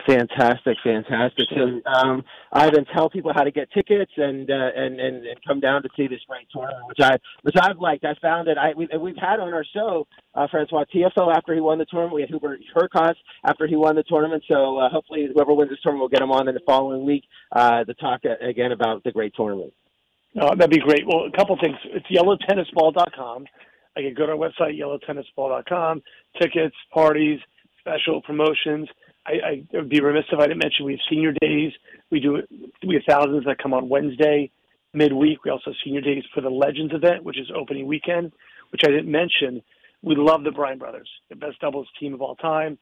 Fantastic, 0.07 0.75
fantastic. 0.83 1.47
So, 1.55 1.79
um, 1.85 2.23
Ivan, 2.51 2.83
tell 2.85 3.11
people 3.11 3.31
how 3.31 3.43
to 3.43 3.51
get 3.51 3.71
tickets 3.71 4.11
and, 4.17 4.49
uh, 4.49 4.71
and 4.75 4.99
and 4.99 5.23
and 5.23 5.37
come 5.47 5.59
down 5.59 5.83
to 5.83 5.89
see 5.95 6.07
this 6.07 6.19
great 6.27 6.47
tournament, 6.51 6.87
which 6.87 6.99
I 6.99 7.17
which 7.43 7.55
I've 7.61 7.77
liked. 7.77 8.03
I 8.03 8.15
found 8.19 8.47
it. 8.47 8.57
I 8.57 8.73
we, 8.75 8.89
we've 8.99 9.15
had 9.15 9.39
on 9.39 9.53
our 9.53 9.63
show 9.63 10.07
uh, 10.33 10.47
Francois 10.49 10.85
Tiafoe 10.93 11.33
after 11.35 11.53
he 11.53 11.61
won 11.61 11.77
the 11.77 11.85
tournament. 11.85 12.15
We 12.15 12.21
had 12.21 12.31
Hubert 12.31 12.61
Hurkacz 12.75 13.15
after 13.45 13.67
he 13.67 13.75
won 13.75 13.95
the 13.95 14.03
tournament. 14.03 14.43
So 14.51 14.79
uh, 14.79 14.89
hopefully, 14.89 15.29
whoever 15.31 15.53
wins 15.53 15.69
this 15.69 15.79
tournament 15.83 16.01
will 16.01 16.09
get 16.09 16.23
him 16.23 16.31
on 16.31 16.47
in 16.47 16.55
the 16.55 16.61
following 16.65 17.05
week 17.05 17.25
uh, 17.51 17.83
to 17.83 17.93
talk 17.93 18.21
again 18.41 18.71
about 18.71 19.03
the 19.03 19.11
great 19.11 19.35
tournament. 19.35 19.73
Oh, 20.41 20.55
that'd 20.55 20.71
be 20.71 20.79
great. 20.79 21.05
Well, 21.05 21.25
a 21.31 21.37
couple 21.37 21.55
things. 21.61 21.77
It's 21.85 22.07
yellowtennisball.com. 22.07 23.45
I 23.95 24.01
can 24.01 24.15
go 24.15 24.25
to 24.25 24.31
our 24.31 24.37
website, 24.37 24.79
yellowtennisball.com. 24.79 26.01
Tickets, 26.41 26.75
parties, 26.91 27.39
special 27.79 28.21
promotions. 28.23 28.89
I, 29.25 29.31
I 29.31 29.63
would 29.73 29.89
be 29.89 30.01
remiss 30.01 30.25
if 30.31 30.39
I 30.39 30.47
didn't 30.47 30.63
mention 30.63 30.85
we 30.85 30.93
have 30.93 30.99
senior 31.09 31.33
days. 31.41 31.71
We 32.11 32.19
do 32.19 32.41
we 32.85 32.95
have 32.95 33.03
thousands 33.07 33.45
that 33.45 33.57
come 33.61 33.73
on 33.73 33.89
Wednesday 33.89 34.51
midweek. 34.93 35.43
We 35.43 35.51
also 35.51 35.71
have 35.71 35.75
senior 35.83 36.01
days 36.01 36.23
for 36.33 36.41
the 36.41 36.49
Legends 36.49 36.93
event, 36.93 37.23
which 37.23 37.39
is 37.39 37.47
opening 37.55 37.87
weekend, 37.87 38.31
which 38.71 38.81
I 38.85 38.89
didn't 38.89 39.11
mention. 39.11 39.61
We 40.01 40.15
love 40.17 40.43
the 40.43 40.51
Bryan 40.51 40.77
brothers, 40.77 41.09
the 41.29 41.35
best 41.35 41.59
doubles 41.59 41.87
team 41.99 42.13
of 42.13 42.21
all 42.21 42.35
time. 42.35 42.77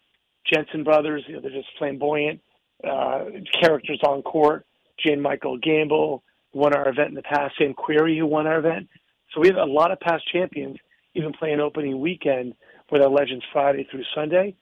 Jensen 0.51 0.83
brothers, 0.83 1.23
you 1.27 1.35
know, 1.35 1.41
they're 1.41 1.51
just 1.51 1.69
flamboyant 1.77 2.41
uh, 2.83 3.25
characters 3.61 3.99
on 4.05 4.23
court. 4.23 4.65
Jan-Michael 5.05 5.59
Gambill 5.59 6.21
won 6.53 6.73
our 6.75 6.89
event 6.89 7.09
in 7.09 7.15
the 7.15 7.21
past. 7.21 7.55
Sam 7.57 7.73
Querrey, 7.73 8.17
who 8.17 8.25
won 8.25 8.47
our 8.47 8.59
event. 8.59 8.89
So 9.33 9.39
we 9.39 9.47
have 9.47 9.57
a 9.57 9.65
lot 9.65 9.91
of 9.91 9.99
past 9.99 10.23
champions, 10.31 10.77
even 11.13 11.31
playing 11.33 11.59
opening 11.59 12.01
weekend 12.01 12.55
with 12.91 13.01
our 13.01 13.09
Legends 13.09 13.45
Friday 13.53 13.87
through 13.89 14.03
Sunday. 14.15 14.55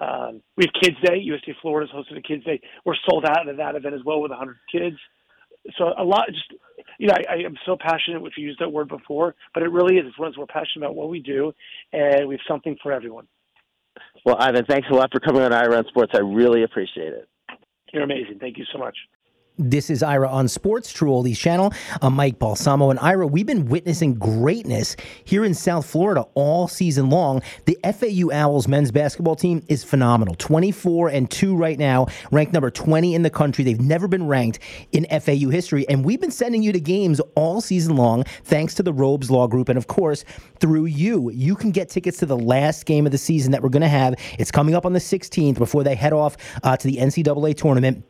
Um, 0.00 0.42
we 0.56 0.64
have 0.64 0.82
Kids 0.82 0.96
Day. 1.04 1.18
USTA 1.20 1.52
Florida's 1.62 1.94
hosted 1.94 2.18
a 2.18 2.22
Kids 2.22 2.44
Day. 2.44 2.60
We're 2.84 2.96
sold 3.08 3.24
out 3.24 3.48
of 3.48 3.56
that 3.56 3.76
event 3.76 3.94
as 3.94 4.02
well 4.04 4.20
with 4.20 4.30
100 4.30 4.56
kids. 4.70 4.96
So 5.78 5.92
a 5.96 6.04
lot, 6.04 6.26
just 6.28 6.52
you 6.98 7.08
know, 7.08 7.14
I, 7.16 7.34
I 7.34 7.36
am 7.38 7.56
so 7.64 7.76
passionate, 7.80 8.20
which 8.20 8.34
we 8.36 8.42
used 8.42 8.60
that 8.60 8.70
word 8.70 8.88
before, 8.88 9.34
but 9.54 9.62
it 9.62 9.70
really 9.70 9.96
is. 9.96 10.04
It's 10.06 10.18
one 10.18 10.32
we're 10.36 10.46
passionate 10.46 10.84
about 10.84 10.94
what 10.94 11.08
we 11.08 11.20
do, 11.20 11.52
and 11.92 12.28
we 12.28 12.34
have 12.34 12.40
something 12.46 12.76
for 12.82 12.92
everyone. 12.92 13.26
Well, 14.26 14.36
Ivan, 14.38 14.64
thanks 14.66 14.88
a 14.90 14.94
lot 14.94 15.10
for 15.12 15.20
coming 15.20 15.42
on 15.42 15.52
Ira 15.52 15.78
on 15.78 15.86
Sports. 15.88 16.12
I 16.14 16.18
really 16.18 16.64
appreciate 16.64 17.12
it. 17.12 17.28
You're 17.92 18.02
amazing. 18.02 18.38
Thank 18.40 18.58
you 18.58 18.64
so 18.72 18.78
much. 18.78 18.96
This 19.56 19.88
is 19.88 20.02
Ira 20.02 20.28
on 20.28 20.48
Sports, 20.48 20.92
True 20.92 21.10
Oldies 21.10 21.36
Channel. 21.36 21.72
I'm 22.02 22.14
Mike 22.14 22.40
Balsamo. 22.40 22.90
And 22.90 22.98
Ira, 22.98 23.24
we've 23.24 23.46
been 23.46 23.66
witnessing 23.66 24.14
greatness 24.14 24.96
here 25.22 25.44
in 25.44 25.54
South 25.54 25.86
Florida 25.86 26.24
all 26.34 26.66
season 26.66 27.08
long. 27.08 27.40
The 27.66 27.78
FAU 27.84 28.32
Owls 28.32 28.66
men's 28.66 28.90
basketball 28.90 29.36
team 29.36 29.62
is 29.68 29.84
phenomenal 29.84 30.34
24 30.34 31.10
and 31.10 31.30
2 31.30 31.54
right 31.54 31.78
now, 31.78 32.08
ranked 32.32 32.52
number 32.52 32.68
20 32.68 33.14
in 33.14 33.22
the 33.22 33.30
country. 33.30 33.62
They've 33.62 33.80
never 33.80 34.08
been 34.08 34.26
ranked 34.26 34.58
in 34.90 35.06
FAU 35.20 35.50
history. 35.50 35.88
And 35.88 36.04
we've 36.04 36.20
been 36.20 36.32
sending 36.32 36.64
you 36.64 36.72
to 36.72 36.80
games 36.80 37.20
all 37.36 37.60
season 37.60 37.94
long, 37.94 38.24
thanks 38.42 38.74
to 38.74 38.82
the 38.82 38.92
Robes 38.92 39.30
Law 39.30 39.46
Group. 39.46 39.68
And 39.68 39.78
of 39.78 39.86
course, 39.86 40.24
through 40.58 40.86
you, 40.86 41.30
you 41.30 41.54
can 41.54 41.70
get 41.70 41.88
tickets 41.88 42.18
to 42.18 42.26
the 42.26 42.36
last 42.36 42.86
game 42.86 43.06
of 43.06 43.12
the 43.12 43.18
season 43.18 43.52
that 43.52 43.62
we're 43.62 43.68
going 43.68 43.82
to 43.82 43.88
have. 43.88 44.16
It's 44.36 44.50
coming 44.50 44.74
up 44.74 44.84
on 44.84 44.94
the 44.94 44.98
16th 44.98 45.58
before 45.58 45.84
they 45.84 45.94
head 45.94 46.12
off 46.12 46.36
uh, 46.64 46.76
to 46.76 46.88
the 46.88 46.96
NCAA 46.96 47.56
tournament. 47.56 48.04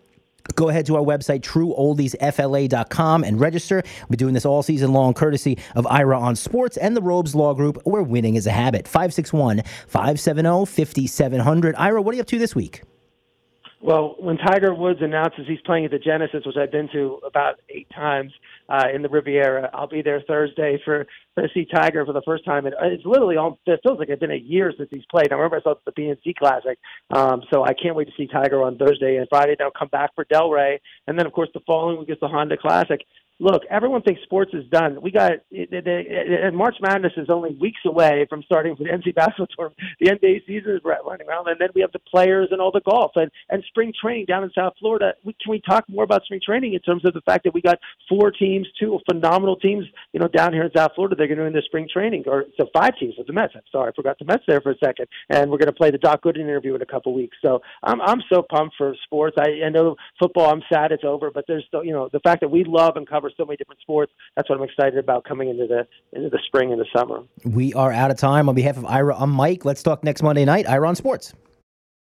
Go 0.54 0.68
ahead 0.68 0.86
to 0.86 0.96
our 0.96 1.02
website, 1.02 1.40
trueoldiesfla.com, 1.40 3.24
and 3.24 3.40
register. 3.40 3.82
We're 4.08 4.16
doing 4.16 4.34
this 4.34 4.46
all 4.46 4.62
season 4.62 4.92
long, 4.92 5.14
courtesy 5.14 5.58
of 5.74 5.86
Ira 5.86 6.18
on 6.18 6.36
Sports 6.36 6.76
and 6.76 6.96
the 6.96 7.02
Robes 7.02 7.34
Law 7.34 7.54
Group, 7.54 7.80
where 7.84 8.02
winning 8.02 8.36
is 8.36 8.46
a 8.46 8.52
habit. 8.52 8.86
561 8.86 9.62
570 9.86 10.66
5700. 10.66 11.74
Ira, 11.76 12.02
what 12.02 12.12
are 12.12 12.16
you 12.16 12.20
up 12.20 12.26
to 12.28 12.38
this 12.38 12.54
week? 12.54 12.82
Well, 13.80 14.14
when 14.18 14.38
Tiger 14.38 14.74
Woods 14.74 15.00
announces 15.02 15.46
he's 15.46 15.60
playing 15.60 15.84
at 15.84 15.90
the 15.90 15.98
Genesis, 15.98 16.46
which 16.46 16.56
I've 16.56 16.72
been 16.72 16.88
to 16.92 17.20
about 17.26 17.60
eight 17.68 17.86
times 17.94 18.32
uh, 18.68 18.88
in 18.94 19.02
the 19.02 19.08
Riviera, 19.08 19.70
I'll 19.74 19.88
be 19.88 20.02
there 20.02 20.22
Thursday 20.26 20.80
for 20.84 21.06
to 21.38 21.48
see 21.52 21.66
Tiger 21.66 22.06
for 22.06 22.12
the 22.12 22.22
first 22.24 22.44
time. 22.44 22.66
And 22.66 22.74
it's 22.82 23.04
literally 23.04 23.36
all 23.36 23.58
it 23.66 23.80
feels 23.82 23.98
like 23.98 24.08
it's 24.08 24.20
been 24.20 24.30
a 24.30 24.36
year 24.36 24.72
since 24.76 24.88
he's 24.90 25.04
played. 25.10 25.32
I 25.32 25.34
remember 25.34 25.56
I 25.56 25.62
saw 25.62 25.72
it 25.72 25.78
at 25.86 25.94
the 25.94 26.02
PNC 26.02 26.36
Classic, 26.36 26.78
um, 27.10 27.42
so 27.52 27.64
I 27.64 27.74
can't 27.74 27.96
wait 27.96 28.06
to 28.06 28.14
see 28.16 28.26
Tiger 28.26 28.62
on 28.62 28.78
Thursday 28.78 29.16
and 29.16 29.26
Friday. 29.28 29.56
I'll 29.60 29.70
come 29.70 29.88
back 29.88 30.14
for 30.14 30.24
Delray, 30.24 30.78
and 31.06 31.18
then 31.18 31.26
of 31.26 31.32
course 31.32 31.48
the 31.54 31.60
following 31.66 31.98
week 31.98 32.10
is 32.10 32.18
the 32.20 32.28
Honda 32.28 32.56
Classic 32.56 33.04
look, 33.40 33.62
everyone 33.70 34.02
thinks 34.02 34.22
sports 34.22 34.52
is 34.54 34.64
done. 34.70 35.00
We 35.02 35.10
got 35.10 35.32
and 35.50 36.56
March 36.56 36.76
Madness 36.80 37.12
is 37.16 37.28
only 37.28 37.54
weeks 37.60 37.80
away 37.84 38.26
from 38.28 38.42
starting 38.42 38.76
for 38.76 38.84
the 38.84 38.90
NCAA 38.90 39.14
basketball 39.14 39.46
tournament. 39.56 39.80
The 40.00 40.10
NBA 40.10 40.46
season 40.46 40.76
is 40.76 40.80
running 40.84 41.26
around, 41.28 41.48
and 41.48 41.60
then 41.60 41.68
we 41.74 41.80
have 41.80 41.92
the 41.92 41.98
players 41.98 42.48
and 42.50 42.60
all 42.60 42.70
the 42.70 42.80
golf 42.80 43.12
and 43.16 43.30
and 43.50 43.62
spring 43.68 43.92
training 44.00 44.26
down 44.26 44.44
in 44.44 44.50
South 44.54 44.74
Florida. 44.78 45.14
We, 45.24 45.34
can 45.42 45.50
we 45.50 45.60
talk 45.60 45.84
more 45.88 46.04
about 46.04 46.24
spring 46.24 46.40
training 46.44 46.74
in 46.74 46.80
terms 46.80 47.04
of 47.04 47.14
the 47.14 47.20
fact 47.22 47.44
that 47.44 47.54
we 47.54 47.60
got 47.60 47.78
four 48.08 48.30
teams, 48.30 48.66
two 48.78 48.98
phenomenal 49.10 49.56
teams, 49.56 49.84
you 50.12 50.20
know, 50.20 50.28
down 50.28 50.52
here 50.52 50.64
in 50.64 50.70
South 50.76 50.92
Florida. 50.94 51.16
They're 51.16 51.28
going 51.28 51.38
to 51.38 51.46
do 51.46 51.52
their 51.52 51.62
spring 51.62 51.88
training, 51.92 52.24
or 52.26 52.44
so 52.58 52.68
five 52.74 52.96
teams 52.98 53.14
with 53.18 53.26
the 53.26 53.32
Mets. 53.32 53.52
I'm 53.54 53.62
sorry, 53.70 53.90
I 53.90 53.94
forgot 53.94 54.18
the 54.18 54.24
Mets 54.24 54.44
there 54.46 54.60
for 54.60 54.72
a 54.72 54.78
second, 54.78 55.06
and 55.30 55.50
we're 55.50 55.58
going 55.58 55.66
to 55.66 55.72
play 55.72 55.90
the 55.90 55.98
Doc 55.98 56.22
Gooden 56.22 56.40
interview 56.40 56.74
in 56.74 56.82
a 56.82 56.86
couple 56.86 57.14
weeks. 57.14 57.36
So 57.42 57.60
I'm 57.82 58.00
I'm 58.00 58.22
so 58.32 58.42
pumped 58.42 58.76
for 58.76 58.94
sports. 59.04 59.36
I, 59.38 59.66
I 59.66 59.68
know 59.70 59.96
football. 60.18 60.50
I'm 60.50 60.62
sad 60.72 60.92
it's 60.92 61.04
over, 61.04 61.30
but 61.30 61.44
there's 61.46 61.64
still, 61.66 61.84
you 61.84 61.92
know, 61.92 62.08
the 62.12 62.20
fact 62.20 62.40
that 62.40 62.48
we 62.48 62.64
love 62.64 62.96
and 62.96 63.08
cover 63.08 63.23
so 63.30 63.44
many 63.44 63.56
different 63.56 63.80
sports 63.80 63.94
sports. 63.94 64.12
That's 64.36 64.48
what 64.48 64.58
I'm 64.58 64.64
excited 64.64 64.98
about 64.98 65.24
coming 65.24 65.48
into 65.48 65.66
the 65.66 65.86
into 66.12 66.28
the 66.30 66.40
spring 66.46 66.72
and 66.72 66.80
the 66.80 66.86
summer. 66.96 67.22
We 67.44 67.72
are 67.74 67.92
out 67.92 68.10
of 68.10 68.16
time. 68.16 68.48
On 68.48 68.54
behalf 68.54 68.76
of 68.76 68.84
Ira, 68.84 69.16
I'm 69.16 69.30
Mike. 69.30 69.64
Let's 69.64 69.82
talk 69.82 70.04
next 70.04 70.22
Monday 70.22 70.44
night. 70.44 70.68
Ira 70.68 70.88
on 70.88 70.96
Sports. 70.96 71.34